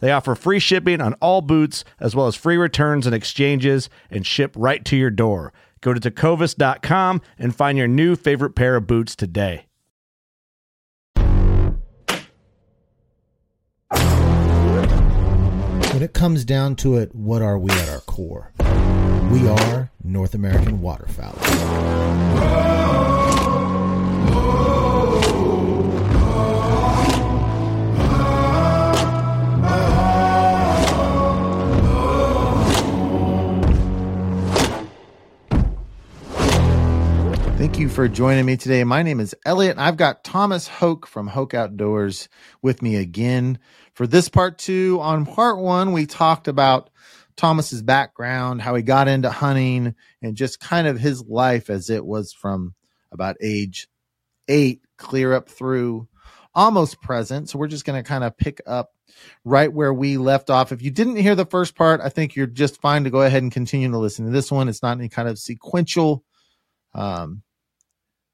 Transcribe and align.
They 0.00 0.12
offer 0.12 0.34
free 0.34 0.58
shipping 0.58 1.00
on 1.00 1.14
all 1.14 1.40
boots, 1.40 1.84
as 2.00 2.14
well 2.14 2.26
as 2.26 2.36
free 2.36 2.56
returns 2.56 3.06
and 3.06 3.14
exchanges, 3.14 3.90
and 4.10 4.26
ship 4.26 4.54
right 4.56 4.84
to 4.84 4.96
your 4.96 5.10
door. 5.10 5.52
Go 5.80 5.94
to 5.94 6.00
tecovas.com 6.00 7.20
and 7.38 7.54
find 7.54 7.78
your 7.78 7.88
new 7.88 8.16
favorite 8.16 8.54
pair 8.54 8.76
of 8.76 8.86
boots 8.86 9.14
today. 9.14 9.66
When 15.92 16.02
it 16.02 16.12
comes 16.12 16.44
down 16.44 16.76
to 16.76 16.96
it, 16.96 17.12
what 17.14 17.42
are 17.42 17.58
we 17.58 17.70
at 17.72 17.88
our 17.88 18.00
core? 18.00 18.52
We 19.32 19.48
are 19.48 19.90
North 20.04 20.34
American 20.34 20.80
waterfowl. 20.80 21.34
Thank 37.58 37.80
you 37.80 37.88
for 37.88 38.06
joining 38.06 38.46
me 38.46 38.56
today. 38.56 38.84
My 38.84 39.02
name 39.02 39.18
is 39.18 39.34
Elliot, 39.44 39.72
and 39.72 39.80
I've 39.80 39.96
got 39.96 40.22
Thomas 40.22 40.68
Hoke 40.68 41.08
from 41.08 41.26
Hoke 41.26 41.54
Outdoors 41.54 42.28
with 42.62 42.82
me 42.82 42.94
again 42.94 43.58
for 43.94 44.06
this 44.06 44.28
part 44.28 44.58
two. 44.58 45.00
On 45.00 45.26
part 45.26 45.58
one, 45.58 45.90
we 45.90 46.06
talked 46.06 46.46
about 46.46 46.88
Thomas's 47.34 47.82
background, 47.82 48.62
how 48.62 48.76
he 48.76 48.82
got 48.84 49.08
into 49.08 49.28
hunting, 49.28 49.96
and 50.22 50.36
just 50.36 50.60
kind 50.60 50.86
of 50.86 51.00
his 51.00 51.24
life 51.24 51.68
as 51.68 51.90
it 51.90 52.06
was 52.06 52.32
from 52.32 52.76
about 53.10 53.34
age 53.42 53.88
eight 54.46 54.82
clear 54.96 55.32
up 55.32 55.48
through 55.48 56.06
almost 56.54 57.02
present. 57.02 57.50
So 57.50 57.58
we're 57.58 57.66
just 57.66 57.84
going 57.84 58.00
to 58.00 58.08
kind 58.08 58.22
of 58.22 58.36
pick 58.36 58.60
up 58.68 58.92
right 59.44 59.72
where 59.72 59.92
we 59.92 60.16
left 60.16 60.48
off. 60.48 60.70
If 60.70 60.80
you 60.80 60.92
didn't 60.92 61.16
hear 61.16 61.34
the 61.34 61.44
first 61.44 61.74
part, 61.74 62.00
I 62.00 62.08
think 62.08 62.36
you're 62.36 62.46
just 62.46 62.80
fine 62.80 63.02
to 63.02 63.10
go 63.10 63.22
ahead 63.22 63.42
and 63.42 63.50
continue 63.50 63.90
to 63.90 63.98
listen 63.98 64.26
to 64.26 64.30
this 64.30 64.52
one. 64.52 64.68
It's 64.68 64.84
not 64.84 64.96
any 64.96 65.08
kind 65.08 65.28
of 65.28 65.40
sequential 65.40 66.22
um, 66.94 67.42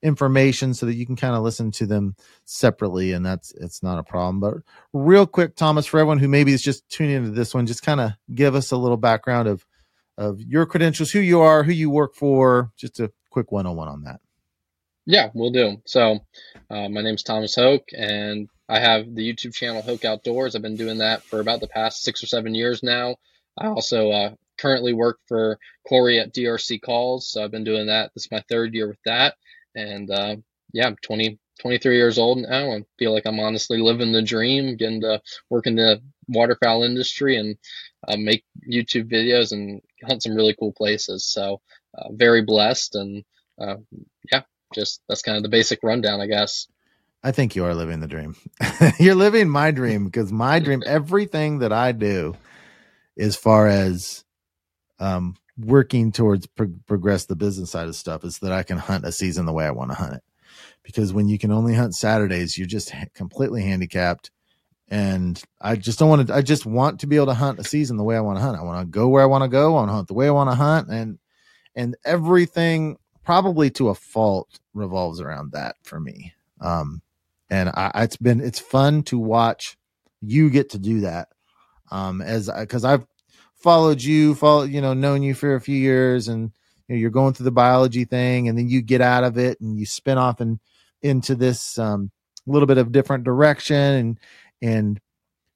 information 0.04 0.74
so 0.74 0.84
that 0.84 0.94
you 0.94 1.06
can 1.06 1.16
kind 1.16 1.34
of 1.34 1.42
listen 1.42 1.70
to 1.72 1.86
them 1.86 2.14
separately 2.44 3.12
and 3.12 3.24
that's 3.24 3.52
it's 3.52 3.82
not 3.82 3.98
a 3.98 4.02
problem. 4.02 4.38
But 4.38 4.58
real 4.92 5.26
quick 5.26 5.56
thomas 5.56 5.86
for 5.86 5.98
everyone 5.98 6.18
who 6.18 6.28
maybe 6.28 6.52
is 6.52 6.62
just 6.62 6.88
tuning 6.90 7.16
into 7.16 7.30
this 7.30 7.54
one 7.54 7.66
just 7.66 7.82
kind 7.82 8.00
of 8.00 8.12
give 8.32 8.54
us 8.54 8.70
a 8.70 8.76
little 8.76 8.98
background 8.98 9.48
of 9.48 9.66
of 10.18 10.40
your 10.40 10.66
credentials 10.66 11.10
who 11.10 11.20
you 11.20 11.40
are 11.40 11.64
who 11.64 11.72
you 11.72 11.90
work 11.90 12.14
for 12.14 12.70
just 12.76 13.00
a 13.00 13.10
quick 13.30 13.50
one-on-one 13.50 13.88
on 13.88 14.04
that. 14.04 14.20
Yeah 15.06 15.30
we'll 15.32 15.50
do. 15.50 15.78
So 15.86 16.20
uh, 16.70 16.88
my 16.90 17.00
name's 17.00 17.22
thomas 17.22 17.54
hoke 17.54 17.88
and 17.96 18.48
i 18.68 18.78
have 18.78 19.06
the 19.14 19.32
youtube 19.32 19.54
channel 19.54 19.80
hoke 19.80 20.04
outdoors. 20.04 20.54
I've 20.54 20.62
been 20.62 20.76
doing 20.76 20.98
that 20.98 21.22
for 21.22 21.40
about 21.40 21.60
the 21.60 21.68
past 21.68 22.02
six 22.02 22.22
or 22.22 22.26
seven 22.26 22.54
years 22.54 22.82
now. 22.82 23.16
I 23.58 23.68
also 23.68 24.10
uh, 24.10 24.34
currently 24.58 24.92
work 24.92 25.18
for 25.28 25.58
corey 25.88 26.20
at 26.20 26.34
drc 26.34 26.80
calls 26.82 27.30
so 27.30 27.42
i've 27.42 27.50
been 27.50 27.64
doing 27.64 27.86
that. 27.86 28.10
This 28.14 28.26
is 28.26 28.30
my 28.30 28.44
third 28.50 28.74
year 28.74 28.86
with 28.86 29.00
that 29.06 29.36
and 29.74 30.10
uh, 30.10 30.36
yeah, 30.72 30.86
I'm 30.86 30.96
20, 31.02 31.38
23 31.60 31.96
years 31.96 32.18
old 32.18 32.38
now 32.38 32.72
and 32.72 32.84
feel 32.98 33.12
like 33.12 33.26
I'm 33.26 33.40
honestly 33.40 33.78
living 33.78 34.12
the 34.12 34.22
dream, 34.22 34.76
getting 34.76 35.00
to 35.02 35.20
work 35.50 35.66
in 35.66 35.76
the 35.76 36.02
waterfowl 36.28 36.82
industry 36.82 37.36
and 37.36 37.56
uh, 38.06 38.16
make 38.16 38.44
YouTube 38.68 39.10
videos 39.10 39.52
and 39.52 39.80
hunt 40.04 40.22
some 40.22 40.34
really 40.34 40.54
cool 40.58 40.72
places. 40.72 41.26
So 41.26 41.60
uh, 41.96 42.08
very 42.12 42.42
blessed 42.42 42.94
and 42.96 43.24
uh, 43.60 43.76
yeah, 44.32 44.42
just 44.74 45.00
that's 45.08 45.22
kind 45.22 45.36
of 45.36 45.42
the 45.42 45.48
basic 45.48 45.80
rundown, 45.82 46.20
I 46.20 46.26
guess. 46.26 46.66
I 47.22 47.32
think 47.32 47.56
you 47.56 47.64
are 47.64 47.74
living 47.74 48.00
the 48.00 48.06
dream. 48.06 48.36
You're 48.98 49.14
living 49.14 49.48
my 49.48 49.70
dream 49.70 50.04
because 50.04 50.30
my 50.30 50.58
dream, 50.58 50.82
everything 50.86 51.60
that 51.60 51.72
I 51.72 51.92
do, 51.92 52.36
as 53.18 53.34
far 53.34 53.66
as 53.66 54.24
um, 54.98 55.36
working 55.58 56.12
towards 56.12 56.46
pro- 56.46 56.74
progress 56.86 57.26
the 57.26 57.36
business 57.36 57.70
side 57.70 57.88
of 57.88 57.96
stuff 57.96 58.24
is 58.24 58.38
that 58.40 58.52
I 58.52 58.62
can 58.62 58.78
hunt 58.78 59.04
a 59.04 59.12
season 59.12 59.46
the 59.46 59.52
way 59.52 59.66
I 59.66 59.70
want 59.70 59.90
to 59.90 59.96
hunt 59.96 60.14
it. 60.14 60.22
Because 60.82 61.12
when 61.12 61.28
you 61.28 61.38
can 61.38 61.52
only 61.52 61.74
hunt 61.74 61.94
Saturdays, 61.94 62.58
you're 62.58 62.66
just 62.66 62.90
ha- 62.90 63.06
completely 63.14 63.62
handicapped. 63.62 64.30
And 64.88 65.42
I 65.60 65.76
just 65.76 65.98
don't 65.98 66.10
want 66.10 66.28
to, 66.28 66.34
I 66.34 66.42
just 66.42 66.66
want 66.66 67.00
to 67.00 67.06
be 67.06 67.16
able 67.16 67.26
to 67.26 67.34
hunt 67.34 67.58
a 67.58 67.64
season 67.64 67.96
the 67.96 68.04
way 68.04 68.16
I 68.16 68.20
want 68.20 68.36
to 68.38 68.42
hunt. 68.42 68.58
I 68.58 68.62
want 68.62 68.80
to 68.80 68.90
go 68.90 69.08
where 69.08 69.22
I 69.22 69.26
want 69.26 69.42
to 69.42 69.48
go. 69.48 69.68
I 69.68 69.80
want 69.80 69.88
to 69.88 69.94
hunt 69.94 70.08
the 70.08 70.14
way 70.14 70.28
I 70.28 70.32
want 70.32 70.50
to 70.50 70.56
hunt. 70.56 70.88
And, 70.90 71.18
and 71.74 71.96
everything 72.04 72.98
probably 73.24 73.70
to 73.70 73.88
a 73.88 73.94
fault 73.94 74.60
revolves 74.74 75.20
around 75.20 75.52
that 75.52 75.76
for 75.84 75.98
me. 75.98 76.34
Um, 76.60 77.00
and 77.48 77.70
I, 77.70 77.90
it's 78.02 78.16
been, 78.16 78.40
it's 78.40 78.60
fun 78.60 79.02
to 79.04 79.18
watch 79.18 79.76
you 80.20 80.50
get 80.50 80.70
to 80.70 80.78
do 80.78 81.00
that. 81.00 81.28
Um, 81.90 82.20
as 82.20 82.48
I, 82.48 82.66
cause 82.66 82.84
I've 82.84 83.06
followed 83.64 84.02
you, 84.02 84.34
follow, 84.34 84.64
you 84.64 84.82
know, 84.82 84.92
known 84.92 85.22
you 85.22 85.32
for 85.34 85.54
a 85.54 85.60
few 85.60 85.74
years 85.74 86.28
and 86.28 86.52
you 86.86 86.94
know, 86.94 87.00
you're 87.00 87.08
going 87.08 87.32
through 87.32 87.44
the 87.44 87.50
biology 87.50 88.04
thing 88.04 88.46
and 88.46 88.58
then 88.58 88.68
you 88.68 88.82
get 88.82 89.00
out 89.00 89.24
of 89.24 89.38
it 89.38 89.58
and 89.58 89.78
you 89.78 89.86
spin 89.86 90.18
off 90.18 90.38
and 90.38 90.60
into 91.00 91.34
this 91.34 91.78
um, 91.78 92.10
little 92.46 92.66
bit 92.66 92.76
of 92.76 92.92
different 92.92 93.24
direction 93.24 93.74
and 93.76 94.20
and 94.60 95.00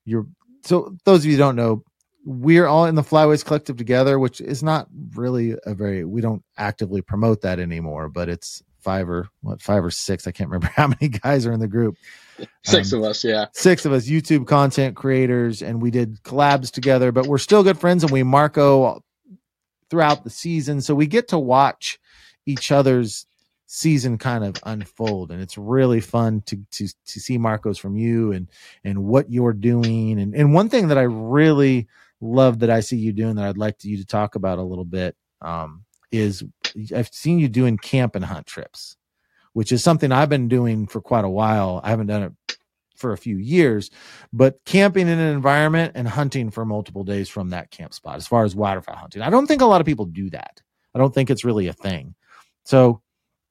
you're 0.07 0.27
so 0.65 0.97
those 1.05 1.21
of 1.21 1.31
you 1.31 1.37
don't 1.37 1.55
know 1.55 1.85
we're 2.25 2.67
all 2.67 2.87
in 2.87 2.95
the 2.95 3.03
flyways 3.03 3.45
collective 3.45 3.77
together 3.77 4.19
which 4.19 4.41
is 4.41 4.63
not 4.63 4.89
really 5.15 5.55
a 5.67 5.75
very 5.75 6.03
we 6.03 6.23
don't 6.23 6.43
actively 6.57 7.03
promote 7.03 7.43
that 7.43 7.61
anymore 7.61 8.09
but 8.09 8.31
it's 8.31 8.63
five 8.89 9.09
or 9.09 9.29
what 9.43 9.61
five 9.61 9.85
or 9.85 9.91
six 9.91 10.27
i 10.27 10.31
can't 10.31 10.49
remember 10.49 10.73
how 10.75 10.89
many 10.89 11.09
guys 11.09 11.47
are 11.47 11.53
in 11.53 11.61
the 11.61 11.69
group 11.69 11.97
Six 12.65 12.93
um, 12.93 13.01
of 13.01 13.11
us, 13.11 13.25
yeah. 13.25 13.47
Six 13.53 13.85
of 13.85 13.93
us 13.93 14.07
YouTube 14.07 14.47
content 14.47 14.97
creators, 14.97 15.63
and 15.63 15.83
we 15.83 15.91
did 15.91 16.23
collabs 16.23 16.71
together, 16.71 17.11
but 17.13 17.27
we're 17.27 17.39
still 17.39 17.63
good 17.63 17.79
friends 17.79 18.05
and 18.05 18.13
we 18.13 18.23
Marco 18.23 19.03
throughout 19.91 20.25
the 20.25 20.31
season. 20.31 20.81
So 20.81 20.95
we 20.95 21.07
get 21.07 21.29
to 21.29 21.39
watch 21.39 21.99
each 22.47 22.71
other's 22.71 23.27
season 23.71 24.17
kind 24.17 24.45
of 24.45 24.57
unfold 24.65 25.31
and 25.31 25.43
it's 25.43 25.59
really 25.59 26.01
fun 26.01 26.41
to 26.41 26.57
to 26.71 26.89
to 27.05 27.21
see 27.21 27.37
Marcos 27.37 27.77
from 27.77 27.99
you 27.99 28.33
and 28.33 28.49
and 28.83 29.05
what 29.05 29.31
you're 29.31 29.53
doing 29.53 30.19
and 30.19 30.35
and 30.35 30.55
one 30.55 30.71
thing 30.71 30.89
that 30.89 30.97
I 30.97 31.03
really 31.03 31.87
love 32.23 32.61
that 32.61 32.71
I 32.71 32.81
see 32.81 32.97
you 32.97 33.13
doing 33.13 33.35
that 33.37 33.45
I'd 33.45 33.59
like 33.59 33.85
you 33.85 33.99
to 33.99 34.07
talk 34.07 34.37
about 34.37 34.59
a 34.59 34.63
little 34.63 34.87
bit 34.87 35.15
um 35.43 35.85
is 36.11 36.43
I've 36.95 37.09
seen 37.13 37.39
you 37.39 37.49
doing 37.49 37.77
camp 37.79 38.15
and 38.15 38.25
hunt 38.25 38.47
trips 38.47 38.97
which 39.59 39.73
is 39.73 39.83
something 39.83 40.13
I've 40.13 40.29
been 40.29 40.47
doing 40.47 40.87
for 40.87 41.01
quite 41.01 41.25
a 41.25 41.29
while. 41.29 41.81
I 41.83 41.91
haven't 41.91 42.07
done 42.07 42.23
it 42.23 42.59
for 42.97 43.13
a 43.13 43.19
few 43.19 43.39
years, 43.39 43.91
but 44.33 44.65
camping 44.65 45.09
in 45.09 45.19
an 45.19 45.35
environment 45.35 45.93
and 45.97 46.07
hunting 46.07 46.51
for 46.51 46.65
multiple 46.65 47.03
days 47.03 47.29
from 47.29 47.51
that 47.51 47.73
camp 47.73 47.93
spot 47.93 48.15
as 48.15 48.27
far 48.29 48.45
as 48.45 48.55
waterfowl 48.55 48.95
hunting. 48.95 49.21
I 49.21 49.31
don't 49.31 49.49
think 49.49 49.61
a 49.61 49.67
lot 49.67 49.81
of 49.81 49.85
people 49.85 50.05
do 50.05 50.31
that. 50.31 50.63
I 50.95 50.99
don't 51.01 51.13
think 51.13 51.29
it's 51.29 51.45
really 51.45 51.67
a 51.67 51.73
thing. 51.73 52.15
So, 52.65 53.03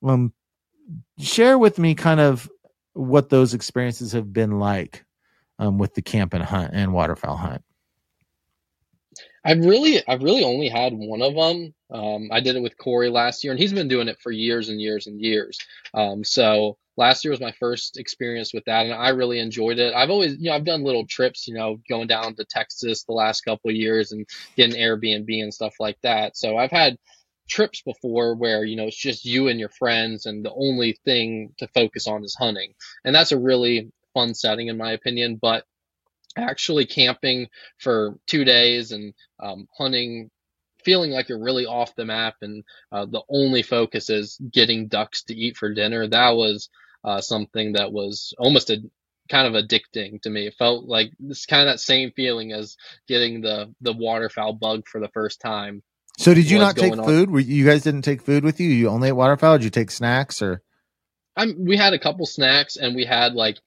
um, 0.02 0.32
share 1.20 1.58
with 1.58 1.78
me 1.78 1.94
kind 1.94 2.22
of 2.22 2.50
what 2.94 3.28
those 3.28 3.54
experiences 3.54 4.14
have 4.14 4.32
been 4.32 4.60
like 4.60 5.04
um, 5.60 5.78
with 5.78 5.94
the 5.94 6.02
camp 6.02 6.34
and 6.34 6.44
hunt 6.44 6.72
and 6.74 6.94
waterfowl 6.94 7.36
hunt. 7.36 7.64
I've 9.48 9.64
really, 9.64 10.02
I've 10.06 10.24
really 10.24 10.44
only 10.44 10.68
had 10.68 10.94
one 10.94 11.22
of 11.22 11.34
them. 11.34 11.74
Um, 11.90 12.30
I 12.34 12.42
did 12.42 12.58
it 12.58 12.62
with 12.62 12.78
Corey 12.78 13.10
last 13.10 13.44
year, 13.46 13.54
and 13.54 13.60
he's 13.60 13.72
been 13.72 13.88
doing 13.88 14.10
it 14.10 14.20
for 14.22 14.30
years 14.30 14.68
and 14.68 14.82
years 14.82 15.08
and 15.08 15.22
years. 15.22 15.58
Um, 15.94 16.26
so 16.26 16.78
last 16.98 17.24
year 17.24 17.32
was 17.32 17.40
my 17.40 17.54
first 17.54 17.98
experience 17.98 18.54
with 18.54 18.66
that, 18.66 18.86
and 18.86 18.94
I 18.94 19.10
really 19.10 19.40
enjoyed 19.40 19.80
it. 19.80 19.94
I've 19.96 20.10
always, 20.10 20.34
you 20.38 20.50
know, 20.50 20.56
I've 20.56 20.66
done 20.66 20.84
little 20.84 21.08
trips, 21.08 21.48
you 21.48 21.54
know, 21.54 21.78
going 21.90 22.08
down 22.08 22.36
to 22.36 22.46
Texas 22.50 23.06
the 23.06 23.14
last 23.14 23.42
couple 23.42 23.72
years 23.72 24.12
and 24.12 24.28
getting 24.58 24.76
Airbnb 24.76 25.42
and 25.42 25.54
stuff 25.54 25.76
like 25.80 25.98
that. 26.04 26.36
So 26.36 26.58
I've 26.58 26.72
had 26.72 26.98
trips 27.48 27.82
before 27.82 28.36
where 28.36 28.66
you 28.66 28.76
know 28.76 28.88
it's 28.88 28.98
just 28.98 29.24
you 29.24 29.48
and 29.48 29.58
your 29.58 29.70
friends 29.70 30.26
and 30.26 30.44
the 30.44 30.54
only 30.54 30.98
thing 31.06 31.54
to 31.58 31.68
focus 31.70 32.06
on 32.06 32.24
is 32.26 32.36
hunting 32.38 32.74
and 33.06 33.16
that's 33.16 33.32
a 33.32 33.40
really 33.40 33.90
fun 34.14 34.34
setting 34.34 34.68
in 34.68 34.78
my 34.78 34.92
opinion 34.92 35.40
but 35.42 35.64
actually 36.38 36.86
camping 36.86 37.48
for 37.78 38.18
two 38.28 38.46
days 38.46 38.92
and 38.92 39.14
um, 39.42 39.68
hunting 39.78 40.30
feeling 40.84 41.12
like 41.12 41.28
you're 41.28 41.44
really 41.44 41.66
off 41.66 41.96
the 41.96 42.06
map 42.06 42.36
and 42.42 42.64
uh, 42.92 43.06
the 43.06 43.22
only 43.30 43.62
focus 43.62 44.10
is 44.10 44.38
getting 44.52 44.88
ducks 44.88 45.24
to 45.24 45.36
eat 45.36 45.58
for 45.58 45.74
dinner 45.74 46.08
that 46.08 46.32
was 46.32 46.70
uh, 47.04 47.20
something 47.20 47.74
that 47.74 47.92
was 47.92 48.34
almost 48.38 48.70
a 48.70 48.78
kind 49.30 49.54
of 49.54 49.62
addicting 49.62 50.22
to 50.22 50.30
me 50.30 50.48
it 50.48 50.56
felt 50.58 50.86
like 50.86 51.12
it's 51.28 51.46
kind 51.46 51.68
of 51.68 51.74
that 51.74 51.80
same 51.80 52.12
feeling 52.16 52.54
as 52.54 52.78
getting 53.08 53.42
the 53.42 53.74
the 53.82 53.92
waterfowl 53.92 54.54
bug 54.54 54.88
for 54.88 55.02
the 55.02 55.10
first 55.10 55.42
time 55.42 55.84
So 56.18 56.34
did 56.34 56.50
you 56.50 56.58
not 56.60 56.78
take 56.78 56.94
on? 56.94 57.04
food? 57.04 57.30
Were 57.30 57.42
you 57.42 57.66
guys 57.66 57.84
didn't 57.84 58.04
take 58.04 58.22
food 58.22 58.44
with 58.44 58.60
you? 58.62 58.70
You 58.70 58.90
only 58.90 59.10
ate 59.10 59.14
waterfowl? 59.14 59.58
Did 59.58 59.66
you 59.66 59.70
take 59.70 59.92
snacks 59.92 60.42
or 60.42 60.62
I'm, 61.36 61.66
we 61.66 61.78
had 61.78 61.94
a 61.94 62.00
couple 62.00 62.26
snacks 62.26 62.78
and 62.78 62.96
we 62.96 63.06
had 63.06 63.34
like 63.34 63.60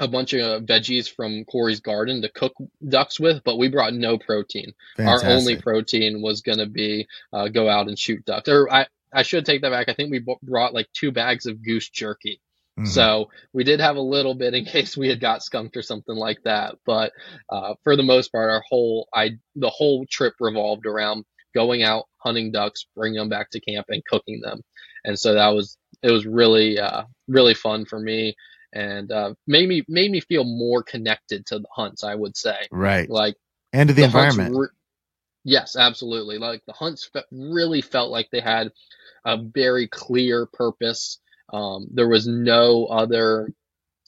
a 0.00 0.08
bunch 0.08 0.32
of 0.32 0.62
veggies 0.62 1.08
from 1.08 1.44
Corey's 1.44 1.80
garden 1.80 2.22
to 2.22 2.28
cook 2.30 2.54
ducks 2.86 3.20
with, 3.20 3.42
but 3.44 3.58
we 3.58 3.68
brought 3.68 3.94
no 3.94 4.18
protein. 4.18 4.72
Our 5.08 5.20
only 5.24 5.56
protein 5.62 6.22
was 6.22 6.40
going 6.40 6.58
to 6.58 6.66
be 6.66 7.06
uh, 7.32 7.48
go 7.48 7.68
out 7.68 7.86
and 7.88 7.98
shoot 7.98 8.24
ducks. 8.24 8.48
Or 8.48 8.72
I, 8.72 8.86
I 9.12 9.22
should 9.22 9.44
take 9.46 9.62
that 9.62 9.70
back. 9.70 9.88
I 9.88 9.94
think 9.94 10.10
we 10.10 10.20
b- 10.20 10.36
brought 10.42 10.74
like 10.74 10.88
two 10.92 11.12
bags 11.12 11.46
of 11.46 11.62
goose 11.64 11.88
jerky. 11.88 12.40
Mhm. 12.78 12.88
So 12.88 13.30
we 13.52 13.64
did 13.64 13.80
have 13.80 13.96
a 13.96 14.00
little 14.00 14.34
bit 14.34 14.54
in 14.54 14.64
case 14.76 14.96
we 14.96 15.08
had 15.08 15.20
got 15.20 15.42
skunked 15.42 15.76
or 15.76 15.82
something 15.82 16.14
like 16.16 16.42
that. 16.44 16.76
But 16.86 17.12
uh, 17.50 17.74
for 17.84 17.96
the 17.96 18.02
most 18.02 18.32
part, 18.32 18.50
our 18.50 18.62
whole 18.68 19.08
I 19.14 19.32
the 19.56 19.70
whole 19.70 20.06
trip 20.10 20.34
revolved 20.40 20.86
around 20.86 21.24
going 21.54 21.82
out 21.82 22.04
hunting 22.18 22.52
ducks, 22.52 22.86
bringing 22.96 23.18
them 23.18 23.28
back 23.28 23.50
to 23.50 23.60
camp, 23.60 23.86
and 23.88 24.04
cooking 24.04 24.40
them. 24.40 24.62
And 25.04 25.18
so 25.18 25.34
that 25.34 25.48
was 25.48 25.76
it 26.02 26.10
was 26.10 26.24
really 26.26 26.78
uh, 26.78 27.02
really 27.28 27.54
fun 27.54 27.84
for 27.84 27.98
me, 27.98 28.34
and 28.72 29.10
uh, 29.12 29.34
made 29.46 29.68
me 29.68 29.84
made 29.88 30.10
me 30.10 30.20
feel 30.20 30.44
more 30.44 30.82
connected 30.82 31.46
to 31.46 31.58
the 31.58 31.68
hunts. 31.74 32.04
I 32.04 32.14
would 32.14 32.36
say 32.36 32.56
right. 32.70 33.08
like 33.08 33.36
And 33.72 33.88
to 33.88 33.94
the, 33.94 34.04
hunts 34.08 34.38
environment. 34.38 34.56
yes, 35.44 35.76
absolutely. 35.76 36.38
Like 36.38 36.62
the 36.66 36.72
hunts 36.72 37.04
fe- 37.12 37.24
really 37.30 37.82
felt 37.82 38.10
like 38.10 38.28
they 38.30 38.40
had 38.40 38.72
a 39.24 39.38
very 39.38 39.88
clear 39.88 40.46
purpose. 40.46 41.18
Um, 41.52 41.88
there 41.92 42.08
was 42.08 42.26
no 42.26 42.86
other 42.86 43.52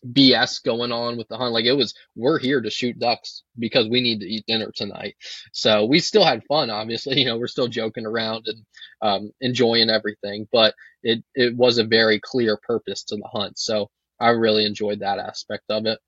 BS 0.06 0.62
going 0.64 0.92
on 0.92 1.16
with 1.16 1.28
the 1.28 1.36
hunt. 1.36 1.52
Like 1.52 1.64
it 1.64 1.72
was, 1.74 1.94
we're 2.16 2.38
here 2.38 2.60
to 2.60 2.70
shoot 2.70 2.98
ducks 2.98 3.42
because 3.58 3.88
we 3.88 4.00
need 4.00 4.20
to 4.20 4.26
eat 4.26 4.46
dinner 4.46 4.72
tonight. 4.74 5.16
So 5.52 5.84
we 5.86 6.00
still 6.00 6.24
had 6.24 6.44
fun. 6.46 6.70
Obviously, 6.70 7.18
you 7.20 7.26
know, 7.26 7.38
we're 7.38 7.46
still 7.48 7.68
joking 7.68 8.06
around 8.06 8.46
and 8.48 8.64
um, 9.02 9.32
enjoying 9.40 9.90
everything, 9.90 10.48
but 10.52 10.74
it 11.02 11.24
it 11.34 11.56
was 11.56 11.78
a 11.78 11.84
very 11.84 12.20
clear 12.20 12.56
purpose 12.56 13.04
to 13.04 13.16
the 13.16 13.28
hunt. 13.32 13.58
So 13.58 13.90
I 14.22 14.30
really 14.30 14.64
enjoyed 14.64 15.00
that 15.00 15.18
aspect 15.18 15.64
of 15.70 15.86
it. 15.86 15.98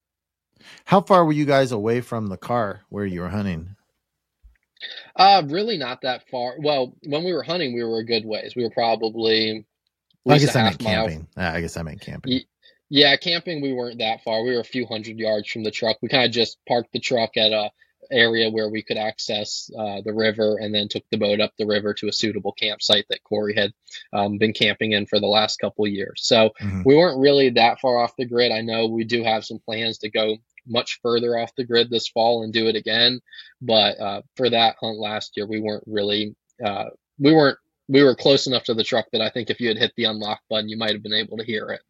How 0.86 1.00
far 1.00 1.24
were 1.24 1.32
you 1.32 1.44
guys 1.44 1.72
away 1.72 2.00
from 2.00 2.28
the 2.28 2.36
car 2.36 2.82
where 2.88 3.04
you 3.04 3.20
were 3.20 3.28
hunting? 3.28 3.76
Uh, 5.16 5.42
really 5.46 5.76
not 5.78 6.02
that 6.02 6.28
far. 6.30 6.54
Well, 6.58 6.94
when 7.06 7.24
we 7.24 7.32
were 7.32 7.42
hunting, 7.42 7.74
we 7.74 7.82
were 7.84 7.98
a 7.98 8.04
good 8.04 8.24
ways. 8.24 8.54
We 8.56 8.62
were 8.64 8.70
probably 8.70 9.66
I 10.28 10.38
guess 10.38 10.56
I 10.56 10.62
meant 10.62 10.78
camping. 10.78 11.28
Ah, 11.36 11.52
I 11.52 11.60
guess 11.60 11.76
I 11.76 11.82
meant 11.82 12.00
camping. 12.00 12.32
Ye- 12.32 12.46
Yeah, 12.90 13.16
camping, 13.16 13.60
we 13.62 13.72
weren't 13.72 13.98
that 13.98 14.22
far. 14.22 14.42
We 14.42 14.54
were 14.54 14.60
a 14.60 14.64
few 14.64 14.86
hundred 14.86 15.18
yards 15.18 15.48
from 15.50 15.64
the 15.64 15.70
truck. 15.70 15.98
We 16.02 16.08
kind 16.08 16.24
of 16.24 16.30
just 16.32 16.58
parked 16.66 16.92
the 16.92 17.00
truck 17.00 17.36
at 17.36 17.52
a 17.52 17.70
area 18.10 18.50
where 18.50 18.68
we 18.68 18.82
could 18.82 18.96
access 18.96 19.70
uh, 19.78 20.00
the 20.04 20.12
river 20.12 20.58
and 20.60 20.74
then 20.74 20.88
took 20.88 21.04
the 21.10 21.18
boat 21.18 21.40
up 21.40 21.52
the 21.58 21.66
river 21.66 21.94
to 21.94 22.08
a 22.08 22.12
suitable 22.12 22.52
campsite 22.52 23.06
that 23.10 23.24
Corey 23.24 23.54
had 23.54 23.72
um, 24.12 24.38
been 24.38 24.52
camping 24.52 24.92
in 24.92 25.06
for 25.06 25.20
the 25.20 25.26
last 25.26 25.58
couple 25.58 25.86
years. 25.86 26.20
So 26.24 26.50
Mhm. 26.60 26.84
we 26.84 26.96
weren't 26.96 27.20
really 27.20 27.50
that 27.50 27.80
far 27.80 27.98
off 27.98 28.16
the 28.16 28.26
grid. 28.26 28.52
I 28.52 28.60
know 28.60 28.86
we 28.86 29.04
do 29.04 29.22
have 29.22 29.44
some 29.44 29.58
plans 29.58 29.98
to 29.98 30.10
go 30.10 30.36
much 30.66 30.98
further 31.02 31.38
off 31.38 31.54
the 31.56 31.64
grid 31.64 31.90
this 31.90 32.08
fall 32.08 32.42
and 32.42 32.52
do 32.52 32.68
it 32.68 32.76
again. 32.76 33.20
But 33.60 34.00
uh, 34.00 34.22
for 34.36 34.48
that 34.50 34.76
hunt 34.80 34.98
last 34.98 35.36
year, 35.36 35.46
we 35.46 35.60
weren't 35.60 35.84
really, 35.86 36.34
uh, 36.64 36.86
we 37.18 37.32
weren't, 37.32 37.58
we 37.88 38.02
were 38.02 38.14
close 38.14 38.46
enough 38.46 38.64
to 38.64 38.74
the 38.74 38.84
truck 38.84 39.06
that 39.12 39.20
I 39.20 39.28
think 39.30 39.50
if 39.50 39.60
you 39.60 39.68
had 39.68 39.78
hit 39.78 39.92
the 39.96 40.04
unlock 40.04 40.40
button, 40.48 40.68
you 40.68 40.76
might 40.76 40.92
have 40.92 41.02
been 41.02 41.12
able 41.12 41.36
to 41.36 41.44
hear 41.44 41.68
it. 41.70 41.80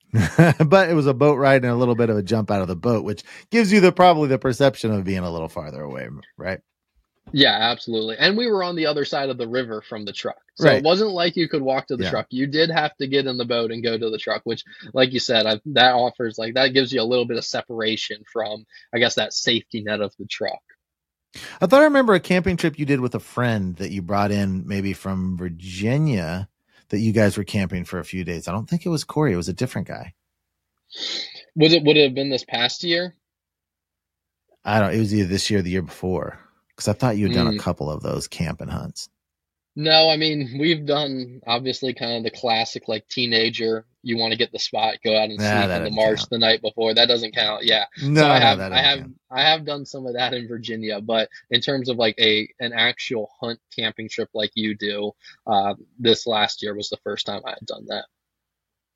but 0.69 0.89
it 0.91 0.95
was 0.95 1.07
a 1.07 1.15
boat 1.15 1.37
ride 1.39 1.63
and 1.63 1.73
a 1.73 1.77
little 1.77 1.95
bit 1.95 2.11
of 2.11 2.17
a 2.17 2.23
jump 2.23 2.51
out 2.51 2.63
of 2.63 2.69
the 2.69 2.77
boat, 2.77 3.05
which 3.05 3.23
gives 3.51 3.73
you 3.73 3.81
the 3.81 3.93
probably 3.93 4.29
the 4.29 4.39
perception 4.39 4.93
of 4.93 5.05
being 5.05 5.19
a 5.21 5.31
little 5.31 5.49
farther 5.49 5.83
away, 5.83 6.09
right? 6.37 6.61
Yeah, 7.33 7.57
absolutely. 7.59 8.17
And 8.19 8.37
we 8.37 8.47
were 8.49 8.63
on 8.63 8.77
the 8.77 8.87
other 8.87 9.05
side 9.05 9.31
of 9.31 9.39
the 9.39 9.49
river 9.49 9.83
from 9.83 10.05
the 10.05 10.13
truck. 10.13 10.37
So 10.57 10.67
Right. 10.67 10.77
it 10.79 10.85
wasn't 10.85 11.11
like 11.11 11.37
you 11.37 11.49
could 11.49 11.63
walk 11.63 11.89
to 11.89 11.97
the 11.97 12.05
Yeah. 12.05 12.11
truck. 12.11 12.27
You 12.31 12.47
did 12.47 12.71
have 12.71 12.95
to 12.99 13.09
get 13.09 13.27
in 13.27 13.39
the 13.39 13.45
boat 13.45 13.73
and 13.73 13.83
go 13.83 13.99
to 13.99 14.11
the 14.11 14.19
truck, 14.19 14.43
which, 14.45 14.63
like 14.93 15.13
you 15.13 15.19
said, 15.19 15.47
I, 15.47 15.61
that 15.67 15.95
offers, 15.95 16.39
like, 16.39 16.55
that 16.55 16.75
gives 16.75 16.93
you 16.93 17.01
a 17.01 17.03
little 17.05 17.25
bit 17.25 17.39
of 17.39 17.45
separation 17.45 18.23
from, 18.33 18.65
I 18.95 18.99
guess, 18.99 19.17
that 19.17 19.33
safety 19.33 19.83
net 19.83 20.01
of 20.01 20.15
the 20.19 20.27
truck. 20.27 20.61
I 21.61 21.67
thought 21.67 21.81
I 21.81 21.85
remember 21.85 22.15
a 22.15 22.21
camping 22.21 22.57
trip 22.57 22.79
you 22.79 22.87
did 22.87 23.01
with 23.01 23.15
a 23.15 23.21
friend 23.21 23.77
that 23.77 23.91
you 23.91 24.03
brought 24.03 24.31
in 24.31 24.67
maybe 24.67 24.93
from 24.93 25.37
Virginia 25.37 26.49
that 26.91 26.99
you 27.01 27.13
guys 27.13 27.37
were 27.37 27.45
camping 27.45 27.85
for 27.85 27.99
a 27.99 28.05
few 28.05 28.25
days. 28.25 28.47
I 28.47 28.53
don't 28.53 28.69
think 28.69 28.85
it 28.87 28.91
was 28.91 29.05
Corey, 29.05 29.33
it 29.33 29.37
was 29.37 29.49
a 29.49 29.53
different 29.55 29.89
guy. 29.89 30.15
Would 31.57 31.73
it, 31.73 31.83
would 31.85 31.97
it 31.97 32.05
have 32.05 32.15
been 32.15 32.31
this 32.31 32.45
past 32.45 32.85
year? 32.85 33.15
I 34.65 34.81
don't 34.81 34.95
it 34.95 34.99
was 34.99 35.15
either 35.15 35.29
this 35.29 35.51
year 35.51 35.61
or 35.61 35.63
the 35.63 35.71
year 35.71 35.83
before. 35.83 36.39
Because 36.69 36.89
I 36.89 36.93
thought 36.93 37.17
you 37.17 37.27
had 37.27 37.35
done 37.35 37.47
a 37.47 37.53
Mm. 37.53 37.59
couple 37.61 37.91
of 37.91 38.03
those 38.03 38.27
camping 38.27 38.69
hunts. 38.69 39.09
No, 39.77 40.09
I 40.09 40.17
mean, 40.17 40.57
we've 40.59 40.87
done 40.87 41.41
obviously 41.47 41.95
kind 41.95 42.17
of 42.19 42.23
the 42.25 42.31
classic, 42.39 42.87
like, 42.89 43.09
teenager, 43.09 43.87
you 44.05 44.19
want 44.19 44.33
to 44.33 44.39
get 44.39 44.53
the 44.53 44.59
spot, 44.59 44.97
go 45.05 45.17
out 45.17 45.31
and 45.31 45.39
Nah, 45.39 45.63
sleep 45.63 45.77
in 45.77 45.85
the 45.85 45.91
marsh 45.91 46.21
count. 46.21 46.31
the 46.31 46.39
night 46.39 46.63
before. 46.63 46.95
That 46.95 47.07
doesn't 47.09 47.35
count. 47.35 47.65
Yeah. 47.65 47.87
No, 48.03 48.21
so 48.23 48.29
I 48.31 48.39
have 48.39 48.59
that 48.59 48.73
I 48.73 48.79
have 48.83 48.99
count. 49.01 49.15
I 49.31 49.43
have 49.43 49.65
done 49.65 49.85
some 49.87 50.07
of 50.07 50.15
that 50.15 50.35
in 50.35 50.47
Virginia, 50.49 51.01
but 51.01 51.29
in 51.51 51.61
terms 51.61 51.89
of 51.89 51.97
like 51.97 52.15
a 52.19 52.49
an 52.61 52.73
actual 52.73 53.31
hunt 53.41 53.59
camping 53.77 54.09
trip 54.09 54.29
like 54.35 54.53
you 54.55 54.77
do, 54.77 55.13
uh, 55.47 55.75
this 55.99 56.27
last 56.27 56.63
year 56.63 56.75
was 56.75 56.89
the 56.91 56.99
first 57.05 57.27
time 57.27 57.43
I 57.47 57.51
had 57.51 57.67
done 57.67 57.87
that. 57.89 58.05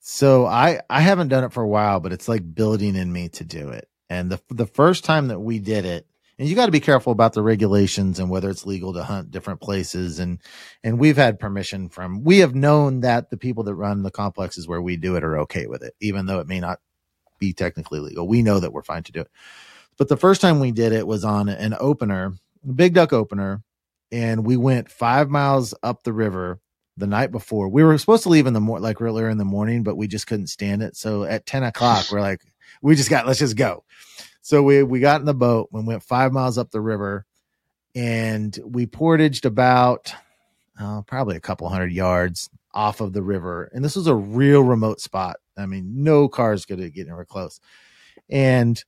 So 0.01 0.47
I 0.47 0.81
I 0.89 1.01
haven't 1.01 1.29
done 1.29 1.45
it 1.45 1.53
for 1.53 1.63
a 1.63 1.69
while, 1.69 2.01
but 2.01 2.13
it's 2.13 2.29
like 2.29 2.55
building 2.55 2.97
in 2.97 3.13
me 3.13 3.29
to 3.31 3.45
do 3.45 3.71
it. 3.71 3.89
And 4.09 4.31
the 4.31 4.41
the 4.51 4.67
first 4.67 5.05
time 5.05 5.29
that 5.29 5.41
we 5.41 5.59
did 5.59 5.85
it, 5.85 6.07
and 6.39 6.49
you 6.49 6.55
got 6.55 6.67
to 6.67 6.73
be 6.73 6.81
careful 6.81 7.13
about 7.13 7.33
the 7.33 7.43
regulations 7.43 8.19
and 8.19 8.31
whether 8.31 8.49
it's 8.49 8.65
legal 8.67 8.93
to 8.93 9.03
hunt 9.03 9.31
different 9.31 9.61
places. 9.61 10.19
And 10.19 10.39
and 10.85 10.99
we've 10.99 11.17
had 11.17 11.41
permission 11.41 11.89
from 11.89 12.23
we 12.23 12.39
have 12.39 12.55
known 12.55 13.01
that 13.01 13.31
the 13.31 13.37
people 13.37 13.65
that 13.65 13.75
run 13.75 14.03
the 14.03 14.11
complexes 14.11 14.69
where 14.69 14.83
we 14.83 14.97
do 14.97 15.17
it 15.17 15.25
are 15.25 15.39
okay 15.41 15.67
with 15.67 15.83
it, 15.83 15.95
even 16.01 16.27
though 16.27 16.39
it 16.39 16.47
may 16.47 16.61
not 16.61 16.81
be 17.39 17.53
technically 17.53 18.01
legal. 18.01 18.27
We 18.29 18.43
know 18.43 18.61
that 18.61 18.73
we're 18.73 18.83
fine 18.83 19.03
to 19.05 19.13
do 19.13 19.21
it. 19.21 19.31
But 19.97 20.09
the 20.09 20.17
first 20.17 20.41
time 20.41 20.61
we 20.61 20.71
did 20.71 20.93
it 20.93 21.07
was 21.07 21.25
on 21.25 21.49
an 21.49 21.75
opener, 21.79 22.35
big 22.75 22.95
duck 22.95 23.13
opener, 23.13 23.63
and 24.13 24.47
we 24.47 24.57
went 24.57 24.91
five 24.91 25.29
miles 25.29 25.75
up 25.83 26.03
the 26.05 26.13
river 26.13 26.61
the 26.97 27.07
night 27.07 27.31
before. 27.31 27.69
We 27.69 27.85
were 27.85 27.97
supposed 27.99 28.25
to 28.25 28.29
leave 28.29 28.47
in 28.47 28.55
the 28.55 28.61
mor 28.61 28.81
like 28.81 29.01
earlier 29.01 29.29
in 29.29 29.39
the 29.39 29.45
morning, 29.45 29.83
but 29.83 29.97
we 29.97 30.07
just 30.09 30.27
couldn't 30.27 30.49
stand 30.49 30.83
it. 30.83 30.97
So 30.97 31.25
at 31.25 31.47
10 31.47 31.63
o'clock, 31.65 32.07
we're 32.11 32.21
like, 32.21 32.43
we 32.83 32.95
just 32.95 33.11
got, 33.11 33.27
let's 33.27 33.39
just 33.39 33.57
go. 33.57 33.85
So 34.49 34.63
we, 34.63 34.83
we 34.83 34.99
got 34.99 35.21
in 35.21 35.27
the 35.27 35.35
boat 35.35 35.69
and 35.75 35.87
went 35.87 36.03
five 36.03 36.33
miles 36.33 36.57
up 36.57 36.71
the 36.71 36.81
river 36.81 37.27
and 37.95 38.59
we 38.65 38.87
portaged 38.87 39.45
about, 39.45 40.11
uh, 40.81 41.03
probably 41.03 41.37
a 41.37 41.41
couple 41.41 41.69
hundred 41.69 41.93
yards 41.93 42.49
off 42.73 43.03
of 43.03 43.13
the 43.13 43.21
river. 43.21 43.71
And 43.75 43.85
this 43.85 43.95
was 43.95 44.07
a 44.07 44.15
real 44.15 44.63
remote 44.63 45.03
spot. 45.03 45.37
I 45.59 45.67
mean, 45.67 46.03
no 46.03 46.29
cars 46.29 46.65
could 46.65 46.79
get 46.95 47.09
anywhere 47.09 47.27
close. 47.27 47.61
And 48.31 48.83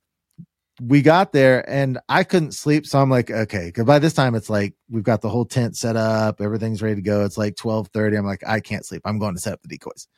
we 0.81 1.03
got 1.03 1.33
there 1.33 1.69
and 1.69 1.99
I 2.09 2.25
couldn't 2.25 2.53
sleep. 2.53 2.87
So 2.87 2.99
I'm 2.99 3.11
like, 3.11 3.31
okay, 3.31 3.67
because 3.67 3.85
by 3.85 3.99
this 3.99 4.15
time 4.15 4.35
it's 4.35 4.49
like 4.49 4.73
we've 4.89 5.05
got 5.05 5.21
the 5.21 5.29
whole 5.29 5.45
tent 5.45 5.77
set 5.77 5.95
up, 5.95 6.41
everything's 6.41 6.81
ready 6.81 6.95
to 6.95 7.03
go. 7.03 7.23
It's 7.27 7.37
like 7.37 7.57
12:30. 7.57 8.17
I'm 8.17 8.25
like, 8.25 8.45
I 8.47 8.61
can't 8.61 8.87
sleep. 8.87 9.03
I'm 9.05 9.19
going 9.19 9.35
to 9.35 9.41
set 9.43 9.53
up 9.53 9.61
the 9.61 9.69
decoys. 9.69 10.09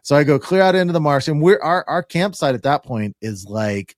So 0.00 0.16
I 0.16 0.24
go 0.24 0.38
clear 0.38 0.62
out 0.62 0.74
into 0.74 0.94
the 0.94 1.00
marsh, 1.00 1.28
and 1.28 1.42
we're 1.42 1.60
our 1.60 1.84
our 1.86 2.02
campsite 2.02 2.54
at 2.54 2.62
that 2.62 2.82
point 2.82 3.14
is 3.20 3.44
like 3.44 3.94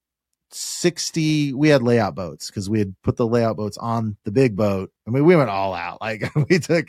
60 0.51 1.53
we 1.55 1.69
had 1.69 1.83
layout 1.83 2.15
boats 2.15 2.51
because 2.51 2.71
we 2.71 2.79
had 2.79 2.95
put 3.03 3.17
the 3.17 3.27
layout 3.27 3.57
boats 3.57 3.77
on 3.79 4.17
the 4.25 4.31
big 4.33 4.57
boat 4.57 4.91
i 5.07 5.11
mean 5.11 5.25
we 5.25 5.37
went 5.37 5.51
all 5.51 5.75
out 5.75 6.01
like 6.01 6.31
we 6.49 6.59
took 6.59 6.89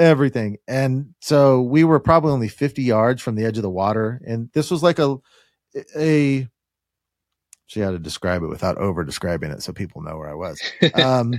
everything. 0.00 0.56
And 0.66 1.14
so 1.20 1.60
we 1.60 1.84
were 1.84 2.00
probably 2.00 2.32
only 2.32 2.48
50 2.48 2.82
yards 2.82 3.22
from 3.22 3.36
the 3.36 3.44
edge 3.44 3.58
of 3.58 3.62
the 3.62 3.70
water 3.70 4.20
and 4.26 4.50
this 4.52 4.70
was 4.70 4.82
like 4.82 4.98
a 4.98 5.16
a 5.96 6.48
see 7.68 7.80
how 7.80 7.92
to 7.92 7.98
describe 8.00 8.42
it 8.42 8.48
without 8.48 8.76
over 8.78 9.04
describing 9.04 9.52
it 9.52 9.62
so 9.62 9.72
people 9.72 10.02
know 10.02 10.16
where 10.16 10.28
i 10.28 10.34
was. 10.34 10.60
Um 10.94 11.34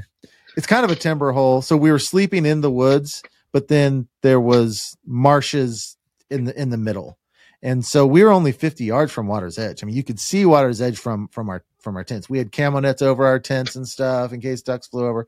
it's 0.55 0.67
kind 0.67 0.85
of 0.85 0.91
a 0.91 0.95
timber 0.95 1.31
hole 1.31 1.61
so 1.61 1.75
we 1.75 1.91
were 1.91 1.99
sleeping 1.99 2.45
in 2.45 2.61
the 2.61 2.71
woods 2.71 3.23
but 3.51 3.67
then 3.67 4.07
there 4.21 4.39
was 4.39 4.95
marshes 5.05 5.97
in 6.29 6.45
the 6.45 6.61
in 6.61 6.69
the 6.69 6.77
middle 6.77 7.17
and 7.63 7.85
so 7.85 8.05
we 8.05 8.23
were 8.23 8.31
only 8.31 8.51
50 8.51 8.83
yards 8.83 9.11
from 9.11 9.27
water's 9.27 9.59
edge. 9.59 9.83
I 9.83 9.85
mean 9.85 9.95
you 9.95 10.03
could 10.03 10.19
see 10.19 10.45
water's 10.45 10.81
edge 10.81 10.97
from 10.97 11.27
from 11.27 11.49
our 11.49 11.63
from 11.79 11.95
our 11.95 12.03
tents. 12.03 12.29
We 12.29 12.37
had 12.37 12.51
camo 12.51 12.79
nets 12.79 13.01
over 13.01 13.25
our 13.25 13.39
tents 13.39 13.75
and 13.75 13.87
stuff 13.87 14.33
in 14.33 14.41
case 14.41 14.61
ducks 14.61 14.87
flew 14.87 15.05
over. 15.05 15.27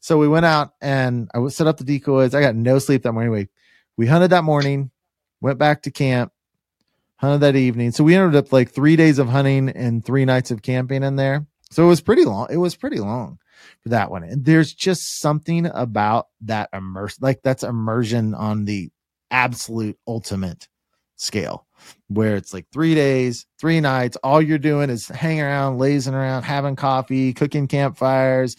So 0.00 0.18
we 0.18 0.28
went 0.28 0.46
out 0.46 0.74
and 0.80 1.28
i 1.34 1.48
set 1.48 1.66
up 1.66 1.78
the 1.78 1.84
decoys. 1.84 2.34
I 2.34 2.40
got 2.40 2.54
no 2.54 2.78
sleep 2.78 3.02
that 3.02 3.12
morning. 3.12 3.32
We 3.32 3.48
we 3.96 4.06
hunted 4.06 4.30
that 4.30 4.44
morning 4.44 4.90
went 5.40 5.58
back 5.58 5.82
to 5.82 5.90
camp 5.90 6.32
hunted 7.16 7.40
that 7.40 7.56
evening. 7.56 7.90
So 7.90 8.04
we 8.04 8.14
ended 8.14 8.36
up 8.36 8.52
like 8.52 8.70
three 8.70 8.96
days 8.96 9.18
of 9.18 9.28
hunting 9.28 9.68
and 9.68 10.04
three 10.04 10.24
nights 10.24 10.50
of 10.50 10.62
camping 10.62 11.02
in 11.02 11.16
there. 11.16 11.46
So 11.70 11.84
it 11.84 11.88
was 11.88 12.00
pretty 12.00 12.24
long 12.24 12.46
it 12.50 12.56
was 12.56 12.76
pretty 12.76 12.98
long 12.98 13.38
for 13.82 13.90
that 13.90 14.10
one. 14.10 14.22
And 14.22 14.44
there's 14.44 14.72
just 14.72 15.20
something 15.20 15.66
about 15.66 16.28
that 16.42 16.70
immerse 16.72 17.20
like 17.20 17.42
that's 17.42 17.62
immersion 17.62 18.34
on 18.34 18.64
the 18.64 18.90
absolute 19.30 19.98
ultimate 20.06 20.68
scale 21.18 21.66
where 22.08 22.36
it's 22.36 22.52
like 22.54 22.66
three 22.72 22.94
days, 22.94 23.46
three 23.60 23.80
nights. 23.80 24.16
All 24.22 24.40
you're 24.40 24.58
doing 24.58 24.90
is 24.90 25.08
hanging 25.08 25.42
around, 25.42 25.78
lazing 25.78 26.14
around, 26.14 26.42
having 26.42 26.76
coffee, 26.76 27.32
cooking 27.32 27.68
campfires. 27.68 28.56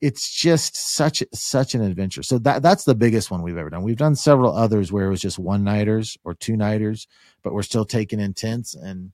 It's 0.00 0.32
just 0.32 0.76
such 0.76 1.22
such 1.32 1.74
an 1.74 1.82
adventure. 1.82 2.22
So 2.22 2.38
that 2.40 2.62
that's 2.62 2.84
the 2.84 2.94
biggest 2.94 3.30
one 3.30 3.42
we've 3.42 3.56
ever 3.56 3.70
done. 3.70 3.82
We've 3.82 3.96
done 3.96 4.16
several 4.16 4.54
others 4.54 4.90
where 4.90 5.06
it 5.06 5.10
was 5.10 5.20
just 5.20 5.38
one 5.38 5.62
nighters 5.62 6.16
or 6.24 6.34
two 6.34 6.56
nighters, 6.56 7.06
but 7.42 7.54
we're 7.54 7.62
still 7.62 7.84
taking 7.84 8.18
in 8.18 8.34
tents. 8.34 8.74
And 8.74 9.12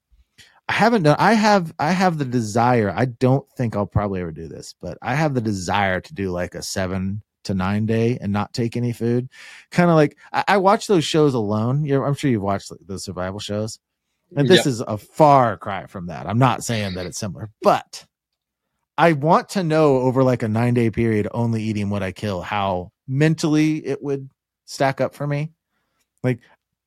I 0.69 0.73
haven't 0.73 1.03
done. 1.03 1.17
I 1.19 1.35
have 1.35 1.75
I 1.79 1.93
have 1.93 2.17
the 2.17 2.25
desire. 2.25 2.91
I 2.95 3.05
don't 3.05 3.47
think 3.53 3.77
I'll 3.77 3.87
probably 3.87 4.21
ever 4.21 4.33
do 4.33 4.49
this, 4.49 4.75
but 4.81 4.97
I 5.03 5.15
have 5.15 5.35
the 5.35 5.41
desire 5.43 6.01
to 6.01 6.15
do 6.15 6.31
like 6.31 6.55
a 6.55 6.63
seven 6.63 7.23
to 7.49 7.55
nine 7.55 7.87
day 7.87 8.19
and 8.21 8.33
not 8.33 8.55
take 8.55 8.77
any 8.77 8.93
food. 8.93 9.29
Kind 9.71 9.91
of 9.91 9.97
like 9.97 10.17
I, 10.33 10.45
I, 10.49 10.57
watch 10.59 10.87
those 10.87 11.05
shows 11.05 11.35
alone. 11.35 11.85
You're, 11.85 12.07
I'm 12.07 12.15
sure 12.15 12.31
you've 12.31 12.43
watched 12.43 12.73
the 12.87 12.99
survival 12.99 13.41
shows, 13.41 13.79
and 14.37 14.49
this 14.49 14.59
yep. 14.59 14.67
is 14.67 14.81
a 14.81 14.97
far 14.97 15.57
cry 15.57 15.87
from 15.87 16.07
that. 16.07 16.27
I'm 16.27 16.39
not 16.39 16.63
saying 16.63 16.95
that 16.95 17.07
it's 17.07 17.19
similar, 17.19 17.51
but 17.63 18.07
I 18.97 19.13
want 19.13 19.51
to 19.51 19.65
know 19.65 19.99
over 19.99 20.23
like 20.23 20.43
a 20.43 20.49
nine 20.49 20.75
day 20.75 20.91
period, 20.91 21.29
only 21.33 21.63
eating 21.63 21.91
what 21.91 22.03
I 22.03 22.13
kill, 22.13 22.41
how 22.41 22.93
mentally 23.07 23.85
it 23.85 24.03
would 24.03 24.31
stack 24.65 25.01
up 25.01 25.15
for 25.15 25.27
me. 25.27 25.53
Like, 26.23 26.41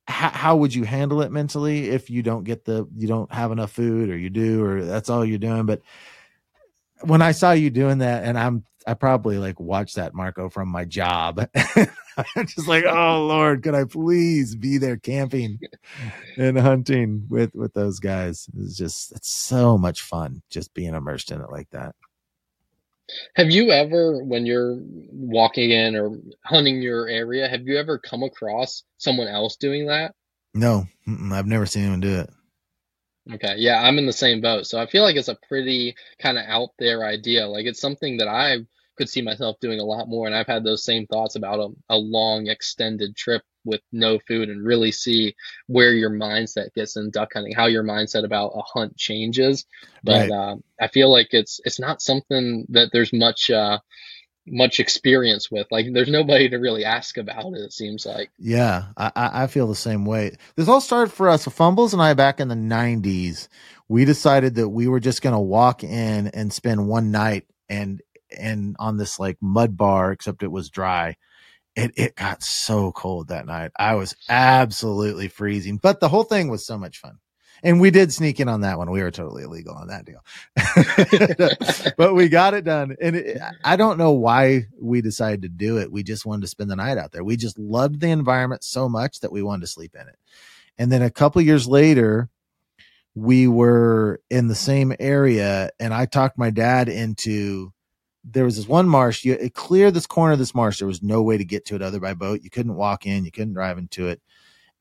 how, 0.07 0.29
how 0.29 0.55
would 0.57 0.73
you 0.73 0.83
handle 0.83 1.21
it 1.21 1.31
mentally 1.31 1.89
if 1.89 2.09
you 2.09 2.21
don't 2.21 2.43
get 2.43 2.65
the 2.65 2.87
you 2.95 3.07
don't 3.07 3.31
have 3.31 3.51
enough 3.51 3.71
food 3.71 4.09
or 4.09 4.17
you 4.17 4.29
do 4.29 4.63
or 4.63 4.83
that's 4.83 5.09
all 5.09 5.23
you're 5.23 5.37
doing 5.37 5.65
but 5.65 5.81
when 7.03 7.21
I 7.21 7.31
saw 7.31 7.51
you 7.51 7.69
doing 7.69 7.99
that, 7.99 8.23
and 8.23 8.37
I'm 8.37 8.63
I 8.87 8.93
probably 8.93 9.37
like 9.37 9.59
watched 9.59 9.95
that 9.95 10.13
Marco 10.13 10.49
from 10.49 10.69
my 10.69 10.85
job. 10.85 11.47
Just 12.45 12.67
like, 12.67 12.85
oh 12.85 13.25
Lord, 13.25 13.63
could 13.63 13.75
I 13.75 13.85
please 13.85 14.55
be 14.55 14.77
there 14.77 14.97
camping 14.97 15.59
and 16.37 16.57
hunting 16.57 17.25
with 17.29 17.55
with 17.55 17.73
those 17.73 17.99
guys? 17.99 18.49
It's 18.57 18.77
just 18.77 19.13
it's 19.13 19.29
so 19.31 19.77
much 19.77 20.01
fun 20.01 20.41
just 20.49 20.73
being 20.73 20.93
immersed 20.93 21.31
in 21.31 21.41
it 21.41 21.51
like 21.51 21.69
that. 21.71 21.95
Have 23.35 23.49
you 23.49 23.71
ever, 23.71 24.23
when 24.23 24.45
you're 24.45 24.77
walking 25.11 25.71
in 25.71 25.95
or 25.95 26.17
hunting 26.45 26.81
your 26.81 27.07
area, 27.07 27.47
have 27.47 27.67
you 27.67 27.77
ever 27.77 27.97
come 27.97 28.23
across 28.23 28.83
someone 28.97 29.27
else 29.27 29.55
doing 29.55 29.87
that? 29.87 30.15
No, 30.53 30.85
I've 31.07 31.47
never 31.47 31.65
seen 31.65 31.83
anyone 31.83 32.01
do 32.01 32.19
it. 32.19 32.29
Okay, 33.31 33.55
yeah, 33.57 33.81
I'm 33.81 33.97
in 33.97 34.07
the 34.07 34.13
same 34.13 34.41
boat. 34.41 34.65
So 34.65 34.79
I 34.79 34.87
feel 34.87 35.03
like 35.03 35.15
it's 35.15 35.27
a 35.27 35.37
pretty 35.47 35.95
kind 36.19 36.37
of 36.37 36.45
out 36.47 36.69
there 36.79 37.05
idea. 37.05 37.47
Like 37.47 37.65
it's 37.65 37.81
something 37.81 38.17
that 38.17 38.27
I 38.27 38.57
could 38.97 39.09
see 39.09 39.21
myself 39.21 39.59
doing 39.59 39.79
a 39.79 39.85
lot 39.85 40.07
more. 40.07 40.27
And 40.27 40.35
I've 40.35 40.47
had 40.47 40.63
those 40.63 40.83
same 40.83 41.05
thoughts 41.07 41.35
about 41.35 41.59
a, 41.59 41.95
a 41.95 41.97
long 41.97 42.47
extended 42.47 43.15
trip 43.15 43.43
with 43.63 43.81
no 43.91 44.19
food 44.27 44.49
and 44.49 44.65
really 44.65 44.91
see 44.91 45.35
where 45.67 45.93
your 45.93 46.09
mindset 46.09 46.73
gets 46.73 46.97
in 46.97 47.11
duck 47.11 47.29
hunting, 47.33 47.53
how 47.53 47.67
your 47.67 47.83
mindset 47.83 48.25
about 48.25 48.53
a 48.55 48.61
hunt 48.61 48.97
changes. 48.97 49.65
But 50.03 50.29
right. 50.29 50.31
uh, 50.31 50.55
I 50.79 50.87
feel 50.87 51.11
like 51.11 51.29
it's 51.31 51.59
it's 51.63 51.79
not 51.79 52.01
something 52.01 52.65
that 52.69 52.89
there's 52.91 53.13
much 53.13 53.51
uh, 53.51 53.79
much 54.47 54.79
experience 54.79 55.51
with. 55.51 55.67
Like 55.71 55.87
there's 55.93 56.09
nobody 56.09 56.49
to 56.49 56.57
really 56.57 56.85
ask 56.85 57.17
about 57.17 57.53
it. 57.53 57.61
It 57.61 57.73
seems 57.73 58.05
like. 58.05 58.31
Yeah, 58.39 58.85
I, 58.97 59.11
I 59.15 59.47
feel 59.47 59.67
the 59.67 59.75
same 59.75 60.05
way. 60.05 60.35
This 60.55 60.67
all 60.67 60.81
started 60.81 61.11
for 61.11 61.29
us. 61.29 61.45
Fumbles 61.45 61.93
and 61.93 62.01
I 62.01 62.13
back 62.13 62.39
in 62.39 62.47
the 62.47 62.55
'90s. 62.55 63.47
We 63.87 64.05
decided 64.05 64.55
that 64.55 64.69
we 64.69 64.87
were 64.87 64.99
just 64.99 65.21
going 65.21 65.33
to 65.33 65.39
walk 65.39 65.83
in 65.83 66.27
and 66.27 66.51
spend 66.53 66.87
one 66.87 67.11
night 67.11 67.45
and 67.69 68.01
and 68.37 68.75
on 68.79 68.97
this 68.97 69.19
like 69.19 69.37
mud 69.41 69.77
bar, 69.77 70.11
except 70.11 70.43
it 70.43 70.51
was 70.51 70.69
dry. 70.69 71.17
It 71.75 71.91
it 71.95 72.15
got 72.15 72.43
so 72.43 72.91
cold 72.91 73.29
that 73.29 73.45
night. 73.45 73.71
I 73.77 73.95
was 73.95 74.15
absolutely 74.27 75.27
freezing, 75.27 75.77
but 75.77 75.99
the 75.99 76.09
whole 76.09 76.23
thing 76.23 76.49
was 76.49 76.65
so 76.65 76.77
much 76.77 76.99
fun 76.99 77.19
and 77.63 77.79
we 77.79 77.91
did 77.91 78.11
sneak 78.11 78.39
in 78.39 78.47
on 78.47 78.61
that 78.61 78.77
one. 78.77 78.89
We 78.89 79.01
were 79.01 79.11
totally 79.11 79.43
illegal 79.43 79.75
on 79.75 79.87
that 79.87 80.05
deal, 80.05 80.23
but 81.97 82.15
we 82.15 82.27
got 82.29 82.53
it 82.53 82.63
done. 82.63 82.95
And 83.01 83.15
it, 83.15 83.37
I 83.63 83.75
don't 83.75 83.97
know 83.97 84.11
why 84.11 84.65
we 84.79 85.01
decided 85.01 85.43
to 85.43 85.49
do 85.49 85.77
it. 85.77 85.91
We 85.91 86.03
just 86.03 86.25
wanted 86.25 86.41
to 86.41 86.47
spend 86.47 86.71
the 86.71 86.75
night 86.75 86.97
out 86.97 87.11
there. 87.11 87.23
We 87.23 87.37
just 87.37 87.59
loved 87.59 87.99
the 87.99 88.09
environment 88.09 88.63
so 88.63 88.89
much 88.89 89.19
that 89.19 89.31
we 89.31 89.43
wanted 89.43 89.61
to 89.61 89.67
sleep 89.67 89.95
in 89.95 90.07
it. 90.07 90.17
And 90.77 90.91
then 90.91 91.01
a 91.01 91.11
couple 91.11 91.41
years 91.41 91.67
later, 91.67 92.29
we 93.13 93.47
were 93.47 94.21
in 94.29 94.47
the 94.47 94.55
same 94.55 94.93
area, 94.99 95.69
and 95.79 95.93
I 95.93 96.05
talked 96.05 96.37
my 96.37 96.49
dad 96.49 96.89
into. 96.89 97.73
There 98.23 98.45
was 98.45 98.55
this 98.55 98.67
one 98.67 98.87
marsh. 98.87 99.25
You 99.25 99.49
clear 99.49 99.89
this 99.89 100.05
corner 100.05 100.33
of 100.33 100.39
this 100.39 100.53
marsh. 100.53 100.77
There 100.77 100.87
was 100.87 101.01
no 101.01 101.23
way 101.23 101.39
to 101.39 101.43
get 101.43 101.65
to 101.65 101.75
it 101.75 101.81
other 101.81 101.99
by 101.99 102.13
boat. 102.13 102.41
You 102.43 102.51
couldn't 102.51 102.75
walk 102.75 103.07
in. 103.07 103.25
You 103.25 103.31
couldn't 103.31 103.55
drive 103.55 103.79
into 103.79 104.09
it 104.09 104.21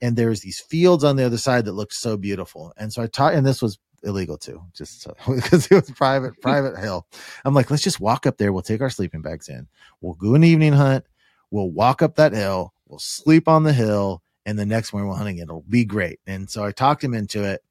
and 0.01 0.17
there's 0.17 0.41
these 0.41 0.61
fields 0.61 1.05
on 1.05 1.17
the 1.17 1.25
other 1.25 1.39
side 1.39 1.65
that 1.67 1.73
looked 1.73 1.95
so 1.95 2.17
beautiful. 2.17 2.73
And 2.77 2.93
so 2.93 3.03
I 3.03 3.07
taught, 3.07 3.35
and 3.35 3.47
this 3.47 3.61
was 3.61 3.79
illegal 4.03 4.39
too, 4.39 4.63
just 4.73 5.03
so, 5.03 5.15
because 5.35 5.67
it 5.67 5.75
was 5.75 5.91
private, 5.91 6.41
private 6.43 6.79
hill. 6.79 7.07
I'm 7.45 7.55
like, 7.55 7.71
let's 7.71 7.83
just 7.83 8.01
walk 8.01 8.27
up 8.27 8.39
there. 8.39 8.53
We'll 8.53 8.63
take 8.63 8.81
our 8.81 8.91
sleeping 8.91 9.23
bags 9.23 9.49
in. 9.49 9.69
We'll 10.01 10.15
go 10.15 10.35
an 10.35 10.45
evening 10.45 10.73
hunt. 10.73 11.05
We'll 11.51 11.71
walk 11.71 12.03
up 12.03 12.17
that 12.17 12.33
hill. 12.33 12.73
We'll 12.87 12.99
sleep 12.99 13.49
on 13.49 13.65
the 13.65 13.73
hill. 13.73 14.23
And 14.47 14.59
the 14.59 14.67
next 14.67 14.93
morning 14.93 15.11
we're 15.11 15.17
hunting. 15.17 15.39
It'll 15.39 15.65
be 15.69 15.85
great. 15.85 16.19
And 16.27 16.49
so 16.49 16.65
I 16.65 16.73
talked 16.73 17.05
him 17.05 17.15
into 17.15 17.45
it. 17.45 17.63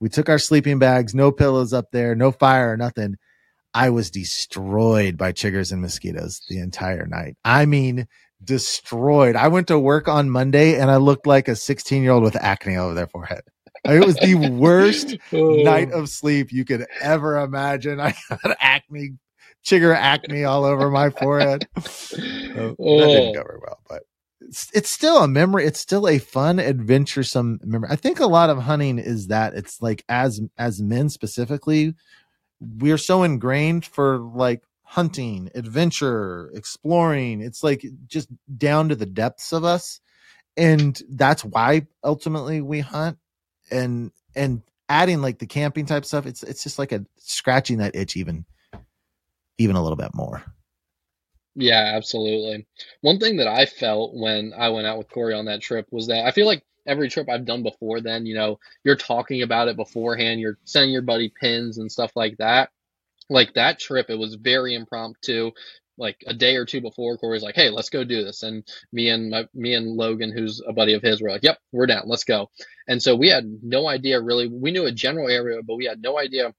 We 0.00 0.08
took 0.08 0.28
our 0.28 0.38
sleeping 0.38 0.78
bags, 0.78 1.14
no 1.14 1.32
pillows 1.32 1.72
up 1.72 1.92
there, 1.92 2.14
no 2.14 2.32
fire, 2.32 2.72
or 2.72 2.76
nothing. 2.76 3.16
I 3.72 3.90
was 3.90 4.10
destroyed 4.10 5.16
by 5.16 5.32
chiggers 5.32 5.72
and 5.72 5.80
mosquitoes 5.80 6.42
the 6.48 6.58
entire 6.58 7.06
night. 7.06 7.36
I 7.44 7.66
mean, 7.66 8.08
destroyed. 8.44 9.36
I 9.36 9.48
went 9.48 9.68
to 9.68 9.78
work 9.78 10.08
on 10.08 10.30
Monday 10.30 10.78
and 10.78 10.90
I 10.90 10.96
looked 10.96 11.26
like 11.26 11.48
a 11.48 11.56
16 11.56 12.02
year 12.02 12.12
old 12.12 12.22
with 12.22 12.36
acne 12.36 12.76
over 12.76 12.94
their 12.94 13.06
forehead. 13.06 13.42
It 13.84 14.04
was 14.04 14.16
the 14.16 14.34
worst 14.34 15.16
oh. 15.32 15.62
night 15.62 15.90
of 15.92 16.08
sleep 16.08 16.52
you 16.52 16.64
could 16.64 16.86
ever 17.00 17.38
imagine. 17.38 18.00
I 18.00 18.14
had 18.28 18.56
acne, 18.60 19.12
chigger 19.64 19.94
acne 19.94 20.44
all 20.44 20.64
over 20.64 20.90
my 20.90 21.10
forehead. 21.10 21.66
So 21.82 22.76
oh. 22.78 23.00
That 23.00 23.06
didn't 23.06 23.34
go 23.34 23.42
very 23.42 23.58
well, 23.62 23.80
but 23.88 24.02
it's, 24.40 24.68
it's 24.74 24.90
still 24.90 25.18
a 25.18 25.28
memory. 25.28 25.64
It's 25.66 25.80
still 25.80 26.08
a 26.08 26.18
fun, 26.18 26.58
adventuresome 26.58 27.60
memory. 27.62 27.88
I 27.90 27.96
think 27.96 28.20
a 28.20 28.26
lot 28.26 28.50
of 28.50 28.58
hunting 28.58 28.98
is 28.98 29.28
that 29.28 29.54
it's 29.54 29.80
like 29.80 30.04
as 30.08 30.40
as 30.58 30.82
men 30.82 31.08
specifically, 31.08 31.94
we're 32.60 32.98
so 32.98 33.22
ingrained 33.22 33.84
for 33.86 34.18
like 34.18 34.62
hunting, 34.90 35.48
adventure, 35.54 36.50
exploring. 36.52 37.40
It's 37.40 37.62
like 37.62 37.86
just 38.08 38.28
down 38.58 38.88
to 38.88 38.96
the 38.96 39.06
depths 39.06 39.52
of 39.52 39.62
us. 39.62 40.00
And 40.56 41.00
that's 41.10 41.44
why 41.44 41.86
ultimately 42.02 42.60
we 42.60 42.80
hunt 42.80 43.16
and 43.70 44.10
and 44.34 44.62
adding 44.88 45.22
like 45.22 45.38
the 45.38 45.46
camping 45.46 45.86
type 45.86 46.04
stuff, 46.04 46.26
it's 46.26 46.42
it's 46.42 46.64
just 46.64 46.76
like 46.76 46.90
a 46.90 47.06
scratching 47.18 47.78
that 47.78 47.94
itch 47.94 48.16
even 48.16 48.44
even 49.58 49.76
a 49.76 49.82
little 49.82 49.96
bit 49.96 50.10
more. 50.12 50.42
Yeah, 51.54 51.92
absolutely. 51.94 52.66
One 53.02 53.20
thing 53.20 53.36
that 53.36 53.46
I 53.46 53.66
felt 53.66 54.16
when 54.16 54.52
I 54.58 54.70
went 54.70 54.88
out 54.88 54.98
with 54.98 55.10
Corey 55.10 55.34
on 55.34 55.44
that 55.44 55.62
trip 55.62 55.86
was 55.92 56.08
that 56.08 56.26
I 56.26 56.32
feel 56.32 56.46
like 56.46 56.64
every 56.84 57.08
trip 57.08 57.28
I've 57.28 57.44
done 57.44 57.62
before 57.62 58.00
then, 58.00 58.26
you 58.26 58.34
know, 58.34 58.58
you're 58.82 58.96
talking 58.96 59.42
about 59.42 59.68
it 59.68 59.76
beforehand, 59.76 60.40
you're 60.40 60.58
sending 60.64 60.90
your 60.90 61.02
buddy 61.02 61.32
pins 61.40 61.78
and 61.78 61.92
stuff 61.92 62.10
like 62.16 62.38
that 62.38 62.70
like 63.30 63.54
that 63.54 63.78
trip, 63.78 64.06
it 64.10 64.18
was 64.18 64.34
very 64.34 64.74
impromptu. 64.74 65.52
Like 65.96 66.16
a 66.26 66.32
day 66.32 66.56
or 66.56 66.64
two 66.64 66.80
before, 66.80 67.18
Corey's 67.18 67.42
like, 67.42 67.54
"Hey, 67.56 67.68
let's 67.68 67.90
go 67.90 68.04
do 68.04 68.24
this," 68.24 68.42
and 68.42 68.66
me 68.92 69.10
and 69.10 69.30
my, 69.30 69.46
me 69.54 69.74
and 69.74 69.96
Logan, 69.96 70.32
who's 70.32 70.62
a 70.66 70.72
buddy 70.72 70.94
of 70.94 71.02
his, 71.02 71.20
were 71.20 71.30
like, 71.30 71.42
"Yep, 71.42 71.58
we're 71.72 71.86
down. 71.86 72.04
Let's 72.06 72.24
go." 72.24 72.50
And 72.88 73.02
so 73.02 73.14
we 73.14 73.28
had 73.28 73.44
no 73.62 73.86
idea 73.86 74.20
really. 74.20 74.48
We 74.48 74.72
knew 74.72 74.86
a 74.86 74.92
general 74.92 75.28
area, 75.28 75.60
but 75.62 75.76
we 75.76 75.84
had 75.84 76.00
no 76.00 76.18
idea 76.18 76.54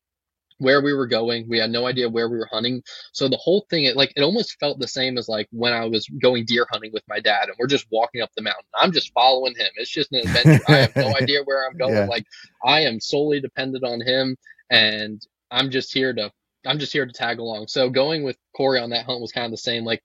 where 0.59 0.79
we 0.81 0.93
were 0.93 1.07
going. 1.07 1.49
We 1.49 1.57
had 1.57 1.71
no 1.71 1.87
idea 1.87 2.07
where 2.07 2.29
we 2.29 2.37
were 2.37 2.47
hunting. 2.51 2.83
So 3.13 3.27
the 3.27 3.37
whole 3.37 3.65
thing, 3.69 3.85
it 3.85 3.97
like 3.97 4.13
it 4.15 4.21
almost 4.21 4.59
felt 4.59 4.79
the 4.79 4.87
same 4.87 5.17
as 5.17 5.27
like 5.27 5.47
when 5.51 5.73
I 5.73 5.85
was 5.85 6.07
going 6.21 6.45
deer 6.45 6.67
hunting 6.71 6.91
with 6.93 7.03
my 7.07 7.19
dad, 7.19 7.47
and 7.47 7.55
we're 7.57 7.67
just 7.67 7.87
walking 7.91 8.21
up 8.21 8.29
the 8.35 8.43
mountain. 8.43 8.65
I'm 8.79 8.91
just 8.91 9.11
following 9.13 9.55
him. 9.55 9.69
It's 9.75 9.89
just 9.89 10.11
an 10.11 10.19
adventure. 10.19 10.63
I 10.67 10.75
have 10.77 10.95
no 10.95 11.15
idea 11.21 11.41
where 11.43 11.67
I'm 11.67 11.77
going. 11.77 11.95
Yeah. 11.95 12.05
Like 12.05 12.25
I 12.63 12.81
am 12.81 12.99
solely 12.99 13.41
dependent 13.41 13.83
on 13.83 14.01
him, 14.01 14.37
and 14.69 15.19
I'm 15.49 15.71
just 15.71 15.93
here 15.93 16.13
to 16.13 16.31
I'm 16.65 16.79
just 16.79 16.93
here 16.93 17.05
to 17.05 17.11
tag 17.11 17.39
along. 17.39 17.67
So 17.67 17.89
going 17.89 18.23
with 18.23 18.37
Corey 18.55 18.79
on 18.79 18.91
that 18.91 19.05
hunt 19.05 19.21
was 19.21 19.31
kind 19.31 19.45
of 19.45 19.51
the 19.51 19.57
same. 19.57 19.83
Like 19.83 20.03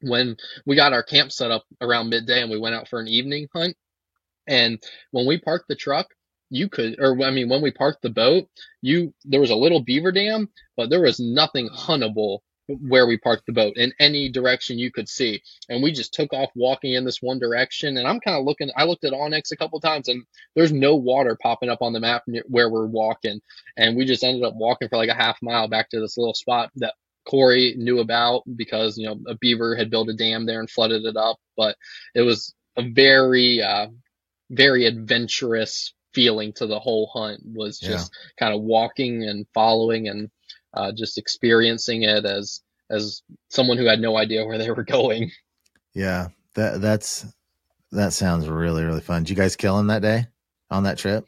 when 0.00 0.36
we 0.66 0.76
got 0.76 0.92
our 0.92 1.02
camp 1.02 1.32
set 1.32 1.50
up 1.50 1.64
around 1.80 2.08
midday 2.08 2.40
and 2.42 2.50
we 2.50 2.58
went 2.58 2.74
out 2.74 2.88
for 2.88 3.00
an 3.00 3.08
evening 3.08 3.48
hunt, 3.54 3.76
and 4.46 4.82
when 5.10 5.26
we 5.26 5.38
parked 5.38 5.68
the 5.68 5.76
truck, 5.76 6.08
you 6.48 6.68
could, 6.68 6.96
or 6.98 7.22
I 7.22 7.30
mean, 7.30 7.48
when 7.48 7.62
we 7.62 7.70
parked 7.70 8.02
the 8.02 8.10
boat, 8.10 8.48
you 8.82 9.14
there 9.24 9.40
was 9.40 9.50
a 9.50 9.56
little 9.56 9.82
beaver 9.82 10.10
dam, 10.10 10.48
but 10.76 10.90
there 10.90 11.02
was 11.02 11.20
nothing 11.20 11.68
huntable 11.68 12.40
where 12.80 13.06
we 13.06 13.18
parked 13.18 13.46
the 13.46 13.52
boat 13.52 13.76
in 13.76 13.92
any 13.98 14.28
direction 14.28 14.78
you 14.78 14.90
could 14.90 15.08
see. 15.08 15.42
And 15.68 15.82
we 15.82 15.92
just 15.92 16.14
took 16.14 16.32
off 16.32 16.50
walking 16.54 16.94
in 16.94 17.04
this 17.04 17.20
one 17.20 17.38
direction. 17.38 17.96
And 17.96 18.06
I'm 18.06 18.20
kind 18.20 18.38
of 18.38 18.44
looking, 18.44 18.70
I 18.76 18.84
looked 18.84 19.04
at 19.04 19.12
onX 19.12 19.52
a 19.52 19.56
couple 19.56 19.80
times 19.80 20.08
and 20.08 20.24
there's 20.54 20.72
no 20.72 20.96
water 20.96 21.36
popping 21.40 21.68
up 21.68 21.82
on 21.82 21.92
the 21.92 22.00
map 22.00 22.22
near 22.26 22.44
where 22.46 22.70
we're 22.70 22.86
walking. 22.86 23.40
And 23.76 23.96
we 23.96 24.04
just 24.04 24.24
ended 24.24 24.44
up 24.44 24.54
walking 24.54 24.88
for 24.88 24.96
like 24.96 25.10
a 25.10 25.14
half 25.14 25.38
mile 25.42 25.68
back 25.68 25.90
to 25.90 26.00
this 26.00 26.16
little 26.16 26.34
spot 26.34 26.70
that 26.76 26.94
Corey 27.28 27.74
knew 27.76 27.98
about 28.00 28.42
because, 28.56 28.96
you 28.98 29.06
know, 29.06 29.18
a 29.28 29.34
beaver 29.34 29.76
had 29.76 29.90
built 29.90 30.08
a 30.08 30.14
dam 30.14 30.46
there 30.46 30.60
and 30.60 30.70
flooded 30.70 31.04
it 31.04 31.16
up. 31.16 31.38
But 31.56 31.76
it 32.14 32.22
was 32.22 32.54
a 32.76 32.82
very, 32.82 33.62
uh, 33.62 33.88
very 34.50 34.86
adventurous 34.86 35.94
feeling 36.12 36.52
to 36.54 36.66
the 36.66 36.80
whole 36.80 37.06
hunt 37.12 37.40
was 37.44 37.78
just 37.78 38.12
kind 38.38 38.54
of 38.54 38.62
walking 38.62 39.22
and 39.24 39.46
following 39.54 40.08
and 40.08 40.30
uh, 40.74 40.92
just 40.92 41.18
experiencing 41.18 42.02
it 42.04 42.24
as 42.24 42.60
as 42.90 43.22
someone 43.48 43.78
who 43.78 43.86
had 43.86 44.00
no 44.00 44.16
idea 44.16 44.44
where 44.44 44.58
they 44.58 44.70
were 44.70 44.84
going. 44.84 45.30
Yeah, 45.92 46.28
that 46.54 46.80
that's 46.80 47.26
that 47.90 48.12
sounds 48.12 48.48
really 48.48 48.84
really 48.84 49.00
fun. 49.00 49.24
Did 49.24 49.30
you 49.30 49.36
guys 49.36 49.56
kill 49.56 49.76
him 49.78 49.88
that 49.88 50.02
day 50.02 50.28
on 50.70 50.84
that 50.84 50.98
trip? 50.98 51.26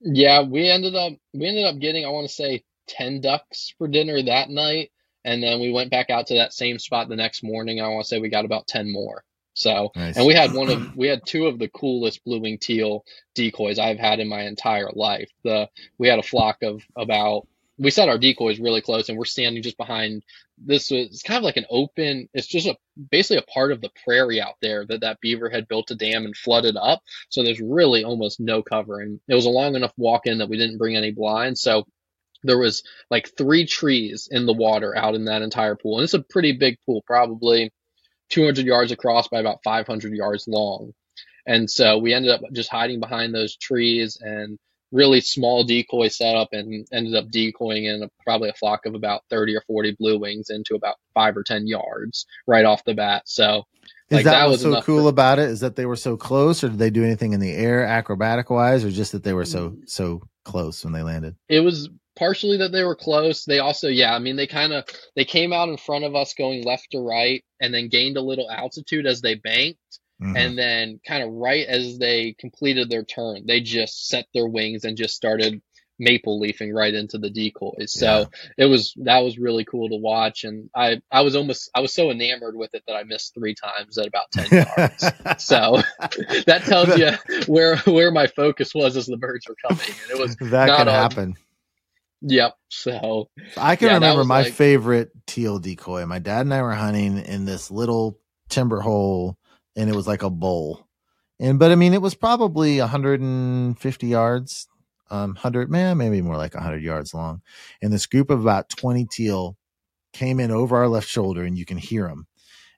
Yeah, 0.00 0.42
we 0.42 0.68
ended 0.70 0.94
up 0.94 1.12
we 1.34 1.46
ended 1.46 1.66
up 1.66 1.78
getting 1.78 2.06
I 2.06 2.08
want 2.08 2.26
to 2.26 2.32
say 2.32 2.64
ten 2.88 3.20
ducks 3.20 3.74
for 3.76 3.88
dinner 3.88 4.22
that 4.22 4.48
night, 4.48 4.90
and 5.24 5.42
then 5.42 5.60
we 5.60 5.70
went 5.70 5.90
back 5.90 6.08
out 6.08 6.28
to 6.28 6.34
that 6.36 6.54
same 6.54 6.78
spot 6.78 7.10
the 7.10 7.16
next 7.16 7.42
morning. 7.42 7.80
I 7.80 7.88
want 7.88 8.04
to 8.04 8.08
say 8.08 8.20
we 8.20 8.30
got 8.30 8.46
about 8.46 8.66
ten 8.66 8.90
more. 8.90 9.22
So, 9.52 9.90
Nice. 9.94 10.16
and 10.16 10.26
we 10.26 10.32
had 10.32 10.54
one 10.54 10.70
of 10.70 10.94
we 10.96 11.06
had 11.08 11.26
two 11.26 11.46
of 11.46 11.58
the 11.58 11.68
coolest 11.68 12.24
blue 12.24 12.40
wing 12.40 12.56
teal 12.58 13.04
decoys 13.34 13.78
I've 13.78 13.98
had 13.98 14.18
in 14.20 14.28
my 14.28 14.42
entire 14.44 14.88
life. 14.94 15.28
The 15.44 15.68
we 15.98 16.08
had 16.08 16.18
a 16.18 16.22
flock 16.22 16.62
of 16.62 16.82
about 16.96 17.46
we 17.80 17.90
set 17.90 18.10
our 18.10 18.18
decoys 18.18 18.60
really 18.60 18.82
close 18.82 19.08
and 19.08 19.16
we're 19.16 19.24
standing 19.24 19.62
just 19.62 19.78
behind 19.78 20.22
this 20.58 20.90
was 20.90 21.22
kind 21.24 21.38
of 21.38 21.44
like 21.44 21.56
an 21.56 21.64
open 21.70 22.28
it's 22.34 22.46
just 22.46 22.66
a 22.66 22.76
basically 23.10 23.38
a 23.38 23.52
part 23.52 23.72
of 23.72 23.80
the 23.80 23.90
prairie 24.04 24.40
out 24.40 24.56
there 24.60 24.84
that 24.86 25.00
that 25.00 25.18
beaver 25.20 25.48
had 25.48 25.66
built 25.66 25.90
a 25.90 25.94
dam 25.94 26.26
and 26.26 26.36
flooded 26.36 26.76
up. 26.76 27.00
So 27.30 27.42
there's 27.42 27.60
really 27.60 28.04
almost 28.04 28.38
no 28.38 28.62
cover 28.62 29.00
and 29.00 29.18
it 29.26 29.34
was 29.34 29.46
a 29.46 29.50
long 29.50 29.74
enough 29.74 29.92
walk 29.96 30.26
in 30.26 30.38
that 30.38 30.48
we 30.50 30.58
didn't 30.58 30.78
bring 30.78 30.96
any 30.96 31.10
blinds. 31.10 31.62
So 31.62 31.86
there 32.42 32.58
was 32.58 32.82
like 33.10 33.30
three 33.36 33.66
trees 33.66 34.28
in 34.30 34.44
the 34.44 34.52
water 34.52 34.96
out 34.96 35.14
in 35.14 35.24
that 35.26 35.42
entire 35.42 35.74
pool. 35.74 35.98
And 35.98 36.04
it's 36.04 36.14
a 36.14 36.22
pretty 36.22 36.52
big 36.52 36.76
pool 36.84 37.02
probably 37.06 37.70
200 38.30 38.64
yards 38.64 38.92
across 38.92 39.28
by 39.28 39.40
about 39.40 39.62
500 39.64 40.12
yards 40.12 40.46
long. 40.46 40.92
And 41.46 41.70
so 41.70 41.98
we 41.98 42.12
ended 42.12 42.30
up 42.30 42.42
just 42.52 42.70
hiding 42.70 43.00
behind 43.00 43.34
those 43.34 43.56
trees 43.56 44.18
and 44.20 44.58
really 44.92 45.20
small 45.20 45.64
decoy 45.64 46.08
setup 46.08 46.48
and 46.52 46.86
ended 46.92 47.14
up 47.14 47.30
decoying 47.30 47.84
in 47.84 48.02
a, 48.02 48.10
probably 48.24 48.48
a 48.48 48.54
flock 48.54 48.86
of 48.86 48.94
about 48.94 49.22
30 49.30 49.56
or 49.56 49.62
40 49.62 49.96
blue 49.98 50.18
wings 50.18 50.50
into 50.50 50.74
about 50.74 50.96
five 51.14 51.36
or 51.36 51.42
10 51.42 51.66
yards 51.66 52.26
right 52.46 52.64
off 52.64 52.84
the 52.84 52.94
bat. 52.94 53.22
So 53.26 53.64
Is 54.10 54.16
like, 54.16 54.24
that, 54.24 54.32
that 54.32 54.48
what's 54.48 54.64
was 54.64 54.74
so 54.74 54.82
cool 54.82 55.04
for- 55.04 55.10
about 55.10 55.38
it? 55.38 55.48
Is 55.48 55.60
that 55.60 55.76
they 55.76 55.86
were 55.86 55.96
so 55.96 56.16
close, 56.16 56.64
or 56.64 56.68
did 56.68 56.78
they 56.78 56.90
do 56.90 57.04
anything 57.04 57.32
in 57.32 57.40
the 57.40 57.52
air 57.52 57.84
acrobatic 57.84 58.50
wise, 58.50 58.84
or 58.84 58.90
just 58.90 59.12
that 59.12 59.22
they 59.22 59.32
were 59.32 59.44
so 59.44 59.70
mm. 59.70 59.88
so 59.88 60.22
close 60.44 60.84
when 60.84 60.92
they 60.92 61.02
landed? 61.02 61.36
it 61.48 61.60
was 61.60 61.88
partially 62.20 62.58
that 62.58 62.70
they 62.70 62.84
were 62.84 62.94
close. 62.94 63.44
They 63.46 63.60
also, 63.60 63.88
yeah, 63.88 64.14
I 64.14 64.18
mean, 64.18 64.36
they 64.36 64.46
kind 64.46 64.74
of, 64.74 64.84
they 65.16 65.24
came 65.24 65.54
out 65.54 65.70
in 65.70 65.78
front 65.78 66.04
of 66.04 66.14
us 66.14 66.34
going 66.34 66.64
left 66.64 66.88
to 66.92 67.00
right 67.00 67.42
and 67.60 67.72
then 67.72 67.88
gained 67.88 68.18
a 68.18 68.22
little 68.22 68.50
altitude 68.50 69.06
as 69.06 69.22
they 69.22 69.36
banked. 69.36 69.78
Mhm. 70.22 70.36
And 70.36 70.58
then 70.58 71.00
kind 71.06 71.22
of 71.22 71.30
right 71.32 71.66
as 71.66 71.98
they 71.98 72.34
completed 72.38 72.90
their 72.90 73.04
turn, 73.04 73.46
they 73.46 73.60
just 73.60 74.08
set 74.08 74.26
their 74.34 74.46
wings 74.46 74.84
and 74.84 74.96
just 74.96 75.14
started 75.14 75.62
maple 76.02 76.40
leafing 76.40 76.72
right 76.72 76.94
into 76.94 77.18
the 77.18 77.28
decoys. 77.28 77.92
So 77.92 78.30
it 78.56 78.64
was 78.64 78.94
that 79.04 79.18
was 79.18 79.38
really 79.38 79.64
cool 79.66 79.88
to 79.90 79.96
watch. 79.96 80.44
And 80.44 80.70
I 80.74 81.00
I 81.12 81.20
was 81.22 81.36
almost 81.36 81.70
I 81.74 81.80
was 81.80 81.92
so 81.92 82.10
enamored 82.10 82.56
with 82.56 82.74
it 82.74 82.82
that 82.86 82.94
I 82.94 83.02
missed 83.04 83.34
three 83.34 83.54
times 83.54 83.98
at 83.98 84.06
about 84.06 84.30
ten 84.32 84.46
yards. 84.50 85.04
So 85.38 85.82
that 86.46 86.62
tells 86.64 86.96
you 86.98 87.10
where 87.52 87.76
where 87.78 88.10
my 88.10 88.26
focus 88.28 88.74
was 88.74 88.96
as 88.96 89.06
the 89.06 89.16
birds 89.18 89.46
were 89.48 89.56
coming. 89.68 89.84
And 90.10 90.18
it 90.18 90.20
was 90.20 90.36
that 90.36 90.66
not 90.66 90.78
can 90.78 90.88
on- 90.88 90.94
happen. 90.94 91.34
yep. 92.22 92.54
So 92.68 93.28
I 93.56 93.76
can 93.76 93.88
Yeah, 93.88 93.94
remember 93.94 94.24
my 94.24 94.42
like- 94.42 94.52
favorite 94.54 95.10
teal 95.26 95.58
decoy. 95.58 96.04
My 96.06 96.18
dad 96.18 96.42
and 96.42 96.54
I 96.54 96.62
were 96.62 96.74
hunting 96.74 97.18
in 97.18 97.44
this 97.44 97.70
little 97.70 98.18
timber 98.48 98.80
hole, 98.80 99.36
and 99.80 99.88
it 99.88 99.96
was 99.96 100.06
like 100.06 100.22
a 100.22 100.30
bowl. 100.30 100.86
And 101.40 101.58
but 101.58 101.72
I 101.72 101.74
mean, 101.74 101.94
it 101.94 102.02
was 102.02 102.14
probably 102.14 102.78
150 102.78 104.06
yards, 104.06 104.68
um, 105.10 105.30
100 105.30 105.70
man, 105.70 105.96
maybe 105.96 106.20
more 106.20 106.36
like 106.36 106.54
100 106.54 106.82
yards 106.82 107.14
long. 107.14 107.40
And 107.80 107.90
this 107.90 108.04
group 108.04 108.28
of 108.28 108.42
about 108.42 108.68
20 108.68 109.06
teal 109.10 109.56
came 110.12 110.38
in 110.38 110.50
over 110.50 110.76
our 110.76 110.88
left 110.88 111.08
shoulder, 111.08 111.44
and 111.44 111.56
you 111.56 111.64
can 111.64 111.78
hear 111.78 112.06
them. 112.08 112.26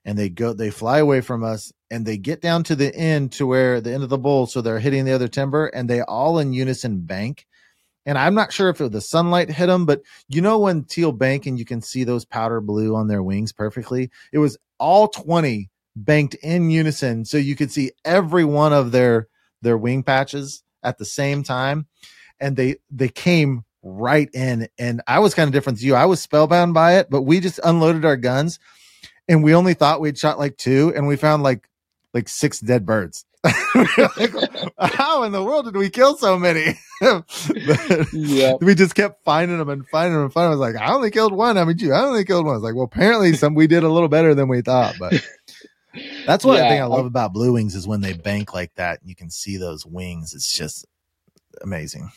And 0.05 0.17
they 0.17 0.29
go, 0.29 0.53
they 0.53 0.69
fly 0.69 0.99
away 0.99 1.19
from 1.19 1.43
us, 1.43 1.73
and 1.91 2.05
they 2.05 2.17
get 2.17 2.41
down 2.41 2.63
to 2.63 2.75
the 2.75 2.95
end 2.95 3.33
to 3.33 3.45
where 3.45 3.81
the 3.81 3.93
end 3.93 4.03
of 4.03 4.09
the 4.09 4.17
bowl, 4.17 4.45
so 4.45 4.61
they're 4.61 4.79
hitting 4.79 5.03
the 5.03 5.11
other 5.13 5.27
timber, 5.27 5.67
and 5.67 5.89
they 5.89 6.01
all 6.01 6.39
in 6.39 6.53
unison 6.53 7.01
bank. 7.01 7.45
And 8.05 8.17
I'm 8.17 8.33
not 8.33 8.53
sure 8.53 8.69
if 8.69 8.79
it, 8.79 8.91
the 8.93 9.01
sunlight 9.01 9.49
hit 9.49 9.67
them, 9.67 9.85
but 9.85 10.01
you 10.29 10.41
know 10.41 10.59
when 10.59 10.85
teal 10.85 11.11
bank 11.11 11.45
and 11.45 11.59
you 11.59 11.65
can 11.65 11.81
see 11.81 12.05
those 12.05 12.23
powder 12.23 12.61
blue 12.61 12.95
on 12.95 13.07
their 13.07 13.23
wings 13.23 13.53
perfectly 13.53 14.11
it 14.33 14.39
was 14.39 14.57
all 14.77 15.07
20 15.07 15.69
banked 15.95 16.35
in 16.35 16.69
unison 16.69 17.25
so 17.25 17.37
you 17.37 17.55
could 17.55 17.71
see 17.71 17.91
every 18.03 18.43
one 18.43 18.73
of 18.73 18.91
their 18.91 19.27
their 19.61 19.77
wing 19.77 20.03
patches 20.03 20.63
at 20.83 20.97
the 20.97 21.05
same 21.05 21.43
time 21.43 21.85
and 22.39 22.55
they 22.55 22.75
they 22.89 23.09
came 23.09 23.63
right 23.83 24.29
in 24.33 24.67
and 24.79 25.01
i 25.07 25.19
was 25.19 25.33
kind 25.33 25.47
of 25.47 25.53
different 25.53 25.77
to 25.77 25.85
you 25.85 25.93
i 25.93 26.05
was 26.05 26.21
spellbound 26.21 26.73
by 26.73 26.97
it 26.97 27.09
but 27.09 27.21
we 27.21 27.39
just 27.39 27.59
unloaded 27.63 28.05
our 28.05 28.17
guns 28.17 28.59
and 29.27 29.43
we 29.43 29.53
only 29.53 29.73
thought 29.73 30.01
we'd 30.01 30.17
shot 30.17 30.39
like 30.39 30.57
two 30.57 30.91
and 30.95 31.07
we 31.07 31.15
found 31.15 31.43
like 31.43 31.69
like 32.13 32.27
six 32.27 32.59
dead 32.59 32.85
birds 32.85 33.25
Like, 33.75 34.33
how 34.79 35.23
in 35.23 35.31
the 35.31 35.43
world 35.43 35.65
did 35.65 35.75
we 35.75 35.89
kill 35.89 36.15
so 36.15 36.37
many 36.39 36.75
yeah. 38.13 38.53
we 38.61 38.75
just 38.75 38.95
kept 38.95 39.23
finding 39.23 39.57
them 39.57 39.69
and 39.69 39.87
finding 39.87 40.13
them 40.13 40.23
and 40.23 40.33
finding 40.33 40.51
them. 40.51 40.61
I 40.61 40.65
was 40.65 40.73
like, 40.73 40.81
I 40.81 40.93
only 40.93 41.11
killed 41.11 41.33
one. 41.33 41.57
I 41.57 41.65
mean, 41.65 41.77
you, 41.79 41.93
I 41.93 42.01
only 42.01 42.25
killed 42.25 42.45
one. 42.45 42.53
I 42.53 42.57
was 42.57 42.63
like, 42.63 42.75
well, 42.75 42.85
apparently 42.85 43.33
some 43.33 43.55
we 43.55 43.67
did 43.67 43.83
a 43.83 43.89
little 43.89 44.09
better 44.09 44.33
than 44.33 44.47
we 44.47 44.61
thought. 44.61 44.95
But 44.99 45.13
that's 46.25 46.45
one 46.45 46.57
Yeah, 46.57 46.69
thing 46.69 46.81
I 46.81 46.85
love 46.85 47.05
I- 47.05 47.07
about 47.07 47.33
blue 47.33 47.53
wings 47.53 47.75
is 47.75 47.87
when 47.87 48.01
they 48.01 48.13
bank 48.13 48.53
like 48.53 48.73
that. 48.75 48.99
You 49.03 49.15
can 49.15 49.29
see 49.29 49.57
those 49.57 49.85
wings. 49.85 50.33
It's 50.33 50.51
just 50.51 50.85
amazing. 51.61 52.11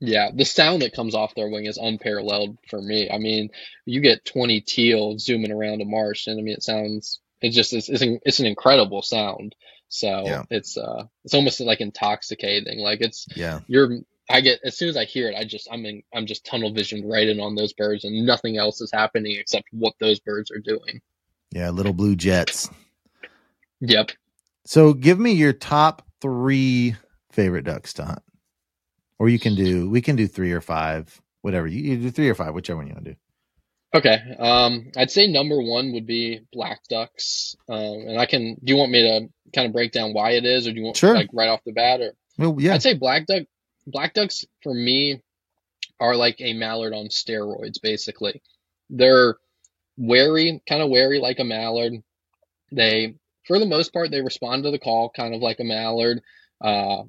Yeah, 0.00 0.30
the 0.32 0.44
sound 0.44 0.82
that 0.82 0.92
comes 0.94 1.14
off 1.14 1.34
their 1.34 1.48
wing 1.48 1.66
is 1.66 1.76
unparalleled 1.76 2.58
for 2.68 2.80
me. 2.80 3.10
I 3.10 3.18
mean, 3.18 3.50
you 3.84 4.00
get 4.00 4.24
20 4.24 4.60
teal 4.60 5.18
zooming 5.18 5.50
around 5.50 5.82
a 5.82 5.84
marsh, 5.84 6.28
and 6.28 6.38
I 6.38 6.42
mean, 6.42 6.54
it 6.54 6.62
sounds, 6.62 7.18
it 7.40 7.50
just 7.50 7.72
is, 7.72 7.88
it's, 7.88 8.02
an- 8.02 8.20
it's 8.24 8.38
an 8.38 8.46
incredible 8.46 9.02
sound. 9.02 9.56
So 9.88 10.22
Yeah. 10.26 10.42
it's, 10.50 10.76
uh, 10.76 11.04
it's 11.24 11.34
almost 11.34 11.58
like 11.60 11.80
intoxicating. 11.80 12.78
Like 12.78 13.00
it's, 13.00 13.26
Yeah. 13.34 13.60
you're, 13.66 13.98
I 14.30 14.40
get, 14.42 14.60
as 14.62 14.76
soon 14.76 14.88
as 14.88 14.96
I 14.96 15.04
hear 15.04 15.30
it, 15.30 15.34
I 15.36 15.44
just, 15.44 15.66
I'm 15.72 15.84
in, 15.86 16.02
I'm 16.14 16.26
just 16.26 16.44
tunnel 16.46 16.72
visioned 16.72 17.08
right 17.10 17.26
in 17.26 17.40
on 17.40 17.56
those 17.56 17.72
birds, 17.72 18.04
and 18.04 18.24
nothing 18.24 18.56
else 18.56 18.80
is 18.80 18.92
happening 18.92 19.36
except 19.36 19.64
what 19.72 19.94
those 19.98 20.20
birds 20.20 20.50
are 20.52 20.60
doing. 20.60 21.00
Yeah. 21.50 21.70
Little 21.70 21.94
blue 21.94 22.14
jets. 22.14 22.68
Yep. 23.80 24.10
So 24.64 24.92
give 24.92 25.18
me 25.18 25.32
your 25.32 25.52
top 25.52 26.02
three 26.20 26.94
favorite 27.32 27.64
ducks 27.64 27.92
to 27.94 28.04
hunt. 28.04 28.22
Or 29.18 29.28
you 29.28 29.38
can 29.38 29.54
do, 29.54 29.88
we 29.90 30.00
can 30.00 30.16
do 30.16 30.26
three 30.26 30.52
or 30.52 30.60
five, 30.60 31.20
whatever. 31.42 31.66
You, 31.66 31.82
you 31.82 31.96
do 31.96 32.10
three 32.10 32.28
or 32.28 32.34
five, 32.34 32.54
whichever 32.54 32.78
one 32.78 32.86
you 32.86 32.94
want 32.94 33.04
to 33.06 33.10
do. 33.12 33.16
Okay. 33.94 34.18
Um, 34.38 34.90
I'd 34.96 35.10
say 35.10 35.26
number 35.26 35.60
one 35.60 35.92
would 35.92 36.06
be 36.06 36.40
black 36.52 36.80
ducks. 36.88 37.56
Um, 37.68 38.04
and 38.06 38.18
I 38.20 38.26
can, 38.26 38.56
do 38.62 38.72
you 38.72 38.76
want 38.76 38.92
me 38.92 39.02
to 39.02 39.28
kind 39.54 39.66
of 39.66 39.72
break 39.72 39.92
down 39.92 40.12
why 40.12 40.32
it 40.32 40.44
is, 40.44 40.66
or 40.66 40.72
do 40.72 40.78
you 40.78 40.84
want 40.84 40.96
Sure. 40.96 41.14
like 41.14 41.30
right 41.32 41.48
off 41.48 41.64
the 41.64 41.72
bat, 41.72 42.00
or? 42.00 42.12
Well, 42.36 42.56
yeah. 42.58 42.74
I'd 42.74 42.82
say 42.82 42.94
black 42.94 43.26
duck 43.26 43.44
black 43.86 44.12
ducks 44.12 44.44
for 44.62 44.74
me 44.74 45.22
are 45.98 46.14
like 46.14 46.36
a 46.40 46.52
mallard 46.52 46.92
on 46.92 47.06
steroids 47.06 47.80
basically. 47.82 48.42
They're 48.90 49.36
wary, 49.96 50.62
kind 50.68 50.82
of 50.82 50.90
wary 50.90 51.18
like 51.18 51.38
a 51.38 51.44
mallard. 51.44 51.94
They 52.70 53.14
for 53.48 53.58
the 53.58 53.66
most 53.66 53.92
part 53.92 54.12
they 54.12 54.22
respond 54.22 54.62
to 54.62 54.70
the 54.70 54.78
call 54.78 55.10
kind 55.10 55.34
of 55.34 55.40
like 55.40 55.58
a 55.58 55.64
mallard. 55.64 56.20
Uh 56.60 57.02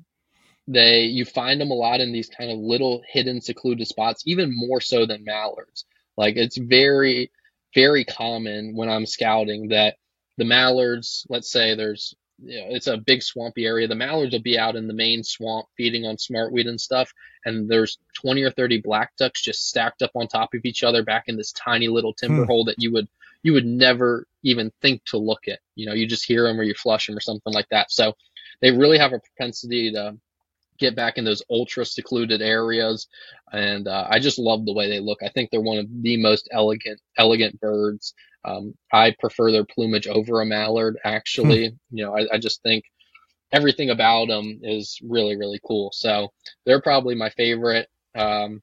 they 0.68 1.02
you 1.02 1.26
find 1.26 1.62
them 1.62 1.72
a 1.72 1.76
lot 1.76 2.00
in 2.00 2.12
these 2.12 2.30
kind 2.30 2.50
of 2.50 2.58
little 2.58 3.04
hidden 3.08 3.42
secluded 3.42 3.88
spots, 3.88 4.24
even 4.26 4.56
more 4.56 4.82
so 4.82 5.06
than 5.06 5.24
mallards. 5.24 5.86
Like 6.18 6.36
it's 6.38 6.58
very 6.58 7.32
very 7.76 8.04
common 8.06 8.76
when 8.76 8.90
I'm 8.90 9.06
scouting 9.06 9.70
that 9.70 9.98
the 10.38 10.46
mallards, 10.46 11.28
let's 11.30 11.52
say 11.52 11.76
there's 11.76 12.16
you 12.42 12.60
know, 12.60 12.68
it's 12.70 12.88
a 12.88 12.98
big 12.98 13.22
swampy 13.22 13.66
area. 13.66 13.88
The 13.88 13.96
mallards 13.96 14.32
will 14.32 14.42
be 14.42 14.58
out 14.58 14.76
in 14.76 14.88
the 14.88 14.94
main 14.94 15.24
swamp 15.24 15.68
feeding 15.76 16.06
on 16.06 16.16
smartweed 16.16 16.68
and 16.68 16.80
stuff, 16.80 17.14
and 17.46 17.70
there's 17.70 17.98
20 18.22 18.44
or 18.44 18.52
30 18.52 18.82
black 18.82 19.16
ducks 19.18 19.42
just 19.42 19.68
stacked 19.68 20.02
up 20.02 20.12
on 20.16 20.28
top 20.28 20.54
of 20.54 20.62
each 20.64 20.84
other 20.84 21.04
back 21.04 21.26
in 21.28 21.36
this 21.36 21.52
tiny 21.52 21.90
little 21.90 22.14
timber 22.14 22.44
hmm. 22.44 22.48
hole 22.48 22.66
that 22.66 22.76
you 22.78 22.94
would 22.94 23.08
you 23.44 23.54
would 23.54 23.66
never 23.66 24.26
even 24.44 24.72
think 24.82 25.04
to 25.06 25.18
look 25.18 25.48
at. 25.48 25.60
You 25.76 25.88
know, 25.88 25.94
you 25.94 26.08
just 26.08 26.26
hear 26.26 26.44
them 26.44 26.60
or 26.60 26.64
you 26.64 26.74
flush 26.74 27.08
them 27.08 27.18
or 27.18 27.22
something 27.22 27.54
like 27.54 27.68
that. 27.72 27.92
So 27.92 28.14
they 28.62 28.72
really 28.72 28.98
have 28.98 29.14
a 29.14 29.20
propensity 29.20 29.92
to 29.94 30.18
get 30.80 30.96
back 30.96 31.18
in 31.18 31.26
those 31.26 31.44
ultra 31.50 31.86
secluded 31.86 32.42
areas. 32.42 33.08
And 33.52 33.88
uh, 33.88 34.08
I 34.10 34.20
just 34.20 34.40
love 34.40 34.66
the 34.66 34.74
way 34.74 34.90
they 34.90 35.00
look. 35.00 35.20
I 35.22 35.30
think 35.30 35.50
they're 35.52 35.62
one 35.62 35.78
of 35.78 35.88
the 36.02 36.18
most 36.18 36.48
elegant, 36.52 37.00
elegant 37.18 37.60
birds. 37.60 38.14
Um, 38.46 38.74
I 38.92 39.14
prefer 39.20 39.52
their 39.52 39.66
plumage 39.66 40.08
over 40.08 40.42
a 40.42 40.46
mallard, 40.46 40.98
actually. 41.04 41.70
Hmm. 41.70 41.76
You 41.92 42.06
know, 42.06 42.18
I, 42.18 42.36
I, 42.36 42.38
just 42.38 42.64
think 42.64 42.86
everything 43.52 43.90
about 43.90 44.30
them 44.30 44.62
is 44.64 44.98
really, 45.04 45.36
really 45.36 45.60
cool. 45.68 45.92
So 45.94 46.30
they're 46.66 46.82
probably 46.82 47.16
my 47.16 47.30
favorite. 47.32 47.90
Um, 48.16 48.62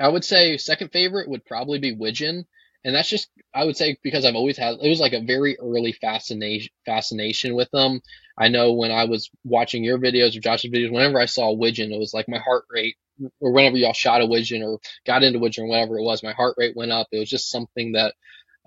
I 0.00 0.08
would 0.08 0.24
say 0.24 0.56
second 0.56 0.90
favorite 0.90 1.28
would 1.28 1.44
probably 1.44 1.78
be 1.78 1.92
widgeon 1.92 2.46
and 2.84 2.94
that's 2.94 3.08
just 3.08 3.28
I 3.54 3.64
would 3.64 3.76
say 3.76 3.96
because 4.02 4.24
I've 4.24 4.34
always 4.34 4.58
had 4.58 4.76
it 4.80 4.88
was 4.88 5.00
like 5.00 5.14
a 5.14 5.20
very 5.20 5.58
early 5.58 5.92
fascination 5.92 6.70
fascination 6.84 7.54
with 7.54 7.70
them. 7.70 8.00
I 8.38 8.48
know 8.48 8.72
when 8.72 8.90
I 8.90 9.04
was 9.04 9.30
watching 9.44 9.84
your 9.84 9.98
videos 9.98 10.36
or 10.36 10.40
Josh's 10.40 10.70
videos, 10.70 10.92
whenever 10.92 11.20
I 11.20 11.26
saw 11.26 11.50
a 11.50 11.54
widgeon, 11.54 11.92
it 11.92 11.98
was 11.98 12.12
like 12.12 12.28
my 12.28 12.38
heart 12.38 12.64
rate, 12.68 12.96
or 13.40 13.52
whenever 13.52 13.76
y'all 13.76 13.92
shot 13.92 14.20
a 14.20 14.26
widgeon 14.26 14.62
or 14.62 14.80
got 15.06 15.22
into 15.22 15.38
widgeon 15.38 15.64
or 15.64 15.68
whatever 15.68 15.98
it 15.98 16.02
was, 16.02 16.22
my 16.22 16.32
heart 16.32 16.56
rate 16.58 16.76
went 16.76 16.92
up. 16.92 17.08
It 17.12 17.18
was 17.18 17.30
just 17.30 17.50
something 17.50 17.92
that 17.92 18.14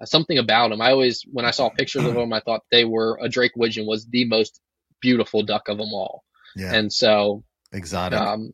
something 0.06 0.38
about 0.38 0.70
them. 0.70 0.82
I 0.82 0.92
always 0.92 1.24
when 1.32 1.46
I 1.46 1.52
saw 1.52 1.70
pictures 1.70 2.06
of 2.06 2.14
them, 2.14 2.34
I 2.34 2.40
thought 2.40 2.64
they 2.72 2.86
were 2.86 3.20
a 3.22 3.30
Drake 3.30 3.54
widgeon 3.56 3.86
was 3.86 4.06
the 4.06 4.26
most 4.26 4.60
beautiful 5.02 5.44
duck 5.44 5.70
of 5.70 5.78
them 5.78 5.94
all. 5.94 6.24
Yeah. 6.56 6.74
And 6.74 6.92
so 6.92 7.44
exotic. 7.72 8.20
Um, 8.20 8.54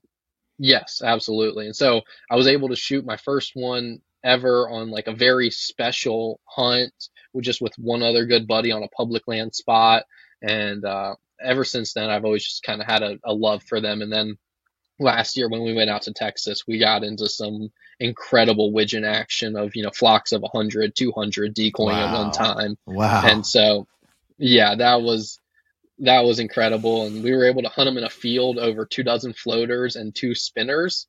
yes, 0.57 1.01
absolutely. 1.03 1.67
And 1.67 1.75
so 1.75 2.01
I 2.29 2.35
was 2.35 2.47
able 2.47 2.69
to 2.69 2.75
shoot 2.75 3.05
my 3.05 3.17
first 3.17 3.51
one 3.53 3.99
ever 4.23 4.69
on 4.69 4.89
like 4.89 5.07
a 5.07 5.15
very 5.15 5.49
special 5.49 6.39
hunt 6.45 6.93
with 7.33 7.45
just 7.45 7.61
with 7.61 7.73
one 7.77 8.03
other 8.03 8.25
good 8.25 8.47
buddy 8.47 8.71
on 8.71 8.83
a 8.83 8.87
public 8.89 9.23
land 9.27 9.53
spot. 9.53 10.03
And 10.41 10.85
uh, 10.85 11.15
ever 11.41 11.63
since 11.63 11.93
then, 11.93 12.09
I've 12.09 12.25
always 12.25 12.43
just 12.43 12.63
kind 12.63 12.81
of 12.81 12.87
had 12.87 13.03
a, 13.03 13.19
a 13.23 13.33
love 13.33 13.63
for 13.63 13.81
them. 13.81 14.01
And 14.01 14.11
then 14.11 14.37
last 14.99 15.37
year 15.37 15.49
when 15.49 15.63
we 15.63 15.73
went 15.73 15.89
out 15.89 16.03
to 16.03 16.13
Texas, 16.13 16.63
we 16.67 16.79
got 16.79 17.03
into 17.03 17.27
some 17.27 17.71
incredible 17.99 18.71
widgeon 18.71 19.03
action 19.03 19.55
of, 19.55 19.75
you 19.75 19.83
know, 19.83 19.91
flocks 19.91 20.31
of 20.31 20.41
100, 20.41 20.95
200 20.95 21.53
decoying 21.53 21.97
wow. 21.97 22.07
at 22.07 22.17
one 22.17 22.31
time. 22.31 22.77
Wow. 22.85 23.23
And 23.25 23.45
so, 23.45 23.87
yeah, 24.37 24.75
that 24.75 25.01
was, 25.01 25.39
that 25.99 26.23
was 26.23 26.39
incredible. 26.39 27.05
And 27.05 27.23
we 27.23 27.33
were 27.33 27.45
able 27.45 27.61
to 27.63 27.69
hunt 27.69 27.87
them 27.87 27.97
in 27.97 28.03
a 28.03 28.09
field 28.09 28.57
over 28.57 28.85
two 28.85 29.03
dozen 29.03 29.33
floaters 29.33 29.95
and 29.95 30.13
two 30.13 30.35
spinners. 30.35 31.07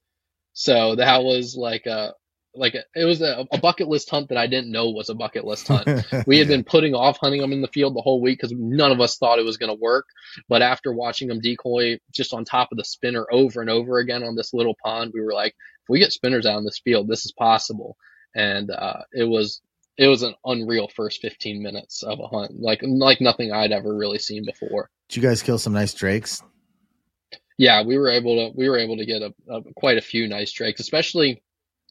So 0.53 0.97
that 0.97 1.23
was 1.23 1.57
like 1.57 1.87
a, 1.87 2.15
like 2.55 2.75
it 2.75 3.05
was 3.05 3.21
a, 3.21 3.47
a, 3.51 3.59
bucket 3.59 3.89
list 3.89 4.11
hunt 4.11 4.29
that 4.29 4.39
I 4.39 4.47
didn't 4.47 4.71
know 4.71 4.91
was 4.91 5.09
a 5.09 5.15
bucket 5.15 5.45
list 5.45 5.69
hunt. 5.69 5.89
We 6.27 6.39
had 6.39 6.49
been 6.49 6.65
putting 6.65 6.95
off 6.95 7.19
hunting 7.19 7.41
them 7.41 7.53
in 7.53 7.63
the 7.63 7.69
field 7.69 7.95
the 7.95 8.01
whole 8.01 8.21
week 8.21 8.39
because 8.39 8.55
none 8.57 8.93
of 8.93 9.01
us 9.01 9.17
thought 9.17 9.39
it 9.39 9.45
was 9.45 9.57
going 9.57 9.75
to 9.75 9.81
work. 9.81 10.07
But 10.49 10.63
after 10.63 10.93
watching 10.93 11.29
them 11.29 11.41
decoy 11.41 11.99
just 12.13 12.33
on 12.33 12.45
top 12.45 12.69
of 12.71 12.79
the 12.79 12.85
spinner 12.85 13.27
over 13.31 13.61
and 13.61 13.71
over 13.71 13.99
again 13.99 14.23
on 14.23 14.37
this 14.37 14.55
little 14.55 14.77
pond, 14.83 15.13
we 15.15 15.21
were 15.21 15.33
like, 15.33 15.55
if 15.83 15.89
we 15.89 15.99
get 15.99 16.13
spinners 16.13 16.47
out 16.47 16.59
in 16.59 16.65
this 16.65 16.81
field, 16.83 17.09
this 17.09 17.25
is 17.25 17.33
possible. 17.33 17.97
And 18.35 18.71
uh, 18.71 19.03
it 19.13 19.25
was 19.25 19.61
it 19.97 20.09
was 20.09 20.23
an 20.23 20.35
unreal 20.45 20.89
first 20.89 21.21
15 21.21 21.63
minutes 21.63 22.03
of 22.03 22.19
a 22.19 22.27
hunt, 22.27 22.61
like 22.61 22.81
like 22.83 23.21
nothing 23.21 23.53
I'd 23.53 23.73
ever 23.73 23.95
really 23.95 24.19
seen 24.19 24.45
before. 24.45 24.91
Did 25.09 25.17
you 25.17 25.23
guys 25.23 25.43
kill 25.43 25.59
some 25.59 25.73
nice 25.73 25.95
drakes? 25.95 26.43
Yeah, 27.57 27.83
we 27.85 27.99
were 27.99 28.11
able 28.11 28.51
to 28.51 28.57
we 28.57 28.69
were 28.69 28.79
able 28.79 28.97
to 28.97 29.07
get 29.07 29.23
a, 29.23 29.33
a 29.49 29.63
quite 29.77 29.99
a 29.99 30.03
few 30.03 30.27
nice 30.27 30.53
drakes, 30.53 30.81
especially 30.81 31.43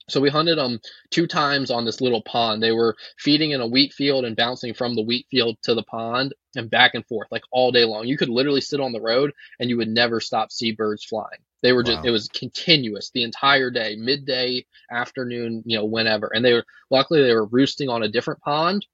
so 0.09 0.19
we 0.19 0.29
hunted 0.29 0.57
them 0.57 0.79
two 1.11 1.27
times 1.27 1.71
on 1.71 1.85
this 1.85 2.01
little 2.01 2.21
pond. 2.21 2.61
They 2.61 2.71
were 2.71 2.95
feeding 3.17 3.51
in 3.51 3.61
a 3.61 3.67
wheat 3.67 3.93
field 3.93 4.25
and 4.25 4.35
bouncing 4.35 4.73
from 4.73 4.95
the 4.95 5.01
wheat 5.01 5.27
field 5.31 5.57
to 5.63 5.73
the 5.73 5.83
pond 5.83 6.33
and 6.55 6.69
back 6.69 6.93
and 6.93 7.05
forth 7.05 7.27
like 7.31 7.43
all 7.51 7.71
day 7.71 7.85
long. 7.85 8.07
You 8.07 8.17
could 8.17 8.29
literally 8.29 8.61
sit 8.61 8.79
on 8.79 8.91
the 8.91 9.01
road 9.01 9.31
and 9.59 9.69
you 9.69 9.77
would 9.77 9.87
never 9.87 10.19
stop 10.19 10.51
see 10.51 10.71
birds 10.71 11.03
flying. 11.03 11.39
They 11.61 11.71
were 11.71 11.83
just 11.83 11.99
wow. 11.99 12.03
it 12.05 12.11
was 12.11 12.27
continuous 12.27 13.11
the 13.13 13.23
entire 13.23 13.71
day, 13.71 13.95
midday, 13.97 14.65
afternoon, 14.91 15.63
you 15.65 15.77
know, 15.77 15.85
whenever. 15.85 16.29
And 16.33 16.43
they 16.43 16.53
were 16.53 16.65
luckily 16.89 17.23
they 17.23 17.33
were 17.33 17.45
roosting 17.45 17.87
on 17.87 18.03
a 18.03 18.09
different 18.09 18.41
pond 18.41 18.85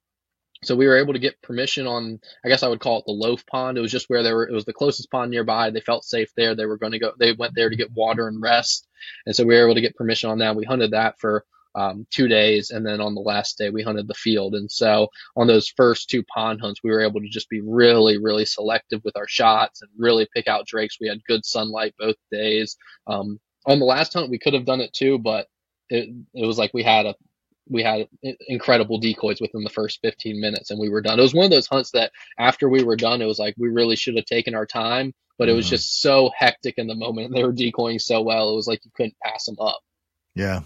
so 0.64 0.76
we 0.76 0.88
were 0.88 0.98
able 0.98 1.14
to 1.14 1.20
get 1.20 1.42
permission 1.42 1.88
on 1.88 2.20
i 2.44 2.50
guess 2.50 2.64
i 2.64 2.68
would 2.68 2.80
call 2.80 3.00
it 3.00 3.06
the 3.06 3.12
loaf 3.12 3.46
pond. 3.46 3.78
It 3.78 3.82
was 3.82 3.92
just 3.92 4.10
where 4.10 4.24
they 4.24 4.34
were 4.34 4.48
it 4.48 4.54
was 4.54 4.66
the 4.66 4.74
closest 4.74 5.12
pond 5.12 5.32
nearby. 5.32 5.70
They 5.70 5.82
felt 5.82 6.04
safe 6.06 6.30
there. 6.36 6.56
They 6.56 6.66
were 6.66 6.78
going 6.78 6.92
to 6.94 7.00
go 7.00 7.12
they 7.20 7.34
went 7.34 7.54
there 7.56 7.70
to 7.70 7.76
get 7.76 7.92
water 7.92 8.28
and 8.28 8.42
rest. 8.42 8.88
And 9.26 9.36
so 9.36 9.46
we 9.46 9.56
were 9.56 9.66
able 9.66 9.76
to 9.76 9.82
get 9.82 9.96
permission 9.96 10.30
on 10.30 10.40
that. 10.40 10.56
We 10.56 10.66
hunted 10.66 10.92
that 10.92 11.20
for 11.20 11.46
um, 11.76 12.06
two 12.10 12.28
days. 12.28 12.72
And 12.72 12.86
then 12.86 13.00
on 13.00 13.16
the 13.16 13.22
last 13.22 13.58
day 13.58 13.70
we 13.70 13.84
hunted 13.84 14.08
the 14.08 14.14
field. 14.14 14.56
And 14.56 14.70
so 14.72 15.08
on 15.36 15.48
those 15.48 15.70
first 15.70 16.10
two 16.10 16.24
pond 16.24 16.62
hunts 16.62 16.82
we 16.84 16.92
were 16.92 17.02
able 17.02 17.22
to 17.22 17.30
just 17.30 17.50
be 17.50 17.62
really 17.62 18.18
really 18.18 18.46
selective 18.46 19.02
with 19.04 19.16
our 19.18 19.28
shots 19.28 19.82
and 19.82 19.92
really 19.98 20.28
pick 20.34 20.48
out 20.48 20.68
drakes. 20.68 20.98
We 21.00 21.08
had 21.08 21.24
good 21.26 21.46
sunlight 21.46 21.96
both 21.98 22.18
days. 22.32 22.76
Um, 23.08 23.40
on 23.66 23.80
the 23.80 23.86
last 23.86 24.14
hunt 24.14 24.30
we 24.30 24.40
could 24.40 24.54
have 24.54 24.66
done 24.66 24.80
it 24.80 24.94
too 24.94 25.20
but 25.20 25.48
it, 25.90 26.10
it 26.34 26.46
was 26.46 26.58
like 26.58 26.74
we 26.74 26.84
had 26.84 27.06
a 27.06 27.16
we 27.70 27.84
had 27.84 28.08
incredible 28.48 29.00
decoys 29.00 29.40
within 29.40 29.64
the 29.64 29.70
first 29.70 30.00
15 30.02 30.40
minutes 30.40 30.72
and 30.72 30.80
we 30.80 30.90
were 30.90 31.02
done. 31.02 31.20
It 31.20 31.22
was 31.22 31.34
one 31.34 31.46
of 31.46 31.52
those 31.52 31.68
hunts 31.68 31.92
that 31.92 32.12
after 32.38 32.68
we 32.68 32.84
were 32.84 32.96
done, 32.96 33.22
it 33.22 33.26
was 33.26 33.40
like 33.40 33.56
we 33.58 33.70
really 33.70 33.96
should 33.96 34.16
have 34.16 34.26
taken 34.26 34.56
our 34.56 34.66
time, 34.66 35.14
but 35.38 35.50
it 35.50 35.54
was 35.54 35.66
mm-hmm. 35.66 35.76
just 35.76 36.02
so 36.02 36.32
hectic 36.38 36.78
in 36.78 36.88
the 36.88 36.96
moment 36.96 37.32
they 37.34 37.44
were 37.44 37.52
decoying 37.52 38.00
so 38.00 38.22
well. 38.22 38.52
It 38.52 38.56
was 38.56 38.68
like 38.68 38.84
you 38.84 38.92
couldn't 38.96 39.20
pass 39.24 39.46
them 39.46 39.58
up. 39.60 39.80
Yeah. 40.36 40.62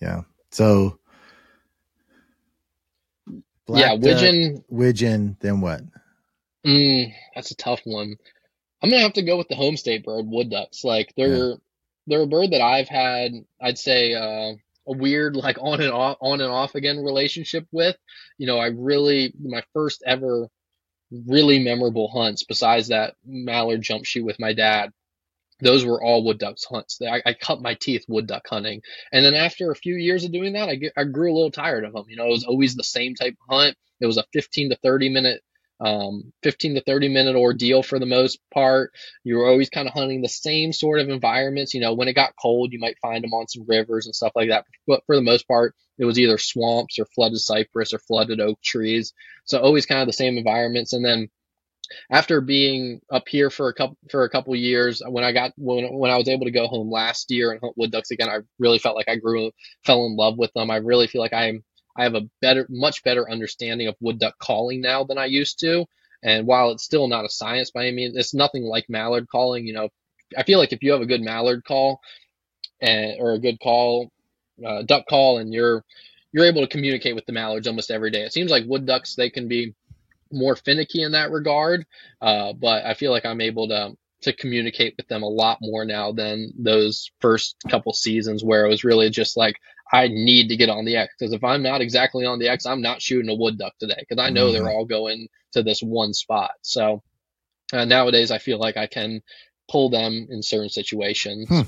Yeah. 0.00 0.22
So, 0.50 0.98
yeah, 3.68 3.94
widgeon. 3.94 4.64
widgeon, 4.70 5.36
then 5.40 5.60
what? 5.60 5.82
Mm, 6.66 7.12
that's 7.34 7.50
a 7.50 7.56
tough 7.56 7.80
one. 7.84 8.16
I'm 8.82 8.90
gonna 8.90 9.02
have 9.02 9.14
to 9.14 9.22
go 9.22 9.36
with 9.36 9.48
the 9.48 9.56
home 9.56 9.76
state 9.76 10.04
bird, 10.04 10.26
wood 10.26 10.50
ducks. 10.50 10.84
Like 10.84 11.12
they're 11.16 11.50
yeah. 11.50 11.54
they're 12.06 12.22
a 12.22 12.26
bird 12.26 12.52
that 12.52 12.62
I've 12.62 12.88
had, 12.88 13.32
I'd 13.60 13.78
say, 13.78 14.14
uh, 14.14 14.54
a 14.88 14.96
weird 14.96 15.36
like 15.36 15.58
on 15.60 15.80
and 15.80 15.92
off 15.92 16.16
on 16.20 16.40
and 16.40 16.50
off 16.50 16.74
again 16.74 16.98
relationship 16.98 17.66
with. 17.70 17.96
You 18.38 18.46
know, 18.46 18.58
I 18.58 18.68
really 18.68 19.32
my 19.40 19.62
first 19.74 20.02
ever 20.06 20.48
really 21.26 21.58
memorable 21.58 22.08
hunts 22.08 22.44
besides 22.44 22.88
that 22.88 23.14
mallard 23.24 23.82
jump 23.82 24.04
shoot 24.04 24.24
with 24.24 24.38
my 24.38 24.52
dad 24.52 24.92
those 25.60 25.84
were 25.84 26.02
all 26.02 26.24
wood 26.24 26.38
ducks 26.38 26.64
hunts. 26.64 27.00
I, 27.02 27.22
I, 27.26 27.34
cut 27.34 27.60
my 27.60 27.74
teeth 27.74 28.04
wood 28.08 28.26
duck 28.26 28.46
hunting. 28.48 28.82
And 29.12 29.24
then 29.24 29.34
after 29.34 29.70
a 29.70 29.76
few 29.76 29.96
years 29.96 30.24
of 30.24 30.32
doing 30.32 30.52
that, 30.52 30.68
I, 30.68 30.76
get, 30.76 30.92
I 30.96 31.04
grew 31.04 31.32
a 31.32 31.34
little 31.34 31.50
tired 31.50 31.84
of 31.84 31.92
them. 31.92 32.04
You 32.08 32.16
know, 32.16 32.26
it 32.26 32.30
was 32.30 32.44
always 32.44 32.74
the 32.74 32.84
same 32.84 33.14
type 33.14 33.34
of 33.34 33.56
hunt. 33.56 33.76
It 34.00 34.06
was 34.06 34.18
a 34.18 34.24
15 34.32 34.70
to 34.70 34.76
30 34.76 35.08
minute 35.08 35.42
um, 35.80 36.32
15 36.42 36.74
to 36.74 36.80
30 36.82 37.08
minute 37.08 37.36
ordeal 37.36 37.82
for 37.82 37.98
the 37.98 38.06
most 38.06 38.38
part. 38.52 38.92
You 39.24 39.36
were 39.36 39.48
always 39.48 39.70
kind 39.70 39.86
of 39.86 39.94
hunting 39.94 40.22
the 40.22 40.28
same 40.28 40.72
sort 40.72 41.00
of 41.00 41.08
environments. 41.08 41.74
You 41.74 41.80
know, 41.80 41.94
when 41.94 42.08
it 42.08 42.14
got 42.14 42.34
cold, 42.40 42.72
you 42.72 42.78
might 42.78 42.98
find 43.00 43.22
them 43.22 43.34
on 43.34 43.48
some 43.48 43.64
rivers 43.66 44.06
and 44.06 44.14
stuff 44.14 44.32
like 44.34 44.48
that. 44.50 44.64
But 44.86 45.02
for 45.06 45.16
the 45.16 45.22
most 45.22 45.46
part, 45.46 45.74
it 45.98 46.04
was 46.04 46.18
either 46.18 46.38
swamps 46.38 46.98
or 46.98 47.06
flooded 47.06 47.38
cypress 47.38 47.92
or 47.92 47.98
flooded 47.98 48.40
oak 48.40 48.60
trees. 48.62 49.12
So 49.44 49.58
always 49.58 49.86
kind 49.86 50.00
of 50.00 50.06
the 50.06 50.12
same 50.12 50.38
environments. 50.38 50.92
And 50.92 51.04
then 51.04 51.28
after 52.10 52.40
being 52.40 53.00
up 53.10 53.28
here 53.28 53.50
for 53.50 53.68
a 53.68 53.74
couple 53.74 53.96
for 54.10 54.24
a 54.24 54.30
couple 54.30 54.54
years, 54.54 55.02
when 55.06 55.24
I 55.24 55.32
got 55.32 55.52
when 55.56 55.98
when 55.98 56.10
I 56.10 56.16
was 56.16 56.28
able 56.28 56.44
to 56.46 56.50
go 56.52 56.66
home 56.66 56.90
last 56.90 57.30
year 57.30 57.50
and 57.50 57.60
hunt 57.60 57.74
wood 57.76 57.90
ducks 57.90 58.10
again, 58.10 58.28
I 58.28 58.38
really 58.58 58.78
felt 58.78 58.96
like 58.96 59.08
I 59.08 59.16
grew 59.16 59.50
fell 59.84 60.04
in 60.06 60.16
love 60.16 60.38
with 60.38 60.52
them. 60.54 60.70
I 60.70 60.76
really 60.76 61.06
feel 61.06 61.20
like 61.20 61.32
I'm 61.32 61.64
I 61.98 62.04
have 62.04 62.14
a 62.14 62.28
better, 62.40 62.66
much 62.70 63.02
better 63.02 63.28
understanding 63.28 63.88
of 63.88 63.96
wood 64.00 64.20
duck 64.20 64.38
calling 64.38 64.80
now 64.80 65.04
than 65.04 65.18
I 65.18 65.26
used 65.26 65.58
to. 65.60 65.84
And 66.22 66.46
while 66.46 66.70
it's 66.70 66.84
still 66.84 67.08
not 67.08 67.24
a 67.24 67.28
science 67.28 67.70
by 67.70 67.86
any 67.86 67.96
means, 67.96 68.16
it's 68.16 68.34
nothing 68.34 68.62
like 68.62 68.88
mallard 68.88 69.28
calling. 69.28 69.66
You 69.66 69.74
know, 69.74 69.88
I 70.36 70.44
feel 70.44 70.58
like 70.58 70.72
if 70.72 70.82
you 70.82 70.92
have 70.92 71.00
a 71.00 71.06
good 71.06 71.22
mallard 71.22 71.64
call 71.64 72.00
and 72.80 73.16
or 73.20 73.32
a 73.32 73.38
good 73.38 73.58
call, 73.60 74.10
uh, 74.64 74.82
duck 74.82 75.06
call, 75.08 75.38
and 75.38 75.52
you're 75.52 75.84
you're 76.32 76.46
able 76.46 76.62
to 76.62 76.68
communicate 76.68 77.14
with 77.14 77.26
the 77.26 77.32
mallards 77.32 77.66
almost 77.66 77.90
every 77.90 78.10
day. 78.10 78.22
It 78.22 78.32
seems 78.32 78.50
like 78.50 78.64
wood 78.66 78.86
ducks 78.86 79.14
they 79.14 79.30
can 79.30 79.48
be 79.48 79.74
more 80.30 80.56
finicky 80.56 81.02
in 81.02 81.12
that 81.12 81.30
regard, 81.30 81.86
uh, 82.20 82.52
but 82.52 82.84
I 82.84 82.94
feel 82.94 83.10
like 83.10 83.26
I'm 83.26 83.40
able 83.40 83.68
to 83.68 83.96
to 84.22 84.32
communicate 84.32 84.94
with 84.96 85.06
them 85.08 85.22
a 85.22 85.28
lot 85.28 85.58
more 85.60 85.84
now 85.84 86.10
than 86.12 86.52
those 86.58 87.10
first 87.20 87.56
couple 87.68 87.92
seasons 87.92 88.42
where 88.42 88.66
it 88.66 88.68
was 88.68 88.82
really 88.82 89.10
just 89.10 89.36
like 89.36 89.56
I 89.92 90.08
need 90.08 90.48
to 90.48 90.56
get 90.56 90.68
on 90.68 90.84
the 90.84 90.96
X 90.96 91.14
because 91.18 91.32
if 91.32 91.42
I'm 91.42 91.62
not 91.62 91.80
exactly 91.80 92.26
on 92.26 92.38
the 92.38 92.48
X, 92.48 92.66
I'm 92.66 92.82
not 92.82 93.00
shooting 93.00 93.30
a 93.30 93.34
wood 93.34 93.58
duck 93.58 93.74
today 93.78 93.96
because 93.98 94.22
I 94.22 94.30
know 94.30 94.46
mm-hmm. 94.46 94.64
they're 94.64 94.70
all 94.70 94.84
going 94.84 95.28
to 95.52 95.62
this 95.62 95.80
one 95.80 96.12
spot. 96.12 96.50
So 96.62 97.02
uh, 97.72 97.84
nowadays, 97.84 98.30
I 98.30 98.38
feel 98.38 98.58
like 98.58 98.76
I 98.76 98.86
can 98.86 99.22
pull 99.70 99.90
them 99.90 100.26
in 100.30 100.42
certain 100.42 100.68
situations. 100.68 101.48
Hmm. 101.48 101.62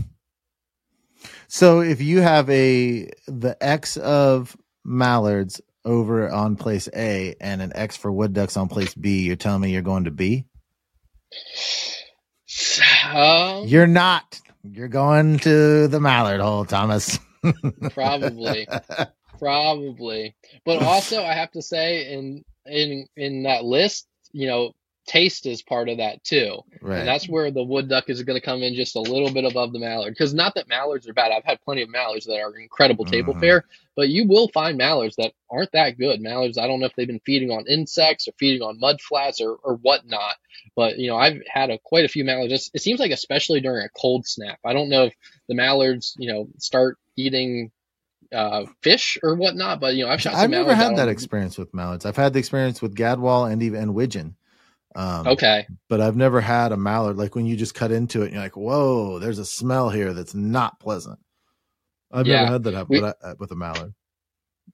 So 1.48 1.80
if 1.80 2.00
you 2.00 2.20
have 2.20 2.48
a 2.50 3.10
the 3.26 3.56
X 3.60 3.96
of 3.96 4.56
mallards 4.84 5.60
over 5.84 6.30
on 6.30 6.56
place 6.56 6.88
A 6.94 7.34
and 7.40 7.62
an 7.62 7.72
X 7.74 7.96
for 7.96 8.12
wood 8.12 8.32
ducks 8.32 8.56
on 8.56 8.68
place 8.68 8.94
B, 8.94 9.22
you're 9.22 9.36
telling 9.36 9.62
me 9.62 9.70
you're 9.70 9.82
going 9.82 10.04
to 10.04 10.10
B? 10.10 10.46
Um, 13.12 13.66
You're 13.66 13.86
not. 13.86 14.40
You're 14.64 14.88
going 14.88 15.38
to 15.40 15.86
the 15.86 16.00
mallard 16.00 16.40
hole, 16.40 16.64
Thomas. 16.64 17.18
Probably, 17.90 18.66
probably. 19.38 20.34
But 20.64 20.82
also, 20.82 21.22
I 21.22 21.34
have 21.34 21.50
to 21.52 21.62
say, 21.62 22.12
in 22.12 22.44
in 22.66 23.06
in 23.16 23.42
that 23.44 23.64
list, 23.64 24.06
you 24.32 24.46
know, 24.46 24.72
taste 25.06 25.46
is 25.46 25.62
part 25.62 25.88
of 25.88 25.98
that 25.98 26.22
too. 26.22 26.60
right. 26.80 26.98
And 26.98 27.08
that's 27.08 27.28
where 27.28 27.50
the 27.50 27.62
wood 27.62 27.88
duck 27.88 28.08
is 28.08 28.22
going 28.22 28.38
to 28.38 28.44
come 28.44 28.62
in 28.62 28.74
just 28.74 28.96
a 28.96 29.00
little 29.00 29.32
bit 29.32 29.44
above 29.44 29.72
the 29.72 29.78
mallard. 29.78 30.12
Because 30.12 30.34
not 30.34 30.54
that 30.54 30.68
mallards 30.68 31.08
are 31.08 31.12
bad. 31.12 31.32
I've 31.32 31.44
had 31.44 31.60
plenty 31.62 31.82
of 31.82 31.88
mallards 31.88 32.26
that 32.26 32.38
are 32.40 32.56
incredible 32.58 33.04
table 33.04 33.34
Mhm. 33.34 33.40
fare, 33.40 33.64
but 33.96 34.08
you 34.08 34.26
will 34.26 34.48
find 34.48 34.78
mallards 34.78 35.16
that 35.16 35.32
aren't 35.50 35.72
that 35.72 35.98
good. 35.98 36.20
Mallards, 36.20 36.58
I 36.58 36.66
don't 36.66 36.80
know 36.80 36.86
if 36.86 36.94
they've 36.94 37.06
been 37.06 37.20
feeding 37.26 37.50
on 37.50 37.66
insects 37.66 38.28
or 38.28 38.32
feeding 38.38 38.62
on 38.62 38.78
mud 38.78 39.00
flats 39.00 39.40
or, 39.40 39.54
or 39.64 39.76
whatnot. 39.76 40.36
But, 40.76 40.98
you 40.98 41.08
know, 41.08 41.16
I've 41.16 41.40
had 41.48 41.70
a, 41.70 41.78
quite 41.78 42.04
a 42.04 42.08
few 42.08 42.24
mallards. 42.24 42.70
It 42.72 42.82
seems 42.82 43.00
like, 43.00 43.10
especially 43.10 43.60
during 43.60 43.84
a 43.84 43.88
cold 43.90 44.26
snap, 44.26 44.58
I 44.64 44.72
don't 44.72 44.90
know 44.90 45.04
if 45.04 45.14
the 45.48 45.54
mallards, 45.54 46.14
you 46.18 46.32
know, 46.32 46.48
start 46.58 46.98
eating 47.16 47.72
uh, 48.32 48.64
fish 48.82 49.18
or 49.22 49.34
whatnot, 49.34 49.80
but, 49.80 49.94
you 49.96 50.04
know, 50.04 50.10
I've 50.10 50.20
shot 50.20 50.34
some 50.34 50.42
I've 50.42 50.50
never 50.50 50.74
had 50.74 50.96
that 50.96 51.08
experience 51.08 51.58
with 51.58 51.74
mallards. 51.74 52.06
I've 52.06 52.16
had 52.16 52.32
the 52.32 52.38
experience 52.38 52.80
with 52.80 52.94
gadwall 52.94 53.50
and 53.50 53.62
even 53.62 53.80
and 53.82 53.94
widgeon. 53.94 54.36
Um, 54.94 55.26
Okay. 55.28 55.66
but 55.88 56.00
I've 56.00 56.16
never 56.16 56.40
had 56.40 56.72
a 56.72 56.76
mallard 56.76 57.16
like 57.16 57.34
when 57.36 57.46
you 57.46 57.56
just 57.56 57.74
cut 57.74 57.92
into 57.92 58.22
it 58.22 58.26
and 58.26 58.34
you're 58.34 58.42
like, 58.42 58.56
whoa, 58.56 59.18
there's 59.20 59.38
a 59.38 59.44
smell 59.44 59.88
here 59.90 60.12
that's 60.12 60.34
not 60.34 60.80
pleasant. 60.80 61.18
I've 62.12 62.26
Yeah, 62.26 62.40
never 62.40 62.52
had 62.52 62.62
that 62.64 62.74
happen 62.74 62.86
we- 62.90 63.00
with, 63.00 63.14
a, 63.22 63.36
with 63.38 63.50
a 63.52 63.56
mallard. 63.56 63.94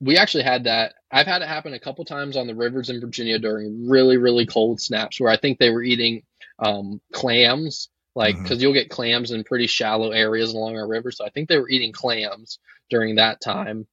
we 0.00 0.16
actually 0.16 0.44
had 0.44 0.64
that. 0.64 0.94
I've 1.10 1.26
had 1.26 1.42
it 1.42 1.48
happen 1.48 1.74
a 1.74 1.78
couple 1.80 2.04
times 2.06 2.36
on 2.36 2.46
the 2.46 2.54
rivers 2.54 2.88
in 2.90 3.00
Virginia 3.00 3.38
during 3.38 3.88
really, 3.88 4.16
really 4.16 4.46
cold 4.46 4.80
snaps 4.80 5.20
where 5.20 5.30
I 5.30 5.36
think 5.36 5.58
they 5.58 5.70
were 5.70 5.82
eating 5.82 6.22
um, 6.58 7.00
clams, 7.12 7.90
like 8.14 8.40
because 8.42 8.62
you'll 8.62 8.72
get 8.72 8.88
clams 8.88 9.30
in 9.30 9.44
pretty 9.44 9.66
shallow 9.66 10.12
areas 10.12 10.54
along 10.54 10.76
our 10.78 10.88
river. 10.88 11.10
So 11.10 11.26
I 11.26 11.30
think 11.30 11.48
they 11.50 11.58
were 11.58 11.68
eating 11.68 11.92
clams 11.92 12.58
during 12.88 13.16
that 13.16 13.40
time. 13.42 13.86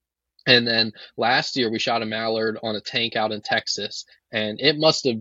And 0.47 0.65
then 0.67 0.93
last 1.17 1.55
year 1.57 1.69
we 1.69 1.79
shot 1.79 2.01
a 2.01 2.05
mallard 2.05 2.57
on 2.63 2.75
a 2.75 2.81
tank 2.81 3.15
out 3.17 3.31
in 3.33 3.41
Texas, 3.41 4.05
and 4.31 4.59
it 4.61 4.77
must 4.77 5.05
have 5.05 5.19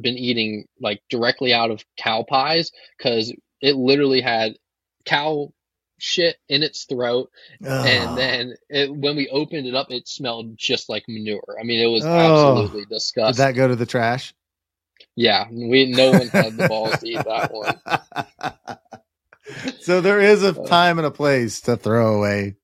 been 0.00 0.16
eating 0.18 0.66
like 0.80 1.00
directly 1.10 1.52
out 1.52 1.70
of 1.70 1.84
cow 1.96 2.24
pies 2.28 2.72
because 2.98 3.32
it 3.60 3.76
literally 3.76 4.20
had 4.20 4.56
cow 5.04 5.52
shit 5.98 6.36
in 6.48 6.62
its 6.64 6.84
throat 6.84 7.30
Ugh. 7.64 7.86
and 7.86 8.18
then 8.18 8.54
it, 8.68 8.92
when 8.94 9.14
we 9.16 9.28
opened 9.28 9.66
it 9.68 9.74
up, 9.74 9.90
it 9.90 10.08
smelled 10.08 10.56
just 10.58 10.88
like 10.88 11.04
manure. 11.08 11.56
I 11.60 11.62
mean, 11.62 11.78
it 11.80 11.86
was 11.86 12.04
Oh. 12.04 12.08
absolutely 12.08 12.84
disgusting 12.86 13.44
did 13.44 13.48
that 13.48 13.56
go 13.56 13.68
to 13.68 13.76
the 13.76 13.86
trash? 13.86 14.34
yeah, 15.16 15.46
we 15.50 15.86
no 15.86 16.10
one 16.10 16.28
had 16.28 16.56
the 16.56 16.66
balls 16.68 16.98
to 17.00 17.08
eat 17.08 17.24
that 17.24 17.52
one. 17.52 17.80
so 19.80 20.00
there 20.00 20.20
is 20.20 20.42
Uh, 20.42 20.54
a 20.54 20.66
time 20.66 20.98
and 20.98 21.06
a 21.06 21.10
place 21.10 21.60
to 21.62 21.76
throw 21.76 22.16
away 22.16 22.56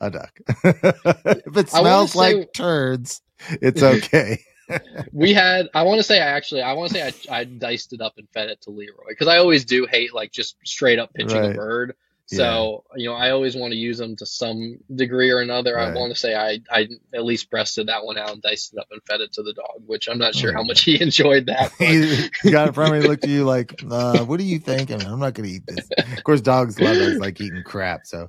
a 0.00 0.10
duck. 0.10 0.38
if 0.64 1.56
it 1.56 1.70
smells 1.70 2.14
like 2.14 2.34
say- 2.36 2.48
turds, 2.54 3.20
it's 3.50 3.82
okay. 3.94 4.40
We 5.12 5.32
had, 5.32 5.68
I 5.74 5.82
want 5.82 5.98
to 5.98 6.02
say, 6.02 6.20
I 6.20 6.26
actually, 6.28 6.62
I 6.62 6.74
want 6.74 6.92
to 6.92 6.98
say, 6.98 7.14
I, 7.30 7.40
I 7.40 7.44
diced 7.44 7.92
it 7.92 8.00
up 8.00 8.14
and 8.18 8.28
fed 8.34 8.50
it 8.50 8.60
to 8.62 8.70
Leroy 8.70 9.08
because 9.08 9.28
I 9.28 9.38
always 9.38 9.64
do 9.64 9.86
hate 9.90 10.14
like 10.14 10.32
just 10.32 10.56
straight 10.64 10.98
up 10.98 11.12
pitching 11.14 11.42
Right. 11.42 11.52
a 11.52 11.54
bird. 11.54 11.94
So 12.30 12.84
you 12.94 13.08
know, 13.08 13.14
I 13.14 13.30
always 13.30 13.56
want 13.56 13.72
to 13.72 13.78
use 13.78 13.96
them 13.96 14.14
to 14.16 14.26
some 14.26 14.76
degree 14.94 15.30
or 15.30 15.40
another. 15.40 15.76
Right. 15.76 15.88
I 15.88 15.94
want 15.94 16.12
to 16.12 16.18
say 16.18 16.34
I, 16.34 16.60
I 16.70 16.86
at 17.14 17.24
least 17.24 17.48
breasted 17.50 17.88
that 17.88 18.04
one 18.04 18.18
out 18.18 18.32
and 18.32 18.42
diced 18.42 18.74
it 18.74 18.78
up 18.78 18.88
and 18.90 19.00
fed 19.08 19.22
it 19.22 19.32
to 19.32 19.42
the 19.42 19.54
dog, 19.54 19.82
which 19.86 20.08
I'm 20.10 20.18
not 20.18 20.34
sure 20.34 20.52
how 20.52 20.62
much 20.62 20.82
he 20.84 21.00
enjoyed 21.00 21.46
that. 21.46 21.72
he 22.42 22.50
got 22.50 22.68
in 22.68 22.74
front 22.74 22.94
of 22.94 23.00
me, 23.00 23.08
looked 23.08 23.24
at 23.24 23.30
you 23.30 23.44
like, 23.44 23.74
uh, 23.90 24.24
"What 24.24 24.40
are 24.40 24.44
you 24.44 24.58
thinking? 24.58 25.00
I'm 25.06 25.20
not 25.20 25.32
going 25.32 25.48
to 25.48 25.54
eat 25.54 25.66
this." 25.66 25.88
Of 26.18 26.22
course, 26.22 26.42
dogs 26.42 26.78
love 26.78 26.98
us 26.98 27.18
like 27.18 27.40
eating 27.40 27.62
crap. 27.62 28.06
So 28.06 28.28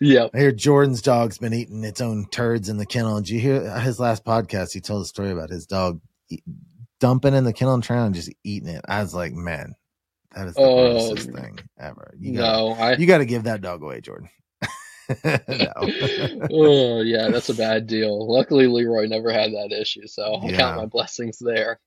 yeah, 0.00 0.28
I 0.34 0.38
hear 0.38 0.52
Jordan's 0.52 1.02
dog's 1.02 1.38
been 1.38 1.54
eating 1.54 1.84
its 1.84 2.00
own 2.00 2.26
turds 2.30 2.68
in 2.68 2.76
the 2.76 2.86
kennel. 2.86 3.18
Did 3.20 3.30
you 3.30 3.40
hear 3.40 3.78
his 3.80 3.98
last 4.00 4.24
podcast? 4.24 4.72
He 4.72 4.80
told 4.80 5.02
a 5.02 5.06
story 5.06 5.30
about 5.30 5.50
his 5.50 5.66
dog 5.66 6.00
eat, 6.30 6.44
dumping 7.00 7.34
in 7.34 7.44
the 7.44 7.52
kennel 7.52 7.74
and 7.74 7.82
trying 7.82 8.06
and 8.06 8.14
just 8.14 8.32
eating 8.44 8.68
it. 8.68 8.84
I 8.88 9.00
was 9.02 9.14
like, 9.14 9.32
man, 9.32 9.74
that 10.34 10.46
is 10.48 10.58
the 10.58 10.62
Oh, 10.62 11.10
grossest 11.10 11.30
thing 11.32 11.60
ever. 11.78 12.14
You 12.18 12.32
gotta, 12.32 12.58
no, 12.58 12.72
I 12.72 12.96
you 12.96 13.06
got 13.06 13.18
to 13.18 13.26
give 13.26 13.44
that 13.44 13.60
dog 13.60 13.82
away, 13.82 14.00
Jordan. 14.00 14.28
oh 16.50 17.00
yeah, 17.02 17.28
that's 17.28 17.48
a 17.50 17.54
bad 17.54 17.86
deal. 17.86 18.26
Luckily, 18.26 18.66
Leroy 18.66 19.06
never 19.06 19.32
had 19.32 19.52
that 19.52 19.72
issue, 19.72 20.06
so 20.06 20.34
I'll 20.34 20.50
Yeah. 20.50 20.56
count 20.56 20.76
my 20.76 20.86
blessings 20.86 21.38
there. 21.38 21.80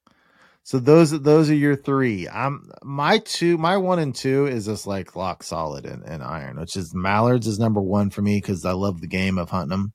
So 0.67 0.79
those 0.79 1.11
those 1.21 1.49
are 1.49 1.55
your 1.55 1.77
three. 1.77 2.27
I'm 2.27 2.69
my 2.83 3.19
two, 3.19 3.57
my 3.57 3.77
one 3.77 3.99
and 3.99 4.13
two 4.13 4.47
is 4.47 4.65
just 4.65 4.85
like 4.85 5.15
lock 5.15 5.41
solid 5.41 5.85
and, 5.85 6.03
in 6.03 6.21
iron, 6.21 6.59
which 6.59 6.75
is 6.75 6.93
mallards 6.93 7.47
is 7.47 7.57
number 7.57 7.79
one 7.79 8.09
for 8.09 8.21
me 8.21 8.39
because 8.41 8.65
I 8.65 8.73
love 8.73 8.99
the 8.99 9.07
game 9.07 9.37
of 9.37 9.49
hunting 9.49 9.69
them. 9.69 9.93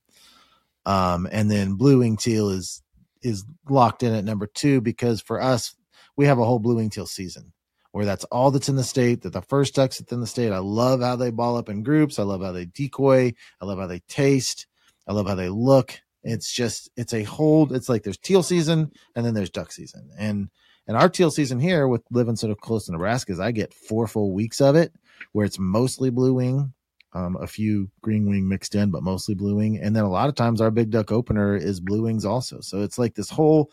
Um, 0.87 1.29
and 1.31 1.51
then 1.51 1.75
blue 1.75 1.99
wing 1.99 2.17
teal 2.17 2.49
is 2.49 2.83
is 3.21 3.45
locked 3.69 4.03
in 4.03 4.15
at 4.15 4.25
number 4.25 4.47
two 4.47 4.81
because 4.81 5.21
for 5.21 5.43
us 5.43 5.75
we 6.17 6.25
have 6.25 6.39
a 6.39 6.45
whole 6.47 6.59
blue 6.59 6.77
wing 6.77 6.89
teal 6.89 7.05
season 7.05 7.53
where 7.91 8.07
that's 8.07 8.25
all 8.25 8.51
that's 8.51 8.71
in 8.71 8.77
the 8.77 8.83
state. 8.83 9.21
That 9.21 9.35
the 9.35 9.43
first 9.43 9.75
ducks 9.75 9.99
that's 9.99 10.11
in 10.11 10.21
the 10.21 10.27
state. 10.27 10.53
I 10.53 10.59
love 10.61 11.03
how 11.03 11.17
they 11.17 11.31
ball 11.31 11.59
up 11.59 11.69
in 11.69 11.83
groups. 11.83 12.19
I 12.19 12.23
love 12.23 12.41
how 12.41 12.53
they 12.53 12.65
decoy. 12.65 13.35
I 13.61 13.67
love 13.67 13.79
how 13.79 13.89
they 13.89 14.01
taste. 14.09 14.67
I 15.07 15.13
love 15.13 15.29
how 15.29 15.35
they 15.35 15.51
look. 15.51 16.01
It's 16.25 16.51
just 16.51 16.89
it's 16.97 17.13
a 17.13 17.25
hold. 17.25 17.73
It's 17.73 17.91
like 17.91 18.05
there's 18.05 18.17
teal 18.17 18.43
season 18.43 18.91
and 19.15 19.27
then 19.27 19.35
there's 19.35 19.51
duck 19.51 19.71
season 19.71 20.09
and 20.17 20.49
and 20.87 20.97
our 20.97 21.09
teal 21.09 21.31
season 21.31 21.61
here 21.61 21.87
with 21.89 22.03
living 22.11 22.37
sort 22.37 22.51
of 22.51 22.61
close 22.61 22.87
to 22.87 22.93
Nebraska 22.93 23.33
is 23.33 23.41
I 23.41 23.53
get 23.53 23.75
four 23.75 24.07
full 24.07 24.33
weeks 24.33 24.61
of 24.61 24.77
it 24.77 24.93
where 25.33 25.47
it's 25.47 25.59
mostly 25.59 26.11
blue 26.11 26.35
wing, 26.35 26.73
um, 27.13 27.37
a 27.41 27.47
few 27.47 27.89
green 28.01 28.29
wing 28.29 28.49
mixed 28.49 28.75
in, 28.75 28.91
but 28.91 29.03
mostly 29.03 29.35
blue 29.35 29.57
wing. 29.57 29.79
And 29.79 29.95
then 29.95 30.05
a 30.05 30.11
lot 30.11 30.29
of 30.29 30.35
times 30.35 30.61
our 30.61 30.71
big 30.71 30.91
duck 30.91 31.13
opener 31.13 31.57
is 31.57 31.81
blue 31.81 32.03
wings 32.03 32.25
also. 32.25 32.61
So 32.61 32.83
it's 32.83 32.99
like 32.99 33.15
this 33.15 33.31
whole 33.31 33.71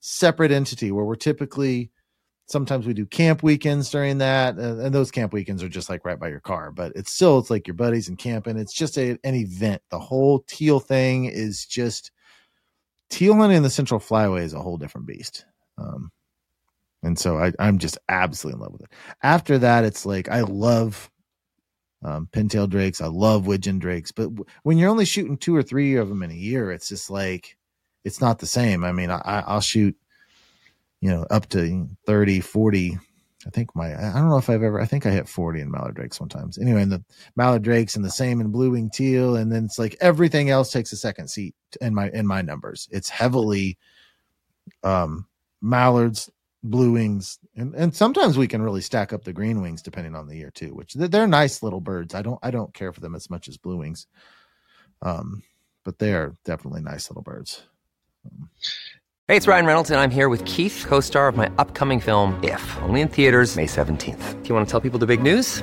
separate 0.00 0.52
entity 0.52 0.92
where 0.92 1.04
we're 1.04 1.14
typically 1.16 1.90
sometimes 2.46 2.86
we 2.86 2.92
do 2.92 3.06
camp 3.06 3.42
weekends 3.42 3.88
during 3.88 4.18
that 4.18 4.56
and, 4.56 4.92
those 4.94 5.10
camp 5.10 5.32
weekends 5.32 5.62
are 5.62 5.68
just 5.68 5.88
like 5.88 6.04
right 6.04 6.18
by 6.18 6.28
your 6.28 6.40
car 6.40 6.72
but 6.72 6.92
it's 6.96 7.12
still 7.12 7.38
it's 7.38 7.50
like 7.50 7.68
your 7.68 7.74
buddies 7.74 8.08
and 8.08 8.18
camping 8.18 8.58
it's 8.58 8.74
just 8.74 8.98
a, 8.98 9.16
an 9.22 9.34
event 9.34 9.80
the 9.90 9.98
whole 9.98 10.40
teal 10.48 10.80
thing 10.80 11.26
is 11.26 11.64
just 11.64 12.10
teal 13.10 13.34
hunting 13.34 13.58
in 13.58 13.62
the 13.62 13.70
central 13.70 14.00
flyway 14.00 14.42
is 14.42 14.54
a 14.54 14.60
whole 14.60 14.76
different 14.76 15.06
beast 15.06 15.46
um, 15.78 16.10
and 17.02 17.18
so 17.18 17.38
I, 17.38 17.52
I'm 17.58 17.78
just 17.78 17.98
absolutely 18.08 18.58
in 18.58 18.62
love 18.62 18.72
with 18.72 18.82
it. 18.82 18.92
After 19.22 19.58
that, 19.58 19.84
it's 19.84 20.06
like 20.06 20.28
I 20.28 20.42
love 20.42 21.10
um, 22.04 22.28
pintail 22.32 22.68
drakes. 22.68 23.00
I 23.00 23.06
love 23.06 23.46
widgeon 23.46 23.78
drakes, 23.78 24.12
but 24.12 24.24
w- 24.24 24.44
when 24.62 24.78
you're 24.78 24.90
only 24.90 25.04
shooting 25.04 25.36
two 25.36 25.54
or 25.54 25.62
three 25.62 25.96
of 25.96 26.08
them 26.08 26.22
in 26.22 26.30
a 26.30 26.34
year, 26.34 26.70
it's 26.70 26.88
just 26.88 27.10
like 27.10 27.56
it's 28.04 28.20
not 28.20 28.38
the 28.38 28.46
same. 28.46 28.84
I 28.84 28.92
mean, 28.92 29.10
I, 29.10 29.44
I'll 29.46 29.60
shoot, 29.60 29.96
you 31.00 31.10
know, 31.10 31.26
up 31.30 31.48
to 31.50 31.88
30, 32.06 32.40
40. 32.40 32.98
I 33.44 33.50
think 33.50 33.74
my 33.74 33.92
I 33.92 34.12
don't 34.14 34.28
know 34.28 34.36
if 34.38 34.48
I've 34.48 34.62
ever 34.62 34.80
I 34.80 34.86
think 34.86 35.04
I 35.04 35.10
hit 35.10 35.28
40 35.28 35.60
in 35.60 35.70
mallard 35.70 35.96
drakes 35.96 36.16
sometimes. 36.16 36.58
Anyway, 36.58 36.82
and 36.82 36.92
the 36.92 37.04
mallard 37.34 37.62
drakes 37.62 37.96
and 37.96 38.04
the 38.04 38.10
same 38.10 38.40
in 38.40 38.52
blue 38.52 38.70
wing 38.70 38.90
teal, 38.90 39.34
and 39.36 39.50
then 39.50 39.64
it's 39.64 39.80
like 39.80 39.96
everything 40.00 40.50
else 40.50 40.70
takes 40.70 40.92
a 40.92 40.96
second 40.96 41.28
seat 41.28 41.54
in 41.80 41.92
my 41.94 42.08
in 42.10 42.26
my 42.26 42.42
numbers. 42.42 42.88
It's 42.92 43.08
heavily 43.08 43.78
um 44.84 45.26
mallards, 45.60 46.30
blue 46.62 46.92
wings, 46.92 47.38
and, 47.56 47.74
and 47.74 47.94
sometimes 47.94 48.38
we 48.38 48.48
can 48.48 48.62
really 48.62 48.80
stack 48.80 49.12
up 49.12 49.24
the 49.24 49.32
green 49.32 49.60
wings 49.60 49.82
depending 49.82 50.14
on 50.14 50.26
the 50.26 50.36
year 50.36 50.50
too, 50.50 50.74
which 50.74 50.94
they're, 50.94 51.26
nice 51.26 51.62
little 51.62 51.80
birds. 51.80 52.14
I 52.14 52.22
don't 52.22 52.38
I 52.42 52.50
don't 52.50 52.72
care 52.74 52.92
for 52.92 53.00
them 53.00 53.14
as 53.14 53.30
much 53.30 53.48
as 53.48 53.56
blue 53.56 53.78
wings. 53.78 54.06
Um, 55.02 55.42
but 55.84 55.98
they 55.98 56.12
are 56.14 56.36
definitely 56.44 56.82
nice 56.82 57.10
little 57.10 57.22
birds. 57.22 57.62
Hey, 59.28 59.36
it's 59.36 59.46
Ryan 59.46 59.66
Reynolds, 59.66 59.90
and 59.90 59.98
I'm 59.98 60.10
here 60.10 60.28
with 60.28 60.44
Keith, 60.44 60.84
co 60.86 61.00
star 61.00 61.28
of 61.28 61.36
my 61.36 61.50
upcoming 61.58 62.00
film, 62.00 62.38
If, 62.42 62.78
only 62.82 63.00
in 63.00 63.08
theaters, 63.08 63.56
May 63.56 63.66
17th. 63.66 64.42
Do 64.42 64.48
you 64.48 64.54
want 64.54 64.66
to 64.66 64.70
tell 64.70 64.80
people 64.80 64.98
the 64.98 65.06
big 65.06 65.22
news? 65.22 65.62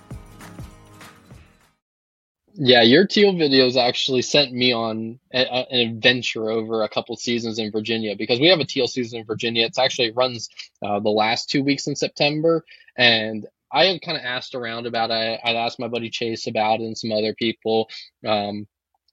Yeah, 2.55 2.81
your 2.81 3.07
teal 3.07 3.33
videos 3.33 3.77
actually 3.77 4.21
sent 4.23 4.51
me 4.51 4.73
on 4.73 5.19
a, 5.33 5.41
a, 5.41 5.67
an 5.71 5.89
adventure 5.89 6.49
over 6.49 6.83
a 6.83 6.89
couple 6.89 7.15
seasons 7.15 7.59
in 7.59 7.71
Virginia 7.71 8.15
because 8.17 8.39
we 8.39 8.47
have 8.47 8.59
a 8.59 8.65
teal 8.65 8.87
season 8.87 9.21
in 9.21 9.25
Virginia. 9.25 9.65
It's 9.65 9.79
actually 9.79 10.11
runs 10.11 10.49
uh, 10.83 10.99
the 10.99 11.09
last 11.09 11.49
two 11.49 11.63
weeks 11.63 11.87
in 11.87 11.95
September, 11.95 12.65
and 12.97 13.47
I 13.71 13.85
had 13.85 14.01
kind 14.01 14.17
of 14.17 14.23
asked 14.25 14.53
around 14.53 14.85
about 14.85 15.11
it. 15.11 15.39
I'd 15.43 15.55
asked 15.55 15.79
my 15.79 15.87
buddy 15.87 16.09
Chase 16.09 16.47
about 16.47 16.81
it 16.81 16.85
and 16.85 16.97
some 16.97 17.11
other 17.13 17.33
people. 17.33 17.89
Um, 18.27 18.67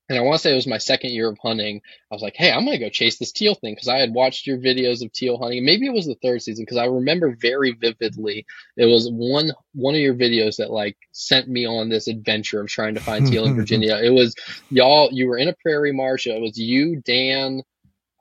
and 0.08 0.18
I 0.18 0.22
want 0.22 0.36
to 0.36 0.42
say 0.42 0.52
it 0.52 0.56
was 0.56 0.66
my 0.66 0.78
second 0.78 1.10
year 1.10 1.28
of 1.28 1.38
hunting. 1.38 1.82
I 2.10 2.14
was 2.14 2.22
like, 2.22 2.34
hey, 2.36 2.50
I'm 2.50 2.64
going 2.64 2.78
to 2.78 2.84
go 2.84 2.88
chase 2.88 3.18
this 3.18 3.32
teal 3.32 3.54
thing 3.54 3.74
because 3.74 3.88
I 3.88 3.98
had 3.98 4.14
watched 4.14 4.46
your 4.46 4.58
videos 4.58 5.04
of 5.04 5.12
teal 5.12 5.38
hunting. 5.38 5.64
Maybe 5.64 5.86
it 5.86 5.92
was 5.92 6.06
the 6.06 6.16
third 6.22 6.42
season 6.42 6.64
because 6.64 6.78
I 6.78 6.86
remember 6.86 7.36
very 7.38 7.72
vividly. 7.72 8.46
It 8.76 8.86
was 8.86 9.10
one 9.10 9.52
one 9.74 9.94
of 9.94 10.00
your 10.00 10.14
videos 10.14 10.56
that 10.56 10.70
like 10.70 10.96
sent 11.12 11.48
me 11.48 11.66
on 11.66 11.88
this 11.88 12.08
adventure 12.08 12.60
of 12.60 12.68
trying 12.68 12.94
to 12.94 13.00
find 13.00 13.26
teal 13.26 13.44
in 13.44 13.56
Virginia. 13.56 13.98
It 14.02 14.10
was 14.10 14.34
y'all. 14.70 15.10
You 15.12 15.28
were 15.28 15.38
in 15.38 15.48
a 15.48 15.56
prairie 15.62 15.92
marsh. 15.92 16.26
It 16.26 16.40
was 16.40 16.58
you, 16.58 17.02
Dan. 17.04 17.62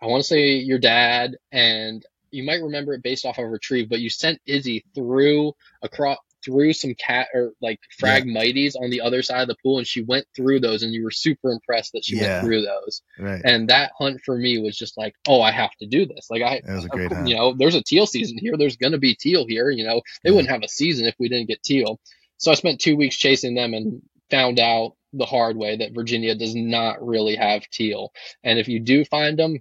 I 0.01 0.07
want 0.07 0.21
to 0.21 0.27
say 0.27 0.57
your 0.57 0.79
dad, 0.79 1.37
and 1.51 2.05
you 2.31 2.43
might 2.43 2.61
remember 2.61 2.93
it 2.93 3.01
based 3.01 3.25
off 3.25 3.39
of 3.39 3.49
retrieve, 3.49 3.89
but 3.89 3.99
you 3.99 4.09
sent 4.09 4.39
Izzy 4.45 4.85
through 4.93 5.53
across 5.81 6.17
through 6.47 6.73
some 6.73 6.95
cat 6.95 7.27
or 7.33 7.51
like 7.61 7.79
phragmites 8.01 8.75
yeah. 8.75 8.83
on 8.83 8.89
the 8.89 9.01
other 9.01 9.21
side 9.21 9.41
of 9.41 9.47
the 9.47 9.57
pool 9.61 9.77
and 9.77 9.85
she 9.85 10.01
went 10.01 10.25
through 10.35 10.61
those 10.61 10.81
and 10.81 10.93
you 10.93 11.03
were 11.03 11.11
super 11.11 11.51
impressed 11.51 11.91
that 11.91 12.05
she 12.05 12.15
yeah. 12.15 12.37
went 12.37 12.45
through 12.45 12.61
those. 12.61 13.01
Right. 13.19 13.41
And 13.43 13.67
that 13.67 13.91
hunt 13.99 14.21
for 14.23 14.37
me 14.37 14.57
was 14.59 14.77
just 14.77 14.97
like, 14.97 15.13
oh, 15.27 15.41
I 15.41 15.51
have 15.51 15.75
to 15.81 15.87
do 15.87 16.05
this. 16.05 16.27
Like 16.29 16.41
I, 16.41 16.55
it 16.55 16.63
was 16.65 16.85
a 16.85 16.89
great 16.89 17.11
hunt. 17.11 17.27
you 17.27 17.35
know, 17.35 17.53
there's 17.53 17.75
a 17.75 17.83
teal 17.83 18.07
season 18.07 18.37
here. 18.39 18.55
There's 18.57 18.77
going 18.77 18.93
to 18.93 18.97
be 18.97 19.15
teal 19.15 19.45
here. 19.45 19.69
You 19.69 19.85
know, 19.85 20.01
they 20.23 20.29
yeah. 20.29 20.35
wouldn't 20.35 20.51
have 20.51 20.63
a 20.63 20.69
season 20.69 21.05
if 21.05 21.15
we 21.19 21.27
didn't 21.27 21.49
get 21.49 21.61
teal. 21.61 21.99
So 22.37 22.51
I 22.51 22.55
spent 22.55 22.79
two 22.79 22.95
weeks 22.95 23.17
chasing 23.17 23.55
them 23.55 23.73
and 23.73 24.01
found 24.29 24.59
out 24.59 24.93
the 25.13 25.25
hard 25.25 25.57
way 25.57 25.77
that 25.77 25.93
Virginia 25.93 26.35
does 26.35 26.55
not 26.55 27.05
really 27.05 27.35
have 27.35 27.67
teal. 27.69 28.11
And 28.43 28.59
if 28.59 28.67
you 28.67 28.79
do 28.79 29.05
find 29.05 29.37
them, 29.37 29.57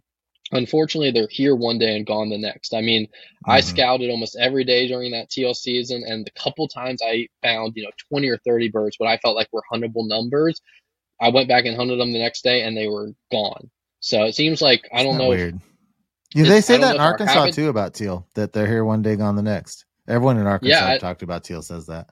unfortunately 0.53 1.11
they're 1.11 1.29
here 1.31 1.55
one 1.55 1.79
day 1.79 1.97
and 1.97 2.07
gone 2.07 2.29
the 2.29 2.39
next. 2.39 2.75
I 2.75 2.81
mean 2.81 3.07
mm-hmm. 3.07 3.51
i 3.51 3.61
scouted 3.61 4.11
almost 4.11 4.37
every 4.41 4.65
day 4.65 4.89
during 4.89 5.13
that 5.13 5.31
teal 5.31 5.55
season 5.55 6.05
and 6.07 6.25
the 6.25 6.31
couple 6.33 6.69
times 6.69 7.01
i 7.05 7.29
found 7.43 7.73
you 7.77 7.83
know 7.83 7.91
20 8.09 8.29
or 8.29 8.39
30 8.39 8.69
birds 8.71 8.97
what 8.99 9.09
i 9.09 9.17
felt 9.19 9.37
like 9.37 9.49
were 9.53 9.63
huntable 9.73 10.09
numbers 10.09 10.61
i 11.21 11.29
went 11.29 11.49
back 11.49 11.65
and 11.65 11.77
hunted 11.77 11.99
them 11.99 12.13
the 12.13 12.19
next 12.19 12.43
day 12.45 12.63
and 12.63 12.77
they 12.77 12.89
were 12.89 13.13
gone. 13.31 13.71
So 14.01 14.25
it 14.25 14.35
seems 14.35 14.63
like 14.63 14.89
i 14.93 15.03
don't 15.03 15.19
know 15.19 15.29
weird? 15.31 15.61
Yeah, 16.35 16.45
they 16.45 16.61
say 16.61 16.79
that 16.79 16.97
in 16.97 17.01
arkansas 17.01 17.35
habit, 17.35 17.55
too 17.55 17.69
about 17.69 17.95
teal 17.95 18.27
that 18.35 18.53
they're 18.53 18.67
here 18.67 18.85
one 18.85 19.01
day 19.03 19.17
gone 19.17 19.37
the 19.37 19.43
next. 19.43 19.85
Everyone 20.07 20.39
in 20.39 20.47
arkansas 20.47 20.87
yeah, 20.87 20.95
I, 20.95 20.99
talked 20.99 21.23
about 21.23 21.45
teal 21.45 21.63
says 21.63 21.87
that. 21.87 22.09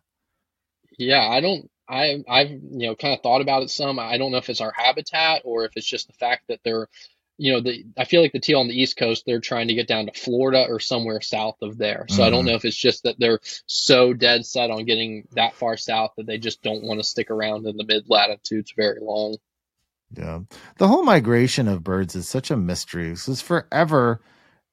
Yeah 0.99 1.29
i 1.29 1.41
don't 1.41 1.71
I, 1.89 2.25
I've 2.29 2.51
you 2.51 2.89
know 2.89 2.95
kind 2.95 3.15
of 3.15 3.21
thought 3.23 3.43
about 3.43 3.63
it 3.63 3.71
some. 3.71 3.99
I 3.99 4.17
don't 4.17 4.33
know 4.33 4.39
if 4.39 4.49
it's 4.49 4.61
our 4.61 4.73
habitat 4.75 5.43
or 5.45 5.65
if 5.67 5.73
it's 5.77 5.87
just 5.87 6.07
the 6.07 6.15
fact 6.15 6.45
that 6.49 6.61
they're 6.65 6.89
you 7.37 7.53
know, 7.53 7.61
the 7.61 7.85
I 7.99 8.05
feel 8.05 8.23
like 8.23 8.33
the 8.33 8.41
teal 8.41 8.61
on 8.61 8.69
the 8.69 8.81
East 8.81 8.97
Coast, 8.97 9.25
they're 9.27 9.41
trying 9.41 9.69
to 9.69 9.75
get 9.75 9.89
down 9.89 10.07
to 10.07 10.13
Florida 10.13 10.67
or 10.69 10.79
somewhere 10.79 11.21
south 11.21 11.57
of 11.63 11.79
there. 11.79 12.07
So 12.09 12.15
mm-hmm. 12.15 12.23
I 12.23 12.31
don't 12.31 12.41
mm-hmm. 12.41 12.49
know 12.49 12.55
if 12.55 12.65
it's 12.65 12.77
just 12.77 13.03
that 13.03 13.19
they're 13.19 13.41
so 13.67 14.13
dead 14.13 14.47
set 14.47 14.71
on 14.71 14.85
getting 14.85 15.27
that 15.33 15.55
far 15.55 15.77
south 15.77 16.13
that 16.17 16.27
they 16.27 16.39
just 16.39 16.63
don't 16.63 16.85
want 16.85 17.01
to 17.01 17.05
stick 17.05 17.31
around 17.31 17.67
in 17.67 17.77
the 17.77 17.85
mid 17.85 18.05
latitudes 18.09 18.73
very 18.77 19.01
long. 19.01 19.37
Yeah. 20.17 20.41
The 20.79 20.87
whole 20.87 21.03
migration 21.03 21.67
of 21.67 21.83
birds 21.83 22.15
is 22.15 22.29
such 22.29 22.51
a 22.51 22.57
mystery. 22.57 23.11
This 23.11 23.29
is 23.29 23.41
forever 23.41 24.21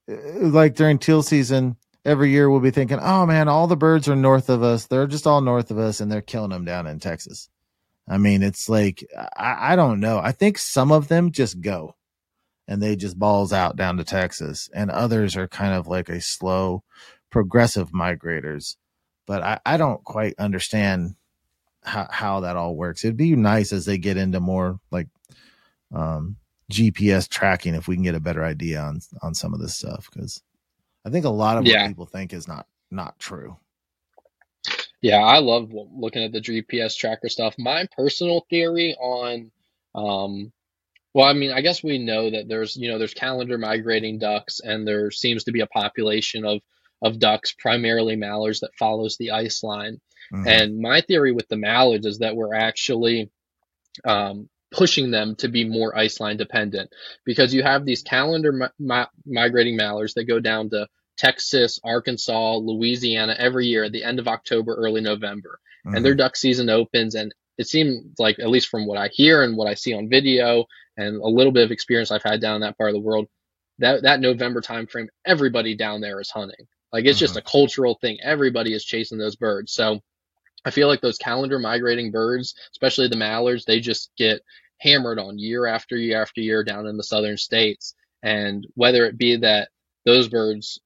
uh, 0.10 0.16
like 0.40 0.76
during 0.76 1.00
teal 1.00 1.24
season, 1.24 1.78
every 2.06 2.30
year 2.30 2.50
we'll 2.50 2.60
be 2.60 2.72
thinking, 2.72 3.00
oh 3.02 3.26
man, 3.26 3.48
all 3.48 3.66
the 3.66 3.76
birds 3.76 4.08
are 4.08 4.16
north 4.16 4.50
of 4.50 4.62
us. 4.62 4.86
They're 4.86 5.08
just 5.08 5.26
all 5.26 5.42
north 5.42 5.72
of 5.72 5.80
us 5.80 6.00
and 6.00 6.12
they're 6.12 6.22
killing 6.22 6.52
them 6.52 6.66
down 6.66 6.86
in 6.86 7.00
Texas. 7.00 7.50
I 8.08 8.18
mean, 8.18 8.44
it's 8.44 8.70
like, 8.70 9.04
I, 9.36 9.74
I 9.74 9.76
don't 9.76 10.00
know. 10.00 10.20
I 10.20 10.32
think 10.32 10.60
some 10.60 10.92
of 10.92 11.08
them 11.08 11.32
just 11.32 11.60
go 11.62 11.96
and 12.68 12.82
they 12.82 12.96
just 12.96 13.20
balls 13.20 13.52
out 13.52 13.76
down 13.76 13.98
to 13.98 14.04
Texas. 14.04 14.70
And 14.74 14.90
others 14.92 15.36
are 15.36 15.48
kind 15.48 15.74
of 15.74 15.88
like 15.88 16.10
a 16.10 16.22
slow, 16.22 16.84
progressive 17.30 17.92
migrators. 17.92 18.76
But 19.28 19.44
I, 19.44 19.60
I 19.66 19.78
don't 19.78 20.04
quite 20.04 20.36
understand 20.38 21.16
how, 21.84 22.08
how 22.10 22.40
that 22.42 22.56
all 22.56 22.76
works. 22.76 23.04
It'd 23.04 23.18
be 23.18 23.36
nice 23.36 23.74
as 23.74 23.86
they 23.86 23.98
get 23.98 24.18
into 24.18 24.40
more 24.40 24.80
like 24.92 25.08
um, 25.94 26.38
GPS 26.72 27.28
tracking 27.28 27.76
if 27.76 27.88
we 27.88 27.96
can 27.96 28.04
get 28.04 28.16
a 28.16 28.20
better 28.20 28.44
idea 28.44 28.80
on 28.80 29.02
on 29.22 29.36
some 29.36 29.54
of 29.54 29.60
this 29.60 29.78
stuff 29.78 30.10
because 30.12 30.42
I 31.06 31.10
think 31.10 31.26
a 31.26 31.30
lot 31.30 31.58
of 31.58 31.66
yeah. 31.66 31.82
what 31.82 31.88
people 31.90 32.06
think 32.06 32.34
is 32.34 32.48
not 32.48 32.68
not 32.90 33.20
true. 33.20 33.58
Yeah, 35.02 35.18
I 35.18 35.40
love 35.40 35.72
looking 35.74 36.24
at 36.24 36.32
the 36.32 36.42
GPS 36.42 36.96
tracker 36.96 37.28
stuff. 37.28 37.56
My 37.58 37.88
personal 37.96 38.46
theory 38.50 38.96
on 39.00 39.52
um, 39.96 40.54
well, 41.14 41.26
I 41.26 41.34
mean, 41.34 41.52
I 41.52 41.62
guess 41.62 41.84
we 41.84 41.98
know 41.98 42.30
that 42.30 42.48
there's, 42.48 42.78
you 42.78 42.90
know, 42.90 42.98
there's 42.98 43.14
calendar 43.14 43.58
migrating 43.58 44.18
ducks, 44.20 44.62
and 44.62 44.88
there 44.88 45.12
seems 45.12 45.44
to 45.46 45.52
be 45.52 45.62
a 45.62 45.68
population 45.68 46.46
of 46.46 46.62
of 47.04 47.20
ducks, 47.20 47.52
primarily 47.58 48.16
mallards, 48.16 48.60
that 48.60 48.76
follows 48.78 49.18
the 49.18 49.32
ice 49.32 49.64
line. 49.64 50.00
Mm-hmm. 50.32 50.48
And 50.48 50.80
my 50.80 51.02
theory 51.02 51.32
with 51.32 51.48
the 51.48 51.58
mallards 51.58 52.06
is 52.06 52.20
that 52.20 52.36
we're 52.36 52.54
actually 52.54 53.32
um, 54.06 54.50
pushing 54.72 55.12
them 55.12 55.36
to 55.38 55.48
be 55.48 55.68
more 55.68 55.98
ice 55.98 56.20
line 56.20 56.38
dependent 56.38 56.92
because 57.26 57.54
you 57.54 57.64
have 57.64 57.86
these 57.86 58.04
calendar 58.04 58.72
mi- 58.80 59.06
migrating 59.26 59.76
mallards 59.76 60.14
that 60.14 60.26
go 60.26 60.40
down 60.40 60.70
to 60.70 60.88
Texas, 61.18 61.80
Arkansas, 61.84 62.56
Louisiana 62.58 63.36
every 63.38 63.68
year 63.68 63.84
at 63.84 63.92
the 63.92 64.04
end 64.04 64.20
of 64.20 64.28
October, 64.28 64.76
early 64.76 65.02
November. 65.02 65.60
Mm-hmm. 65.86 65.96
And 65.96 66.06
their 66.06 66.16
duck 66.16 66.36
season 66.38 66.70
opens 66.70 67.16
and 67.16 67.34
it 67.58 67.68
seems 67.68 68.18
like 68.18 68.40
at 68.40 68.50
least 68.50 68.70
from 68.70 68.88
what 68.88 68.98
I 68.98 69.10
hear 69.10 69.44
and 69.44 69.58
what 69.58 69.68
I 69.68 69.74
see 69.74 69.94
on 69.94 70.10
video 70.10 70.66
and 70.98 71.18
a 71.18 71.28
little 71.28 71.52
bit 71.52 71.64
of 71.64 71.72
experience 71.72 72.12
I've 72.12 72.24
had 72.24 72.42
down 72.42 72.56
in 72.56 72.62
that 72.62 72.78
part 72.78 72.90
of 72.90 72.94
the 72.94 73.00
world, 73.00 73.28
that 73.80 74.04
that 74.04 74.20
November 74.20 74.62
timeframe, 74.62 75.08
everybody 75.26 75.76
down 75.76 76.02
there 76.02 76.20
is 76.20 76.30
hunting. 76.30 76.68
Like 76.92 77.06
it's 77.06 77.18
mm-hmm. 77.18 77.26
just 77.26 77.38
a 77.38 77.42
cultural 77.42 77.98
thing. 78.02 78.18
Everybody 78.22 78.74
is 78.74 78.86
chasing 78.86 79.18
those 79.18 79.36
birds. 79.36 79.74
So 79.74 80.00
I 80.66 80.72
feel 80.72 80.88
like 80.88 81.02
those 81.02 81.18
calendar 81.18 81.60
migrating 81.60 82.12
birds, 82.12 82.54
especially 82.74 83.08
the 83.08 83.18
mallards, 83.18 83.66
they 83.66 83.80
just 83.80 84.12
get 84.18 84.42
hammered 84.78 85.20
on 85.20 85.40
year 85.40 85.66
after 85.66 85.96
year 85.96 86.22
after 86.22 86.42
year 86.42 86.64
down 86.64 86.88
in 86.88 86.98
the 86.98 87.04
southern 87.04 87.38
states. 87.38 87.96
And 88.24 88.68
whether 88.76 89.06
it 89.06 89.18
be 89.18 89.38
that 89.38 89.70
those 90.06 90.28
birds 90.28 90.80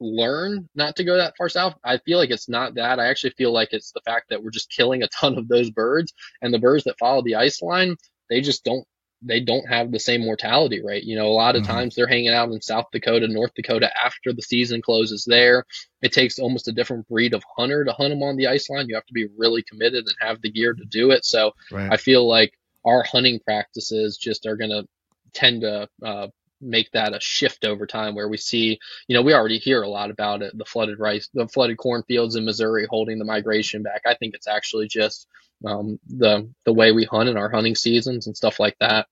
learn 0.00 0.68
not 0.74 0.96
to 0.96 1.04
go 1.04 1.16
that 1.16 1.36
far 1.36 1.48
south. 1.48 1.74
I 1.84 1.98
feel 1.98 2.18
like 2.18 2.30
it's 2.30 2.48
not 2.48 2.74
that. 2.74 3.00
I 3.00 3.08
actually 3.08 3.30
feel 3.30 3.52
like 3.52 3.72
it's 3.72 3.92
the 3.92 4.00
fact 4.02 4.26
that 4.30 4.42
we're 4.42 4.50
just 4.50 4.70
killing 4.70 5.02
a 5.02 5.08
ton 5.08 5.36
of 5.36 5.48
those 5.48 5.70
birds 5.70 6.12
and 6.42 6.52
the 6.52 6.58
birds 6.58 6.84
that 6.84 6.98
follow 6.98 7.22
the 7.22 7.36
ice 7.36 7.62
line, 7.62 7.96
they 8.30 8.40
just 8.40 8.64
don't 8.64 8.86
they 9.20 9.40
don't 9.40 9.68
have 9.68 9.90
the 9.90 9.98
same 9.98 10.20
mortality 10.20 10.82
rate. 10.82 11.04
You 11.04 11.16
know, 11.16 11.26
a 11.26 11.32
lot 11.32 11.56
of 11.56 11.62
mm-hmm. 11.62 11.72
times 11.72 11.94
they're 11.94 12.06
hanging 12.06 12.28
out 12.28 12.50
in 12.50 12.60
South 12.60 12.86
Dakota, 12.92 13.26
North 13.26 13.52
Dakota 13.54 13.90
after 14.04 14.32
the 14.32 14.42
season 14.42 14.80
closes 14.80 15.24
there. 15.24 15.64
It 16.02 16.12
takes 16.12 16.38
almost 16.38 16.68
a 16.68 16.72
different 16.72 17.08
breed 17.08 17.34
of 17.34 17.42
hunter 17.56 17.84
to 17.84 17.92
hunt 17.92 18.10
them 18.10 18.22
on 18.22 18.36
the 18.36 18.46
ice 18.46 18.70
line. 18.70 18.88
You 18.88 18.94
have 18.94 19.06
to 19.06 19.12
be 19.12 19.28
really 19.36 19.62
committed 19.62 20.04
and 20.06 20.14
have 20.20 20.40
the 20.40 20.50
gear 20.50 20.72
to 20.72 20.84
do 20.84 21.10
it. 21.10 21.24
So 21.24 21.52
right. 21.72 21.92
I 21.92 21.96
feel 21.96 22.28
like 22.28 22.52
our 22.84 23.02
hunting 23.02 23.40
practices 23.40 24.16
just 24.16 24.46
are 24.46 24.56
going 24.56 24.70
to 24.70 24.86
tend 25.32 25.62
to 25.62 25.88
uh, 26.04 26.28
make 26.60 26.90
that 26.92 27.14
a 27.14 27.20
shift 27.20 27.64
over 27.64 27.86
time 27.86 28.14
where 28.14 28.28
we 28.28 28.36
see, 28.36 28.78
you 29.06 29.14
know, 29.14 29.22
we 29.22 29.34
already 29.34 29.58
hear 29.58 29.82
a 29.82 29.88
lot 29.88 30.10
about 30.10 30.42
it, 30.42 30.56
the 30.56 30.64
flooded 30.64 30.98
rice, 30.98 31.28
the 31.32 31.48
flooded 31.48 31.78
cornfields 31.78 32.36
in 32.36 32.44
Missouri 32.44 32.86
holding 32.88 33.18
the 33.18 33.24
migration 33.24 33.82
back. 33.82 34.02
I 34.06 34.14
think 34.14 34.34
it's 34.34 34.48
actually 34.48 34.88
just 34.88 35.26
um, 35.64 35.98
the 36.06 36.48
the 36.64 36.72
way 36.72 36.92
we 36.92 37.04
hunt 37.04 37.28
in 37.28 37.36
our 37.36 37.50
hunting 37.50 37.74
seasons 37.74 38.26
and 38.26 38.36
stuff 38.36 38.60
like 38.60 38.76
that. 38.80 39.06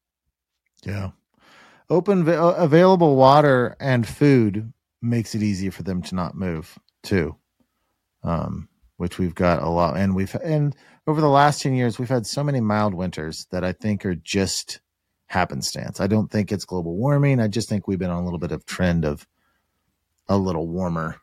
Yeah. 0.85 1.11
Open 1.89 2.29
available 2.29 3.17
water 3.17 3.77
and 3.79 4.07
food 4.07 4.73
makes 5.01 5.35
it 5.35 5.43
easier 5.43 5.71
for 5.71 5.83
them 5.83 6.03
to 6.03 6.15
not 6.15 6.35
move 6.35 6.79
too. 7.03 7.37
Um, 8.23 8.69
which 8.97 9.19
we've 9.19 9.35
got 9.35 9.63
a 9.63 9.69
lot 9.69 9.97
and 9.97 10.17
we've 10.17 10.35
and 10.43 10.75
over 11.07 11.21
the 11.21 11.29
last 11.29 11.63
10 11.63 11.75
years 11.75 11.99
we've 11.99 12.09
had 12.09 12.27
so 12.27 12.43
many 12.43 12.61
mild 12.61 12.95
winters 12.95 13.47
that 13.51 13.63
I 13.63 13.73
think 13.73 14.05
are 14.05 14.15
just 14.15 14.81
happenstance. 15.27 16.01
I 16.01 16.07
don't 16.07 16.31
think 16.31 16.53
it's 16.53 16.65
global 16.65 16.97
warming. 16.97 17.41
I 17.41 17.49
just 17.49 17.69
think 17.69 17.87
we've 17.87 17.99
been 17.99 18.11
on 18.11 18.23
a 18.23 18.25
little 18.25 18.39
bit 18.39 18.53
of 18.53 18.65
trend 18.65 19.05
of 19.05 19.27
a 20.29 20.37
little 20.37 20.67
warmer, 20.67 21.17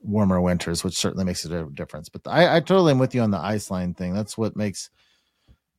warmer 0.00 0.40
winters, 0.40 0.82
which 0.82 0.96
certainly 0.96 1.24
makes 1.24 1.44
a 1.44 1.64
difference. 1.66 2.08
But 2.08 2.22
I, 2.26 2.56
I 2.56 2.60
totally 2.60 2.92
am 2.92 2.98
with 2.98 3.14
you 3.14 3.22
on 3.22 3.30
the 3.30 3.38
ice 3.38 3.70
line 3.70 3.94
thing. 3.94 4.14
That's 4.14 4.36
what 4.36 4.56
makes 4.56 4.90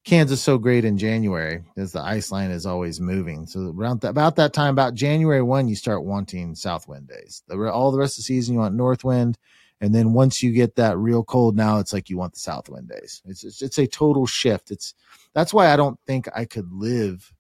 Kansas 0.04 0.42
so 0.42 0.58
great 0.58 0.84
in 0.84 0.98
January 0.98 1.64
is 1.76 1.92
the 1.92 2.02
ice 2.02 2.32
line 2.32 2.50
is 2.50 2.66
always 2.66 3.00
moving. 3.00 3.46
So 3.46 3.74
around 3.76 4.04
about 4.04 4.36
that 4.38 4.54
time, 4.54 4.74
about 4.74 4.96
January 4.96 5.44
one, 5.44 5.68
you 5.68 5.76
start 5.76 6.04
wanting 6.04 6.56
south 6.56 6.88
wind 6.88 7.08
days. 7.08 7.44
The, 7.48 7.72
all 7.72 7.92
the 7.92 8.00
rest 8.00 8.14
of 8.14 8.18
the 8.18 8.24
season, 8.24 8.56
you 8.56 8.60
want 8.62 8.74
north 8.74 9.04
wind, 9.04 9.38
and 9.80 9.94
then 9.94 10.14
once 10.14 10.42
you 10.42 10.54
get 10.54 10.76
that 10.76 10.98
real 10.98 11.24
cold, 11.24 11.56
now 11.56 11.78
it's 11.78 11.94
like 11.94 12.10
you 12.10 12.18
want 12.18 12.34
the 12.34 12.40
south 12.40 12.68
wind 12.68 12.90
days. 12.90 13.22
It's 13.26 13.44
it's, 13.44 13.62
it's 13.62 13.78
a 13.78 13.86
total 13.86 14.26
shift. 14.26 14.72
It's 14.72 14.96
that's 15.34 15.54
why 15.54 15.72
I 15.72 15.76
don't 15.76 16.00
think 16.08 16.28
I 16.36 16.46
could 16.46 16.72
live 16.72 17.32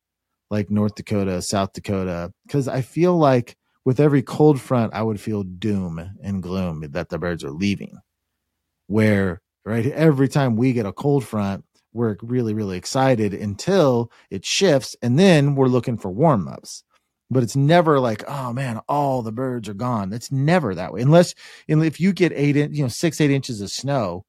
like 0.52 0.70
North 0.70 0.94
Dakota, 0.94 1.42
South 1.42 1.74
Dakota, 1.74 2.32
because 2.46 2.68
I 2.68 2.82
feel 2.82 3.18
like 3.18 3.56
with 3.84 4.00
every 4.00 4.22
cold 4.22 4.62
front, 4.62 4.94
I 4.94 5.02
would 5.02 5.20
feel 5.20 5.42
doom 5.44 6.12
and 6.22 6.44
gloom 6.44 6.86
that 6.92 7.10
the 7.10 7.18
birds 7.18 7.44
are 7.44 7.52
leaving. 7.52 7.98
Where 8.86 9.42
right 9.66 9.88
every 9.88 10.28
time 10.28 10.56
we 10.56 10.74
get 10.74 10.86
a 10.86 10.94
cold 10.94 11.24
front 11.24 11.64
we're 11.94 12.18
really 12.22 12.54
really 12.54 12.78
excited 12.78 13.34
until 13.34 14.12
it 14.30 14.46
shifts 14.46 14.96
and 15.02 15.20
then 15.20 15.56
we're 15.56 15.68
looking 15.68 15.98
for 15.98 16.10
warm 16.10 16.48
ups 16.48 16.84
but 17.30 17.44
it's 17.44 17.56
never 17.56 18.00
like 18.00 18.24
oh 18.28 18.52
man 18.54 18.80
all 18.90 19.22
the 19.22 19.32
birds 19.32 19.70
are 19.70 19.74
gone. 19.74 20.12
It's 20.12 20.32
never 20.32 20.76
that 20.76 20.94
way. 20.94 21.02
Unless 21.02 21.34
if 21.68 22.00
you 22.00 22.12
get 22.12 22.34
eight 22.36 22.58
in, 22.58 22.74
you 22.74 22.84
know 22.84 22.90
six 22.90 23.22
eight 23.22 23.32
inches 23.32 23.62
of 23.62 23.72
snow 23.72 24.26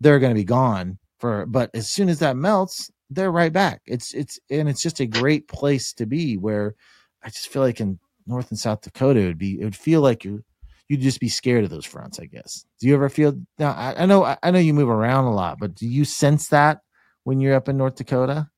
they're 0.00 0.18
going 0.18 0.34
to 0.34 0.40
be 0.40 0.44
gone 0.44 0.98
for 1.20 1.46
but 1.46 1.70
as 1.74 1.88
soon 1.88 2.08
as 2.08 2.18
that 2.20 2.36
melts 2.36 2.90
they're 3.10 3.32
right 3.32 3.52
back 3.52 3.82
it's 3.86 4.14
it's 4.14 4.38
and 4.50 4.68
it's 4.68 4.82
just 4.82 5.00
a 5.00 5.06
great 5.06 5.46
place 5.48 5.92
to 5.92 6.06
be 6.06 6.36
where 6.36 6.74
i 7.22 7.28
just 7.28 7.48
feel 7.48 7.62
like 7.62 7.80
in 7.80 7.98
north 8.26 8.50
and 8.50 8.58
south 8.58 8.80
dakota 8.80 9.20
it 9.20 9.26
would 9.26 9.38
be 9.38 9.60
it 9.60 9.64
would 9.64 9.76
feel 9.76 10.00
like 10.00 10.24
you 10.24 10.42
you'd 10.88 11.00
just 11.00 11.20
be 11.20 11.28
scared 11.28 11.64
of 11.64 11.70
those 11.70 11.84
fronts 11.84 12.18
i 12.18 12.24
guess 12.26 12.64
do 12.80 12.88
you 12.88 12.94
ever 12.94 13.08
feel 13.08 13.38
now 13.58 13.70
i, 13.70 14.02
I 14.02 14.06
know 14.06 14.36
i 14.42 14.50
know 14.50 14.58
you 14.58 14.74
move 14.74 14.88
around 14.88 15.24
a 15.24 15.34
lot 15.34 15.58
but 15.60 15.74
do 15.74 15.86
you 15.86 16.04
sense 16.04 16.48
that 16.48 16.80
when 17.26 17.40
you're 17.40 17.56
up 17.56 17.68
in 17.68 17.76
North 17.76 17.96
Dakota? 17.96 18.48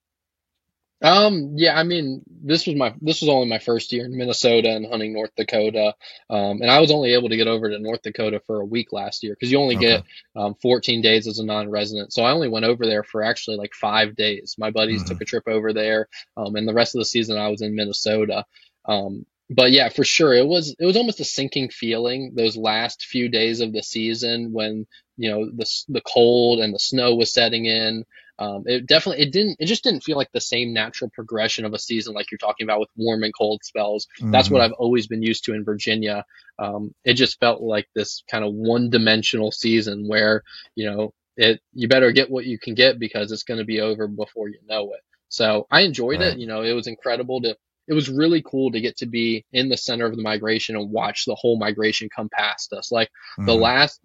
Um, 1.00 1.52
yeah, 1.54 1.78
I 1.78 1.84
mean, 1.84 2.22
this 2.42 2.66
was 2.66 2.74
my 2.74 2.92
this 3.00 3.20
was 3.20 3.28
only 3.28 3.48
my 3.48 3.60
first 3.60 3.92
year 3.92 4.04
in 4.04 4.16
Minnesota 4.16 4.70
and 4.70 4.86
hunting 4.86 5.12
North 5.12 5.30
Dakota, 5.36 5.94
um, 6.28 6.60
and 6.60 6.70
I 6.70 6.80
was 6.80 6.90
only 6.90 7.14
able 7.14 7.28
to 7.28 7.36
get 7.36 7.46
over 7.46 7.70
to 7.70 7.78
North 7.78 8.02
Dakota 8.02 8.40
for 8.46 8.60
a 8.60 8.64
week 8.64 8.92
last 8.92 9.22
year 9.22 9.34
because 9.34 9.52
you 9.52 9.58
only 9.58 9.76
okay. 9.76 9.98
get 9.98 10.04
um, 10.34 10.56
14 10.60 11.00
days 11.00 11.28
as 11.28 11.38
a 11.38 11.44
non-resident. 11.44 12.12
So 12.12 12.24
I 12.24 12.32
only 12.32 12.48
went 12.48 12.64
over 12.64 12.84
there 12.84 13.04
for 13.04 13.22
actually 13.22 13.58
like 13.58 13.74
five 13.74 14.16
days. 14.16 14.56
My 14.58 14.72
buddies 14.72 15.02
mm-hmm. 15.02 15.12
took 15.12 15.20
a 15.20 15.24
trip 15.24 15.44
over 15.46 15.72
there, 15.72 16.08
um, 16.36 16.56
and 16.56 16.66
the 16.66 16.74
rest 16.74 16.96
of 16.96 16.98
the 16.98 17.04
season 17.04 17.38
I 17.38 17.48
was 17.48 17.62
in 17.62 17.76
Minnesota. 17.76 18.44
Um, 18.84 19.24
but 19.50 19.70
yeah, 19.70 19.88
for 19.88 20.04
sure, 20.04 20.34
it 20.34 20.46
was 20.46 20.74
it 20.78 20.84
was 20.84 20.96
almost 20.96 21.20
a 21.20 21.24
sinking 21.24 21.70
feeling 21.70 22.32
those 22.34 22.56
last 22.56 23.04
few 23.04 23.28
days 23.28 23.60
of 23.60 23.72
the 23.72 23.82
season 23.82 24.52
when 24.52 24.86
you 25.16 25.30
know 25.30 25.46
the 25.46 25.66
the 25.88 26.02
cold 26.02 26.58
and 26.58 26.74
the 26.74 26.78
snow 26.78 27.14
was 27.14 27.32
setting 27.32 27.66
in. 27.66 28.04
Um, 28.38 28.62
it 28.66 28.86
definitely 28.86 29.22
it 29.24 29.32
didn't 29.32 29.56
it 29.58 29.66
just 29.66 29.82
didn't 29.82 30.04
feel 30.04 30.16
like 30.16 30.30
the 30.32 30.40
same 30.40 30.72
natural 30.72 31.10
progression 31.10 31.64
of 31.64 31.74
a 31.74 31.78
season 31.78 32.14
like 32.14 32.30
you're 32.30 32.38
talking 32.38 32.64
about 32.64 32.78
with 32.78 32.88
warm 32.96 33.24
and 33.24 33.34
cold 33.36 33.64
spells. 33.64 34.06
Mm-hmm. 34.20 34.30
That's 34.30 34.48
what 34.48 34.60
mm-hmm. 34.60 34.72
I've 34.72 34.78
always 34.78 35.08
been 35.08 35.22
used 35.22 35.44
to 35.44 35.54
in 35.54 35.64
Virginia. 35.64 36.24
Um, 36.58 36.94
it 37.04 37.14
just 37.14 37.40
felt 37.40 37.62
like 37.62 37.88
this 37.94 38.22
kind 38.30 38.44
of 38.44 38.54
one 38.54 38.90
dimensional 38.90 39.50
season 39.50 40.06
where 40.06 40.44
you 40.76 40.88
know 40.88 41.12
it 41.36 41.60
you 41.72 41.88
better 41.88 42.12
get 42.12 42.30
what 42.30 42.44
you 42.44 42.58
can 42.58 42.74
get 42.74 42.98
because 42.98 43.32
it's 43.32 43.44
going 43.44 43.58
to 43.58 43.64
be 43.64 43.80
over 43.80 44.06
before 44.06 44.48
you 44.48 44.58
know 44.68 44.92
it. 44.92 45.00
So 45.28 45.66
I 45.70 45.82
enjoyed 45.82 46.20
right. 46.20 46.34
it. 46.34 46.38
You 46.38 46.46
know, 46.46 46.62
it 46.62 46.72
was 46.72 46.86
incredible 46.86 47.40
to 47.42 47.56
it 47.88 47.94
was 47.94 48.10
really 48.10 48.42
cool 48.42 48.70
to 48.70 48.80
get 48.80 48.98
to 48.98 49.06
be 49.06 49.44
in 49.52 49.68
the 49.68 49.76
center 49.76 50.04
of 50.04 50.14
the 50.14 50.22
migration 50.22 50.76
and 50.76 50.90
watch 50.90 51.24
the 51.24 51.34
whole 51.34 51.58
migration 51.58 52.08
come 52.14 52.28
past 52.30 52.72
us. 52.72 52.92
Like 52.92 53.08
mm-hmm. 53.08 53.46
the 53.46 53.54
last 53.54 54.00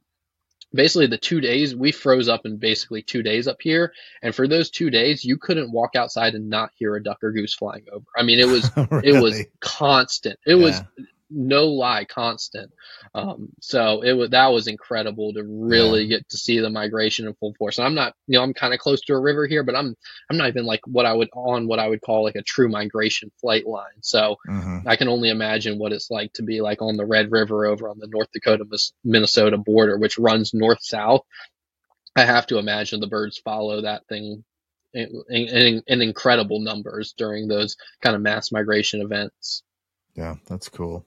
basically 0.73 1.07
the 1.07 1.17
two 1.17 1.39
days 1.39 1.75
we 1.75 1.91
froze 1.91 2.27
up 2.27 2.45
in 2.45 2.57
basically 2.57 3.01
two 3.01 3.23
days 3.23 3.47
up 3.47 3.61
here 3.61 3.93
and 4.21 4.33
for 4.33 4.47
those 4.47 4.69
two 4.69 4.89
days 4.89 5.23
you 5.23 5.37
couldn't 5.37 5.71
walk 5.71 5.95
outside 5.95 6.33
and 6.35 6.49
not 6.49 6.71
hear 6.75 6.95
a 6.95 7.03
duck 7.03 7.23
or 7.23 7.31
goose 7.31 7.53
flying 7.53 7.85
over 7.91 8.05
i 8.17 8.23
mean 8.23 8.39
it 8.39 8.47
was 8.47 8.69
really? 8.75 9.01
it 9.07 9.21
was 9.21 9.43
constant 9.59 10.39
it 10.45 10.55
yeah. 10.55 10.63
was 10.63 10.81
no 11.33 11.65
lie 11.65 12.05
constant. 12.05 12.71
Um, 13.13 13.49
so 13.59 14.01
it 14.01 14.13
was 14.13 14.29
that 14.31 14.47
was 14.47 14.67
incredible 14.67 15.33
to 15.33 15.43
really 15.43 16.03
yeah. 16.03 16.17
get 16.17 16.29
to 16.29 16.37
see 16.37 16.59
the 16.59 16.69
migration 16.69 17.27
in 17.27 17.33
full 17.35 17.53
force. 17.55 17.77
And 17.77 17.87
I'm 17.87 17.95
not, 17.95 18.13
you 18.27 18.37
know, 18.37 18.43
I'm 18.43 18.53
kind 18.53 18.73
of 18.73 18.79
close 18.79 19.01
to 19.01 19.13
a 19.13 19.19
river 19.19 19.47
here, 19.47 19.63
but 19.63 19.75
I'm 19.75 19.95
I'm 20.29 20.37
not 20.37 20.47
even 20.47 20.65
like 20.65 20.81
what 20.85 21.05
I 21.05 21.13
would 21.13 21.29
on 21.33 21.67
what 21.67 21.79
I 21.79 21.87
would 21.87 22.01
call 22.01 22.23
like 22.23 22.35
a 22.35 22.43
true 22.43 22.69
migration 22.69 23.31
flight 23.41 23.65
line. 23.65 24.01
So 24.01 24.37
mm-hmm. 24.47 24.87
I 24.87 24.95
can 24.95 25.07
only 25.07 25.29
imagine 25.29 25.79
what 25.79 25.91
it's 25.91 26.11
like 26.11 26.33
to 26.33 26.43
be 26.43 26.61
like 26.61 26.81
on 26.81 26.97
the 26.97 27.05
Red 27.05 27.31
River 27.31 27.65
over 27.65 27.89
on 27.89 27.99
the 27.99 28.07
North 28.07 28.29
Dakota 28.33 28.65
Minnesota 29.03 29.57
border, 29.57 29.97
which 29.97 30.17
runs 30.17 30.53
north 30.53 30.81
south. 30.81 31.21
I 32.15 32.25
have 32.25 32.47
to 32.47 32.59
imagine 32.59 32.99
the 32.99 33.07
birds 33.07 33.39
follow 33.39 33.81
that 33.81 34.05
thing 34.07 34.43
in, 34.93 35.23
in, 35.29 35.83
in, 35.87 36.01
incredible 36.01 36.59
numbers 36.59 37.13
during 37.17 37.47
those 37.47 37.75
kind 38.01 38.15
of 38.15 38.21
mass 38.21 38.51
migration 38.51 39.01
events. 39.01 39.63
Yeah, 40.15 40.35
that's 40.47 40.69
cool. 40.69 41.05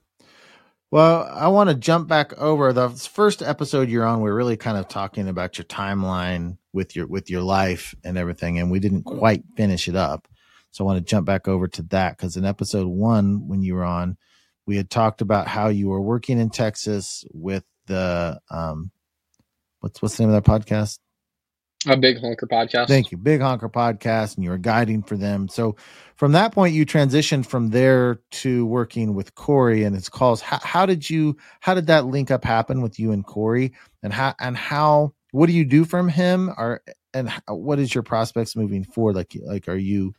Well, 0.96 1.28
I 1.30 1.48
want 1.48 1.68
to 1.68 1.76
jump 1.76 2.08
back 2.08 2.32
over 2.38 2.72
the 2.72 2.88
first 2.88 3.42
episode 3.42 3.90
you're 3.90 4.06
on. 4.06 4.22
We're 4.22 4.32
really 4.32 4.56
kind 4.56 4.78
of 4.78 4.88
talking 4.88 5.28
about 5.28 5.58
your 5.58 5.66
timeline 5.66 6.56
with 6.72 6.96
your 6.96 7.06
with 7.06 7.28
your 7.28 7.42
life 7.42 7.94
and 8.02 8.16
everything, 8.16 8.58
and 8.58 8.70
we 8.70 8.80
didn't 8.80 9.02
quite 9.02 9.44
finish 9.58 9.88
it 9.88 9.94
up. 9.94 10.26
So 10.70 10.82
I 10.82 10.86
want 10.86 10.98
to 10.98 11.04
jump 11.04 11.26
back 11.26 11.48
over 11.48 11.68
to 11.68 11.82
that 11.90 12.16
because 12.16 12.38
in 12.38 12.46
episode 12.46 12.86
one, 12.86 13.46
when 13.46 13.60
you 13.60 13.74
were 13.74 13.84
on, 13.84 14.16
we 14.66 14.78
had 14.78 14.88
talked 14.88 15.20
about 15.20 15.48
how 15.48 15.68
you 15.68 15.88
were 15.90 16.00
working 16.00 16.40
in 16.40 16.48
Texas 16.48 17.26
with 17.30 17.64
the 17.88 18.40
um, 18.50 18.90
what's 19.80 20.00
what's 20.00 20.16
the 20.16 20.22
name 20.22 20.32
of 20.32 20.42
that 20.42 20.50
podcast? 20.50 20.98
A 21.88 21.96
big 21.96 22.20
honker 22.20 22.46
podcast. 22.46 22.88
Thank 22.88 23.12
you, 23.12 23.18
big 23.18 23.40
honker 23.40 23.68
podcast, 23.68 24.34
and 24.34 24.44
you 24.44 24.50
were 24.50 24.58
guiding 24.58 25.02
for 25.02 25.16
them. 25.16 25.48
So, 25.48 25.76
from 26.16 26.32
that 26.32 26.52
point, 26.52 26.74
you 26.74 26.84
transitioned 26.84 27.46
from 27.46 27.70
there 27.70 28.20
to 28.32 28.66
working 28.66 29.14
with 29.14 29.34
Corey 29.34 29.84
and 29.84 29.94
his 29.94 30.08
calls. 30.08 30.40
How, 30.40 30.58
how 30.62 30.86
did 30.86 31.08
you? 31.08 31.36
How 31.60 31.74
did 31.74 31.86
that 31.86 32.06
link 32.06 32.30
up 32.30 32.44
happen 32.44 32.82
with 32.82 32.98
you 32.98 33.12
and 33.12 33.24
Corey? 33.24 33.72
And 34.02 34.12
how? 34.12 34.34
And 34.40 34.56
how? 34.56 35.14
What 35.30 35.46
do 35.46 35.52
you 35.52 35.64
do 35.64 35.84
from 35.84 36.08
him? 36.08 36.50
Or 36.56 36.82
and 37.14 37.30
what 37.48 37.78
is 37.78 37.94
your 37.94 38.02
prospects 38.02 38.56
moving 38.56 38.82
forward? 38.82 39.14
Like, 39.14 39.36
like 39.42 39.68
are 39.68 39.76
you 39.76 40.14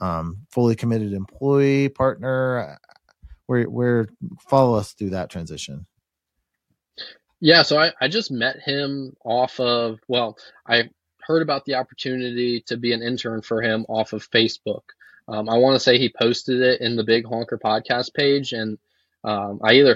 um, 0.00 0.46
fully 0.50 0.76
committed 0.76 1.12
employee 1.14 1.88
partner? 1.88 2.78
Where 3.46 3.64
where 3.64 4.08
follow 4.48 4.76
us 4.76 4.92
through 4.92 5.10
that 5.10 5.30
transition? 5.30 5.86
Yeah, 7.40 7.62
so 7.62 7.78
I, 7.78 7.92
I 8.00 8.08
just 8.08 8.30
met 8.30 8.58
him 8.60 9.14
off 9.24 9.60
of, 9.60 10.00
well, 10.08 10.36
I 10.66 10.90
heard 11.28 11.42
about 11.42 11.66
the 11.66 11.74
opportunity 11.74 12.62
to 12.62 12.76
be 12.76 12.92
an 12.92 13.02
intern 13.02 13.42
for 13.42 13.62
him 13.62 13.84
off 13.88 14.14
of 14.14 14.28
Facebook. 14.28 14.82
Um, 15.28 15.48
I 15.48 15.58
want 15.58 15.76
to 15.76 15.80
say 15.80 15.98
he 15.98 16.08
posted 16.08 16.62
it 16.62 16.80
in 16.80 16.96
the 16.96 17.04
Big 17.04 17.26
Honker 17.26 17.58
podcast 17.58 18.14
page, 18.14 18.54
and 18.54 18.78
um, 19.22 19.60
I 19.62 19.74
either 19.74 19.94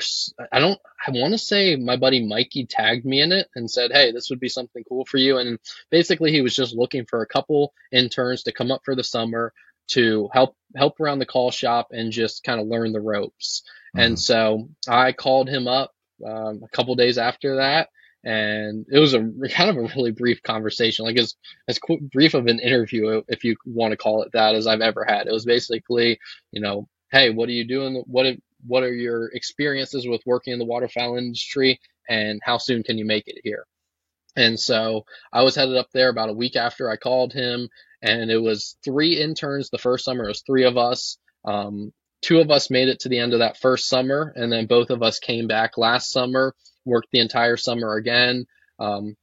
I 0.53 0.61
don't 0.61 0.79
I 1.07 1.11
want 1.11 1.33
to 1.33 1.39
say 1.39 1.75
my 1.77 1.97
buddy 1.97 2.25
Mikey 2.25 2.67
tagged 2.67 3.07
me 3.07 3.23
in 3.23 3.33
it 3.33 3.49
and 3.57 3.71
said, 3.71 3.93
"Hey, 3.93 4.13
this 4.13 4.29
would 4.29 4.41
be 4.41 4.51
something 4.51 4.85
cool 4.87 5.07
for 5.07 5.17
you." 5.17 5.39
And 5.39 5.59
basically, 5.91 6.33
he 6.33 6.43
was 6.43 6.55
just 6.55 6.77
looking 6.77 7.07
for 7.07 7.23
a 7.23 7.27
couple 7.27 7.73
interns 7.91 8.43
to 8.43 8.53
come 8.53 8.71
up 8.71 8.83
for 8.85 8.95
the 8.95 9.05
summer 9.05 9.55
to 9.89 10.29
help 10.35 10.55
help 10.77 11.01
around 11.01 11.19
the 11.19 11.27
call 11.27 11.51
shop 11.51 11.89
and 11.93 12.13
just 12.13 12.45
kind 12.45 12.61
of 12.61 12.67
learn 12.67 12.93
the 12.93 13.01
ropes. 13.01 13.63
Mm-hmm. 13.97 14.01
And 14.01 14.21
so 14.21 14.69
I 14.87 15.13
called 15.13 15.49
him 15.49 15.67
up 15.67 15.93
um, 16.27 16.61
a 16.63 16.69
couple 16.69 16.95
days 16.95 17.17
after 17.17 17.57
that 17.57 17.89
and 18.25 18.87
it 18.91 18.99
was 18.99 19.15
a 19.15 19.21
kind 19.51 19.71
of 19.71 19.77
a 19.77 19.93
really 19.97 20.13
brief 20.13 20.43
conversation, 20.43 21.05
like 21.05 21.19
as 21.19 21.35
as 21.69 21.79
brief 22.13 22.35
of 22.35 22.47
an 22.47 22.61
interview, 22.61 23.23
if 23.29 23.45
you 23.45 23.57
want 23.67 23.93
to 23.93 23.97
call 23.97 24.23
it 24.23 24.33
that, 24.33 24.55
as 24.55 24.67
I've 24.67 24.81
ever 24.81 25.05
had. 25.05 25.27
It 25.27 25.33
was 25.33 25.45
basically, 25.45 26.19
you 26.51 26.61
know, 26.61 26.89
hey, 27.11 27.31
what 27.31 27.49
are 27.49 27.53
you 27.53 27.67
doing? 27.67 28.03
What 28.07 28.37
what 28.67 28.85
are 28.85 28.93
your 28.93 29.27
experiences 29.33 30.07
with 30.07 30.23
working 30.25 30.53
in 30.53 30.59
the 30.59 30.65
waterfowl 30.65 31.17
industry, 31.17 31.81
and 32.09 32.41
how 32.43 32.59
soon 32.59 32.83
can 32.83 32.99
you 32.99 33.05
make 33.05 33.25
it 33.27 33.41
here? 33.43 33.67
And 34.37 34.59
so 34.59 35.05
I 35.33 35.43
was 35.43 35.55
headed 35.57 35.77
up 35.77 35.89
there 35.93 36.09
about 36.09 36.31
a 36.31 36.35
week 36.35 36.57
after 36.57 36.89
I 36.89 36.97
called 36.97 37.33
him, 37.33 37.69
and 38.01 38.31
it 38.31 38.39
was 38.39 38.77
three 38.85 39.21
interns. 39.21 39.69
The 39.69 39.79
first 39.79 40.05
summer 40.05 40.25
it 40.25 40.29
was 40.29 40.43
three 40.43 40.65
of 40.65 40.77
us. 40.77 41.19
Um, 41.45 41.93
two 42.23 42.41
of 42.41 42.51
us 42.51 42.71
made 42.71 42.89
it 42.89 43.01
to 43.01 43.09
the 43.09 43.19
end 43.19 43.33
of 43.33 43.41
that 43.41 43.59
first 43.59 43.89
summer, 43.89 44.33
and 44.37 44.51
then 44.51 44.67
both 44.67 44.91
of 44.91 45.03
us 45.03 45.19
came 45.19 45.49
back 45.49 45.77
last 45.77 46.11
summer 46.11 46.55
worked 46.85 47.09
the 47.13 47.21
entire 47.21 47.57
summer 47.57 47.95
again. 47.95 48.47
Um, 48.79 49.17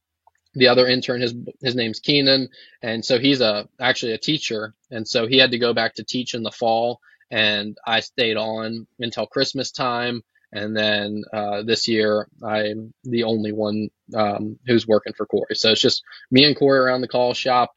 the 0.54 0.68
other 0.68 0.86
intern, 0.86 1.20
his 1.20 1.34
his 1.62 1.76
name's 1.76 2.00
Keenan, 2.00 2.48
and 2.82 3.04
so 3.04 3.18
he's 3.18 3.40
a 3.40 3.68
actually 3.80 4.12
a 4.12 4.18
teacher, 4.18 4.74
and 4.90 5.06
so 5.06 5.26
he 5.26 5.38
had 5.38 5.52
to 5.52 5.58
go 5.58 5.72
back 5.72 5.94
to 5.94 6.04
teach 6.04 6.34
in 6.34 6.42
the 6.42 6.50
fall, 6.50 7.00
and 7.30 7.76
I 7.86 8.00
stayed 8.00 8.36
on 8.36 8.86
until 8.98 9.26
Christmas 9.26 9.70
time, 9.70 10.22
and 10.52 10.76
then 10.76 11.22
uh, 11.32 11.62
this 11.62 11.86
year 11.86 12.26
I'm 12.42 12.92
the 13.04 13.24
only 13.24 13.52
one 13.52 13.90
um, 14.14 14.58
who's 14.66 14.88
working 14.88 15.12
for 15.12 15.26
Corey. 15.26 15.54
So 15.54 15.70
it's 15.70 15.80
just 15.80 16.02
me 16.30 16.44
and 16.44 16.56
Corey 16.56 16.80
around 16.80 17.02
the 17.02 17.08
call 17.08 17.32
shop. 17.34 17.72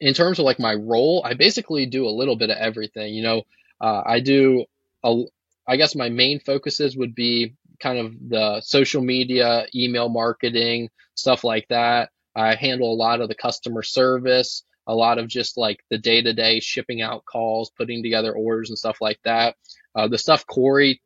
In 0.00 0.14
terms 0.14 0.38
of 0.38 0.44
like 0.44 0.58
my 0.58 0.74
role, 0.74 1.22
I 1.24 1.34
basically 1.34 1.86
do 1.86 2.06
a 2.06 2.10
little 2.10 2.36
bit 2.36 2.50
of 2.50 2.58
everything. 2.58 3.14
You 3.14 3.22
know, 3.22 3.42
uh, 3.80 4.02
I 4.06 4.20
do 4.20 4.64
a, 5.04 5.22
I 5.66 5.76
guess 5.76 5.94
my 5.94 6.08
main 6.08 6.40
focuses 6.40 6.96
would 6.96 7.14
be 7.14 7.54
kind 7.82 7.98
of 7.98 8.12
the 8.28 8.60
social 8.60 9.02
media, 9.02 9.66
email 9.74 10.08
marketing, 10.08 10.88
stuff 11.14 11.44
like 11.44 11.66
that. 11.68 12.10
I 12.34 12.54
handle 12.54 12.92
a 12.92 12.96
lot 12.96 13.20
of 13.20 13.28
the 13.28 13.34
customer 13.34 13.82
service. 13.82 14.64
a 14.86 14.94
lot 14.94 15.18
of 15.18 15.28
just 15.28 15.56
like 15.56 15.78
the 15.90 15.98
day 15.98 16.22
to 16.22 16.32
day 16.32 16.60
shipping 16.60 17.02
out 17.02 17.24
calls, 17.24 17.70
putting 17.70 18.02
together 18.02 18.32
orders 18.32 18.70
and 18.70 18.78
stuff 18.78 18.98
like 19.00 19.20
that. 19.24 19.56
Uh, 19.94 20.08
the 20.08 20.18
stuff 20.18 20.46
Corey 20.46 21.00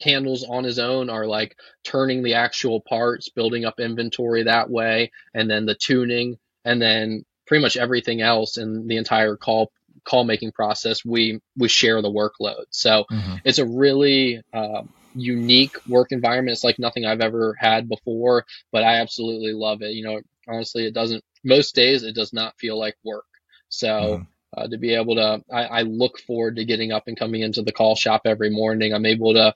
handles 0.00 0.44
on 0.44 0.64
his 0.64 0.78
own 0.78 1.08
are 1.08 1.26
like 1.26 1.56
turning 1.84 2.22
the 2.22 2.34
actual 2.34 2.80
parts, 2.80 3.30
building 3.30 3.64
up 3.64 3.80
inventory 3.80 4.44
that 4.44 4.68
way, 4.68 5.10
and 5.32 5.48
then 5.48 5.66
the 5.66 5.74
tuning, 5.74 6.36
and 6.64 6.80
then 6.82 7.24
pretty 7.46 7.62
much 7.62 7.76
everything 7.76 8.20
else 8.20 8.58
in 8.58 8.86
the 8.86 8.96
entire 8.96 9.36
call 9.36 9.70
call 10.04 10.24
making 10.24 10.52
process. 10.52 11.04
We 11.04 11.40
we 11.56 11.68
share 11.68 12.02
the 12.02 12.10
workload, 12.10 12.64
so 12.70 13.04
mm-hmm. 13.10 13.36
it's 13.44 13.58
a 13.58 13.66
really 13.66 14.42
uh, 14.52 14.82
unique 15.14 15.76
work 15.88 16.12
environment. 16.12 16.54
It's 16.54 16.64
like 16.64 16.78
nothing 16.78 17.04
I've 17.04 17.20
ever 17.20 17.56
had 17.58 17.88
before, 17.88 18.44
but 18.72 18.82
I 18.82 18.96
absolutely 18.96 19.52
love 19.52 19.82
it. 19.82 19.92
You 19.92 20.04
know, 20.04 20.20
honestly, 20.48 20.86
it 20.86 20.94
doesn't. 20.94 21.24
Most 21.44 21.74
days, 21.74 22.02
it 22.02 22.14
does 22.14 22.32
not 22.32 22.58
feel 22.58 22.78
like 22.78 22.96
work. 23.04 23.26
So. 23.68 23.88
Mm-hmm. 23.88 24.22
Uh, 24.56 24.68
to 24.68 24.78
be 24.78 24.94
able 24.94 25.16
to, 25.16 25.42
I, 25.52 25.64
I 25.64 25.82
look 25.82 26.20
forward 26.20 26.54
to 26.54 26.64
getting 26.64 26.92
up 26.92 27.08
and 27.08 27.18
coming 27.18 27.40
into 27.40 27.62
the 27.62 27.72
call 27.72 27.96
shop 27.96 28.20
every 28.24 28.50
morning. 28.50 28.94
I'm 28.94 29.04
able 29.04 29.34
to 29.34 29.52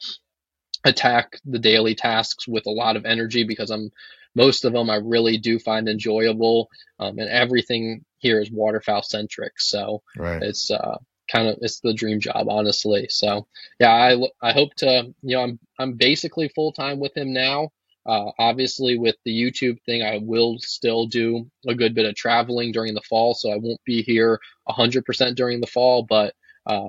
attack 0.84 1.38
the 1.44 1.60
daily 1.60 1.94
tasks 1.94 2.48
with 2.48 2.66
a 2.66 2.70
lot 2.70 2.96
of 2.96 3.04
energy 3.04 3.44
because 3.44 3.70
I'm 3.70 3.92
most 4.34 4.64
of 4.64 4.72
them 4.72 4.90
I 4.90 4.96
really 4.96 5.38
do 5.38 5.58
find 5.58 5.88
enjoyable, 5.88 6.68
um, 6.98 7.18
and 7.18 7.28
everything 7.28 8.04
here 8.18 8.40
is 8.40 8.50
waterfowl 8.50 9.02
centric. 9.02 9.60
So 9.60 10.02
right. 10.16 10.42
it's 10.42 10.70
uh, 10.70 10.98
kind 11.30 11.48
of 11.48 11.58
it's 11.60 11.80
the 11.80 11.94
dream 11.94 12.20
job, 12.20 12.48
honestly. 12.48 13.06
So 13.10 13.46
yeah, 13.80 13.92
I 13.92 14.16
I 14.42 14.52
hope 14.52 14.74
to 14.76 15.14
you 15.22 15.36
know 15.36 15.42
I'm 15.42 15.58
I'm 15.78 15.92
basically 15.94 16.48
full 16.48 16.72
time 16.72 16.98
with 16.98 17.16
him 17.16 17.32
now. 17.32 17.70
Uh, 18.06 18.30
obviously, 18.38 18.98
with 18.98 19.16
the 19.26 19.30
YouTube 19.30 19.82
thing, 19.84 20.02
I 20.02 20.18
will 20.22 20.58
still 20.60 21.06
do 21.06 21.50
a 21.66 21.74
good 21.74 21.94
bit 21.94 22.06
of 22.06 22.14
traveling 22.14 22.72
during 22.72 22.94
the 22.94 23.02
fall, 23.02 23.34
so 23.34 23.50
I 23.50 23.56
won't 23.56 23.84
be 23.84 24.02
here 24.02 24.40
100% 24.66 25.34
during 25.34 25.60
the 25.60 25.66
fall. 25.66 26.06
But 26.08 26.32
uh, 26.64 26.88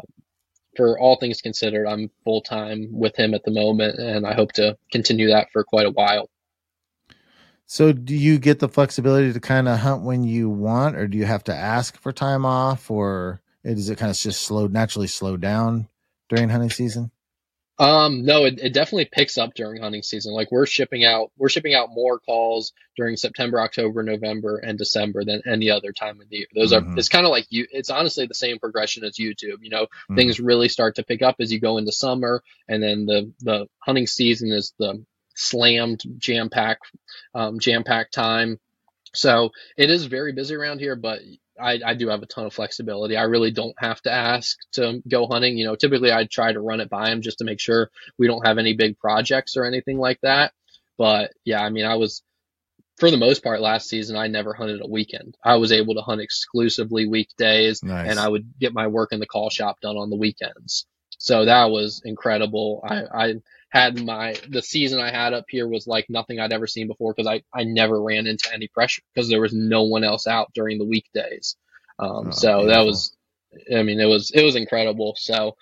for 0.78 0.98
all 0.98 1.18
things 1.18 1.42
considered, 1.42 1.88
I'm 1.88 2.10
full 2.24 2.42
time 2.42 2.88
with 2.90 3.18
him 3.18 3.34
at 3.34 3.44
the 3.44 3.52
moment, 3.52 4.00
and 4.00 4.26
I 4.26 4.34
hope 4.34 4.54
to 4.54 4.78
continue 4.94 5.28
that 5.28 5.50
for 5.52 5.66
quite 5.66 5.88
a 5.88 5.92
while. 5.92 6.30
So, 7.66 7.92
do 7.92 8.16
you 8.16 8.40
get 8.40 8.60
the 8.60 8.70
flexibility 8.70 9.34
to 9.34 9.40
kind 9.42 9.68
of 9.68 9.80
hunt 9.80 10.04
when 10.04 10.24
you 10.24 10.50
want, 10.50 10.96
or 10.96 11.06
do 11.06 11.18
you 11.18 11.26
have 11.26 11.44
to 11.44 11.54
ask 11.54 11.98
for 12.00 12.14
time 12.14 12.46
off, 12.46 12.90
or 12.90 13.42
does 13.64 13.90
it 13.90 13.98
kind 13.98 14.10
of 14.10 14.18
just 14.18 14.42
slowed 14.42 14.74
naturally 14.74 15.08
slowed 15.08 15.42
down 15.42 15.88
during 16.30 16.50
hunting 16.50 16.70
season? 16.70 17.12
Um, 17.80 18.26
no, 18.26 18.44
it, 18.44 18.60
it 18.60 18.74
definitely 18.74 19.10
picks 19.10 19.38
up 19.38 19.54
during 19.54 19.82
hunting 19.82 20.04
season. 20.04 20.34
Like 20.34 20.52
we're 20.52 20.66
shipping 20.66 21.06
out, 21.06 21.32
we're 21.38 21.48
shipping 21.48 21.74
out 21.74 21.90
more 21.90 22.20
calls 22.20 22.74
during 22.98 23.16
September, 23.16 23.62
October, 23.62 24.04
November, 24.04 24.58
and 24.58 24.78
December 24.78 25.24
than 25.24 25.42
any 25.50 25.72
other 25.72 25.94
time 25.94 26.20
of 26.20 26.28
the 26.28 26.38
year. 26.40 26.48
Those 26.54 26.74
mm-hmm. 26.74 26.96
are, 26.96 26.98
it's 26.98 27.08
kind 27.08 27.26
of 27.26 27.32
like 27.32 27.48
you, 27.50 27.68
it's 27.72 27.90
honestly 27.90 28.26
the 28.26 28.34
same 28.34 28.60
progression 28.60 29.06
as 29.06 29.16
YouTube. 29.16 29.60
You 29.62 29.70
know, 29.70 29.84
mm-hmm. 29.84 30.16
things 30.16 30.42
really 30.42 30.68
start 30.68 30.96
to 30.96 31.04
pick 31.04 31.22
up 31.22 31.38
as 31.40 31.54
you 31.54 31.62
go 31.62 31.78
into 31.78 31.94
summer, 31.94 32.44
and 32.68 32.84
then 32.84 33.06
the 33.06 33.32
the 33.40 33.68
hunting 33.80 34.08
season 34.08 34.52
is 34.52 34.74
the 34.78 35.02
slammed 35.36 36.04
jam 36.18 36.50
pack, 36.50 36.80
um, 37.34 37.60
jam 37.60 37.86
pack 37.86 38.12
time. 38.12 38.60
So 39.14 39.52
it 39.78 39.90
is 39.90 40.04
very 40.04 40.34
busy 40.34 40.54
around 40.54 40.80
here, 40.80 40.98
but 40.98 41.22
I, 41.62 41.80
I, 41.86 41.94
do 41.94 42.10
have 42.10 42.22
a 42.22 42.26
ton 42.26 42.46
of 42.46 42.54
flexibility. 42.54 43.18
I 43.18 43.24
really 43.24 43.52
don't 43.52 43.76
have 43.78 44.02
to 44.02 44.12
ask 44.12 44.58
to 44.74 45.02
go 45.08 45.28
hunting. 45.28 45.58
You 45.58 45.66
know, 45.66 45.76
typically 45.76 46.12
I 46.12 46.26
try 46.26 46.52
to 46.52 46.60
run 46.60 46.80
it 46.80 46.90
by 46.90 47.10
him 47.10 47.22
just 47.22 47.40
to 47.40 47.46
make 47.46 47.60
sure 47.60 47.90
we 48.18 48.28
don't 48.28 48.46
have 48.46 48.58
any 48.58 48.74
big 48.74 48.98
projects 49.00 49.58
or 49.58 49.66
anything 49.66 49.98
like 49.98 50.20
that. 50.22 50.54
But 50.98 51.32
yeah, 51.46 51.64
I 51.64 51.70
mean, 51.70 51.86
I 51.86 51.96
was, 51.96 52.24
for 52.98 53.10
the 53.10 53.18
most 53.18 53.44
part 53.44 53.62
last 53.62 53.88
season, 53.88 54.18
I 54.18 54.28
never 54.28 54.54
hunted 54.54 54.82
a 54.82 54.88
weekend. 54.88 55.38
I 55.44 55.56
was 55.56 55.72
able 55.72 55.96
to 55.96 56.02
hunt 56.02 56.22
exclusively 56.22 57.08
weekdays 57.08 57.82
nice. 57.84 58.10
and 58.10 58.20
I 58.20 58.28
would 58.28 58.52
get 58.60 58.74
my 58.74 58.88
work 58.88 59.14
in 59.14 59.20
the 59.20 59.26
call 59.26 59.50
shop 59.50 59.80
done 59.82 59.98
on 59.98 60.10
the 60.10 60.18
weekends. 60.18 60.86
So 61.20 61.46
that 61.46 61.70
was 61.70 62.02
incredible. 62.06 62.82
I, 62.84 63.04
I 63.14 63.34
had 63.70 64.02
my 64.04 64.36
the 64.48 64.62
season 64.62 65.00
I 65.00 65.12
had 65.12 65.34
up 65.34 65.46
here 65.50 65.68
was 65.68 65.86
like 65.86 66.10
nothing 66.10 66.40
I'd 66.40 66.54
ever 66.54 66.66
seen 66.66 66.88
before 66.88 67.14
because 67.14 67.28
I 67.28 67.44
I 67.54 67.66
never 67.66 68.02
ran 68.02 68.26
into 68.26 68.52
any 68.54 68.68
pressure 68.68 69.02
because 69.14 69.30
there 69.30 69.42
was 69.42 69.54
no 69.54 69.84
one 69.84 70.04
else 70.06 70.28
out 70.28 70.52
during 70.54 70.80
the 70.80 70.86
weekdays. 70.86 71.58
Um, 72.00 72.28
oh, 72.28 72.32
so 72.32 72.60
beautiful. 72.60 72.68
that 72.68 72.86
was, 72.86 73.18
I 73.78 73.84
mean, 73.84 74.00
it 74.00 74.06
was 74.06 74.32
it 74.32 74.44
was 74.44 74.56
incredible. 74.56 75.14
So 75.18 75.58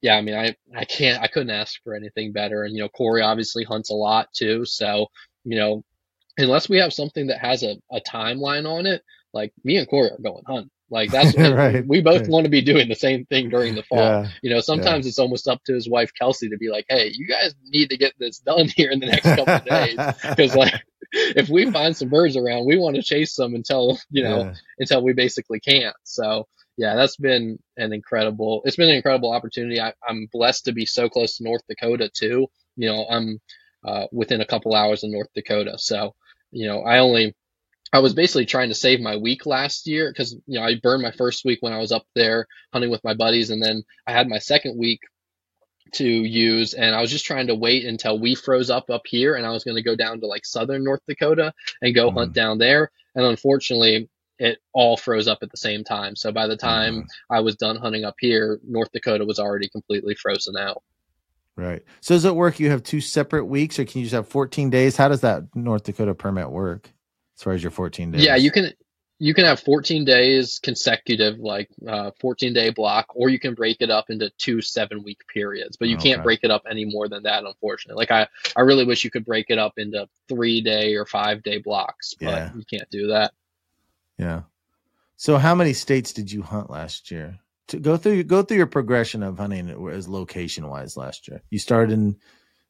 yeah, 0.00 0.16
I 0.16 0.22
mean, 0.22 0.34
I 0.34 0.56
I 0.74 0.86
can't 0.86 1.22
I 1.22 1.26
couldn't 1.28 1.50
ask 1.50 1.80
for 1.84 1.94
anything 1.94 2.32
better. 2.32 2.64
And 2.64 2.74
you 2.74 2.82
know, 2.82 2.88
Corey 2.88 3.20
obviously 3.22 3.64
hunts 3.64 3.90
a 3.90 3.94
lot 3.94 4.32
too. 4.34 4.64
So 4.64 5.08
you 5.44 5.58
know, 5.58 5.84
unless 6.38 6.70
we 6.70 6.78
have 6.78 6.94
something 6.94 7.26
that 7.26 7.38
has 7.38 7.62
a, 7.62 7.76
a 7.92 8.00
timeline 8.00 8.66
on 8.66 8.86
it, 8.86 9.02
like 9.34 9.52
me 9.62 9.76
and 9.76 9.88
Corey 9.88 10.10
are 10.10 10.18
going 10.22 10.44
hunting. 10.46 10.70
Like 10.92 11.10
that's 11.10 11.36
right. 11.38 11.84
we 11.86 12.02
both 12.02 12.20
right. 12.20 12.28
want 12.28 12.44
to 12.44 12.50
be 12.50 12.60
doing 12.60 12.88
the 12.88 12.94
same 12.94 13.24
thing 13.24 13.48
during 13.48 13.74
the 13.74 13.82
fall. 13.82 13.98
Yeah. 13.98 14.28
You 14.42 14.50
know, 14.50 14.60
sometimes 14.60 15.06
yeah. 15.06 15.08
it's 15.08 15.18
almost 15.18 15.48
up 15.48 15.64
to 15.64 15.72
his 15.72 15.88
wife 15.88 16.12
Kelsey 16.16 16.50
to 16.50 16.58
be 16.58 16.68
like, 16.68 16.84
"Hey, 16.88 17.10
you 17.14 17.26
guys 17.26 17.54
need 17.64 17.88
to 17.90 17.96
get 17.96 18.12
this 18.18 18.38
done 18.38 18.68
here 18.76 18.90
in 18.90 19.00
the 19.00 19.06
next 19.06 19.22
couple 19.24 19.48
of 19.48 19.64
days," 19.64 19.96
because 20.28 20.54
like 20.54 20.74
if 21.12 21.48
we 21.48 21.70
find 21.70 21.96
some 21.96 22.10
birds 22.10 22.36
around, 22.36 22.66
we 22.66 22.76
want 22.76 22.96
to 22.96 23.02
chase 23.02 23.34
them 23.34 23.54
until 23.54 23.98
you 24.10 24.22
know 24.22 24.40
yeah. 24.40 24.54
until 24.78 25.02
we 25.02 25.14
basically 25.14 25.60
can't. 25.60 25.96
So 26.04 26.46
yeah, 26.76 26.94
that's 26.94 27.16
been 27.16 27.58
an 27.78 27.94
incredible. 27.94 28.60
It's 28.66 28.76
been 28.76 28.90
an 28.90 28.96
incredible 28.96 29.32
opportunity. 29.32 29.80
I, 29.80 29.94
am 30.06 30.28
blessed 30.30 30.66
to 30.66 30.72
be 30.72 30.84
so 30.84 31.08
close 31.08 31.38
to 31.38 31.44
North 31.44 31.62
Dakota 31.68 32.10
too. 32.14 32.48
You 32.76 32.88
know, 32.92 33.06
I'm 33.08 33.40
uh, 33.82 34.06
within 34.12 34.42
a 34.42 34.46
couple 34.46 34.74
hours 34.74 35.04
of 35.04 35.10
North 35.10 35.28
Dakota, 35.34 35.78
so 35.78 36.14
you 36.50 36.66
know, 36.66 36.82
I 36.82 36.98
only 36.98 37.34
I 37.92 37.98
was 37.98 38.14
basically 38.14 38.46
trying 38.46 38.70
to 38.70 38.74
save 38.74 39.00
my 39.00 39.16
week 39.16 39.44
last 39.44 39.86
year 39.86 40.10
because 40.10 40.32
you 40.46 40.58
know 40.58 40.62
I 40.62 40.76
burned 40.76 41.02
my 41.02 41.10
first 41.12 41.44
week 41.44 41.58
when 41.60 41.72
I 41.72 41.78
was 41.78 41.92
up 41.92 42.06
there 42.14 42.46
hunting 42.72 42.90
with 42.90 43.04
my 43.04 43.14
buddies, 43.14 43.50
and 43.50 43.62
then 43.62 43.84
I 44.06 44.12
had 44.12 44.28
my 44.28 44.38
second 44.38 44.78
week 44.78 45.00
to 45.94 46.06
use, 46.06 46.72
and 46.72 46.94
I 46.94 47.02
was 47.02 47.10
just 47.10 47.26
trying 47.26 47.48
to 47.48 47.54
wait 47.54 47.84
until 47.84 48.18
we 48.18 48.34
froze 48.34 48.70
up 48.70 48.88
up 48.88 49.02
here, 49.04 49.34
and 49.34 49.44
I 49.44 49.50
was 49.50 49.64
going 49.64 49.76
to 49.76 49.82
go 49.82 49.94
down 49.94 50.20
to 50.20 50.26
like 50.26 50.46
southern 50.46 50.84
North 50.84 51.02
Dakota 51.06 51.52
and 51.82 51.94
go 51.94 52.10
mm. 52.10 52.14
hunt 52.14 52.32
down 52.32 52.58
there, 52.58 52.90
and 53.14 53.24
unfortunately. 53.24 54.08
It 54.38 54.58
all 54.72 54.96
froze 54.96 55.28
up 55.28 55.38
at 55.42 55.52
the 55.52 55.56
same 55.56 55.84
time. 55.84 56.16
So 56.16 56.32
by 56.32 56.48
the 56.48 56.56
time 56.56 57.02
mm. 57.02 57.06
I 57.30 57.38
was 57.38 57.54
done 57.54 57.76
hunting 57.76 58.02
up 58.02 58.16
here, 58.18 58.58
North 58.66 58.90
Dakota 58.90 59.24
was 59.24 59.38
already 59.38 59.68
completely 59.68 60.16
frozen 60.16 60.56
out. 60.56 60.82
Right. 61.56 61.84
So 62.00 62.14
does 62.14 62.24
it 62.24 62.34
work? 62.34 62.58
You 62.58 62.70
have 62.70 62.82
two 62.82 63.00
separate 63.00 63.44
weeks, 63.44 63.78
or 63.78 63.84
can 63.84 64.00
you 64.00 64.06
just 64.06 64.14
have 64.14 64.26
14 64.26 64.70
days? 64.70 64.96
How 64.96 65.08
does 65.08 65.20
that 65.20 65.44
North 65.54 65.84
Dakota 65.84 66.14
permit 66.14 66.50
work? 66.50 66.91
As 67.42 67.44
far 67.44 67.52
as 67.54 67.62
your 67.62 67.72
14 67.72 68.12
days? 68.12 68.24
Yeah, 68.24 68.36
you 68.36 68.52
can 68.52 68.72
you 69.18 69.34
can 69.34 69.44
have 69.44 69.58
14 69.60 70.04
days 70.04 70.60
consecutive, 70.62 71.38
like 71.38 71.68
uh, 71.88 72.12
14 72.20 72.52
day 72.52 72.70
block, 72.70 73.06
or 73.14 73.28
you 73.28 73.38
can 73.38 73.54
break 73.54 73.78
it 73.80 73.90
up 73.90 74.10
into 74.10 74.30
two 74.38 74.60
seven 74.60 75.02
week 75.02 75.26
periods. 75.26 75.76
But 75.76 75.88
you 75.88 75.96
okay. 75.96 76.10
can't 76.10 76.22
break 76.22 76.40
it 76.44 76.52
up 76.52 76.62
any 76.70 76.84
more 76.84 77.08
than 77.08 77.24
that, 77.24 77.44
unfortunately. 77.44 78.00
Like 78.00 78.12
I, 78.12 78.28
I 78.56 78.60
really 78.60 78.84
wish 78.84 79.02
you 79.02 79.10
could 79.10 79.24
break 79.24 79.46
it 79.48 79.58
up 79.58 79.74
into 79.76 80.08
three 80.28 80.60
day 80.60 80.94
or 80.94 81.04
five 81.04 81.42
day 81.42 81.58
blocks, 81.58 82.14
but 82.14 82.26
yeah. 82.26 82.50
you 82.56 82.64
can't 82.64 82.90
do 82.90 83.08
that. 83.08 83.32
Yeah. 84.18 84.42
So 85.16 85.36
how 85.38 85.54
many 85.56 85.72
states 85.72 86.12
did 86.12 86.30
you 86.30 86.42
hunt 86.42 86.70
last 86.70 87.10
year? 87.10 87.38
To 87.68 87.80
go 87.80 87.96
through 87.96 88.22
go 88.24 88.42
through 88.42 88.58
your 88.58 88.66
progression 88.66 89.24
of 89.24 89.38
hunting 89.38 89.68
as 89.90 90.08
location 90.08 90.68
wise 90.68 90.96
last 90.96 91.26
year. 91.26 91.42
You 91.50 91.58
started 91.58 91.92
in 91.92 92.16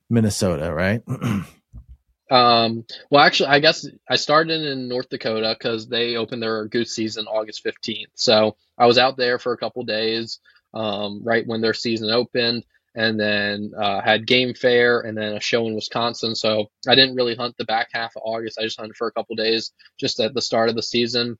Minnesota, 0.08 0.72
right? 0.72 1.02
Um, 2.32 2.86
well, 3.10 3.22
actually, 3.22 3.50
I 3.50 3.58
guess 3.58 3.86
I 4.08 4.16
started 4.16 4.62
in 4.62 4.88
North 4.88 5.10
Dakota 5.10 5.54
because 5.56 5.86
they 5.86 6.16
opened 6.16 6.42
their 6.42 6.64
goose 6.64 6.94
season 6.94 7.26
August 7.26 7.62
15th. 7.62 8.06
So 8.14 8.56
I 8.78 8.86
was 8.86 8.96
out 8.96 9.18
there 9.18 9.38
for 9.38 9.52
a 9.52 9.58
couple 9.58 9.84
days, 9.84 10.40
um, 10.72 11.20
right 11.22 11.46
when 11.46 11.60
their 11.60 11.74
season 11.74 12.08
opened, 12.08 12.64
and 12.94 13.20
then 13.20 13.72
uh, 13.78 14.00
had 14.00 14.26
game 14.26 14.54
fair 14.54 15.00
and 15.00 15.14
then 15.14 15.34
a 15.34 15.40
show 15.40 15.66
in 15.66 15.74
Wisconsin. 15.74 16.34
So 16.34 16.70
I 16.88 16.94
didn't 16.94 17.16
really 17.16 17.34
hunt 17.34 17.58
the 17.58 17.66
back 17.66 17.88
half 17.92 18.16
of 18.16 18.22
August. 18.24 18.58
I 18.58 18.64
just 18.64 18.80
hunted 18.80 18.96
for 18.96 19.08
a 19.08 19.12
couple 19.12 19.36
days 19.36 19.72
just 20.00 20.18
at 20.18 20.32
the 20.32 20.40
start 20.40 20.70
of 20.70 20.74
the 20.74 20.82
season. 20.82 21.36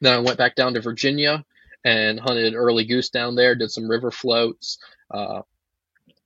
Then 0.00 0.14
I 0.14 0.20
went 0.20 0.38
back 0.38 0.54
down 0.54 0.72
to 0.74 0.80
Virginia 0.80 1.44
and 1.84 2.18
hunted 2.18 2.54
early 2.54 2.86
goose 2.86 3.10
down 3.10 3.34
there, 3.34 3.54
did 3.54 3.70
some 3.70 3.90
river 3.90 4.10
floats, 4.10 4.78
uh, 5.10 5.42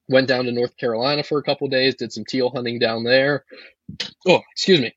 went 0.08 0.28
down 0.28 0.44
to 0.44 0.52
North 0.52 0.76
Carolina 0.76 1.24
for 1.24 1.38
a 1.38 1.42
couple 1.42 1.66
days, 1.66 1.96
did 1.96 2.12
some 2.12 2.24
teal 2.24 2.50
hunting 2.50 2.78
down 2.78 3.02
there, 3.02 3.44
Oh, 4.26 4.40
excuse 4.52 4.80
me. 4.80 4.94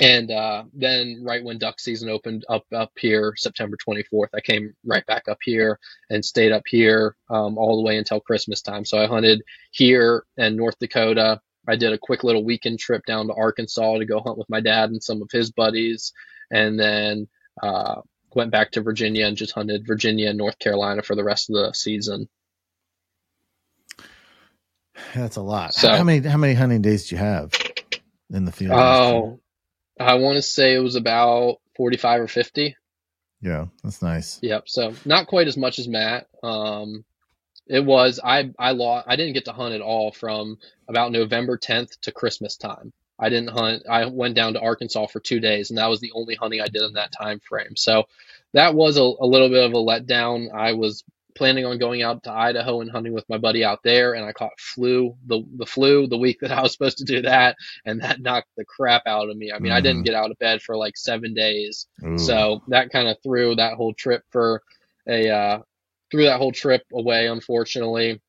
And 0.00 0.30
uh, 0.30 0.64
then, 0.74 1.22
right 1.22 1.42
when 1.42 1.56
duck 1.56 1.80
season 1.80 2.10
opened 2.10 2.44
up 2.50 2.66
up 2.74 2.92
here, 2.98 3.32
September 3.36 3.78
24th, 3.88 4.28
I 4.34 4.40
came 4.40 4.74
right 4.84 5.04
back 5.06 5.26
up 5.26 5.38
here 5.42 5.78
and 6.10 6.22
stayed 6.22 6.52
up 6.52 6.64
here 6.66 7.16
um, 7.30 7.56
all 7.56 7.76
the 7.76 7.86
way 7.86 7.96
until 7.96 8.20
Christmas 8.20 8.60
time. 8.60 8.84
So 8.84 8.98
I 8.98 9.06
hunted 9.06 9.42
here 9.70 10.24
in 10.36 10.56
North 10.56 10.78
Dakota. 10.78 11.40
I 11.66 11.76
did 11.76 11.94
a 11.94 11.98
quick 11.98 12.24
little 12.24 12.44
weekend 12.44 12.78
trip 12.78 13.06
down 13.06 13.26
to 13.28 13.34
Arkansas 13.34 13.98
to 13.98 14.04
go 14.04 14.20
hunt 14.20 14.36
with 14.36 14.50
my 14.50 14.60
dad 14.60 14.90
and 14.90 15.02
some 15.02 15.22
of 15.22 15.30
his 15.32 15.50
buddies, 15.50 16.12
and 16.50 16.78
then 16.78 17.26
uh, 17.62 18.02
went 18.34 18.50
back 18.50 18.72
to 18.72 18.82
Virginia 18.82 19.26
and 19.26 19.36
just 19.36 19.54
hunted 19.54 19.86
Virginia 19.86 20.28
and 20.28 20.38
North 20.38 20.58
Carolina 20.58 21.02
for 21.02 21.16
the 21.16 21.24
rest 21.24 21.48
of 21.48 21.56
the 21.56 21.72
season. 21.72 22.28
That's 25.14 25.36
a 25.36 25.42
lot. 25.42 25.72
So, 25.72 25.88
how 25.88 26.04
many 26.04 26.26
how 26.28 26.36
many 26.36 26.52
hunting 26.52 26.82
days 26.82 27.08
do 27.08 27.14
you 27.14 27.18
have? 27.18 27.50
In 28.30 28.44
the 28.44 28.52
field? 28.52 28.72
Oh, 28.72 29.40
I 29.98 30.14
want 30.14 30.36
to 30.36 30.42
say 30.42 30.74
it 30.74 30.80
was 30.80 30.96
about 30.96 31.56
45 31.76 32.22
or 32.22 32.28
50. 32.28 32.76
Yeah, 33.40 33.66
that's 33.82 34.02
nice. 34.02 34.38
Yep. 34.42 34.68
So 34.68 34.94
not 35.04 35.26
quite 35.26 35.46
as 35.46 35.56
much 35.56 35.78
as 35.78 35.88
Matt. 35.88 36.26
Um, 36.42 37.04
it 37.66 37.84
was 37.84 38.20
I 38.22 38.52
I 38.58 38.72
lost 38.72 39.06
I 39.08 39.16
didn't 39.16 39.34
get 39.34 39.46
to 39.46 39.52
hunt 39.52 39.74
at 39.74 39.80
all 39.80 40.12
from 40.12 40.58
about 40.88 41.12
November 41.12 41.58
10th 41.58 42.00
to 42.02 42.12
Christmas 42.12 42.56
time. 42.56 42.92
I 43.18 43.28
didn't 43.28 43.50
hunt. 43.50 43.84
I 43.88 44.06
went 44.06 44.36
down 44.36 44.52
to 44.54 44.60
Arkansas 44.60 45.06
for 45.06 45.20
two 45.20 45.40
days, 45.40 45.70
and 45.70 45.78
that 45.78 45.88
was 45.88 46.00
the 46.00 46.12
only 46.14 46.34
hunting 46.34 46.60
I 46.60 46.68
did 46.68 46.82
in 46.82 46.94
that 46.94 47.12
time 47.12 47.40
frame. 47.40 47.74
So 47.74 48.04
that 48.52 48.74
was 48.74 48.98
a, 48.98 49.02
a 49.02 49.26
little 49.26 49.48
bit 49.48 49.64
of 49.64 49.72
a 49.72 49.76
letdown. 49.76 50.52
I 50.54 50.72
was 50.74 51.02
planning 51.36 51.64
on 51.66 51.78
going 51.78 52.02
out 52.02 52.22
to 52.24 52.32
Idaho 52.32 52.80
and 52.80 52.90
hunting 52.90 53.12
with 53.12 53.28
my 53.28 53.38
buddy 53.38 53.62
out 53.64 53.80
there, 53.84 54.14
and 54.14 54.24
I 54.24 54.32
caught 54.32 54.58
flu 54.58 55.16
the 55.26 55.42
the 55.56 55.66
flu 55.66 56.06
the 56.06 56.18
week 56.18 56.38
that 56.40 56.50
I 56.50 56.62
was 56.62 56.72
supposed 56.72 56.98
to 56.98 57.04
do 57.04 57.22
that, 57.22 57.56
and 57.84 58.00
that 58.02 58.20
knocked 58.20 58.48
the 58.56 58.64
crap 58.64 59.02
out 59.06 59.30
of 59.30 59.36
me. 59.36 59.52
I 59.52 59.58
mean, 59.58 59.72
I 59.72 59.80
didn't 59.80 60.02
Mhm. 60.02 60.06
get 60.06 60.14
out 60.14 60.30
of 60.30 60.38
bed 60.38 60.62
for 60.62 60.76
like 60.76 60.96
seven 60.96 61.34
days, 61.34 61.86
Ooh. 62.04 62.18
so 62.18 62.62
that 62.68 62.90
kind 62.90 63.08
of 63.08 63.16
threw 63.22 63.54
that 63.56 63.74
whole 63.74 63.94
trip 63.94 64.22
for 64.30 64.62
a 65.08 65.30
uh, 65.30 65.58
threw 66.10 66.24
that 66.24 66.38
whole 66.38 66.52
trip 66.52 66.82
away, 66.92 67.26
unfortunately. 67.28 68.20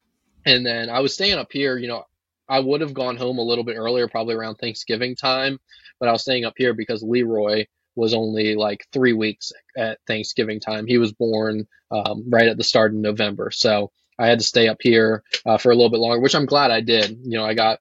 And 0.45 0.66
then 0.66 0.89
I 0.89 0.99
was 0.99 1.14
staying 1.14 1.38
up 1.38 1.51
here. 1.51 1.78
You 1.78 1.88
know, 1.88 2.03
I 2.49 2.60
would 2.60 2.82
have 2.82 2.93
gone 2.93 3.18
home 3.18 3.38
a 3.39 3.43
little 3.43 3.64
bit 3.64 3.76
earlier, 3.78 4.08
probably 4.08 4.36
around 4.36 4.55
Thanksgiving 4.55 5.16
time, 5.16 5.60
but 5.99 6.08
I 6.08 6.12
was 6.12 6.22
staying 6.22 6.45
up 6.45 6.53
here 6.58 6.74
because 6.74 7.03
Leroy 7.03 7.66
was 7.98 8.14
only 8.14 8.56
like 8.56 8.86
three 8.93 9.14
weeks 9.14 9.52
at 9.78 10.00
Thanksgiving 10.08 10.60
time. 10.62 10.88
He 10.88 10.98
was 10.98 11.12
born 11.12 11.68
um, 11.91 12.24
right 12.30 12.48
at 12.48 12.58
the 12.58 12.64
start 12.64 12.91
of 12.91 12.98
November, 12.98 13.52
so 13.52 13.91
I 14.20 14.28
had 14.28 14.39
to 14.39 14.45
stay 14.45 14.68
up 14.68 14.78
here 14.82 15.24
uh, 15.45 15.58
for 15.58 15.72
a 15.72 15.76
little 15.76 15.89
bit 15.91 16.00
longer, 16.00 16.22
which 16.22 16.36
I'm 16.36 16.45
glad 16.45 16.72
I 16.72 16.82
did. 16.82 17.10
You 17.24 17.38
know, 17.38 17.45
I 17.45 17.54
got 17.54 17.80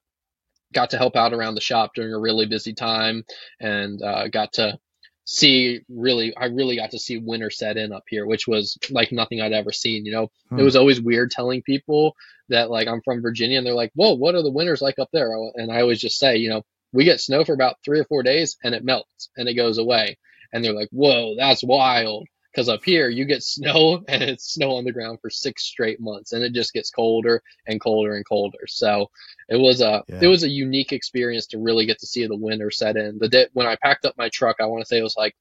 got 0.73 0.89
to 0.89 0.97
help 0.97 1.15
out 1.15 1.33
around 1.33 1.55
the 1.55 1.61
shop 1.61 1.91
during 1.95 2.13
a 2.13 2.19
really 2.19 2.45
busy 2.45 2.73
time, 2.73 3.23
and 3.61 4.01
uh, 4.01 4.27
got 4.27 4.53
to 4.53 4.77
see 5.25 5.81
really 5.89 6.35
I 6.35 6.45
really 6.45 6.75
got 6.77 6.91
to 6.91 6.99
see 6.99 7.17
winter 7.17 7.49
set 7.49 7.77
in 7.77 7.91
up 7.91 8.03
here, 8.07 8.25
which 8.25 8.47
was 8.47 8.77
like 8.89 9.11
nothing 9.11 9.41
I'd 9.41 9.53
ever 9.53 9.71
seen. 9.71 10.05
You 10.05 10.11
know, 10.13 10.31
Hmm. 10.49 10.59
it 10.59 10.63
was 10.63 10.75
always 10.75 11.01
weird 11.01 11.31
telling 11.31 11.61
people 11.61 12.15
that 12.49 12.69
like 12.69 12.87
I'm 12.87 13.01
from 13.01 13.21
Virginia, 13.21 13.57
and 13.57 13.67
they're 13.67 13.73
like, 13.73 13.91
"Whoa, 13.93 14.15
what 14.15 14.35
are 14.35 14.43
the 14.43 14.51
winters 14.51 14.81
like 14.81 14.99
up 14.99 15.09
there?" 15.11 15.29
And 15.55 15.71
I 15.71 15.81
always 15.81 15.99
just 15.99 16.17
say, 16.17 16.37
you 16.37 16.49
know, 16.49 16.63
we 16.93 17.03
get 17.03 17.19
snow 17.19 17.43
for 17.43 17.53
about 17.53 17.77
three 17.83 17.99
or 17.99 18.05
four 18.05 18.23
days, 18.23 18.57
and 18.63 18.73
it 18.73 18.83
melts 18.83 19.29
and 19.37 19.47
it 19.47 19.55
goes 19.55 19.77
away. 19.77 20.17
And 20.53 20.63
they're 20.63 20.73
like, 20.73 20.89
"Whoa, 20.91 21.35
that's 21.35 21.63
wild." 21.63 22.27
Because 22.51 22.69
up 22.69 22.83
here, 22.83 23.07
you 23.09 23.25
get 23.25 23.43
snow 23.55 24.03
and 24.07 24.23
it's 24.23 24.53
snow 24.53 24.77
on 24.77 24.85
the 24.85 24.91
ground 24.91 25.19
for 25.21 25.29
six 25.29 25.63
straight 25.63 25.99
months, 25.99 26.33
and 26.33 26.43
it 26.43 26.53
just 26.53 26.73
gets 26.73 26.89
colder 26.89 27.43
and 27.67 27.79
colder 27.79 28.15
and 28.15 28.25
colder. 28.27 28.65
So 28.67 29.09
it 29.49 29.57
was 29.57 29.81
a 29.81 30.03
Yeah. 30.07 30.19
it 30.23 30.27
was 30.27 30.43
a 30.43 30.49
unique 30.49 30.91
experience 30.93 31.47
to 31.47 31.59
really 31.59 31.85
get 31.85 31.99
to 31.99 32.07
see 32.07 32.25
the 32.25 32.35
winter 32.35 32.71
set 32.71 32.97
in. 32.97 33.19
The 33.19 33.29
day 33.29 33.47
when 33.53 33.67
I 33.67 33.75
packed 33.81 34.05
up 34.05 34.17
my 34.17 34.29
truck, 34.29 34.57
I 34.59 34.65
want 34.65 34.81
to 34.81 34.87
say 34.87 34.97
it 34.97 35.03
was 35.03 35.17
like 35.17 35.35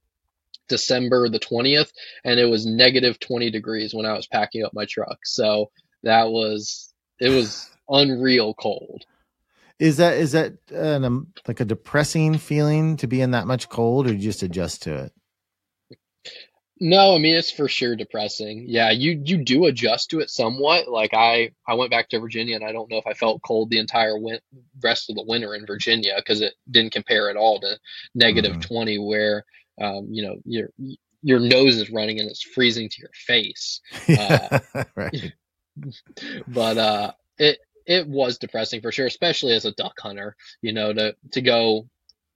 December 0.68 1.28
the 1.28 1.38
20th, 1.38 1.92
and 2.24 2.40
it 2.40 2.46
was 2.46 2.66
negative 2.66 3.18
20 3.20 3.50
degrees 3.50 3.94
when 3.94 4.06
I 4.06 4.14
was 4.14 4.26
packing 4.26 4.64
up 4.64 4.74
my 4.74 4.84
truck. 4.84 5.18
So 5.24 5.70
that 6.02 6.28
was 6.30 6.92
it 7.20 7.30
was 7.30 7.70
unreal 7.88 8.52
cold. 8.54 9.04
Is 9.78 9.98
that 9.98 10.16
is 10.16 10.32
that 10.32 10.54
an, 10.70 11.04
um, 11.04 11.32
like 11.46 11.60
a 11.60 11.64
depressing 11.64 12.38
feeling 12.38 12.96
to 12.98 13.06
be 13.06 13.20
in 13.20 13.32
that 13.32 13.46
much 13.46 13.68
cold, 13.68 14.06
or 14.06 14.12
you 14.12 14.18
just 14.18 14.42
adjust 14.42 14.82
to 14.84 14.96
it? 15.04 15.12
No, 16.78 17.14
I 17.14 17.18
mean 17.18 17.34
it's 17.34 17.50
for 17.50 17.68
sure 17.68 17.96
depressing. 17.96 18.66
Yeah, 18.68 18.90
you 18.90 19.20
you 19.24 19.38
do 19.42 19.64
adjust 19.64 20.10
to 20.10 20.20
it 20.20 20.28
somewhat. 20.28 20.88
Like 20.88 21.14
I 21.14 21.52
I 21.66 21.74
went 21.74 21.90
back 21.90 22.10
to 22.10 22.20
Virginia 22.20 22.54
and 22.54 22.64
I 22.64 22.72
don't 22.72 22.90
know 22.90 22.98
if 22.98 23.06
I 23.06 23.14
felt 23.14 23.40
cold 23.42 23.70
the 23.70 23.78
entire 23.78 24.18
win 24.18 24.38
rest 24.82 25.08
of 25.08 25.16
the 25.16 25.24
winter 25.26 25.54
in 25.54 25.64
Virginia 25.66 26.14
because 26.16 26.42
it 26.42 26.52
didn't 26.70 26.92
compare 26.92 27.30
at 27.30 27.36
all 27.36 27.60
to 27.60 27.78
negative 28.14 28.56
Mhm. 28.56 28.60
20 28.60 28.98
where 28.98 29.44
um 29.80 30.06
you 30.10 30.22
know 30.22 30.36
your 30.44 30.68
your 31.22 31.40
nose 31.40 31.76
is 31.76 31.90
running 31.90 32.20
and 32.20 32.28
it's 32.30 32.42
freezing 32.42 32.90
to 32.90 33.00
your 33.00 33.10
face. 33.14 33.80
Yeah, 34.08 34.60
right. 34.94 35.32
but 36.48 36.76
uh 36.78 37.12
it 37.38 37.58
it 37.86 38.06
was 38.06 38.38
depressing 38.38 38.80
for 38.80 38.92
sure 38.92 39.06
especially 39.06 39.52
as 39.52 39.64
a 39.64 39.72
duck 39.72 39.94
hunter 40.00 40.36
you 40.62 40.72
know 40.72 40.92
to 40.92 41.14
to 41.32 41.40
go 41.40 41.88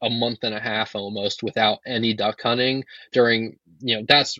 a 0.03 0.11
month 0.11 0.39
and 0.43 0.55
a 0.55 0.61
half 0.61 0.95
almost 0.95 1.43
without 1.43 1.79
any 1.87 2.15
duck 2.15 2.41
hunting 2.43 2.85
during 3.13 3.57
you 3.81 3.97
know 3.97 4.05
that's 4.09 4.39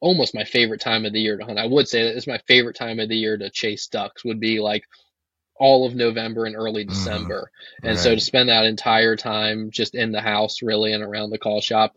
almost 0.00 0.34
my 0.34 0.44
favorite 0.44 0.80
time 0.80 1.04
of 1.04 1.12
the 1.12 1.20
year 1.20 1.36
to 1.36 1.44
hunt 1.44 1.58
i 1.58 1.66
would 1.66 1.88
say 1.88 2.04
that 2.04 2.16
it's 2.16 2.26
my 2.26 2.38
favorite 2.46 2.76
time 2.76 3.00
of 3.00 3.08
the 3.08 3.16
year 3.16 3.36
to 3.36 3.50
chase 3.50 3.86
ducks 3.86 4.24
would 4.24 4.40
be 4.40 4.60
like 4.60 4.84
all 5.56 5.86
of 5.86 5.94
november 5.94 6.46
and 6.46 6.56
early 6.56 6.84
Mhm. 6.84 6.88
december 6.88 7.50
and 7.84 7.98
so 7.98 8.14
to 8.14 8.20
spend 8.20 8.48
that 8.48 8.64
entire 8.64 9.16
time 9.16 9.70
just 9.70 9.94
in 9.94 10.12
the 10.12 10.20
house 10.20 10.62
really 10.62 10.92
and 10.92 11.02
around 11.02 11.30
the 11.30 11.38
call 11.38 11.60
shop 11.60 11.94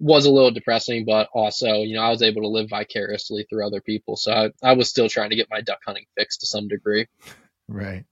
was 0.00 0.26
a 0.26 0.30
little 0.30 0.50
depressing, 0.50 1.04
but 1.04 1.28
also, 1.34 1.82
you 1.82 1.96
know, 1.96 2.02
I 2.02 2.10
was 2.10 2.22
able 2.22 2.42
to 2.42 2.48
live 2.48 2.70
vicariously 2.70 3.46
through 3.48 3.66
other 3.66 3.80
people. 3.80 4.16
So 4.16 4.32
I, 4.32 4.50
I 4.62 4.72
was 4.74 4.88
still 4.88 5.08
trying 5.08 5.30
to 5.30 5.36
get 5.36 5.50
my 5.50 5.60
duck 5.60 5.80
hunting 5.84 6.06
fixed 6.16 6.40
to 6.40 6.46
some 6.46 6.68
degree. 6.68 7.06
Right. 7.68 8.04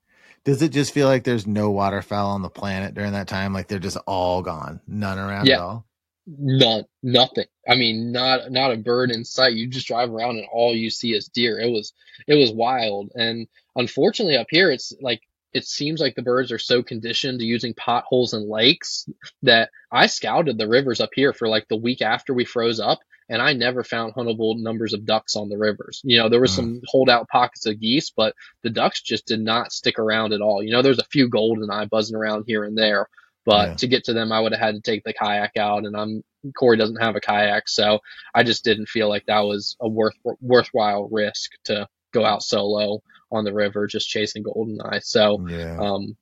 Does 0.44 0.62
it 0.62 0.70
just 0.70 0.92
feel 0.94 1.08
like 1.08 1.24
there's 1.24 1.46
no 1.46 1.70
waterfowl 1.70 2.30
on 2.30 2.42
the 2.42 2.50
planet 2.50 2.94
during 2.94 3.12
that 3.12 3.28
time? 3.28 3.52
Like 3.52 3.68
they're 3.68 3.78
just 3.78 3.96
all 4.06 4.42
gone, 4.42 4.80
none 4.86 5.18
around 5.18 5.46
Yeah. 5.46 5.54
at 5.56 5.60
all. 5.60 5.86
None, 6.28 6.84
nothing. 7.02 7.46
I 7.68 7.76
mean, 7.76 8.10
not 8.12 8.50
not 8.50 8.72
a 8.72 8.76
bird 8.76 9.10
in 9.12 9.24
sight. 9.24 9.54
You 9.54 9.68
just 9.68 9.86
drive 9.86 10.10
around 10.10 10.38
and 10.38 10.46
all 10.52 10.74
you 10.74 10.90
see 10.90 11.12
is 11.14 11.28
deer. 11.28 11.58
It 11.60 11.70
was 11.70 11.92
it 12.26 12.34
was 12.34 12.50
wild. 12.52 13.12
And 13.14 13.46
unfortunately 13.76 14.36
up 14.36 14.48
here 14.50 14.70
it's 14.70 14.92
like 15.00 15.20
it 15.52 15.64
seems 15.66 16.00
like 16.00 16.16
the 16.16 16.22
birds 16.22 16.50
are 16.52 16.58
so 16.58 16.82
conditioned 16.82 17.38
to 17.38 17.44
using 17.46 17.74
potholes 17.74 18.34
and 18.34 18.48
lakes 18.48 19.08
that 19.42 19.70
I 19.90 20.06
scouted 20.06 20.58
the 20.58 20.68
rivers 20.68 21.00
up 21.00 21.10
here 21.14 21.32
for 21.32 21.48
like 21.48 21.68
the 21.68 21.76
week 21.76 22.02
after 22.02 22.34
we 22.34 22.44
froze 22.44 22.80
up 22.80 22.98
and 23.28 23.42
I 23.42 23.52
never 23.52 23.82
found 23.84 24.14
huntable 24.14 24.58
numbers 24.58 24.92
of 24.92 25.04
ducks 25.04 25.36
on 25.36 25.48
the 25.48 25.58
rivers. 25.58 26.00
You 26.04 26.18
know, 26.18 26.28
there 26.28 26.40
was 26.40 26.52
Mm. 26.52 26.56
some 26.56 26.80
holdout 26.86 27.28
pockets 27.28 27.66
of 27.66 27.80
geese, 27.80 28.10
but 28.10 28.34
the 28.62 28.70
ducks 28.70 29.02
just 29.02 29.26
did 29.26 29.40
not 29.40 29.72
stick 29.72 29.98
around 29.98 30.32
at 30.32 30.40
all. 30.40 30.62
You 30.62 30.72
know, 30.72 30.82
there's 30.82 30.98
a 30.98 31.04
few 31.04 31.28
golden 31.28 31.70
eye 31.70 31.86
buzzing 31.86 32.16
around 32.16 32.44
here 32.46 32.64
and 32.64 32.76
there, 32.76 33.08
but 33.44 33.70
Yeah. 33.70 33.74
to 33.76 33.86
get 33.88 34.04
to 34.04 34.12
them, 34.12 34.32
I 34.32 34.40
would 34.40 34.52
have 34.52 34.60
had 34.60 34.74
to 34.76 34.80
take 34.80 35.04
the 35.04 35.12
kayak 35.12 35.56
out, 35.56 35.84
and 35.84 35.96
I'm 35.96 36.22
Corey 36.56 36.76
doesn't 36.76 37.02
have 37.02 37.16
a 37.16 37.20
kayak, 37.20 37.68
so 37.68 37.98
I 38.32 38.44
just 38.44 38.62
didn't 38.62 38.88
feel 38.88 39.08
like 39.08 39.26
that 39.26 39.40
was 39.40 39.76
a 39.80 39.88
worth 39.88 40.14
worthwhile 40.40 41.08
risk 41.10 41.50
to 41.64 41.88
go 42.12 42.24
out 42.24 42.42
solo 42.42 43.02
on 43.32 43.44
the 43.44 43.52
river 43.52 43.88
just 43.88 44.08
chasing 44.08 44.44
golden 44.44 44.80
eye. 44.80 45.00
So 45.00 45.44
Yeah. 45.48 45.76
um, 45.80 46.16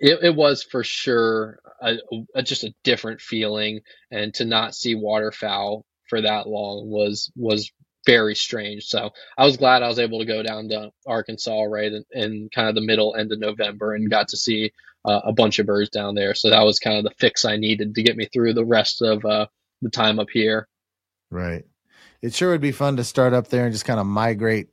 it, 0.00 0.20
it 0.22 0.34
was 0.36 0.62
for 0.62 0.84
sure 0.84 1.58
a, 1.82 1.96
a, 2.34 2.42
just 2.42 2.64
a 2.64 2.72
different 2.84 3.20
feeling, 3.20 3.80
and 4.10 4.32
to 4.34 4.44
not 4.44 4.74
see 4.74 4.94
waterfowl 4.94 5.84
for 6.12 6.20
that 6.20 6.46
long 6.46 6.90
was 6.90 7.32
was 7.36 7.72
very 8.06 8.34
strange. 8.34 8.84
So 8.84 9.12
I 9.38 9.46
was 9.46 9.56
glad 9.56 9.82
I 9.82 9.88
was 9.88 9.98
able 9.98 10.18
to 10.18 10.26
go 10.26 10.42
down 10.42 10.68
to 10.68 10.90
Arkansas 11.06 11.62
right 11.62 11.90
in, 11.90 12.04
in 12.12 12.50
kind 12.54 12.68
of 12.68 12.74
the 12.74 12.82
middle 12.82 13.16
end 13.16 13.32
of 13.32 13.38
November 13.40 13.94
and 13.94 14.10
got 14.10 14.28
to 14.28 14.36
see 14.36 14.72
uh, 15.06 15.20
a 15.24 15.32
bunch 15.32 15.58
of 15.58 15.64
birds 15.64 15.88
down 15.88 16.14
there. 16.14 16.34
So 16.34 16.50
that 16.50 16.64
was 16.64 16.78
kind 16.78 16.98
of 16.98 17.04
the 17.04 17.16
fix 17.18 17.46
I 17.46 17.56
needed 17.56 17.94
to 17.94 18.02
get 18.02 18.18
me 18.18 18.26
through 18.30 18.52
the 18.52 18.66
rest 18.66 19.00
of 19.00 19.24
uh, 19.24 19.46
the 19.80 19.88
time 19.88 20.20
up 20.20 20.28
here. 20.30 20.68
Right. 21.30 21.64
It 22.20 22.34
sure 22.34 22.50
would 22.50 22.60
be 22.60 22.72
fun 22.72 22.98
to 22.98 23.04
start 23.04 23.32
up 23.32 23.48
there 23.48 23.64
and 23.64 23.72
just 23.72 23.86
kind 23.86 23.98
of 23.98 24.06
migrate 24.06 24.68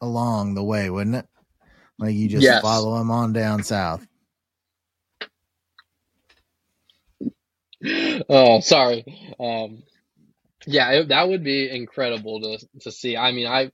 along 0.00 0.54
the 0.54 0.64
way, 0.64 0.88
wouldn't 0.88 1.16
it? 1.16 1.26
Like 1.98 2.14
you 2.14 2.28
just 2.28 2.44
Yes. 2.44 2.60
follow 2.60 2.98
them 2.98 3.10
on 3.10 3.32
down 3.32 3.64
south. 3.64 4.06
oh, 8.28 8.60
sorry. 8.60 9.04
Um, 9.40 9.82
yeah, 10.66 10.90
it, 10.92 11.08
that 11.08 11.28
would 11.28 11.44
be 11.44 11.70
incredible 11.70 12.40
to 12.40 12.66
to 12.80 12.90
see. 12.92 13.16
I 13.16 13.32
mean, 13.32 13.46
I 13.46 13.70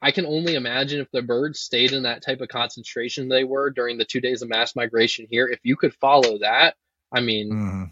I 0.00 0.10
can 0.10 0.26
only 0.26 0.54
imagine 0.54 1.00
if 1.00 1.10
the 1.12 1.22
birds 1.22 1.60
stayed 1.60 1.92
in 1.92 2.02
that 2.04 2.22
type 2.24 2.40
of 2.40 2.48
concentration 2.48 3.28
they 3.28 3.44
were 3.44 3.70
during 3.70 3.98
the 3.98 4.04
two 4.04 4.20
days 4.20 4.42
of 4.42 4.48
mass 4.48 4.74
migration 4.74 5.26
here. 5.30 5.46
If 5.48 5.60
you 5.62 5.76
could 5.76 5.94
follow 5.94 6.38
that, 6.38 6.74
I 7.12 7.20
mean, 7.20 7.50
Mhm. 7.50 7.90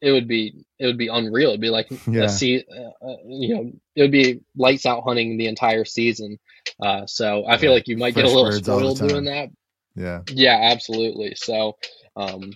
it 0.00 0.12
would 0.12 0.28
be 0.28 0.64
it 0.78 0.86
would 0.86 0.98
be 0.98 1.08
unreal. 1.08 1.50
It'd 1.50 1.60
be 1.60 1.70
like 1.70 1.88
Yeah. 2.06 2.24
a 2.24 2.28
see, 2.28 2.64
uh, 2.70 3.06
uh, 3.06 3.16
you 3.26 3.54
know, 3.54 3.72
it 3.96 4.02
would 4.02 4.12
be 4.12 4.40
lights 4.56 4.86
out 4.86 5.04
hunting 5.04 5.36
the 5.38 5.46
entire 5.46 5.84
season. 5.84 6.38
Uh, 6.82 7.06
so 7.06 7.44
I 7.46 7.56
feel 7.58 7.72
like 7.72 7.88
you 7.88 7.96
might 7.96 8.14
get 8.14 8.24
a 8.24 8.28
little 8.28 8.44
birds 8.44 8.68
all 8.68 8.80
the 8.80 8.94
spoiled 8.94 9.10
doing 9.10 9.24
that. 9.24 9.48
Yeah. 9.96 10.20
Yeah, 10.30 10.58
absolutely. 10.70 11.34
So, 11.34 11.76
um, 12.14 12.52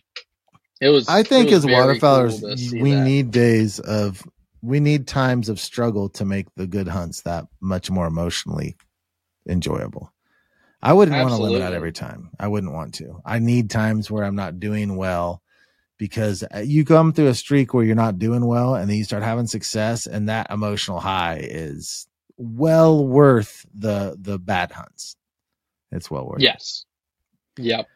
it 0.81 0.89
was. 0.91 1.09
I 1.09 1.23
think 1.23 1.47
was 1.51 1.65
as 1.65 1.67
waterfowlers, 1.67 2.71
cool 2.71 2.81
we 2.83 2.91
that. 2.93 3.05
need 3.05 3.31
days 3.31 3.79
of 3.81 4.23
we 4.63 4.81
need 4.81 5.07
times 5.07 5.49
of 5.49 5.61
struggle 5.61 6.09
to 6.11 6.25
make 6.25 6.47
the 6.55 6.67
good 6.67 6.89
hunts 6.89 7.23
that 7.23 7.47
much 7.61 7.91
more 7.91 8.07
emotionally 8.07 8.77
enjoyable. 9.49 10.13
I 10.81 10.93
wouldn't 10.93 11.17
want 11.17 11.29
to 11.29 11.35
out 11.35 11.43
Absolutely. 11.51 11.77
every 11.77 11.93
time. 11.93 12.31
I 12.41 12.49
wouldn't 12.49 12.73
want 12.73 12.95
to. 12.95 13.21
I 13.25 13.39
need 13.39 13.71
times 13.71 14.11
where 14.11 14.25
I'm 14.25 14.35
not 14.35 14.59
doing 14.59 14.97
well 14.97 15.43
because 15.99 16.43
uh, 16.55 16.59
you 16.59 16.85
come 16.85 17.13
through 17.13 17.29
a 17.29 17.35
streak 17.35 17.73
where 17.73 17.85
you're 17.85 17.95
not 17.95 18.19
doing 18.19 18.45
well 18.47 18.75
and 18.75 18.91
then 18.91 18.97
you 18.97 19.05
start 19.05 19.23
having 19.23 19.47
success 19.47 20.07
and 20.07 20.29
that 20.29 20.51
emotional 20.51 20.99
high 20.99 21.39
is 21.41 22.09
well 22.37 23.07
worth 23.07 23.65
the 23.75 24.17
the 24.21 24.39
bad 24.39 24.73
hunts. 24.73 25.17
It's 25.93 26.11
well 26.11 26.27
worth. 26.27 26.41
it. 26.41 26.45
Yes. 26.45 26.85
Yep. 27.59 27.87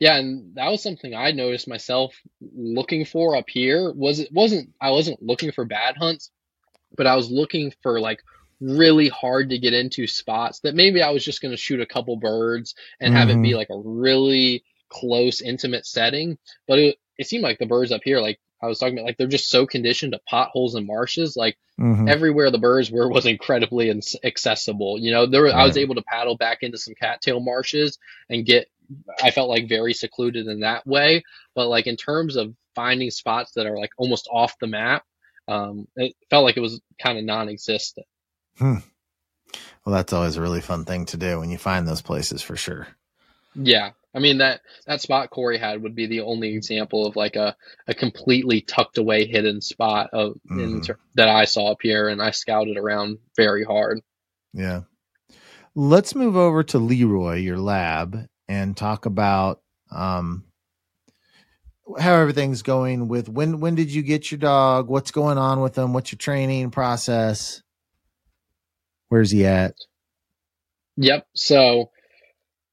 Yeah, 0.00 0.16
and 0.16 0.54
that 0.56 0.68
was 0.70 0.82
something 0.82 1.14
I 1.14 1.30
noticed 1.32 1.68
myself 1.68 2.14
looking 2.40 3.04
for 3.04 3.36
up 3.36 3.48
here. 3.48 3.92
Was 3.92 4.18
it 4.18 4.32
wasn't 4.32 4.70
I 4.80 4.90
wasn't 4.90 5.22
looking 5.22 5.52
for 5.52 5.64
bad 5.64 5.96
hunts. 5.96 6.30
but 6.96 7.06
I 7.06 7.14
was 7.14 7.30
looking 7.30 7.72
for 7.82 8.00
like 8.00 8.20
really 8.60 9.08
hard 9.08 9.50
to 9.50 9.58
get 9.58 9.72
into 9.74 10.06
spots 10.06 10.60
that 10.60 10.74
maybe 10.74 11.00
I 11.02 11.10
was 11.10 11.24
just 11.24 11.40
going 11.40 11.52
to 11.52 11.56
shoot 11.56 11.80
a 11.80 11.86
couple 11.86 12.16
birds 12.16 12.74
and 13.00 13.14
have 13.14 13.28
it 13.30 13.40
be 13.42 13.54
like 13.54 13.70
a 13.70 13.78
really 13.78 14.64
close, 14.88 15.40
intimate 15.40 15.86
setting. 15.86 16.36
But 16.66 16.78
it, 16.80 16.96
it 17.16 17.26
seemed 17.28 17.44
like 17.44 17.58
the 17.58 17.66
birds 17.66 17.92
up 17.92 18.00
here, 18.04 18.20
like 18.20 18.38
I 18.62 18.66
was 18.66 18.78
talking 18.78 18.94
about, 18.98 19.06
like 19.06 19.16
they're 19.18 19.28
just 19.28 19.48
so 19.50 19.66
conditioned 19.66 20.12
to 20.12 20.20
potholes 20.28 20.74
and 20.74 20.86
marshes. 20.86 21.36
Like 21.36 21.56
Mhm. 21.78 22.10
everywhere 22.10 22.50
the 22.50 22.58
birds 22.58 22.90
were 22.90 23.08
was 23.08 23.24
incredibly 23.24 23.88
ins- 23.88 24.16
accessible. 24.22 24.98
You 24.98 25.12
know, 25.12 25.24
there 25.26 25.42
were, 25.42 25.52
I 25.54 25.64
was 25.64 25.78
able 25.78 25.94
to 25.94 26.02
paddle 26.02 26.36
back 26.36 26.58
into 26.62 26.76
some 26.76 26.94
cattail 26.94 27.40
marshes 27.40 27.98
and 28.28 28.44
get. 28.44 28.68
I 29.22 29.30
felt 29.30 29.48
like 29.48 29.68
very 29.68 29.94
secluded 29.94 30.46
in 30.46 30.60
that 30.60 30.86
way, 30.86 31.22
but 31.54 31.68
like 31.68 31.86
in 31.86 31.96
terms 31.96 32.36
of 32.36 32.54
finding 32.74 33.10
spots 33.10 33.52
that 33.56 33.66
are 33.66 33.78
like 33.78 33.90
almost 33.98 34.28
off 34.32 34.54
the 34.60 34.66
map, 34.66 35.04
um, 35.48 35.86
it 35.96 36.14
felt 36.30 36.44
like 36.44 36.56
it 36.56 36.60
was 36.60 36.80
kind 37.02 37.18
of 37.18 37.24
non-existent. 37.24 38.06
Well, 38.60 38.82
that's 39.86 40.12
always 40.12 40.36
a 40.36 40.42
really 40.42 40.60
fun 40.60 40.84
thing 40.84 41.06
to 41.06 41.16
do 41.16 41.40
when 41.40 41.50
you 41.50 41.58
find 41.58 41.86
those 41.88 42.02
places 42.02 42.42
for 42.42 42.56
sure. 42.56 42.86
Yeah. 43.54 43.90
I 44.14 44.18
mean 44.18 44.38
that 44.38 44.60
that 44.86 45.00
spot 45.00 45.30
Corey 45.30 45.56
had 45.58 45.82
would 45.82 45.94
be 45.94 46.06
the 46.06 46.20
only 46.22 46.54
example 46.54 47.06
of 47.06 47.14
like 47.16 47.36
a, 47.36 47.56
a 47.86 47.94
completely 47.94 48.60
tucked 48.60 48.98
away 48.98 49.24
hidden 49.26 49.60
spot 49.60 50.10
of 50.12 50.34
in 50.50 50.80
Mhm. 50.80 50.86
ter- 50.86 50.98
that 51.14 51.28
I 51.28 51.44
saw 51.44 51.70
up 51.70 51.78
here 51.80 52.08
and 52.08 52.20
I 52.20 52.30
scouted 52.32 52.76
around 52.76 53.18
very 53.36 53.64
hard. 53.64 54.00
Yeah. 54.52 54.82
Let's 55.76 56.16
move 56.16 56.36
over 56.36 56.64
to 56.64 56.78
Leroy, 56.78 57.36
your 57.36 57.58
lab, 57.58 58.26
and 58.50 58.76
talk 58.76 59.06
about 59.06 59.62
um 59.92 60.44
how 61.98 62.14
everything's 62.14 62.62
going 62.62 63.06
with 63.08 63.28
when 63.28 63.60
when 63.60 63.76
did 63.76 63.90
you 63.90 64.02
get 64.02 64.30
your 64.30 64.38
dog? 64.38 64.88
What's 64.88 65.12
going 65.12 65.38
on 65.38 65.60
with 65.60 65.78
him? 65.78 65.92
What's 65.92 66.10
your 66.12 66.18
training 66.18 66.70
process? 66.70 67.62
Where's 69.08 69.30
he 69.30 69.46
at? 69.46 69.74
Yep. 70.96 71.26
So 71.34 71.90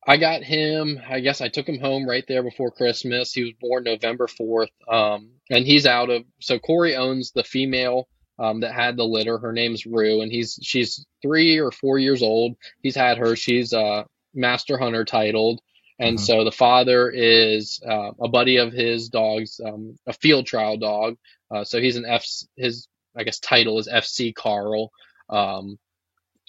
I 0.05 0.17
got 0.17 0.43
him, 0.43 0.99
I 1.07 1.19
guess 1.19 1.41
I 1.41 1.49
took 1.49 1.67
him 1.67 1.79
home 1.79 2.07
right 2.07 2.23
there 2.27 2.43
before 2.43 2.71
Christmas. 2.71 3.33
He 3.33 3.43
was 3.43 3.53
born 3.59 3.83
November 3.83 4.27
4th. 4.27 4.69
Um, 4.87 5.31
and 5.49 5.65
he's 5.65 5.85
out 5.85 6.09
of, 6.09 6.23
so 6.39 6.59
Corey 6.59 6.95
owns 6.95 7.31
the 7.31 7.43
female, 7.43 8.07
um, 8.39 8.61
that 8.61 8.73
had 8.73 8.95
the 8.95 9.03
litter. 9.03 9.37
Her 9.37 9.51
name's 9.51 9.85
Rue 9.85 10.21
and 10.21 10.31
he's, 10.31 10.59
she's 10.61 11.05
three 11.21 11.59
or 11.59 11.71
four 11.71 11.99
years 11.99 12.21
old. 12.23 12.55
He's 12.81 12.95
had 12.95 13.17
her. 13.17 13.35
She's, 13.35 13.73
uh, 13.73 14.03
master 14.33 14.77
hunter 14.77 15.03
titled. 15.03 15.59
And 15.99 16.17
Mhm. 16.17 16.21
so 16.21 16.43
the 16.43 16.51
father 16.51 17.09
is, 17.09 17.79
uh, 17.87 18.11
a 18.21 18.27
buddy 18.27 18.57
of 18.57 18.71
his 18.73 19.09
dog's, 19.09 19.59
um, 19.63 19.97
a 20.07 20.13
field 20.13 20.45
trial 20.45 20.77
dog. 20.77 21.17
Uh, 21.49 21.63
so 21.63 21.81
he's 21.81 21.95
an 21.95 22.05
F, 22.05 22.25
his, 22.55 22.87
I 23.15 23.23
guess, 23.23 23.39
title 23.39 23.79
is 23.79 23.87
FC 23.87 24.33
Carl. 24.33 24.91
Um, 25.29 25.79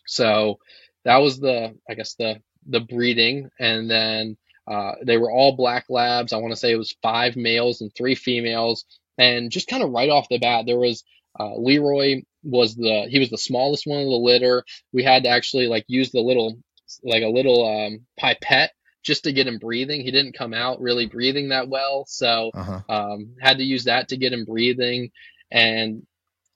so 0.06 0.58
that 1.04 1.18
was 1.18 1.38
the, 1.40 1.74
I 1.88 1.94
guess 1.94 2.14
the, 2.14 2.40
the 2.66 2.80
breeding. 2.80 3.48
And 3.58 3.90
then, 3.90 4.36
uh, 4.70 4.92
they 5.04 5.16
were 5.16 5.32
all 5.32 5.56
black 5.56 5.86
labs. 5.88 6.32
I 6.32 6.36
want 6.38 6.52
to 6.52 6.56
say 6.56 6.72
it 6.72 6.76
was 6.76 6.96
five 7.02 7.36
males 7.36 7.80
and 7.80 7.90
three 7.94 8.14
females. 8.14 8.84
And 9.18 9.50
just 9.50 9.68
kind 9.68 9.82
of 9.82 9.90
right 9.90 10.10
off 10.10 10.28
the 10.28 10.38
bat, 10.38 10.66
there 10.66 10.78
was, 10.78 11.04
uh, 11.40 11.56
Leroy 11.56 12.22
was 12.42 12.76
the, 12.76 13.06
he 13.08 13.18
was 13.18 13.30
the 13.30 13.38
smallest 13.38 13.86
one 13.86 14.00
of 14.00 14.06
the 14.06 14.10
litter. 14.12 14.64
We 14.92 15.02
had 15.04 15.24
to 15.24 15.30
actually 15.30 15.68
like 15.68 15.84
use 15.88 16.10
the 16.10 16.20
little, 16.20 16.58
like 17.02 17.22
a 17.22 17.28
little, 17.28 17.66
um, 17.66 18.06
pipette 18.18 18.72
just 19.02 19.24
to 19.24 19.32
get 19.32 19.46
him 19.46 19.58
breathing. 19.58 20.02
He 20.02 20.10
didn't 20.10 20.36
come 20.36 20.52
out 20.54 20.80
really 20.80 21.06
breathing 21.06 21.48
that 21.50 21.68
well. 21.68 22.04
So, 22.08 22.50
Uh-huh. 22.54 22.80
um, 22.88 23.36
had 23.40 23.58
to 23.58 23.64
use 23.64 23.84
that 23.84 24.08
to 24.08 24.16
get 24.16 24.32
him 24.32 24.44
breathing. 24.44 25.10
And 25.50 26.06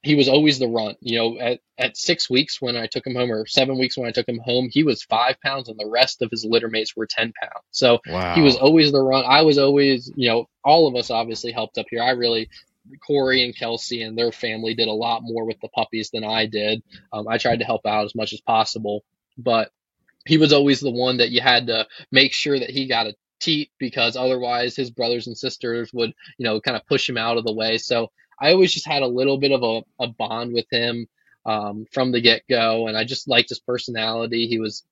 he 0.02 0.16
was 0.16 0.28
always 0.28 0.58
the 0.58 0.66
runt. 0.66 0.98
You 1.00 1.18
know, 1.18 1.38
at, 1.38 1.60
at 1.78 1.96
six 1.96 2.28
weeks 2.28 2.60
when 2.60 2.76
I 2.76 2.88
took 2.88 3.06
him 3.06 3.14
home, 3.14 3.30
or 3.30 3.46
seven 3.46 3.78
weeks 3.78 3.96
when 3.96 4.08
I 4.08 4.12
took 4.12 4.28
him 4.28 4.40
home, 4.44 4.68
he 4.70 4.82
was 4.82 5.04
five 5.04 5.36
pounds, 5.40 5.68
and 5.68 5.78
the 5.78 5.88
rest 5.88 6.22
of 6.22 6.30
his 6.30 6.44
litter 6.44 6.68
mates 6.68 6.96
were 6.96 7.06
10 7.06 7.32
pounds. 7.40 7.64
So 7.70 8.00
Wow. 8.08 8.34
he 8.34 8.42
was 8.42 8.56
always 8.56 8.90
the 8.90 9.00
runt. 9.00 9.26
I 9.26 9.42
was 9.42 9.58
always, 9.58 10.10
you 10.16 10.28
know, 10.28 10.48
all 10.64 10.88
of 10.88 10.96
us 10.96 11.10
obviously 11.10 11.52
helped 11.52 11.78
up 11.78 11.86
here. 11.88 12.02
I 12.02 12.10
really, 12.10 12.48
Corey 13.06 13.44
and 13.44 13.56
Kelsey 13.56 14.02
and 14.02 14.18
their 14.18 14.32
family 14.32 14.74
did 14.74 14.88
a 14.88 14.92
lot 14.92 15.22
more 15.22 15.44
with 15.44 15.60
the 15.60 15.68
puppies 15.68 16.10
than 16.10 16.24
I 16.24 16.46
did. 16.46 16.82
Um, 17.12 17.28
I 17.28 17.38
tried 17.38 17.60
to 17.60 17.64
help 17.64 17.86
out 17.86 18.04
as 18.04 18.14
much 18.16 18.32
as 18.32 18.40
possible, 18.40 19.04
but 19.38 19.70
he 20.26 20.38
was 20.38 20.52
always 20.52 20.80
the 20.80 20.90
one 20.90 21.18
that 21.18 21.30
you 21.30 21.40
had 21.40 21.66
to 21.68 21.86
make 22.10 22.32
sure 22.32 22.58
that 22.58 22.70
he 22.70 22.86
got 22.86 23.06
a 23.06 23.14
teat 23.40 23.70
because 23.78 24.16
otherwise 24.16 24.76
his 24.76 24.90
brothers 24.90 25.26
and 25.26 25.36
sisters 25.36 25.90
would, 25.92 26.12
you 26.38 26.44
know, 26.44 26.60
kind 26.60 26.76
of 26.76 26.86
push 26.86 27.08
him 27.08 27.18
out 27.18 27.36
of 27.36 27.44
the 27.44 27.52
way. 27.52 27.78
So 27.78 28.10
I 28.40 28.52
always 28.52 28.72
just 28.72 28.86
had 28.86 29.02
a 29.02 29.08
little 29.08 29.38
bit 29.38 29.52
of 29.52 29.62
a, 29.62 30.04
a 30.04 30.08
bond 30.08 30.52
with 30.52 30.66
him 30.70 31.06
um, 31.44 31.86
from 31.92 32.12
the 32.12 32.20
get 32.20 32.42
go, 32.48 32.86
and 32.88 32.96
I 32.96 33.04
just 33.04 33.28
liked 33.28 33.48
his 33.48 33.60
personality. 33.60 34.46
He 34.46 34.58
was 34.58 34.84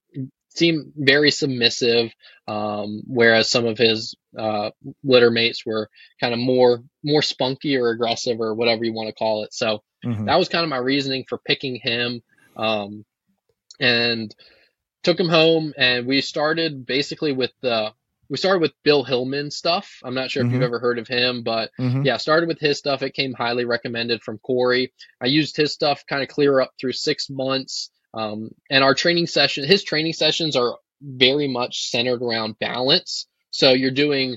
seemed 0.49 0.93
very 0.97 1.31
submissive, 1.31 2.13
um, 2.49 3.03
whereas 3.07 3.49
some 3.49 3.67
of 3.67 3.79
his 3.79 4.17
uh, 4.37 4.71
litter 5.05 5.31
mates 5.31 5.65
were 5.65 5.89
kind 6.21 6.35
of 6.35 6.41
more 6.41 6.83
more 7.05 7.23
spunky 7.23 7.77
or 7.77 7.91
aggressive 7.91 8.41
or 8.41 8.55
whatever 8.55 8.85
you 8.85 8.93
want 8.93 9.09
to 9.09 9.15
call 9.15 9.45
it. 9.45 9.55
So 9.55 9.83
Mhm. 10.05 10.27
that 10.27 10.39
was 10.39 10.49
kind 10.49 10.65
of 10.65 10.71
my 10.71 10.79
reasoning 10.79 11.25
for 11.29 11.39
picking 11.39 11.77
him, 11.77 12.23
um, 12.57 13.05
and 13.79 14.35
took 15.03 15.19
him 15.19 15.29
home. 15.29 15.73
And 15.77 16.07
we 16.07 16.21
started 16.21 16.87
basically 16.87 17.33
with 17.33 17.53
the 17.63 17.93
we 18.29 18.37
started 18.37 18.61
with 18.61 18.73
Bill 18.85 19.05
Hillmann 19.05 19.51
stuff. 19.51 19.99
I'm 20.05 20.15
not 20.15 20.31
sure 20.31 20.45
if 20.45 20.53
you've 20.53 20.61
Mhm. 20.61 20.67
ever 20.67 20.79
heard 20.79 21.01
of 21.01 21.09
him, 21.09 21.43
but 21.43 21.73
Mhm. 21.81 22.05
yeah, 22.07 22.17
started 22.17 22.49
with 22.49 22.61
his 22.61 22.79
stuff. 22.79 23.03
It 23.03 23.13
came 23.13 23.33
highly 23.35 23.65
recommended 23.65 24.23
from 24.23 24.39
Corey. 24.39 24.93
I 25.21 25.27
used 25.27 25.57
his 25.57 25.73
stuff 25.73 26.05
kind 26.09 26.23
of 26.23 26.29
clear 26.29 26.61
up 26.61 26.71
through 26.81 26.93
six 26.93 27.29
months. 27.29 27.91
Um, 28.15 28.51
and 28.71 28.85
our 28.85 28.95
training 28.95 29.27
session, 29.27 29.65
his 29.65 29.83
training 29.83 30.13
sessions 30.13 30.55
are 30.55 30.79
very 31.03 31.49
much 31.49 31.91
centered 31.91 32.23
around 32.23 32.57
balance. 32.61 33.27
So 33.51 33.73
you're 33.73 33.91
doing 33.91 34.37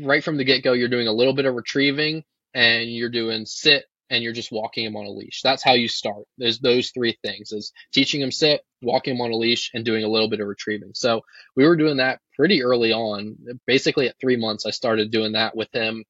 right 0.00 0.24
from 0.24 0.38
the 0.38 0.44
get 0.44 0.62
go, 0.62 0.72
you're 0.72 0.88
doing 0.88 1.06
a 1.08 1.12
little 1.12 1.34
bit 1.34 1.44
of 1.44 1.54
retrieving 1.54 2.24
and 2.54 2.90
you're 2.90 3.10
doing 3.10 3.44
sit 3.44 3.84
and 4.10 4.22
you're 4.22 4.32
just 4.32 4.52
walking 4.52 4.84
him 4.84 4.96
on 4.96 5.06
a 5.06 5.10
leash. 5.10 5.42
That's 5.42 5.62
how 5.62 5.74
you 5.74 5.88
start. 5.88 6.24
There's 6.38 6.58
those 6.58 6.90
three 6.90 7.16
things 7.22 7.52
is 7.52 7.72
teaching 7.92 8.20
him 8.20 8.32
sit, 8.32 8.62
walking 8.82 9.14
him 9.14 9.20
on 9.20 9.32
a 9.32 9.36
leash 9.36 9.70
and 9.74 9.84
doing 9.84 10.04
a 10.04 10.08
little 10.08 10.28
bit 10.28 10.40
of 10.40 10.48
retrieving. 10.48 10.92
So 10.94 11.22
we 11.56 11.66
were 11.66 11.76
doing 11.76 11.98
that 11.98 12.20
pretty 12.36 12.62
early 12.62 12.92
on. 12.92 13.36
Basically 13.66 14.08
at 14.08 14.18
three 14.20 14.36
months, 14.36 14.66
I 14.66 14.70
started 14.70 15.10
doing 15.10 15.32
that 15.32 15.56
with 15.56 15.68
him. 15.72 16.04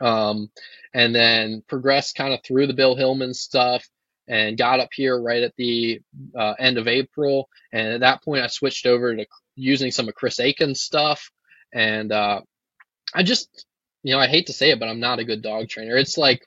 Um, 0.00 0.50
and 0.94 1.14
then 1.14 1.62
progressed 1.68 2.16
kind 2.16 2.32
of 2.32 2.42
through 2.42 2.66
the 2.66 2.74
Bill 2.74 2.96
Hillmann 2.96 3.34
stuff 3.34 3.86
and 4.26 4.56
got 4.56 4.80
up 4.80 4.90
here 4.92 5.20
right 5.20 5.42
at 5.42 5.54
the 5.56 6.00
uh, 6.34 6.54
end 6.58 6.78
of 6.78 6.88
April. 6.88 7.48
And 7.72 7.88
at 7.88 8.00
that 8.00 8.24
point, 8.24 8.42
I 8.42 8.46
switched 8.46 8.86
over 8.86 9.14
to 9.14 9.26
using 9.56 9.90
some 9.90 10.08
of 10.08 10.14
Chris 10.14 10.40
Akin's 10.40 10.80
stuff. 10.80 11.30
And 11.72 12.10
uh, 12.12 12.40
I 13.14 13.22
just, 13.22 13.66
you 14.02 14.14
know, 14.14 14.20
I 14.20 14.26
hate 14.26 14.46
to 14.46 14.52
say 14.52 14.70
it, 14.70 14.80
but 14.80 14.88
I'm 14.88 15.00
not 15.00 15.18
a 15.18 15.24
good 15.24 15.42
dog 15.42 15.68
trainer. 15.68 15.96
It's 15.96 16.16
like, 16.16 16.46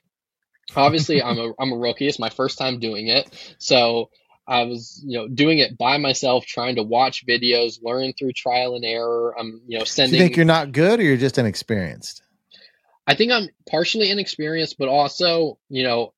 obviously, 0.74 1.22
I'm 1.22 1.38
a 1.38 1.52
I'm 1.58 1.72
a 1.72 1.76
rookie. 1.76 2.06
It's 2.08 2.18
my 2.18 2.30
first 2.30 2.58
time 2.58 2.80
doing 2.80 3.08
it, 3.08 3.28
so 3.58 4.10
I 4.46 4.64
was, 4.64 5.02
you 5.06 5.18
know, 5.18 5.28
doing 5.28 5.58
it 5.58 5.78
by 5.78 5.98
myself, 5.98 6.44
trying 6.46 6.76
to 6.76 6.82
watch 6.82 7.26
videos, 7.26 7.82
learn 7.82 8.12
through 8.12 8.32
trial 8.32 8.76
and 8.76 8.84
error. 8.84 9.34
I'm, 9.38 9.62
you 9.66 9.78
know, 9.78 9.84
Do 9.84 9.90
sending. 9.90 10.14
you 10.14 10.20
think 10.20 10.36
you're 10.36 10.44
not 10.44 10.72
good 10.72 11.00
or 11.00 11.02
you're 11.02 11.16
just 11.16 11.38
inexperienced? 11.38 12.22
I 13.06 13.14
think 13.14 13.32
I'm 13.32 13.48
partially 13.68 14.10
inexperienced, 14.10 14.76
but 14.78 14.88
also, 14.88 15.58
you 15.68 15.82
know, 15.82 16.12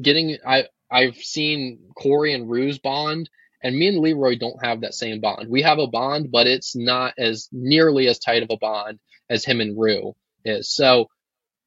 getting 0.00 0.38
I 0.46 0.64
I've 0.90 1.16
seen 1.16 1.90
Corey 1.94 2.34
and 2.34 2.50
Rue's 2.50 2.78
bond, 2.78 3.30
and 3.62 3.76
me 3.76 3.88
and 3.88 3.98
Leroy 3.98 4.36
don't 4.36 4.64
have 4.64 4.82
that 4.82 4.94
same 4.94 5.20
bond. 5.20 5.48
We 5.48 5.62
have 5.62 5.78
a 5.78 5.86
bond, 5.86 6.30
but 6.30 6.46
it's 6.46 6.76
not 6.76 7.14
as 7.18 7.48
nearly 7.52 8.08
as 8.08 8.18
tight 8.18 8.42
of 8.42 8.50
a 8.50 8.56
bond 8.58 8.98
as 9.30 9.44
him 9.44 9.60
and 9.60 9.78
Rue 9.78 10.14
is. 10.44 10.70
So, 10.70 11.08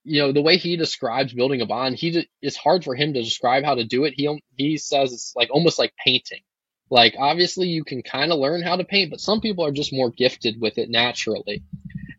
you 0.06 0.22
know, 0.22 0.32
the 0.32 0.42
way 0.42 0.58
he 0.58 0.78
describes 0.78 1.34
building 1.34 1.62
a 1.62 1.66
bond, 1.66 1.96
he 1.96 2.28
it's 2.42 2.56
hard 2.56 2.84
for 2.84 2.96
him 2.96 3.14
to 3.14 3.24
describe 3.24 3.64
how 3.64 3.76
to 3.76 3.84
do 3.84 4.06
it. 4.06 4.14
He 4.16 4.42
he 4.56 4.78
says 4.78 5.12
it's 5.12 5.34
like 5.36 5.50
almost 5.52 5.80
like 5.80 5.94
painting. 6.04 6.42
Like 6.90 7.16
obviously 7.18 7.68
you 7.68 7.84
can 7.84 8.04
kind 8.04 8.32
of 8.32 8.40
learn 8.40 8.62
how 8.62 8.76
to 8.76 8.84
paint, 8.84 9.10
but 9.10 9.20
some 9.20 9.42
people 9.42 9.66
are 9.66 9.72
just 9.72 9.92
more 9.92 10.12
gifted 10.12 10.62
with 10.62 10.78
it 10.78 10.90
naturally. 10.90 11.64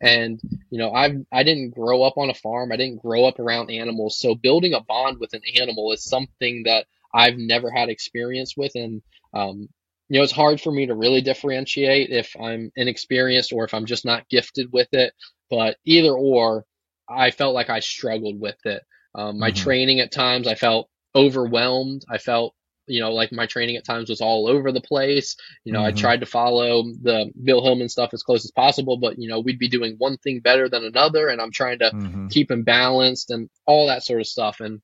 And 0.01 0.41
you 0.68 0.78
know, 0.78 0.93
I've 0.93 1.24
I 1.32 1.45
didn't 1.45 1.74
grow 1.74 2.03
up 2.03 2.18
on 2.18 2.28
a 2.28 2.34
farm. 2.34 2.72
I 2.72 2.76
didn't 2.76 3.03
grow 3.03 3.24
up 3.24 3.39
around 3.39 3.70
animals. 3.70 4.18
So 4.18 4.34
building 4.34 4.74
a 4.74 4.80
bond 4.80 5.18
with 5.20 5.32
an 5.32 5.43
animal 5.61 5.93
is 5.93 6.05
something 6.05 6.64
that 6.64 6.87
I've 7.14 7.39
never 7.39 7.70
had 7.70 7.89
experience 7.89 8.55
with, 8.57 8.72
and 8.74 9.01
um, 9.32 9.68
you 10.09 10.18
know, 10.18 10.22
it's 10.22 10.32
hard 10.32 10.61
for 10.61 10.70
me 10.70 10.87
to 10.87 10.95
really 10.95 11.20
differentiate 11.20 12.11
if 12.11 12.37
I'm 12.41 12.70
inexperienced 12.76 13.53
or 13.53 13.64
if 13.64 13.74
I'm 13.74 13.87
just 13.87 14.05
not 14.05 14.28
gifted 14.28 14.72
with 14.72 14.89
it. 14.93 15.12
But 15.51 15.76
either 15.84 16.12
or, 16.12 16.64
I 17.09 17.31
felt 17.31 17.55
like 17.55 17.71
I 17.71 17.81
struggled 17.81 18.41
with 18.41 18.59
it. 18.65 18.83
Um, 19.15 19.39
my 19.39 19.51
Mhm. 19.51 19.57
training 19.57 20.01
at 20.01 20.13
times, 20.13 20.47
I 20.47 20.55
felt 20.55 20.89
overwhelmed. 21.15 22.03
I 22.11 22.19
felt, 22.19 22.55
you 22.87 23.01
know, 23.01 23.13
like 23.13 23.33
my 23.33 23.47
training 23.47 23.77
at 23.77 23.85
times 23.85 24.09
was 24.11 24.21
all 24.21 24.47
over 24.49 24.73
the 24.73 24.81
place. 24.81 25.37
You 25.65 25.73
know, 25.73 25.83
I 25.85 25.91
Mhm. 25.91 25.97
tried 25.97 26.21
to 26.21 26.27
follow 26.27 26.83
the 27.03 27.33
Bill 27.43 27.63
Hillmann 27.63 27.89
stuff 27.91 28.11
as 28.13 28.23
close 28.23 28.45
as 28.45 28.51
possible, 28.53 28.97
but 28.99 29.19
you 29.19 29.29
know, 29.29 29.41
we'd 29.41 29.59
be 29.59 29.69
doing 29.69 29.95
one 29.99 30.19
thing 30.19 30.41
better 30.41 30.69
than 30.69 30.85
another, 30.85 31.29
and 31.29 31.41
I'm 31.41 31.53
trying 31.53 31.79
to 31.81 31.93
Mhm. 31.93 32.31
keep 32.31 32.51
him 32.51 32.63
balanced 32.65 33.31
and 33.31 33.49
all 33.67 33.87
that 33.87 34.05
sort 34.05 34.21
of 34.21 34.27
stuff. 34.27 34.61
And 34.61 34.81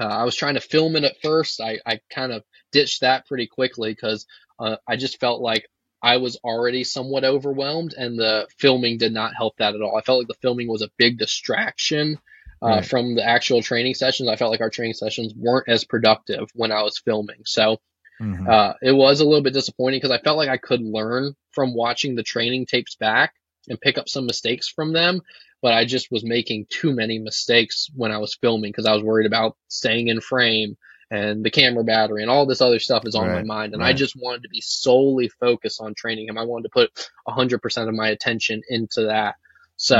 uh, 0.00 0.04
I 0.06 0.24
was 0.24 0.36
trying 0.36 0.54
to 0.54 0.60
film 0.60 0.96
it 0.96 1.04
at 1.04 1.20
first. 1.22 1.60
I, 1.60 1.78
I 1.86 2.00
kind 2.10 2.32
of 2.32 2.42
ditched 2.72 3.00
that 3.02 3.26
pretty 3.26 3.46
quickly 3.46 3.92
because 3.92 4.26
uh, 4.58 4.76
I 4.88 4.96
just 4.96 5.20
felt 5.20 5.40
like 5.40 5.68
I 6.02 6.16
was 6.16 6.36
already 6.42 6.82
somewhat 6.84 7.24
overwhelmed, 7.24 7.94
and 7.96 8.18
the 8.18 8.48
filming 8.58 8.98
did 8.98 9.12
not 9.12 9.36
help 9.36 9.56
that 9.58 9.74
at 9.74 9.82
all. 9.82 9.96
I 9.96 10.02
felt 10.02 10.18
like 10.18 10.28
the 10.28 10.42
filming 10.42 10.68
was 10.68 10.82
a 10.82 10.90
big 10.98 11.18
distraction 11.18 12.18
uh, 12.60 12.66
right. 12.66 12.84
from 12.84 13.14
the 13.14 13.24
actual 13.24 13.62
training 13.62 13.94
sessions. 13.94 14.28
I 14.28 14.36
felt 14.36 14.50
like 14.50 14.60
our 14.60 14.70
training 14.70 14.94
sessions 14.94 15.32
weren't 15.36 15.68
as 15.68 15.84
productive 15.84 16.50
when 16.54 16.72
I 16.72 16.82
was 16.82 16.98
filming. 16.98 17.42
So 17.44 17.80
mm-hmm. 18.20 18.48
uh, 18.48 18.72
it 18.82 18.92
was 18.92 19.20
a 19.20 19.24
little 19.24 19.42
bit 19.42 19.52
disappointing 19.52 19.98
because 19.98 20.10
I 20.10 20.22
felt 20.22 20.38
like 20.38 20.48
I 20.48 20.56
could 20.56 20.80
learn 20.80 21.34
from 21.52 21.74
watching 21.74 22.16
the 22.16 22.22
training 22.24 22.66
tapes 22.66 22.96
back 22.96 23.34
and 23.68 23.80
pick 23.80 23.96
up 23.96 24.08
some 24.08 24.26
mistakes 24.26 24.68
from 24.68 24.92
them. 24.92 25.20
But 25.60 25.74
I 25.74 25.84
just 25.84 26.10
was 26.10 26.24
making 26.24 26.66
too 26.68 26.92
many 26.92 27.20
mistakes 27.20 27.88
when 27.94 28.10
I 28.10 28.18
was 28.18 28.34
filming 28.34 28.72
because 28.72 28.86
I 28.86 28.94
was 28.94 29.04
worried 29.04 29.26
about 29.26 29.56
staying 29.68 30.08
in 30.08 30.20
frame 30.20 30.76
and 31.12 31.44
the 31.44 31.50
camera 31.50 31.84
battery 31.84 32.22
and 32.22 32.30
all 32.30 32.46
this 32.46 32.62
other 32.62 32.78
stuff 32.78 33.02
is 33.04 33.14
on 33.14 33.28
right, 33.28 33.34
my 33.34 33.42
mind. 33.42 33.74
And 33.74 33.82
right. 33.82 33.90
I 33.90 33.92
just 33.92 34.16
wanted 34.16 34.44
to 34.44 34.48
be 34.48 34.62
solely 34.62 35.28
focused 35.28 35.78
on 35.78 35.92
training 35.94 36.26
him. 36.26 36.38
I 36.38 36.44
wanted 36.44 36.62
to 36.62 36.68
put 36.70 37.10
100% 37.28 37.88
of 37.88 37.94
my 37.94 38.08
attention 38.08 38.62
into 38.66 39.02
that. 39.02 39.34
So, 39.76 39.96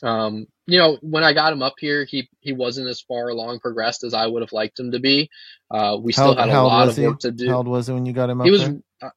mm-hmm. 0.00 0.08
um, 0.08 0.46
you 0.66 0.78
know, 0.78 0.96
when 1.02 1.22
I 1.22 1.34
got 1.34 1.52
him 1.52 1.62
up 1.62 1.74
here, 1.78 2.06
he, 2.06 2.30
he 2.40 2.54
wasn't 2.54 2.88
as 2.88 3.02
far 3.02 3.28
along 3.28 3.60
progressed 3.60 4.04
as 4.04 4.14
I 4.14 4.26
would 4.26 4.40
have 4.40 4.54
liked 4.54 4.80
him 4.80 4.92
to 4.92 5.00
be. 5.00 5.28
Uh, 5.70 5.98
we 6.00 6.14
still 6.14 6.34
how, 6.34 6.46
had 6.46 6.48
a 6.48 6.62
lot 6.62 6.88
of 6.88 6.96
work 6.96 7.18
to 7.20 7.30
do. 7.30 7.50
How 7.50 7.58
old 7.58 7.68
was 7.68 7.90
it 7.90 7.92
when 7.92 8.06
you 8.06 8.14
got 8.14 8.30
him 8.30 8.40
up 8.40 8.46
He 8.46 8.50
was 8.50 8.70
uh, 9.02 9.10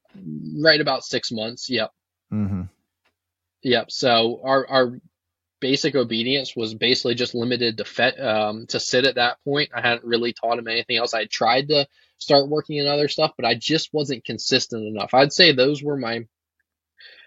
right 0.62 0.82
about 0.82 1.02
six 1.02 1.32
months. 1.32 1.70
Yep. 1.70 1.90
Mm-hmm. 2.30 2.62
Yep. 3.62 3.90
So 3.90 4.42
our, 4.44 4.66
our 4.66 5.00
basic 5.60 5.94
obedience 5.94 6.56
was 6.56 6.74
basically 6.74 7.14
just 7.14 7.34
limited 7.34 7.76
to 7.78 7.84
fet, 7.84 8.18
um, 8.20 8.66
to 8.66 8.80
sit 8.80 9.04
at 9.04 9.16
that 9.16 9.36
point. 9.44 9.70
I 9.74 9.80
hadn't 9.80 10.04
really 10.04 10.32
taught 10.32 10.58
him 10.58 10.68
anything 10.68 10.96
else. 10.96 11.14
I 11.14 11.26
tried 11.26 11.68
to 11.68 11.86
start 12.18 12.48
working 12.48 12.76
in 12.76 12.86
other 12.86 13.08
stuff, 13.08 13.32
but 13.36 13.46
I 13.46 13.54
just 13.54 13.92
wasn't 13.92 14.24
consistent 14.24 14.86
enough. 14.86 15.14
I'd 15.14 15.32
say 15.32 15.52
those 15.52 15.82
were 15.82 15.96
my 15.96 16.26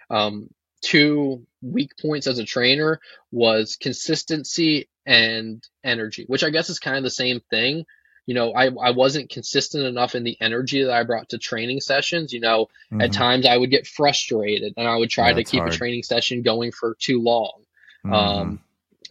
um, 0.10 0.50
two 0.82 1.46
weak 1.62 1.92
points 2.02 2.28
as 2.28 2.40
a 2.40 2.46
trainer 2.46 3.00
was 3.32 3.78
consistency 3.80 4.90
and 5.06 5.64
energy, 5.84 6.26
which 6.28 6.44
I 6.44 6.50
guess 6.50 6.70
is 6.70 6.80
kind 6.80 6.98
of 6.98 7.04
the 7.04 7.10
same 7.10 7.42
thing. 7.50 7.86
You 8.26 8.36
know, 8.36 8.54
I, 8.54 8.68
I 8.68 8.92
wasn't 8.92 9.30
consistent 9.30 9.86
enough 9.86 10.16
in 10.16 10.24
the 10.24 10.38
energy 10.40 10.84
that 10.84 10.94
I 10.94 11.04
brought 11.04 11.30
to 11.30 11.38
training 11.38 11.82
sessions. 11.82 12.32
You 12.32 12.40
know, 12.40 12.68
mm-hmm. 12.92 13.02
at 13.02 13.12
times 13.12 13.46
I 13.46 13.58
would 13.58 13.70
get 13.70 13.88
frustrated 13.88 14.74
and 14.78 14.88
I 14.88 14.96
would 14.96 15.10
try 15.10 15.30
yeah, 15.30 15.36
to 15.36 15.44
keep 15.44 15.60
hard. 15.60 15.74
a 15.74 15.78
training 15.78 16.04
session 16.04 16.42
going 16.42 16.72
for 16.72 16.96
too 17.00 17.22
long 17.22 17.63
mm-hmm. 18.06 18.14
um, 18.14 18.60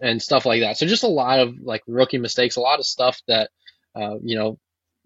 and 0.01 0.21
stuff 0.21 0.47
like 0.47 0.61
that. 0.61 0.77
So 0.77 0.87
just 0.87 1.05
a 1.05 1.09
lot 1.09 1.41
of 1.41 1.55
like 1.61 1.83
rookie 1.87 2.19
mistakes, 2.19 2.57
a 2.57 2.61
lot 2.61 2.79
of 2.79 2.87
stuff 2.87 3.21
that 3.29 3.51
uh, 3.95 4.17
you 4.23 4.37
know 4.37 4.59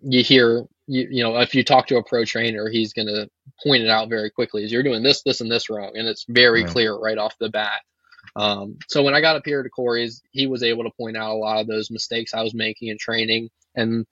you 0.02 0.22
hear. 0.22 0.66
You, 0.88 1.08
you 1.10 1.24
know, 1.24 1.36
if 1.38 1.52
you 1.52 1.64
talk 1.64 1.88
to 1.88 1.96
a 1.96 2.04
pro 2.04 2.24
trainer, 2.24 2.68
he's 2.68 2.92
going 2.92 3.08
to 3.08 3.28
point 3.60 3.82
it 3.82 3.90
out 3.90 4.08
very 4.08 4.30
quickly. 4.30 4.62
Is 4.62 4.70
you're 4.70 4.84
doing 4.84 5.02
this, 5.02 5.22
this, 5.22 5.40
and 5.40 5.50
this 5.50 5.68
wrong, 5.68 5.90
and 5.96 6.06
it's 6.06 6.24
very 6.28 6.62
right. 6.62 6.70
clear 6.70 6.94
right 6.94 7.18
off 7.18 7.34
the 7.40 7.48
bat. 7.48 7.80
Um, 8.36 8.76
so 8.88 9.02
when 9.02 9.12
I 9.12 9.20
got 9.20 9.34
up 9.34 9.42
here 9.44 9.64
to 9.64 9.68
Corey's, 9.68 10.22
he 10.30 10.46
was 10.46 10.62
able 10.62 10.84
to 10.84 10.92
point 10.96 11.16
out 11.16 11.32
a 11.32 11.38
lot 11.38 11.60
of 11.60 11.66
those 11.66 11.90
mistakes 11.90 12.34
I 12.34 12.44
was 12.44 12.54
making 12.54 12.86
in 12.86 12.98
training, 12.98 13.50
and 13.74 14.06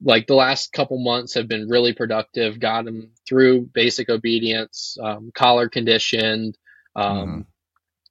like 0.00 0.28
the 0.28 0.36
last 0.36 0.72
couple 0.72 1.02
months 1.02 1.34
have 1.34 1.48
been 1.48 1.68
really 1.68 1.94
productive. 1.94 2.60
Got 2.60 2.86
him 2.86 3.10
through 3.28 3.68
basic 3.74 4.08
obedience, 4.08 4.96
um, 5.02 5.32
collar 5.34 5.68
conditioned, 5.68 6.56
um, 6.94 7.28
mm 7.28 7.46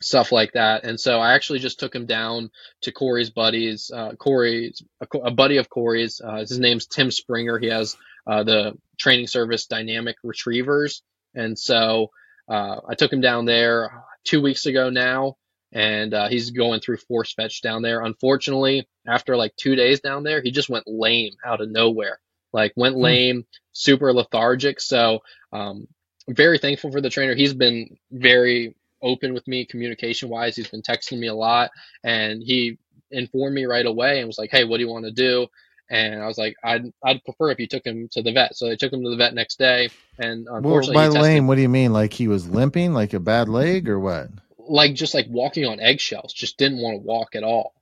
stuff 0.02 0.32
like 0.32 0.54
that. 0.54 0.84
And 0.84 1.00
so 1.00 1.20
I 1.20 1.34
actually 1.34 1.60
just 1.60 1.80
took 1.80 1.94
him 1.94 2.06
down 2.06 2.52
to 2.82 2.92
Corey's 2.92 3.30
buddies. 3.30 3.92
Uh, 3.94 4.14
Corey's 4.14 4.84
a, 5.02 5.18
a, 5.18 5.32
buddy 5.32 5.58
of 5.58 5.70
Corey's. 5.70 6.22
Uh, 6.24 6.38
his 6.38 6.60
name's 6.60 6.86
Tim 6.86 7.12
Springer. 7.12 7.58
He 7.58 7.68
has 7.68 7.98
uh, 8.26 8.44
the 8.44 8.78
training 9.00 9.28
service 9.28 9.66
Dynamic 9.66 10.18
Retrievers, 10.24 11.02
and 11.34 11.58
so 11.58 12.12
uh, 12.48 12.78
I 12.88 12.96
took 12.96 13.12
him 13.12 13.22
down 13.22 13.46
there 13.46 14.04
two 14.24 14.42
weeks 14.42 14.66
ago 14.66 14.90
now, 14.90 15.38
and 15.72 16.14
uh, 16.14 16.28
he's 16.28 16.52
going 16.52 16.80
through 16.80 16.98
force 16.98 17.34
fetch 17.34 17.62
down 17.62 17.82
there. 17.82 18.02
Unfortunately, 18.04 18.88
after 19.08 19.36
like 19.36 19.56
two 19.56 19.76
days 19.76 20.00
down 20.00 20.24
there, 20.24 20.42
he 20.42 20.52
just 20.52 20.70
went 20.70 20.88
lame 20.88 21.34
out 21.46 21.62
of 21.62 21.70
nowhere. 21.70 22.20
Like 22.54 22.74
went 22.76 22.96
hmm. 22.96 23.02
lame, 23.02 23.46
super 23.74 24.14
lethargic. 24.14 24.80
So 24.80 25.20
um, 25.52 25.88
I'm 26.28 26.36
very 26.36 26.60
thankful 26.60 26.92
for 26.92 27.02
the 27.02 27.10
trainer. 27.10 27.36
He's 27.36 27.54
been 27.54 27.98
very 28.12 28.76
open 29.02 29.34
with 29.34 29.48
me 29.48 29.66
communication 29.66 30.30
wise. 30.30 30.56
He's 30.56 30.68
been 30.68 30.82
texting 30.82 31.20
me 31.20 31.28
a 31.28 31.36
lot 31.36 31.72
and 32.04 32.42
he 32.42 32.78
informed 33.12 33.56
me 33.56 33.66
right 33.66 33.86
away 33.86 34.20
and 34.20 34.28
was 34.28 34.38
like, 34.38 34.52
Hey, 34.52 34.64
what 34.64 34.78
do 34.78 34.84
you 34.84 34.90
want 34.90 35.06
to 35.06 35.12
do? 35.12 35.48
And 35.90 36.22
I 36.22 36.28
was 36.28 36.38
like, 36.38 36.56
I'd, 36.64 36.92
I'd 37.04 37.24
prefer 37.24 37.52
if 37.52 37.60
you 37.60 37.68
took 37.68 37.86
him 37.86 38.10
to 38.12 38.22
the 38.22 38.34
vet. 38.34 38.58
So 38.58 38.68
they 38.68 38.76
took 38.76 38.92
him 38.92 39.04
to 39.04 39.10
the 39.10 39.16
vet 39.16 39.34
next 39.34 39.58
day. 39.58 39.90
And 40.20 40.48
unfortunately, 40.50 40.96
well, 40.96 41.14
by 41.14 41.20
lame, 41.20 41.48
what 41.48 41.56
do 41.56 41.62
you 41.62 41.70
mean? 41.70 41.94
Like 41.94 42.12
he 42.12 42.28
was 42.28 42.48
limping, 42.48 42.94
like 42.94 43.14
a 43.14 43.20
bad 43.20 43.48
leg 43.48 43.88
or 43.88 44.00
what? 44.00 44.30
Like 44.58 44.96
just 44.96 45.14
like 45.14 45.28
walking 45.30 45.66
on 45.66 45.80
eggshells, 45.80 46.34
just 46.34 46.58
didn't 46.58 46.80
want 46.80 47.02
to 47.02 47.08
walk 47.08 47.36
at 47.36 47.44
all. 47.44 47.74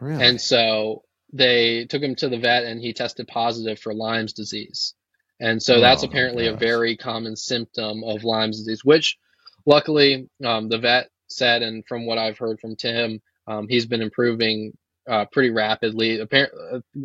Really? 0.00 0.24
And 0.24 0.40
so 0.40 1.04
they 1.32 1.84
took 1.84 2.02
him 2.02 2.16
to 2.16 2.28
the 2.28 2.38
vet 2.38 2.64
and 2.64 2.80
he 2.80 2.92
tested 2.92 3.28
positive 3.28 3.78
for 3.78 3.94
Lyme's 3.94 4.32
disease. 4.32 4.94
And 5.38 5.62
so 5.62 5.76
oh, 5.76 5.80
that's 5.80 6.02
apparently 6.02 6.46
a 6.46 6.54
very 6.54 6.96
common 6.96 7.36
symptom 7.36 8.04
of 8.04 8.24
Lyme's 8.24 8.58
disease, 8.58 8.84
which 8.84 9.18
luckily, 9.66 10.28
um, 10.44 10.68
the 10.68 10.78
vet 10.78 11.10
said, 11.28 11.62
and 11.62 11.84
from 11.86 12.06
what 12.06 12.18
I've 12.18 12.38
heard 12.38 12.60
from 12.60 12.76
Tim, 12.76 13.20
um, 13.46 13.66
he's 13.68 13.86
been 13.86 14.02
improving 14.02 14.76
uh, 15.08 15.26
pretty 15.32 15.50
rapidly. 15.50 16.20
Apparently, 16.20 16.60
uh, 16.72 17.00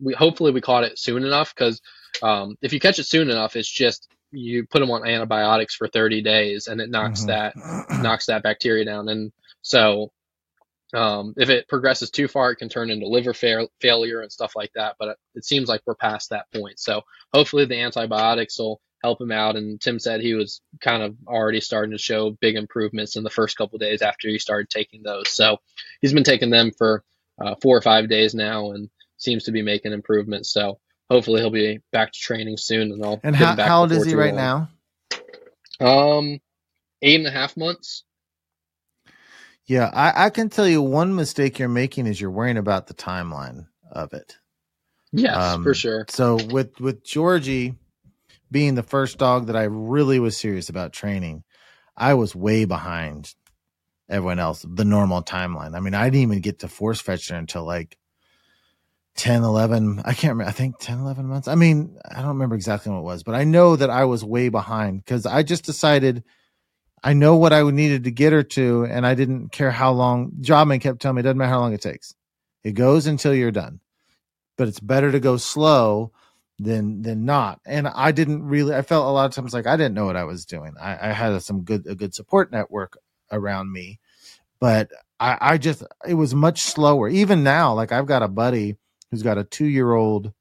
we 0.00 0.14
hopefully 0.14 0.52
we 0.52 0.60
caught 0.60 0.84
it 0.84 0.98
soon 0.98 1.24
enough 1.24 1.54
because 1.54 1.80
um, 2.22 2.56
if 2.62 2.72
you 2.72 2.80
catch 2.80 2.98
it 2.98 3.06
soon 3.06 3.30
enough, 3.30 3.56
it's 3.56 3.70
just 3.70 4.08
you 4.30 4.66
put 4.66 4.80
them 4.80 4.90
on 4.90 5.06
antibiotics 5.06 5.74
for 5.74 5.88
30 5.88 6.22
days 6.22 6.66
and 6.66 6.80
it 6.80 6.90
knocks 6.90 7.24
mm-hmm. 7.24 7.28
that 7.28 8.02
knocks 8.02 8.26
that 8.26 8.42
bacteria 8.42 8.84
down. 8.84 9.08
And 9.08 9.32
so 9.62 10.12
um, 10.94 11.34
if 11.36 11.50
it 11.50 11.68
progresses 11.68 12.10
too 12.10 12.28
far, 12.28 12.50
it 12.50 12.56
can 12.56 12.68
turn 12.68 12.90
into 12.90 13.06
liver 13.06 13.34
fa- 13.34 13.68
failure 13.80 14.20
and 14.20 14.32
stuff 14.32 14.52
like 14.54 14.70
that. 14.74 14.96
But 14.98 15.16
it 15.34 15.44
seems 15.44 15.68
like 15.68 15.82
we're 15.86 15.94
past 15.94 16.30
that 16.30 16.46
point. 16.52 16.78
So 16.78 17.02
hopefully 17.32 17.64
the 17.64 17.80
antibiotics 17.80 18.58
will 18.58 18.80
help 19.02 19.20
him 19.20 19.32
out. 19.32 19.56
And 19.56 19.80
Tim 19.80 19.98
said 19.98 20.20
he 20.20 20.34
was 20.34 20.60
kind 20.80 21.02
of 21.02 21.16
already 21.26 21.60
starting 21.60 21.92
to 21.92 21.98
show 21.98 22.30
big 22.30 22.56
improvements 22.56 23.16
in 23.16 23.24
the 23.24 23.30
first 23.30 23.56
couple 23.56 23.78
days 23.78 24.02
after 24.02 24.28
he 24.28 24.38
started 24.38 24.70
taking 24.70 25.02
those. 25.02 25.30
So 25.30 25.58
he's 26.00 26.12
been 26.12 26.24
taking 26.24 26.50
them 26.50 26.72
for 26.76 27.04
uh, 27.40 27.54
four 27.62 27.76
or 27.76 27.82
five 27.82 28.08
days 28.08 28.34
now 28.34 28.72
and 28.72 28.90
seems 29.16 29.44
to 29.44 29.52
be 29.52 29.62
making 29.62 29.92
improvements. 29.92 30.52
So 30.52 30.78
hopefully 31.10 31.40
he'll 31.40 31.50
be 31.50 31.80
back 31.92 32.12
to 32.12 32.18
training 32.18 32.56
soon. 32.56 32.92
And 32.92 33.04
I'll 33.04 33.20
and 33.22 33.36
how, 33.36 33.56
how 33.56 33.80
old 33.82 33.92
is 33.92 34.04
he 34.04 34.14
right 34.14 34.34
long. 34.34 34.68
now? 35.80 36.16
Um, 36.18 36.40
eight 37.02 37.20
and 37.20 37.26
a 37.26 37.30
half 37.30 37.56
months. 37.56 38.04
Yeah, 39.66 39.90
I, 39.92 40.26
I 40.26 40.30
can 40.30 40.48
tell 40.48 40.66
you 40.66 40.80
one 40.80 41.14
mistake 41.14 41.58
you're 41.58 41.68
making 41.68 42.06
is 42.06 42.18
you're 42.18 42.30
worrying 42.30 42.56
about 42.56 42.86
the 42.86 42.94
timeline 42.94 43.66
of 43.92 44.14
it. 44.14 44.38
Yes, 45.12 45.36
um, 45.36 45.62
for 45.62 45.74
sure. 45.74 46.06
So 46.08 46.36
with 46.36 46.80
with 46.80 47.04
Georgie, 47.04 47.74
being 48.50 48.74
the 48.74 48.82
first 48.82 49.18
dog 49.18 49.46
that 49.46 49.56
I 49.56 49.64
really 49.64 50.18
was 50.18 50.36
serious 50.36 50.68
about 50.68 50.92
training, 50.92 51.44
I 51.96 52.14
was 52.14 52.34
way 52.34 52.64
behind 52.64 53.34
everyone 54.08 54.38
else, 54.38 54.64
the 54.68 54.84
normal 54.84 55.22
timeline. 55.22 55.76
I 55.76 55.80
mean, 55.80 55.94
I 55.94 56.04
didn't 56.04 56.22
even 56.22 56.40
get 56.40 56.60
to 56.60 56.68
force 56.68 57.00
fetch 57.00 57.28
her 57.28 57.36
until 57.36 57.64
like 57.64 57.98
10, 59.16 59.42
11, 59.42 60.00
I 60.04 60.14
can't 60.14 60.32
remember, 60.32 60.48
I 60.48 60.52
think 60.52 60.78
10, 60.78 61.00
11 61.00 61.26
months. 61.26 61.48
I 61.48 61.56
mean, 61.56 61.98
I 62.08 62.16
don't 62.16 62.28
remember 62.28 62.54
exactly 62.54 62.92
what 62.92 63.00
it 63.00 63.02
was, 63.02 63.22
but 63.22 63.34
I 63.34 63.44
know 63.44 63.76
that 63.76 63.90
I 63.90 64.04
was 64.04 64.24
way 64.24 64.48
behind 64.48 65.04
because 65.04 65.26
I 65.26 65.42
just 65.42 65.64
decided 65.64 66.22
I 67.02 67.12
know 67.12 67.36
what 67.36 67.52
I 67.52 67.62
needed 67.70 68.04
to 68.04 68.10
get 68.10 68.32
her 68.32 68.42
to, 68.42 68.84
and 68.86 69.06
I 69.06 69.14
didn't 69.14 69.50
care 69.50 69.70
how 69.70 69.92
long. 69.92 70.32
Jobman 70.40 70.80
kept 70.80 71.00
telling 71.00 71.16
me 71.16 71.20
it 71.20 71.22
doesn't 71.24 71.38
matter 71.38 71.50
how 71.50 71.60
long 71.60 71.72
it 71.72 71.80
takes. 71.80 72.14
It 72.64 72.72
goes 72.72 73.06
until 73.06 73.34
you're 73.34 73.50
done. 73.52 73.80
But 74.56 74.68
it's 74.68 74.80
better 74.80 75.12
to 75.12 75.20
go 75.20 75.36
slow 75.36 76.12
than 76.58 77.02
than 77.02 77.24
not. 77.24 77.60
And 77.66 77.88
I 77.88 78.12
didn't 78.12 78.44
really. 78.44 78.74
I 78.74 78.82
felt 78.82 79.06
a 79.06 79.10
lot 79.10 79.26
of 79.26 79.32
times 79.32 79.54
like 79.54 79.66
I 79.66 79.76
didn't 79.76 79.94
know 79.94 80.06
what 80.06 80.16
I 80.16 80.24
was 80.24 80.44
doing. 80.44 80.74
I, 80.80 81.10
I 81.10 81.12
had 81.12 81.40
some 81.42 81.62
good 81.62 81.86
a 81.86 81.94
good 81.94 82.14
support 82.14 82.50
network 82.52 82.98
around 83.30 83.72
me, 83.72 84.00
but 84.60 84.90
I, 85.20 85.38
I 85.40 85.58
just 85.58 85.84
it 86.06 86.14
was 86.14 86.34
much 86.34 86.62
slower. 86.62 87.08
Even 87.08 87.44
now, 87.44 87.74
like 87.74 87.92
I've 87.92 88.06
got 88.06 88.22
a 88.22 88.28
buddy 88.28 88.76
who's 89.10 89.22
got 89.22 89.38
a 89.38 89.44
two 89.44 89.66
year 89.66 89.92
old 89.92 90.32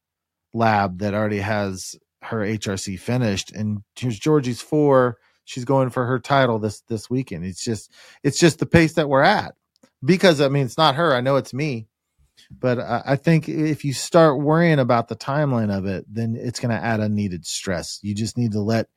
lab 0.54 1.00
that 1.00 1.14
already 1.14 1.40
has 1.40 1.96
her 2.24 2.40
HRC 2.40 3.00
finished, 3.00 3.52
and 3.52 3.84
here's 3.96 4.20
Georgie's 4.20 4.62
four. 4.62 5.18
She's 5.46 5.66
going 5.66 5.92
for 5.92 6.06
her 6.06 6.20
title 6.20 6.60
this 6.60 6.82
this 6.90 7.10
weekend. 7.10 7.46
It's 7.46 7.64
just 7.64 7.92
it's 8.24 8.40
just 8.40 8.60
the 8.60 8.66
pace 8.66 8.94
that 8.94 9.10
we're 9.10 9.22
at 9.24 9.56
because 10.04 10.42
I 10.42 10.50
mean 10.50 10.66
it's 10.66 10.78
not 10.78 10.96
her. 10.96 11.16
I 11.16 11.22
know 11.22 11.36
it's 11.38 11.54
me 11.54 11.88
but 12.52 12.80
I 12.80 13.18
think 13.18 13.50
if 13.50 13.86
you 13.86 13.94
start 13.94 14.40
worrying 14.42 14.80
about 14.80 15.08
the 15.10 15.16
timeline 15.18 15.76
of 15.76 15.86
it, 15.86 16.06
then 16.10 16.36
it's 16.40 16.60
going 16.60 16.76
to 16.76 16.84
add 16.84 17.00
unneeded 17.02 17.46
stress. 17.46 18.00
You 18.04 18.16
just 18.16 18.38
need 18.38 18.54
to 18.54 18.62
let 18.62 18.90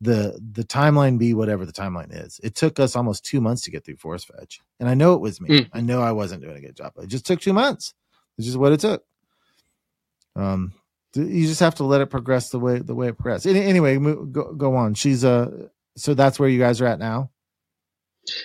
the 0.00 0.40
the 0.52 0.64
timeline 0.64 1.18
be 1.18 1.34
whatever 1.34 1.66
the 1.66 1.72
timeline 1.72 2.26
is. 2.26 2.40
It 2.44 2.54
took 2.56 2.80
us 2.80 2.96
almost 2.96 3.24
two 3.24 3.40
months 3.40 3.62
to 3.62 3.70
get 3.72 3.84
through 3.84 3.96
Force 3.96 4.24
Fetch, 4.24 4.60
and 4.80 4.88
I 4.88 4.94
know 4.94 5.14
it 5.14 5.20
was 5.20 5.40
me. 5.40 5.48
Mm. 5.50 5.70
I 5.72 5.80
know 5.82 6.02
I 6.02 6.12
wasn't 6.12 6.42
doing 6.42 6.56
a 6.56 6.60
good 6.60 6.76
job. 6.76 6.92
It 6.98 7.08
just 7.08 7.26
took 7.26 7.40
two 7.40 7.52
months. 7.54 7.94
It's 8.38 8.46
just 8.46 8.58
what 8.58 8.72
it 8.72 8.80
took. 8.80 9.04
um, 10.36 10.72
you 11.14 11.46
just 11.46 11.60
have 11.60 11.76
to 11.76 11.84
let 11.84 12.00
it 12.00 12.06
progress 12.10 12.50
the 12.50 12.58
way 12.58 12.78
the 12.78 12.94
way 12.94 13.08
it 13.08 13.16
progresses. 13.18 13.54
Anyway, 13.54 13.96
go 13.98 14.54
go 14.54 14.76
on. 14.76 14.94
She's 14.94 15.24
a 15.24 15.30
uh, 15.30 15.50
so 15.96 16.14
that's 16.14 16.38
where 16.38 16.48
you 16.48 16.58
guys 16.58 16.80
are 16.80 16.86
at 16.86 16.98
now. 16.98 17.30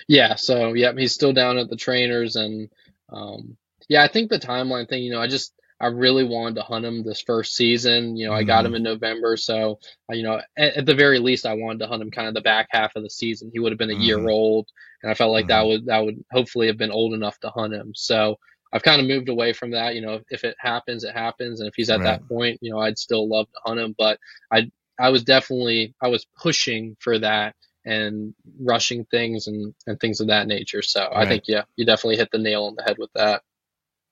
Yeah. 0.08 0.36
So 0.36 0.74
yep, 0.74 0.96
he's 0.98 1.14
still 1.14 1.32
down 1.32 1.58
at 1.58 1.70
the 1.70 1.76
trainers, 1.76 2.36
and 2.36 2.70
um, 3.10 3.56
yeah, 3.90 4.04
I 4.04 4.08
think 4.08 4.30
the 4.30 4.38
timeline 4.38 4.88
thing. 4.88 5.02
You 5.02 5.10
know, 5.10 5.20
I 5.20 5.26
just 5.26 5.52
I 5.80 5.88
really 5.88 6.22
wanted 6.22 6.54
to 6.54 6.62
hunt 6.62 6.84
him 6.84 7.02
this 7.02 7.20
first 7.20 7.56
season. 7.56 8.16
You 8.16 8.28
know, 8.28 8.32
I 8.32 8.44
got 8.44 8.64
him 8.64 8.70
mm-hmm. 8.70 8.76
in 8.76 8.82
November, 8.84 9.36
so 9.36 9.80
uh, 10.08 10.14
you 10.14 10.22
know, 10.22 10.40
at, 10.56 10.76
at, 10.76 10.86
the 10.86 10.94
very 10.94 11.18
least, 11.18 11.44
I 11.44 11.54
wanted 11.54 11.80
to 11.80 11.88
hunt 11.88 12.00
him 12.00 12.12
kind 12.12 12.28
of 12.28 12.34
the 12.34 12.40
back 12.40 12.68
half 12.70 12.94
of 12.94 13.02
the 13.02 13.10
season. 13.10 13.50
He 13.52 13.58
would 13.58 13.72
have 13.72 13.80
been 13.80 13.90
a 13.90 13.94
mm-hmm. 13.94 14.02
year 14.02 14.28
old, 14.28 14.68
and 15.02 15.10
I 15.10 15.14
felt 15.14 15.32
like 15.32 15.46
mm-hmm. 15.46 15.48
that 15.48 15.66
would 15.66 15.86
that 15.86 16.04
would 16.04 16.24
hopefully 16.30 16.68
have 16.68 16.78
been 16.78 16.92
old 16.92 17.14
enough 17.14 17.40
to 17.40 17.50
hunt 17.50 17.74
him. 17.74 17.90
So 17.96 18.38
I've 18.72 18.84
kind 18.84 19.00
of 19.00 19.08
moved 19.08 19.28
away 19.28 19.52
from 19.52 19.72
that. 19.72 19.96
You 19.96 20.02
know, 20.02 20.20
if 20.30 20.44
it 20.44 20.54
happens, 20.60 21.02
it 21.02 21.16
happens, 21.16 21.58
and 21.58 21.68
if 21.68 21.74
he's 21.74 21.90
at 21.90 21.98
right. 21.98 22.04
that 22.04 22.28
point, 22.28 22.58
you 22.60 22.70
know, 22.70 22.78
I'd 22.78 22.96
still 22.96 23.28
love 23.28 23.46
to 23.46 23.60
hunt 23.64 23.80
him. 23.80 23.96
But 23.98 24.20
I 24.52 24.70
I 25.00 25.08
was 25.08 25.24
definitely 25.24 25.96
I 26.00 26.06
was 26.06 26.28
pushing 26.40 26.96
for 27.00 27.18
that 27.18 27.56
and 27.84 28.34
rushing 28.60 29.04
things 29.06 29.48
and 29.48 29.74
and 29.88 29.98
things 29.98 30.20
of 30.20 30.28
that 30.28 30.46
nature. 30.46 30.82
So 30.82 31.00
right. 31.00 31.26
I 31.26 31.26
think 31.26 31.44
yeah, 31.48 31.62
you 31.74 31.84
definitely 31.84 32.18
hit 32.18 32.28
the 32.30 32.38
nail 32.38 32.66
on 32.66 32.76
the 32.76 32.84
head 32.84 32.96
with 32.96 33.10
that. 33.14 33.42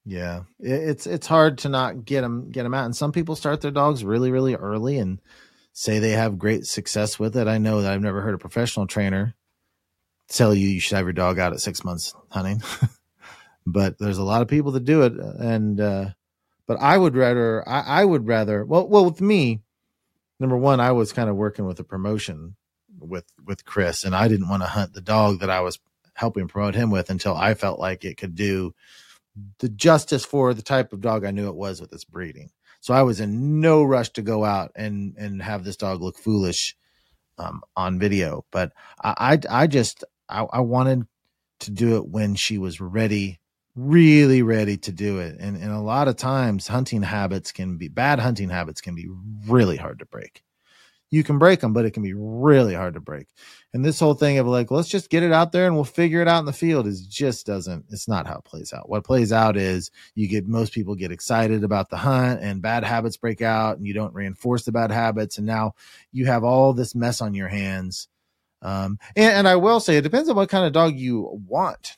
Yeah, 0.08 0.44
it's 0.58 1.06
it's 1.06 1.26
hard 1.26 1.58
to 1.58 1.68
not 1.68 2.06
get 2.06 2.22
them 2.22 2.50
get 2.50 2.62
them 2.62 2.72
out, 2.72 2.86
and 2.86 2.96
some 2.96 3.12
people 3.12 3.36
start 3.36 3.60
their 3.60 3.70
dogs 3.70 4.04
really 4.04 4.30
really 4.30 4.54
early 4.54 4.98
and 4.98 5.20
say 5.74 5.98
they 5.98 6.12
have 6.12 6.38
great 6.38 6.64
success 6.64 7.18
with 7.18 7.36
it. 7.36 7.46
I 7.46 7.58
know 7.58 7.82
that 7.82 7.92
I've 7.92 8.00
never 8.00 8.22
heard 8.22 8.34
a 8.34 8.38
professional 8.38 8.86
trainer 8.86 9.34
tell 10.28 10.54
you 10.54 10.66
you 10.66 10.80
should 10.80 10.96
have 10.96 11.04
your 11.04 11.12
dog 11.12 11.38
out 11.38 11.52
at 11.52 11.60
six 11.60 11.84
months 11.84 12.14
hunting. 12.30 12.62
but 13.66 13.98
there's 13.98 14.18
a 14.18 14.24
lot 14.24 14.40
of 14.40 14.48
people 14.48 14.72
that 14.72 14.84
do 14.84 15.02
it 15.02 15.12
and 15.12 15.80
uh 15.80 16.06
but 16.66 16.78
i 16.80 16.96
would 16.96 17.14
rather 17.14 17.66
I, 17.68 17.80
I, 17.80 18.04
would 18.04 18.26
rather 18.26 18.64
well 18.64 18.88
well 18.88 19.04
with 19.04 19.20
me 19.20 19.60
number 20.40 20.56
one 20.56 20.80
i 20.80 20.92
was 20.92 21.12
kind 21.12 21.28
of 21.28 21.36
working 21.36 21.66
with 21.66 21.78
a 21.78 21.84
promotion 21.84 22.56
with 22.98 23.26
with 23.44 23.66
chris 23.66 24.04
and 24.04 24.14
i 24.14 24.26
didn't 24.26 24.48
want 24.48 24.62
to 24.62 24.68
hunt 24.68 24.94
the 24.94 25.02
dog 25.02 25.40
that 25.40 25.50
i 25.50 25.60
was 25.60 25.78
helping 26.14 26.48
promote 26.48 26.74
him 26.74 26.90
with 26.90 27.10
until 27.10 27.36
i 27.36 27.52
felt 27.52 27.78
like 27.78 28.04
it 28.04 28.16
could 28.16 28.34
do 28.34 28.74
the 29.58 29.68
justice 29.68 30.24
for 30.24 30.54
the 30.54 30.62
type 30.62 30.92
of 30.92 31.00
dog 31.00 31.24
i 31.24 31.30
knew 31.30 31.48
it 31.48 31.54
was 31.54 31.80
with 31.80 31.92
its 31.92 32.04
breeding 32.04 32.50
so 32.80 32.94
i 32.94 33.02
was 33.02 33.20
in 33.20 33.60
no 33.60 33.82
rush 33.82 34.10
to 34.10 34.22
go 34.22 34.44
out 34.44 34.70
and 34.74 35.14
and 35.16 35.42
have 35.42 35.64
this 35.64 35.76
dog 35.76 36.00
look 36.00 36.18
foolish 36.18 36.76
um, 37.38 37.62
on 37.76 37.98
video 37.98 38.44
but 38.50 38.72
i 39.02 39.38
i, 39.50 39.62
I 39.62 39.66
just 39.66 40.04
I, 40.28 40.44
I 40.52 40.60
wanted 40.60 41.06
to 41.60 41.70
do 41.70 41.96
it 41.96 42.08
when 42.08 42.34
she 42.34 42.58
was 42.58 42.80
ready 42.80 43.40
really 43.78 44.42
ready 44.42 44.76
to 44.76 44.92
do 44.92 45.20
it. 45.20 45.36
And, 45.38 45.56
and 45.56 45.70
a 45.70 45.78
lot 45.78 46.08
of 46.08 46.16
times 46.16 46.66
hunting 46.66 47.02
habits 47.02 47.52
can 47.52 47.76
be 47.76 47.88
bad 47.88 48.18
hunting 48.18 48.50
habits 48.50 48.80
can 48.80 48.94
be 48.94 49.08
really 49.46 49.76
hard 49.76 50.00
to 50.00 50.06
break. 50.06 50.42
You 51.10 51.24
can 51.24 51.38
break 51.38 51.60
them, 51.60 51.72
but 51.72 51.84
it 51.84 51.92
can 51.92 52.02
be 52.02 52.14
really 52.14 52.74
hard 52.74 52.94
to 52.94 53.00
break. 53.00 53.28
And 53.72 53.84
this 53.84 53.98
whole 53.98 54.14
thing 54.14 54.38
of 54.38 54.46
like, 54.46 54.70
let's 54.70 54.88
just 54.88 55.10
get 55.10 55.22
it 55.22 55.32
out 55.32 55.52
there 55.52 55.66
and 55.66 55.74
we'll 55.74 55.84
figure 55.84 56.20
it 56.20 56.28
out 56.28 56.40
in 56.40 56.44
the 56.44 56.52
field 56.52 56.86
is 56.86 57.06
just 57.06 57.46
doesn't, 57.46 57.86
it's 57.90 58.08
not 58.08 58.26
how 58.26 58.38
it 58.38 58.44
plays 58.44 58.72
out. 58.72 58.88
What 58.88 59.04
plays 59.04 59.32
out 59.32 59.56
is 59.56 59.90
you 60.14 60.28
get 60.28 60.46
most 60.46 60.72
people 60.72 60.94
get 60.94 61.12
excited 61.12 61.64
about 61.64 61.88
the 61.90 61.96
hunt 61.96 62.40
and 62.42 62.62
bad 62.62 62.84
habits 62.84 63.16
break 63.16 63.40
out 63.42 63.78
and 63.78 63.86
you 63.86 63.94
don't 63.94 64.14
reinforce 64.14 64.64
the 64.64 64.72
bad 64.72 64.90
habits. 64.90 65.38
And 65.38 65.46
now 65.46 65.74
you 66.12 66.26
have 66.26 66.44
all 66.44 66.72
this 66.72 66.94
mess 66.94 67.20
on 67.20 67.34
your 67.34 67.48
hands. 67.48 68.08
Um, 68.60 68.98
and, 69.16 69.32
and 69.32 69.48
I 69.48 69.56
will 69.56 69.80
say 69.80 69.96
it 69.96 70.02
depends 70.02 70.28
on 70.28 70.36
what 70.36 70.48
kind 70.48 70.66
of 70.66 70.72
dog 70.72 70.98
you 70.98 71.40
want 71.46 71.96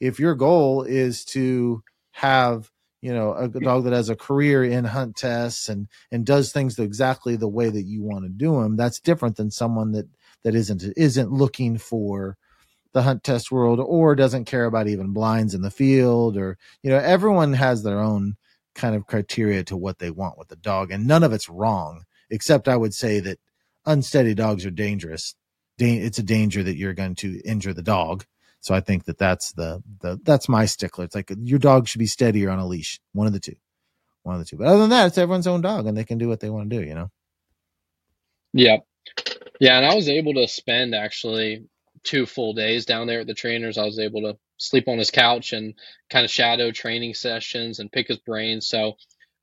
if 0.00 0.18
your 0.18 0.34
goal 0.34 0.82
is 0.82 1.24
to 1.26 1.82
have 2.12 2.70
you 3.02 3.12
know 3.12 3.34
a 3.34 3.48
dog 3.48 3.84
that 3.84 3.92
has 3.92 4.08
a 4.08 4.16
career 4.16 4.64
in 4.64 4.84
hunt 4.84 5.16
tests 5.16 5.68
and 5.68 5.88
and 6.10 6.24
does 6.24 6.52
things 6.52 6.78
exactly 6.78 7.36
the 7.36 7.48
way 7.48 7.68
that 7.68 7.82
you 7.82 8.02
want 8.02 8.24
to 8.24 8.30
do 8.30 8.62
them 8.62 8.76
that's 8.76 9.00
different 9.00 9.36
than 9.36 9.50
someone 9.50 9.92
that 9.92 10.08
that 10.44 10.54
isn't 10.54 10.84
isn't 10.96 11.32
looking 11.32 11.76
for 11.76 12.38
the 12.92 13.02
hunt 13.02 13.24
test 13.24 13.50
world 13.50 13.80
or 13.80 14.14
doesn't 14.14 14.44
care 14.44 14.64
about 14.64 14.88
even 14.88 15.12
blinds 15.12 15.54
in 15.54 15.62
the 15.62 15.70
field 15.70 16.36
or 16.36 16.56
you 16.82 16.90
know 16.90 16.98
everyone 16.98 17.52
has 17.52 17.82
their 17.82 17.98
own 17.98 18.36
kind 18.74 18.94
of 18.94 19.06
criteria 19.06 19.62
to 19.64 19.76
what 19.76 19.98
they 19.98 20.10
want 20.10 20.38
with 20.38 20.48
the 20.48 20.56
dog 20.56 20.90
and 20.90 21.06
none 21.06 21.22
of 21.22 21.32
it's 21.32 21.48
wrong 21.48 22.04
except 22.30 22.68
i 22.68 22.76
would 22.76 22.94
say 22.94 23.20
that 23.20 23.38
unsteady 23.84 24.32
dogs 24.32 24.64
are 24.64 24.70
dangerous 24.70 25.34
it's 25.78 26.18
a 26.18 26.22
danger 26.22 26.62
that 26.62 26.76
you're 26.76 26.94
going 26.94 27.16
to 27.16 27.40
injure 27.44 27.72
the 27.72 27.82
dog 27.82 28.24
so 28.62 28.74
I 28.74 28.80
think 28.80 29.06
that 29.06 29.18
that's 29.18 29.52
the 29.54 29.82
the 30.02 30.20
that's 30.24 30.48
my 30.48 30.66
stickler. 30.66 31.06
It's 31.06 31.16
like 31.16 31.32
your 31.42 31.60
dog 31.60 31.88
should 31.88 32.00
be 32.00 32.06
steadier 32.06 32.50
on 32.50 32.60
a 32.60 32.66
leash. 32.66 33.00
One 33.12 33.28
of 33.28 33.34
the 33.34 33.40
two, 33.40 33.56
one 34.22 34.36
of 34.36 34.40
the 34.40 34.46
two. 34.46 34.56
But 34.56 34.68
other 34.68 34.80
than 34.80 34.90
that, 34.90 35.08
it's 35.08 35.18
everyone's 35.18 35.48
own 35.48 35.62
dog, 35.62 35.86
and 35.86 35.96
they 35.98 36.04
can 36.04 36.18
do 36.18 36.28
what 36.28 36.40
they 36.40 36.50
want 36.50 36.70
to 36.70 36.78
do. 36.78 36.84
You 36.86 36.94
know. 36.94 37.10
Yeah, 38.54 38.78
yeah, 39.60 39.78
and 39.78 39.86
I 39.86 39.94
was 39.94 40.08
able 40.08 40.34
to 40.34 40.48
spend 40.48 40.94
actually 40.94 41.66
two 42.04 42.26
full 42.26 42.54
days 42.54 42.86
down 42.86 43.06
there 43.06 43.20
at 43.20 43.28
the 43.28 43.34
trainers. 43.34 43.78
I 43.78 43.84
was 43.86 43.98
able 43.98 44.22
to 44.22 44.38
sleep 44.58 44.88
on 44.88 44.98
his 44.98 45.10
couch 45.10 45.52
and 45.52 45.74
kind 46.10 46.24
of 46.24 46.30
shadow 46.30 46.70
training 46.72 47.14
sessions 47.14 47.80
and 47.80 47.92
pick 47.92 48.08
his 48.08 48.18
brain. 48.18 48.60
So 48.60 48.94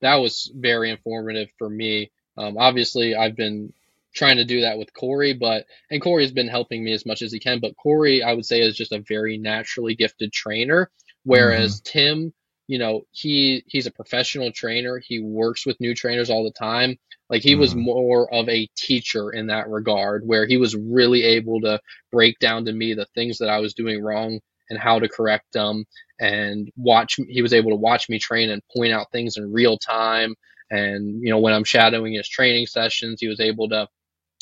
that 0.02 0.16
was 0.16 0.52
very 0.54 0.90
informative 0.90 1.48
for 1.58 1.70
me. 1.70 2.12
Um, 2.36 2.56
obviously, 2.58 3.14
I've 3.14 3.36
been 3.36 3.72
trying 4.14 4.36
to 4.36 4.44
do 4.44 4.62
that 4.62 4.78
with 4.78 4.92
Corey, 4.92 5.34
but 5.34 5.66
and 5.90 6.02
Corey's 6.02 6.32
been 6.32 6.48
helping 6.48 6.84
me 6.84 6.92
as 6.92 7.06
much 7.06 7.22
as 7.22 7.32
he 7.32 7.38
can. 7.38 7.60
But 7.60 7.76
Corey, 7.76 8.22
I 8.22 8.32
would 8.32 8.46
say, 8.46 8.60
is 8.60 8.76
just 8.76 8.92
a 8.92 9.04
very 9.06 9.38
naturally 9.38 9.94
gifted 9.94 10.32
trainer, 10.32 10.90
whereas 11.24 11.80
mm-hmm. 11.80 11.98
Tim, 11.98 12.34
you 12.66 12.78
know, 12.78 13.02
he 13.12 13.64
he's 13.66 13.86
a 13.86 13.92
professional 13.92 14.52
trainer. 14.52 15.00
He 15.04 15.20
works 15.20 15.66
with 15.66 15.80
new 15.80 15.94
trainers 15.94 16.30
all 16.30 16.44
the 16.44 16.52
time. 16.52 16.96
Like 17.28 17.42
he 17.42 17.52
mm-hmm. 17.52 17.60
was 17.60 17.74
more 17.74 18.32
of 18.32 18.48
a 18.48 18.68
teacher 18.76 19.30
in 19.30 19.46
that 19.48 19.68
regard, 19.68 20.26
where 20.26 20.46
he 20.46 20.56
was 20.56 20.74
really 20.76 21.22
able 21.22 21.60
to 21.62 21.80
break 22.10 22.38
down 22.38 22.64
to 22.64 22.72
me 22.72 22.94
the 22.94 23.06
things 23.14 23.38
that 23.38 23.48
I 23.48 23.60
was 23.60 23.74
doing 23.74 24.02
wrong 24.02 24.40
and 24.70 24.78
how 24.78 24.98
to 24.98 25.08
correct 25.08 25.52
them 25.52 25.84
and 26.20 26.70
watch 26.76 27.18
he 27.28 27.42
was 27.42 27.52
able 27.52 27.70
to 27.70 27.76
watch 27.76 28.08
me 28.08 28.18
train 28.18 28.50
and 28.50 28.62
point 28.74 28.92
out 28.92 29.10
things 29.10 29.36
in 29.36 29.52
real 29.52 29.76
time 29.76 30.34
and 30.70 31.20
you 31.22 31.30
know 31.30 31.38
when 31.38 31.52
i'm 31.52 31.64
shadowing 31.64 32.14
his 32.14 32.28
training 32.28 32.66
sessions 32.66 33.18
he 33.20 33.28
was 33.28 33.40
able 33.40 33.68
to 33.68 33.88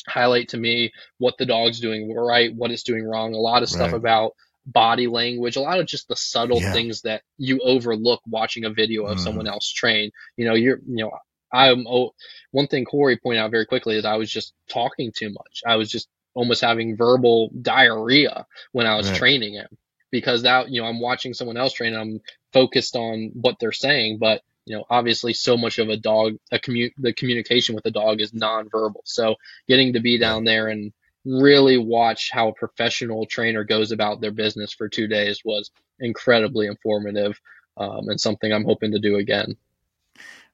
highlight 0.07 0.49
to 0.49 0.57
me 0.57 0.91
what 1.17 1.37
the 1.37 1.45
dog's 1.45 1.79
doing 1.79 2.13
right, 2.13 2.53
what 2.53 2.71
it's 2.71 2.83
doing 2.83 3.05
wrong, 3.05 3.33
a 3.33 3.37
lot 3.37 3.63
of 3.63 3.69
stuff 3.69 3.91
right. 3.91 3.97
about 3.97 4.33
body 4.65 5.07
language, 5.07 5.55
a 5.55 5.61
lot 5.61 5.79
of 5.79 5.87
just 5.87 6.07
the 6.07 6.15
subtle 6.15 6.61
yeah. 6.61 6.73
things 6.73 7.01
that 7.01 7.23
you 7.37 7.59
overlook 7.63 8.21
watching 8.27 8.65
a 8.65 8.69
video 8.69 9.05
of 9.05 9.17
mm. 9.17 9.21
someone 9.21 9.47
else 9.47 9.71
train. 9.71 10.11
You 10.37 10.45
know, 10.45 10.53
you're, 10.53 10.79
you 10.87 11.05
know, 11.05 11.11
I'm, 11.51 11.87
oh, 11.87 12.13
one 12.51 12.67
thing 12.67 12.85
Corey 12.85 13.17
pointed 13.17 13.41
out 13.41 13.51
very 13.51 13.65
quickly 13.65 13.95
is 13.95 14.05
I 14.05 14.17
was 14.17 14.31
just 14.31 14.53
talking 14.69 15.11
too 15.15 15.29
much. 15.29 15.61
I 15.65 15.75
was 15.75 15.89
just 15.89 16.07
almost 16.33 16.61
having 16.61 16.95
verbal 16.95 17.49
diarrhea 17.59 18.45
when 18.71 18.85
I 18.85 18.95
was 18.95 19.09
right. 19.09 19.17
training 19.17 19.53
him 19.53 19.67
because 20.11 20.43
that, 20.43 20.69
you 20.69 20.81
know, 20.81 20.87
I'm 20.87 20.99
watching 20.99 21.33
someone 21.33 21.57
else 21.57 21.73
train, 21.73 21.95
I'm 21.95 22.21
focused 22.53 22.95
on 22.95 23.31
what 23.33 23.57
they're 23.59 23.71
saying, 23.71 24.17
but 24.19 24.41
you 24.65 24.75
know, 24.75 24.85
obviously 24.89 25.33
so 25.33 25.57
much 25.57 25.79
of 25.79 25.89
a 25.89 25.97
dog, 25.97 26.35
a 26.51 26.59
commu- 26.59 26.93
the 26.97 27.13
communication 27.13 27.75
with 27.75 27.83
the 27.83 27.91
dog 27.91 28.21
is 28.21 28.31
nonverbal. 28.31 29.01
So 29.05 29.35
getting 29.67 29.93
to 29.93 29.99
be 29.99 30.17
down 30.17 30.43
there 30.43 30.67
and 30.67 30.93
really 31.25 31.77
watch 31.77 32.29
how 32.31 32.49
a 32.49 32.53
professional 32.53 33.25
trainer 33.25 33.63
goes 33.63 33.91
about 33.91 34.21
their 34.21 34.31
business 34.31 34.73
for 34.73 34.87
two 34.87 35.07
days 35.07 35.41
was 35.43 35.71
incredibly 35.99 36.67
informative 36.67 37.39
um, 37.77 38.09
and 38.09 38.19
something 38.19 38.51
I'm 38.51 38.65
hoping 38.65 38.91
to 38.91 38.99
do 38.99 39.17
again. 39.17 39.55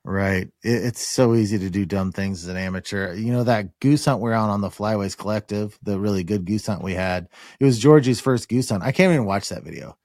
Right. 0.08 0.50
it's 0.62 1.06
so 1.06 1.34
easy 1.34 1.58
to 1.58 1.72
do 1.72 1.84
dumb 1.84 2.12
things 2.12 2.44
as 2.44 2.50
an 2.50 2.58
amateur. 2.58 3.16
You 3.16 3.32
know, 3.32 3.44
that 3.44 3.80
goose 3.80 4.06
hunt 4.06 4.22
we're 4.22 4.34
on 4.34 4.52
on 4.52 4.62
the 4.62 4.70
Flyways 4.70 5.18
Collective, 5.18 5.80
the 5.82 6.00
really 6.00 6.24
good 6.24 6.46
goose 6.46 6.68
hunt 6.68 6.84
we 6.84 6.94
had, 6.94 7.28
it 7.60 7.66
was 7.66 7.80
Georgie's 7.80 8.22
first 8.22 8.48
goose 8.48 8.70
hunt. 8.70 8.84
I 8.84 8.92
can't 8.92 9.12
even 9.12 9.26
watch 9.26 9.50
that 9.50 9.64
video 9.64 9.98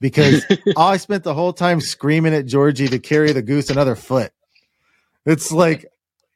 because 0.00 0.44
I 0.76 0.96
spent 0.96 1.24
the 1.24 1.34
whole 1.34 1.52
time 1.52 1.80
screaming 1.80 2.34
at 2.34 2.46
Georgie 2.46 2.88
to 2.88 2.98
carry 2.98 3.32
the 3.32 3.42
goose 3.42 3.70
another 3.70 3.96
foot. 3.96 4.32
It's 5.24 5.50
like 5.50 5.86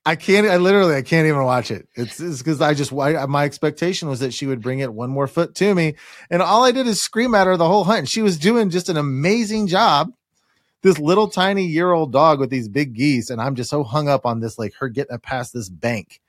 I 0.05 0.17
can't. 0.17 0.47
I 0.47 0.57
literally 0.57 0.95
I 0.95 1.03
can't 1.03 1.29
even 1.29 1.45
watch 1.45 1.71
it. 1.71 1.87
It's 1.95 2.19
because 2.19 2.61
I 2.61 2.75
just 2.75 2.93
I, 2.93 3.27
my 3.27 3.45
expectation 3.45 4.09
was 4.09 4.21
that 4.21 4.33
she 4.33 4.47
would 4.47 4.63
bring 4.63 4.79
it 4.79 4.93
one 4.93 5.11
more 5.11 5.27
foot 5.27 5.55
to 5.57 5.75
me, 5.75 5.97
and 6.31 6.41
all 6.41 6.65
I 6.65 6.73
did 6.73 6.87
is 6.87 7.01
scream 7.01 7.35
at 7.35 7.47
her 7.47 7.57
the 7.57 7.69
whole 7.69 7.85
hunt. 7.85 8.09
She 8.09 8.23
was 8.23 8.39
doing 8.39 8.71
just 8.71 8.89
an 8.89 8.97
amazing 8.97 9.67
job. 9.67 10.13
This 10.83 10.99
little 10.99 11.29
tiny 11.29 11.67
year 11.67 11.93
old 11.93 12.11
dog 12.11 12.41
with 12.41 12.49
these 12.49 12.67
big 12.67 12.95
geese, 12.95 13.29
and 13.29 13.41
I'm 13.41 13.55
just 13.55 13.69
so 13.69 13.85
hung 13.85 14.09
up 14.09 14.25
on 14.25 14.41
this, 14.41 14.59
like 14.59 14.73
her 14.77 14.89
getting 14.89 15.19
past 15.19 15.53
this 15.53 15.69
bank, 15.69 16.23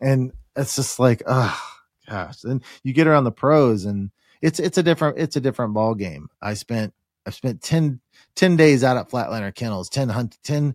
and 0.00 0.32
it's 0.56 0.76
just 0.76 0.98
like, 0.98 1.22
oh 1.26 1.60
gosh. 2.08 2.42
And 2.44 2.62
you 2.82 2.94
get 2.94 3.06
her 3.06 3.14
on 3.14 3.24
the 3.24 3.30
pros, 3.30 3.84
and 3.84 4.10
it's 4.42 4.58
it's 4.58 4.78
a 4.78 4.82
different 4.82 5.18
it's 5.18 5.36
a 5.36 5.40
different 5.40 5.74
ball 5.74 5.94
game. 5.94 6.28
I 6.40 6.54
spent 6.54 6.94
I've 7.26 7.34
spent 7.34 7.62
10, 7.62 8.00
10 8.34 8.56
days 8.56 8.82
out 8.82 8.96
at 8.96 9.10
Flatliner 9.10 9.54
Kennels, 9.54 9.88
10 9.88 10.08
hunt 10.08 10.38
10 10.42 10.74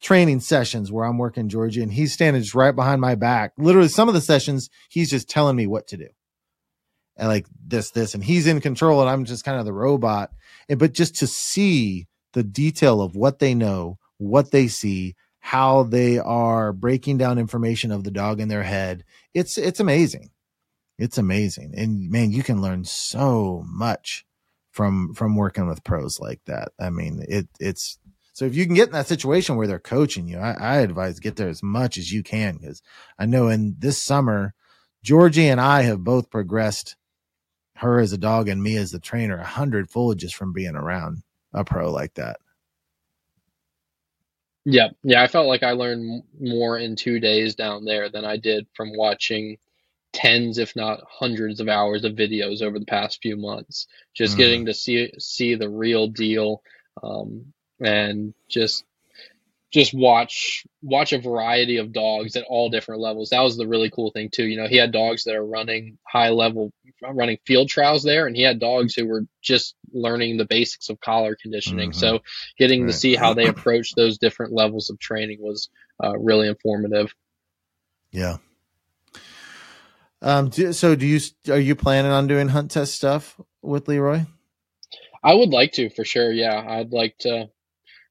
training 0.00 0.40
sessions 0.40 0.90
where 0.90 1.04
I'm 1.04 1.18
working 1.18 1.48
Georgie 1.48 1.82
and 1.82 1.92
he's 1.92 2.12
standing 2.12 2.40
just 2.40 2.54
right 2.54 2.74
behind 2.74 3.00
my 3.00 3.16
back. 3.16 3.52
Literally 3.58 3.88
some 3.88 4.08
of 4.08 4.14
the 4.14 4.20
sessions 4.20 4.70
he's 4.88 5.10
just 5.10 5.28
telling 5.28 5.56
me 5.56 5.66
what 5.66 5.88
to 5.88 5.96
do. 5.96 6.08
And 7.16 7.28
like 7.28 7.46
this 7.66 7.90
this 7.90 8.14
and 8.14 8.24
he's 8.24 8.46
in 8.46 8.60
control 8.60 9.00
and 9.00 9.10
I'm 9.10 9.24
just 9.24 9.44
kind 9.44 9.58
of 9.58 9.66
the 9.66 9.72
robot. 9.72 10.30
And 10.68 10.78
but 10.78 10.92
just 10.92 11.16
to 11.16 11.26
see 11.26 12.06
the 12.32 12.44
detail 12.44 13.02
of 13.02 13.16
what 13.16 13.40
they 13.40 13.54
know, 13.54 13.98
what 14.18 14.52
they 14.52 14.68
see, 14.68 15.16
how 15.40 15.82
they 15.82 16.18
are 16.18 16.72
breaking 16.72 17.18
down 17.18 17.38
information 17.38 17.90
of 17.90 18.04
the 18.04 18.10
dog 18.10 18.40
in 18.40 18.48
their 18.48 18.62
head. 18.62 19.04
It's 19.34 19.58
it's 19.58 19.80
amazing. 19.80 20.30
It's 21.00 21.18
amazing. 21.18 21.72
And 21.76 22.10
man, 22.10 22.30
you 22.30 22.42
can 22.42 22.60
learn 22.60 22.84
so 22.84 23.64
much 23.66 24.26
from 24.70 25.14
from 25.14 25.34
working 25.34 25.66
with 25.66 25.82
pros 25.82 26.20
like 26.20 26.42
that. 26.44 26.72
I 26.78 26.90
mean, 26.90 27.24
it 27.26 27.48
it's 27.58 27.98
so 28.34 28.44
if 28.44 28.54
you 28.54 28.66
can 28.66 28.74
get 28.74 28.88
in 28.88 28.92
that 28.92 29.06
situation 29.06 29.56
where 29.56 29.66
they're 29.66 29.78
coaching 29.78 30.28
you, 30.28 30.38
I, 30.38 30.52
I 30.52 30.76
advise 30.80 31.18
get 31.18 31.36
there 31.36 31.48
as 31.48 31.62
much 31.62 31.96
as 31.96 32.12
you 32.12 32.22
can 32.22 32.58
because 32.58 32.82
I 33.18 33.24
know 33.24 33.48
in 33.48 33.76
this 33.78 34.00
summer, 34.00 34.54
Georgie 35.02 35.48
and 35.48 35.60
I 35.60 35.82
have 35.82 36.04
both 36.04 36.30
progressed 36.30 36.96
her 37.76 37.98
as 37.98 38.12
a 38.12 38.18
dog 38.18 38.48
and 38.48 38.62
me 38.62 38.76
as 38.76 38.90
the 38.90 39.00
trainer 39.00 39.38
a 39.38 39.46
hundredfold 39.46 40.18
just 40.18 40.36
from 40.36 40.52
being 40.52 40.76
around 40.76 41.22
a 41.54 41.64
pro 41.64 41.90
like 41.90 42.14
that. 42.14 42.40
Yeah, 44.66 44.88
yeah, 45.02 45.22
I 45.22 45.28
felt 45.28 45.48
like 45.48 45.62
I 45.62 45.72
learned 45.72 46.24
more 46.38 46.76
in 46.76 46.94
two 46.94 47.20
days 47.20 47.54
down 47.54 47.86
there 47.86 48.10
than 48.10 48.26
I 48.26 48.36
did 48.36 48.66
from 48.74 48.94
watching 48.94 49.56
tens, 50.12 50.58
if 50.58 50.74
not 50.76 51.00
hundreds, 51.08 51.60
of 51.60 51.68
hours 51.68 52.04
of 52.04 52.12
videos 52.12 52.62
over 52.62 52.78
the 52.78 52.86
past 52.86 53.20
few 53.22 53.36
months. 53.36 53.86
Just 54.14 54.34
mm. 54.34 54.38
getting 54.38 54.66
to 54.66 54.74
see 54.74 55.12
see 55.18 55.54
the 55.54 55.68
real 55.68 56.08
deal, 56.08 56.62
um, 57.02 57.52
and 57.80 58.34
just 58.48 58.84
just 59.70 59.94
watch 59.94 60.66
watch 60.82 61.12
a 61.12 61.20
variety 61.20 61.76
of 61.76 61.92
dogs 61.92 62.34
at 62.36 62.44
all 62.48 62.70
different 62.70 63.00
levels. 63.00 63.30
That 63.30 63.42
was 63.42 63.56
the 63.56 63.68
really 63.68 63.90
cool 63.90 64.10
thing 64.10 64.28
too. 64.30 64.44
You 64.44 64.56
know, 64.56 64.66
he 64.66 64.76
had 64.76 64.92
dogs 64.92 65.24
that 65.24 65.36
are 65.36 65.46
running 65.46 65.98
high 66.06 66.30
level 66.30 66.72
running 67.02 67.38
field 67.46 67.68
trials 67.68 68.02
there 68.02 68.26
and 68.26 68.36
he 68.36 68.42
had 68.42 68.58
dogs 68.58 68.94
who 68.94 69.06
were 69.06 69.24
just 69.40 69.74
learning 69.92 70.36
the 70.36 70.44
basics 70.44 70.88
of 70.88 71.00
collar 71.00 71.36
conditioning. 71.40 71.90
Mm-hmm. 71.90 71.98
So 71.98 72.20
getting 72.58 72.82
right. 72.82 72.92
to 72.92 72.92
see 72.92 73.14
how 73.14 73.34
they 73.34 73.46
approach 73.46 73.94
those 73.94 74.18
different 74.18 74.52
levels 74.52 74.90
of 74.90 74.98
training 74.98 75.38
was 75.40 75.70
uh, 76.02 76.18
really 76.18 76.48
informative. 76.48 77.14
Yeah. 78.10 78.38
Um 80.22 80.48
do, 80.48 80.72
so 80.72 80.94
do 80.94 81.06
you 81.06 81.20
are 81.48 81.58
you 81.58 81.74
planning 81.74 82.12
on 82.12 82.26
doing 82.26 82.48
hunt 82.48 82.70
test 82.70 82.94
stuff 82.94 83.40
with 83.62 83.88
Leroy? 83.88 84.24
I 85.22 85.34
would 85.34 85.50
like 85.50 85.72
to 85.72 85.90
for 85.90 86.04
sure. 86.04 86.32
Yeah, 86.32 86.64
I'd 86.66 86.92
like 86.92 87.18
to 87.18 87.50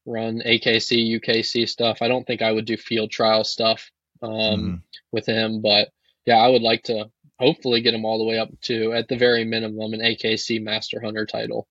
run 0.06 0.42
AKC, 0.44 1.20
UKC 1.20 1.68
stuff. 1.68 1.98
I 2.02 2.08
don't 2.08 2.26
think 2.26 2.42
I 2.42 2.52
would 2.52 2.64
do 2.64 2.76
field 2.76 3.10
trial 3.10 3.44
stuff 3.44 3.90
um, 4.22 4.30
mm. 4.30 4.82
with 5.12 5.26
him, 5.26 5.60
but 5.60 5.88
yeah, 6.26 6.36
I 6.36 6.48
would 6.48 6.62
like 6.62 6.84
to 6.84 7.10
hopefully 7.38 7.80
get 7.80 7.94
him 7.94 8.04
all 8.04 8.18
the 8.18 8.24
way 8.24 8.38
up 8.38 8.48
to, 8.62 8.92
at 8.92 9.08
the 9.08 9.16
very 9.16 9.44
minimum, 9.44 9.94
an 9.94 10.00
AKC 10.00 10.62
Master 10.62 11.00
Hunter 11.00 11.26
title. 11.26 11.66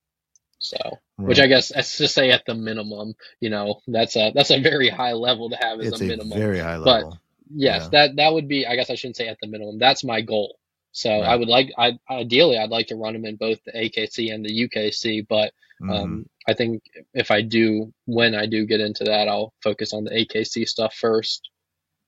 So, 0.61 0.77
right. 1.17 1.27
which 1.27 1.39
I 1.39 1.47
guess 1.47 1.71
let's 1.73 1.97
just 1.97 2.13
say 2.13 2.31
at 2.31 2.45
the 2.45 2.53
minimum, 2.53 3.13
you 3.39 3.49
know, 3.49 3.79
that's 3.87 4.17
a 4.17 4.33
that's 4.35 4.51
a 4.51 4.61
very 4.61 4.89
high 4.89 5.13
level 5.13 5.49
to 5.51 5.55
have 5.55 5.79
as 5.79 5.87
it's 5.87 6.01
a 6.01 6.03
minimum. 6.03 6.37
Very 6.37 6.59
high 6.59 6.75
level. 6.75 7.11
But 7.11 7.19
yes, 7.49 7.83
yeah. 7.83 8.07
that 8.07 8.15
that 8.17 8.33
would 8.33 8.47
be. 8.47 8.65
I 8.65 8.75
guess 8.75 8.89
I 8.89 8.95
shouldn't 8.95 9.17
say 9.17 9.27
at 9.27 9.37
the 9.41 9.47
minimum. 9.47 9.79
That's 9.79 10.03
my 10.03 10.21
goal. 10.21 10.57
So 10.91 11.09
right. 11.09 11.23
I 11.23 11.35
would 11.35 11.47
like, 11.47 11.71
I 11.77 11.99
ideally, 12.09 12.57
I'd 12.57 12.71
like 12.71 12.87
to 12.87 12.95
run 12.95 13.13
them 13.13 13.23
in 13.23 13.35
both 13.35 13.59
the 13.63 13.71
AKC 13.73 14.33
and 14.33 14.43
the 14.43 14.67
UKC, 14.67 15.27
but 15.29 15.53
Mm-hmm. 15.81 15.91
Um, 15.91 16.25
I 16.47 16.53
think 16.53 16.83
if 17.13 17.31
I 17.31 17.41
do, 17.41 17.93
when 18.05 18.35
I 18.35 18.45
do 18.45 18.65
get 18.65 18.81
into 18.81 19.03
that, 19.05 19.27
I'll 19.27 19.53
focus 19.63 19.93
on 19.93 20.03
the 20.03 20.11
AKC 20.11 20.67
stuff 20.67 20.93
first. 20.93 21.49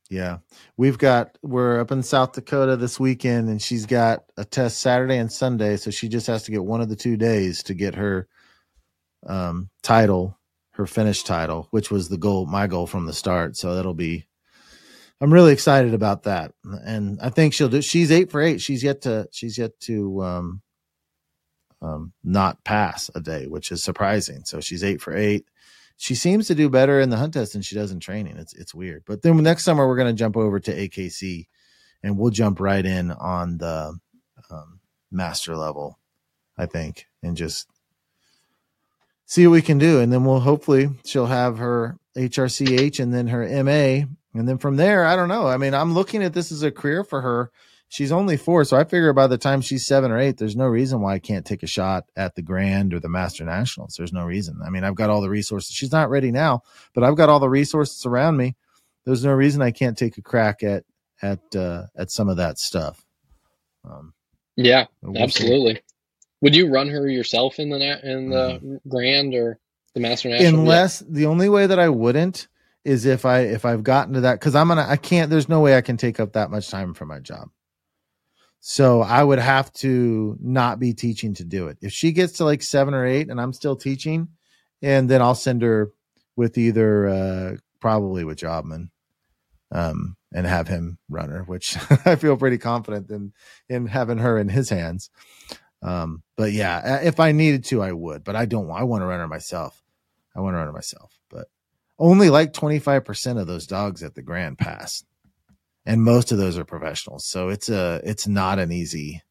Yeah. 0.10 0.40
We've 0.76 0.98
got, 0.98 1.38
we're 1.42 1.80
up 1.80 1.92
in 1.92 2.04
South 2.04 2.34
Dakota 2.34 2.76
this 2.76 3.00
weekend 3.00 3.48
and 3.48 3.62
she's 3.62 3.86
got 3.86 4.26
a 4.36 4.44
test 4.44 4.82
Saturday 4.82 5.18
and 5.18 5.32
Sunday. 5.32 5.78
So 5.78 5.90
she 5.90 6.10
just 6.10 6.28
has 6.28 6.44
to 6.44 6.52
get 6.52 6.64
one 6.64 6.82
of 6.82 6.90
the 6.90 6.98
two 6.98 7.16
days 7.16 7.64
to 7.64 7.74
get 7.74 7.96
her 7.96 8.28
um, 9.26 9.70
title, 9.84 10.38
her 10.72 10.86
finish 10.86 11.24
title, 11.24 11.68
which 11.72 11.92
was 11.92 12.10
the 12.10 12.18
goal, 12.18 12.46
my 12.46 12.68
goal 12.68 12.88
from 12.88 13.06
the 13.06 13.14
start. 13.14 13.56
So 13.56 13.76
that'll 13.76 13.94
be, 13.94 14.26
I'm 15.22 15.32
really 15.32 15.54
excited 15.54 15.94
about 15.94 16.24
that. 16.24 16.54
And 16.64 17.20
I 17.22 17.30
think 17.30 17.54
she'll 17.54 17.70
do, 17.70 17.82
she's 17.82 18.12
eight 18.12 18.32
for 18.32 18.42
eight. 18.42 18.60
She's 18.60 18.84
yet 18.84 19.02
to, 19.04 19.28
she's 19.32 19.58
yet 19.58 19.80
to, 19.82 20.24
um, 20.24 20.62
um, 21.82 22.14
not 22.24 22.64
pass 22.64 23.10
a 23.16 23.22
day, 23.22 23.48
which 23.48 23.72
is 23.72 23.84
surprising. 23.84 24.44
So 24.46 24.62
she's 24.62 24.84
eight 24.84 25.02
for 25.02 25.16
eight. 25.16 25.46
She 25.98 26.16
seems 26.16 26.48
to 26.48 26.56
do 26.56 26.70
better 26.70 27.00
in 27.00 27.10
the 27.10 27.18
hunt 27.18 27.34
test 27.34 27.54
than 27.54 27.62
she 27.62 27.76
does 27.76 27.92
in 27.92 28.00
training. 28.00 28.38
It's 28.38 28.54
it's 28.54 28.74
weird. 28.74 29.04
But 29.06 29.22
then 29.22 29.38
next 29.38 29.64
summer 29.64 29.88
we're 29.88 29.98
going 29.98 30.14
to 30.14 30.20
jump 30.20 30.36
over 30.36 30.60
to 30.60 30.76
AKC, 30.76 31.48
and 32.02 32.18
we'll 32.18 32.32
jump 32.32 32.60
right 32.60 32.86
in 32.86 33.12
on 33.12 33.58
the 33.58 33.98
um, 34.50 34.80
master 35.12 35.56
level, 35.56 36.00
I 36.58 36.66
think, 36.66 37.06
and 37.22 37.38
just 37.38 37.68
see 39.26 39.46
what 39.46 39.54
we 39.54 39.62
can 39.62 39.78
do. 39.78 40.00
And 40.00 40.12
then 40.12 40.26
we'll 40.26 40.40
hopefully 40.40 40.90
she'll 41.06 41.28
have 41.28 41.60
her 41.60 41.98
HRCH 42.18 43.00
and 43.00 43.14
then 43.14 43.28
her 43.28 43.64
MA, 43.64 44.08
and 44.34 44.48
then 44.48 44.58
from 44.58 44.78
there, 44.78 45.06
I 45.06 45.16
don't 45.16 45.30
know. 45.30 45.48
I 45.48 45.58
mean, 45.58 45.74
I'm 45.74 45.94
looking 45.94 46.24
at 46.24 46.34
this 46.34 46.52
as 46.52 46.64
a 46.64 46.72
career 46.72 47.04
for 47.04 47.22
her 47.22 47.52
she's 47.92 48.12
only 48.12 48.38
four, 48.38 48.64
so 48.64 48.78
I 48.78 48.86
figure 48.86 49.14
by 49.14 49.28
the 49.28 49.38
time 49.38 49.62
she's 49.62 49.86
seven 49.86 50.12
or 50.12 50.18
eight, 50.18 50.38
there's 50.38 50.56
no 50.56 50.66
reason 50.66 51.02
why 51.02 51.14
I 51.14 51.20
can't 51.20 51.46
take 51.46 51.62
a 51.62 51.68
shot 51.68 52.06
at 52.16 52.36
the 52.36 52.42
Grand 52.42 52.94
or 52.94 53.00
the 53.00 53.10
Master 53.10 53.44
Nationals. 53.44 53.96
There's 53.98 54.14
no 54.14 54.24
reason. 54.24 54.60
I 54.66 54.70
mean, 54.70 54.84
I've 54.84 54.96
got 54.96 55.10
all 55.10 55.22
the 55.22 55.30
resources. 55.30 55.76
She's 55.76 55.92
not 55.92 56.10
ready 56.10 56.32
now, 56.32 56.64
but 56.96 57.04
I've 57.04 57.18
got 57.18 57.30
all 57.30 57.40
the 57.40 57.50
resources 57.50 58.06
around 58.06 58.38
me. 58.38 58.56
There's 59.06 59.26
no 59.26 59.34
reason 59.34 59.62
I 59.62 59.72
can't 59.72 59.98
take 59.98 60.18
a 60.18 60.22
crack 60.22 60.64
at 60.64 60.86
at 61.22 61.56
uh, 61.56 61.84
at 61.96 62.10
some 62.10 62.30
of 62.30 62.38
that 62.38 62.58
stuff. 62.58 63.06
Um, 63.84 64.14
yeah, 64.56 64.86
absolutely. 65.16 65.82
Would 66.42 66.56
you 66.56 66.72
run 66.72 66.90
her 66.90 67.08
yourself 67.08 67.60
in 67.60 67.70
the 67.70 67.78
in 68.10 68.30
the 68.30 68.60
mm. 68.64 68.80
Grand 68.88 69.36
or 69.36 69.60
the 69.94 70.00
Master 70.00 70.30
National? 70.30 70.62
Unless 70.62 71.00
the 71.00 71.26
only 71.26 71.50
way 71.50 71.68
that 71.68 71.80
I 71.80 71.90
wouldn't 71.90 72.48
is 72.84 73.06
if 73.06 73.26
I 73.26 73.42
if 73.42 73.66
I've 73.66 73.84
gotten 73.84 74.16
to 74.16 74.22
that 74.22 74.40
because 74.40 74.56
I'm 74.56 74.68
gonna 74.68 74.86
I 74.88 74.98
can't. 74.98 75.30
There's 75.30 75.50
no 75.50 75.60
way 75.60 75.78
I 75.78 75.82
can 75.82 75.98
take 75.98 76.20
up 76.20 76.34
that 76.34 76.52
much 76.52 76.70
time 76.70 76.94
for 76.94 77.06
my 77.06 77.20
job. 77.20 77.50
So 78.60 79.02
I 79.02 79.24
would 79.24 79.40
have 79.40 79.74
to 79.74 80.38
not 80.40 80.80
be 80.80 80.94
teaching 80.94 81.34
to 81.36 81.44
do 81.44 81.68
it. 81.68 81.78
If 81.82 81.92
she 81.92 82.12
gets 82.12 82.34
to 82.34 82.46
like 82.46 82.62
seven 82.62 82.94
or 82.94 83.06
eight 83.06 83.30
and 83.30 83.42
I'm 83.42 83.54
still 83.54 83.76
teaching, 83.76 84.30
and 84.82 85.10
then 85.10 85.22
I'll 85.22 85.36
send 85.36 85.64
her 85.64 85.92
with 86.36 86.58
either 86.58 87.08
uh, 87.08 87.56
probably 87.80 88.24
with 88.24 88.40
Jobman 88.40 88.90
um, 89.72 90.16
and 90.34 90.46
have 90.46 90.68
him 90.68 90.98
run 91.10 91.30
her, 91.30 91.44
which 91.44 91.78
I 92.06 92.16
feel 92.16 92.38
pretty 92.38 92.58
confident 92.58 93.10
in 93.10 93.34
in 93.70 93.88
having 93.88 94.20
her 94.20 94.38
in 94.38 94.50
his 94.50 94.70
hands. 94.70 95.10
Um, 95.84 96.22
but 96.36 96.52
yeah, 96.52 97.02
if 97.02 97.20
I 97.20 97.32
needed 97.32 97.66
to, 97.66 97.82
I 97.82 97.92
would. 97.92 98.24
But 98.24 98.36
I 98.36 98.46
don't. 98.46 98.70
I 98.70 98.84
want 98.84 99.02
to 99.02 99.08
run 99.08 99.20
her 99.20 99.28
myself. 99.28 99.82
I 100.36 100.40
want 100.42 100.54
to 100.54 100.58
run 100.60 100.68
her 100.68 100.74
myself. 100.74 101.21
Only 102.02 102.30
like 102.30 102.52
twenty 102.52 102.80
five 102.80 103.06
percent 103.06 103.40
of 103.40 103.48
those 103.48 103.68
dogs 103.68 104.04
at 104.04 104.16
the 104.16 104.22
Grand 104.22 104.58
Pass 104.58 105.04
and 105.86 106.04
most 106.04 106.32
of 106.32 106.38
those 106.38 106.58
are 106.58 106.66
professionals. 106.66 107.26
So 107.26 107.50
it's 107.50 107.70
a 107.70 108.02
it's 108.04 108.28
not 108.28 108.60
an 108.60 108.72
easy 108.72 109.22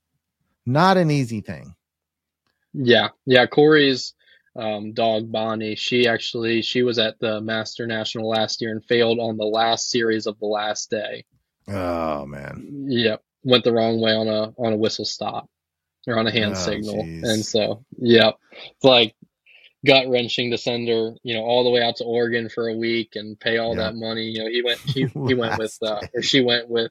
not 0.66 0.96
an 0.96 1.10
easy 1.10 1.40
thing. 1.40 1.74
Yeah. 2.72 3.08
Yeah, 3.26 3.46
Corey's 3.46 4.14
um, 4.56 4.92
dog 4.92 5.30
Bonnie, 5.30 5.76
she 5.76 6.08
actually 6.08 6.62
she 6.62 6.82
was 6.82 6.98
at 6.98 7.18
the 7.20 7.40
Master 7.40 7.86
National 7.86 8.28
last 8.28 8.60
year 8.60 8.72
and 8.72 8.84
failed 8.84 9.18
on 9.18 9.36
the 9.36 9.44
last 9.44 9.90
series 9.90 10.26
of 10.26 10.38
the 10.38 10.46
last 10.46 10.90
day. 10.90 11.24
Oh 11.68 12.26
man. 12.26 12.86
Yep. 12.88 13.22
Went 13.42 13.64
the 13.64 13.72
wrong 13.72 14.00
way 14.00 14.12
on 14.12 14.28
a 14.28 14.52
on 14.58 14.72
a 14.72 14.76
whistle 14.76 15.04
stop 15.04 15.48
or 16.06 16.18
on 16.18 16.26
a 16.26 16.32
hand 16.32 16.52
oh, 16.56 16.58
signal. 16.58 17.04
Geez. 17.04 17.28
And 17.28 17.44
so, 17.44 17.84
yep. 17.98 18.36
It's 18.52 18.84
like 18.84 19.14
gut 19.84 20.08
wrenching 20.08 20.50
to 20.50 20.58
send 20.58 20.88
her, 20.88 21.14
you 21.22 21.34
know, 21.34 21.42
all 21.42 21.64
the 21.64 21.70
way 21.70 21.82
out 21.82 21.96
to 21.96 22.04
Oregon 22.04 22.48
for 22.48 22.68
a 22.68 22.76
week 22.76 23.12
and 23.14 23.38
pay 23.38 23.58
all 23.58 23.76
yeah. 23.76 23.84
that 23.84 23.94
money. 23.94 24.24
You 24.24 24.44
know, 24.44 24.50
he 24.50 24.62
went, 24.62 24.78
he, 24.80 25.06
he 25.26 25.34
went 25.34 25.58
with, 25.58 25.76
uh, 25.82 26.00
or 26.14 26.22
she 26.22 26.42
went 26.42 26.68
with, 26.68 26.90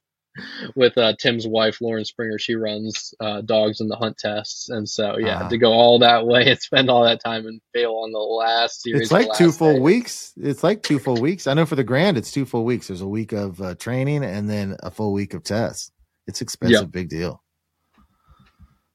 with 0.75 0.97
uh, 0.97 1.13
Tim's 1.19 1.47
wife, 1.47 1.81
Lauren 1.81 2.05
Springer. 2.05 2.37
She 2.39 2.55
runs 2.55 3.13
uh, 3.19 3.41
dogs 3.41 3.81
in 3.81 3.87
the 3.87 3.95
hunt 3.95 4.17
tests, 4.17 4.69
and 4.69 4.87
so 4.87 5.17
yeah, 5.17 5.39
uh 5.39 5.49
to 5.49 5.57
go 5.57 5.71
all 5.71 5.99
that 5.99 6.25
way 6.25 6.49
and 6.49 6.59
spend 6.61 6.89
all 6.89 7.03
that 7.03 7.21
time 7.23 7.45
and 7.45 7.61
fail 7.73 7.93
on 8.03 8.11
the 8.11 8.19
last 8.19 8.81
series. 8.81 9.01
It's 9.01 9.11
like 9.11 9.33
two 9.33 9.51
full 9.51 9.73
day. 9.73 9.79
weeks. 9.79 10.33
It's 10.37 10.63
like 10.63 10.83
two 10.83 10.99
full 10.99 11.19
weeks. 11.19 11.47
I 11.47 11.53
know 11.53 11.65
for 11.65 11.75
the 11.75 11.83
Grand, 11.83 12.17
it's 12.17 12.31
two 12.31 12.45
full 12.45 12.63
weeks. 12.63 12.87
There's 12.87 13.01
a 13.01 13.07
week 13.07 13.31
of 13.33 13.61
uh, 13.61 13.75
training 13.75 14.23
and 14.23 14.49
then 14.49 14.77
a 14.81 14.91
full 14.91 15.13
week 15.13 15.33
of 15.33 15.43
tests. 15.43 15.91
It's 16.27 16.41
expensive, 16.41 16.81
yep. 16.81 16.91
big 16.91 17.09
deal. 17.09 17.43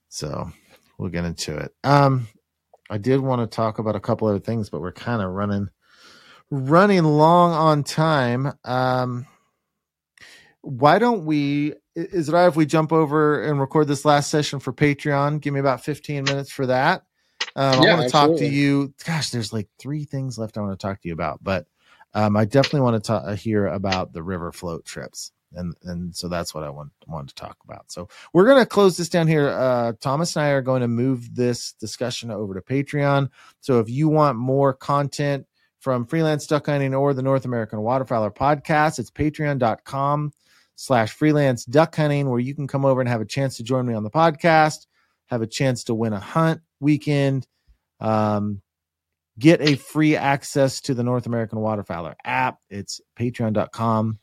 So 0.09 0.51
we'll 0.99 1.11
get 1.11 1.25
into 1.25 1.57
it. 1.57 1.75
Um, 1.83 2.29
I 2.91 2.99
did 2.99 3.21
want 3.21 3.41
to 3.41 3.55
talk 3.55 3.79
about 3.79 3.97
a 3.97 4.01
couple 4.01 4.29
other 4.29 4.41
things, 4.41 4.69
but 4.69 4.81
we're 4.81 4.93
kind 4.93 5.23
of 5.23 5.31
running 5.31 5.69
running 6.51 7.05
long 7.05 7.53
on 7.53 7.83
time. 7.83 8.53
Um, 8.65 9.27
why 10.61 10.99
don't 10.99 11.25
we? 11.25 11.75
Is 11.95 12.29
it 12.29 12.35
all 12.35 12.43
right 12.43 12.49
if 12.49 12.57
we 12.57 12.67
jump 12.67 12.93
over 12.93 13.43
and 13.43 13.61
record 13.61 13.87
this 13.87 14.05
last 14.05 14.31
session 14.31 14.59
for 14.61 14.73
Patreon? 14.73 15.41
Give 15.41 15.55
me 15.55 15.61
about 15.61 15.85
fifteen 15.85 16.25
minutes 16.25 16.51
for 16.51 16.67
that. 16.67 17.03
Um, 17.57 17.83
yeah, 17.83 17.93
I 17.93 17.95
want 17.95 18.07
to 18.07 18.13
talk 18.13 18.37
to 18.39 18.47
you. 18.47 18.95
Gosh, 19.07 19.31
there's 19.31 19.53
like 19.53 19.69
three 19.79 20.05
things 20.05 20.39
left 20.39 20.59
I 20.59 20.61
want 20.61 20.79
to 20.79 20.87
talk 20.87 21.01
to 21.03 21.09
you 21.09 21.15
about, 21.15 21.43
but 21.43 21.67
um, 22.15 22.37
I 22.37 22.45
definitely 22.45 22.81
want 22.81 23.03
to 23.03 23.07
ta- 23.07 23.35
hear 23.35 23.67
about 23.67 24.13
the 24.13 24.23
river 24.23 24.53
float 24.53 24.85
trips 24.85 25.33
and 25.57 25.75
and 25.85 26.15
so 26.15 26.29
that's 26.29 26.55
what 26.55 26.65
I 26.65 26.71
want 26.71 26.93
wanted 27.07 27.29
to 27.29 27.35
talk 27.35 27.57
about. 27.65 27.91
So 27.91 28.09
we're 28.33 28.47
going 28.47 28.59
to 28.59 28.67
close 28.67 28.97
this 28.97 29.09
down 29.09 29.29
here. 29.29 29.49
Uh, 29.49 29.93
Thomas 30.01 30.37
and 30.37 30.45
I 30.45 30.51
are 30.51 30.63
going 30.63 30.83
to 30.83 30.89
move 30.89 31.35
this 31.35 31.73
discussion 31.73 32.31
over 32.31 32.55
to 32.55 32.61
Patreon. 32.61 33.29
So 33.61 33.81
if 33.81 33.89
you 33.89 34.09
want 34.09 34.39
more 34.39 34.73
content 34.73 35.47
from 35.81 36.07
freelance 36.07 36.47
duck 36.47 36.67
hunting 36.67 36.95
or 36.95 37.15
the 37.15 37.23
North 37.23 37.45
American 37.45 37.81
Waterfowler 37.81 38.35
podcast, 38.35 38.99
it's 38.99 39.11
patreon.com 39.11 40.33
slash 40.77 41.13
freelance 41.13 41.65
duck 41.65 41.95
hunting, 41.95 42.29
where 42.29 42.41
you 42.41 42.55
can 42.55 42.67
come 42.67 42.85
over 42.85 43.01
and 43.01 43.09
have 43.09 43.21
a 43.21 43.27
chance 43.27 43.57
to 43.59 43.63
join 43.63 43.87
me 43.87 43.95
on 43.95 44.03
the 44.03 44.11
podcast, 44.11 44.87
have 45.27 45.43
a 45.43 45.47
chance 45.47 45.85
to 45.85 45.95
win 45.95 46.13
a 46.13 46.21
hunt 46.21 46.61
weekend, 46.81 47.47
um, 48.01 48.61
get 49.39 49.61
a 49.61 49.77
free 49.77 50.17
access 50.17 50.81
to 50.81 50.95
the 50.95 51.03
North 51.03 51.27
American 51.27 51.59
Waterfowler 51.59 52.15
app. 52.25 52.59
It's 52.71 53.01
patreon.com 53.19 54.19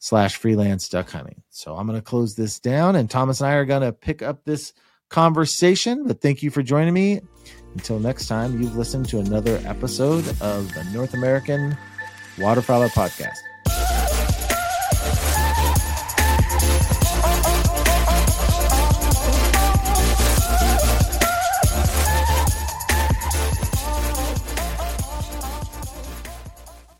slash 0.00 0.36
freelance 0.36 0.88
duck 0.88 1.10
hunting. 1.10 1.42
So 1.50 1.76
I'm 1.76 1.86
going 1.86 1.98
to 1.98 2.04
close 2.04 2.34
this 2.34 2.58
down 2.58 2.96
and 2.96 3.08
Thomas 3.08 3.40
and 3.40 3.48
I 3.48 3.54
are 3.54 3.64
going 3.64 3.82
to 3.82 3.92
pick 3.92 4.22
up 4.22 4.44
this 4.44 4.72
conversation. 5.10 6.06
But 6.06 6.20
thank 6.20 6.42
you 6.42 6.50
for 6.50 6.62
joining 6.62 6.94
me. 6.94 7.20
Until 7.74 8.00
next 8.00 8.26
time, 8.26 8.60
you've 8.60 8.76
listened 8.76 9.08
to 9.10 9.20
another 9.20 9.60
episode 9.64 10.26
of 10.40 10.72
the 10.74 10.84
North 10.92 11.14
American 11.14 11.76
Waterfowler 12.36 12.88
Podcast. 12.88 13.36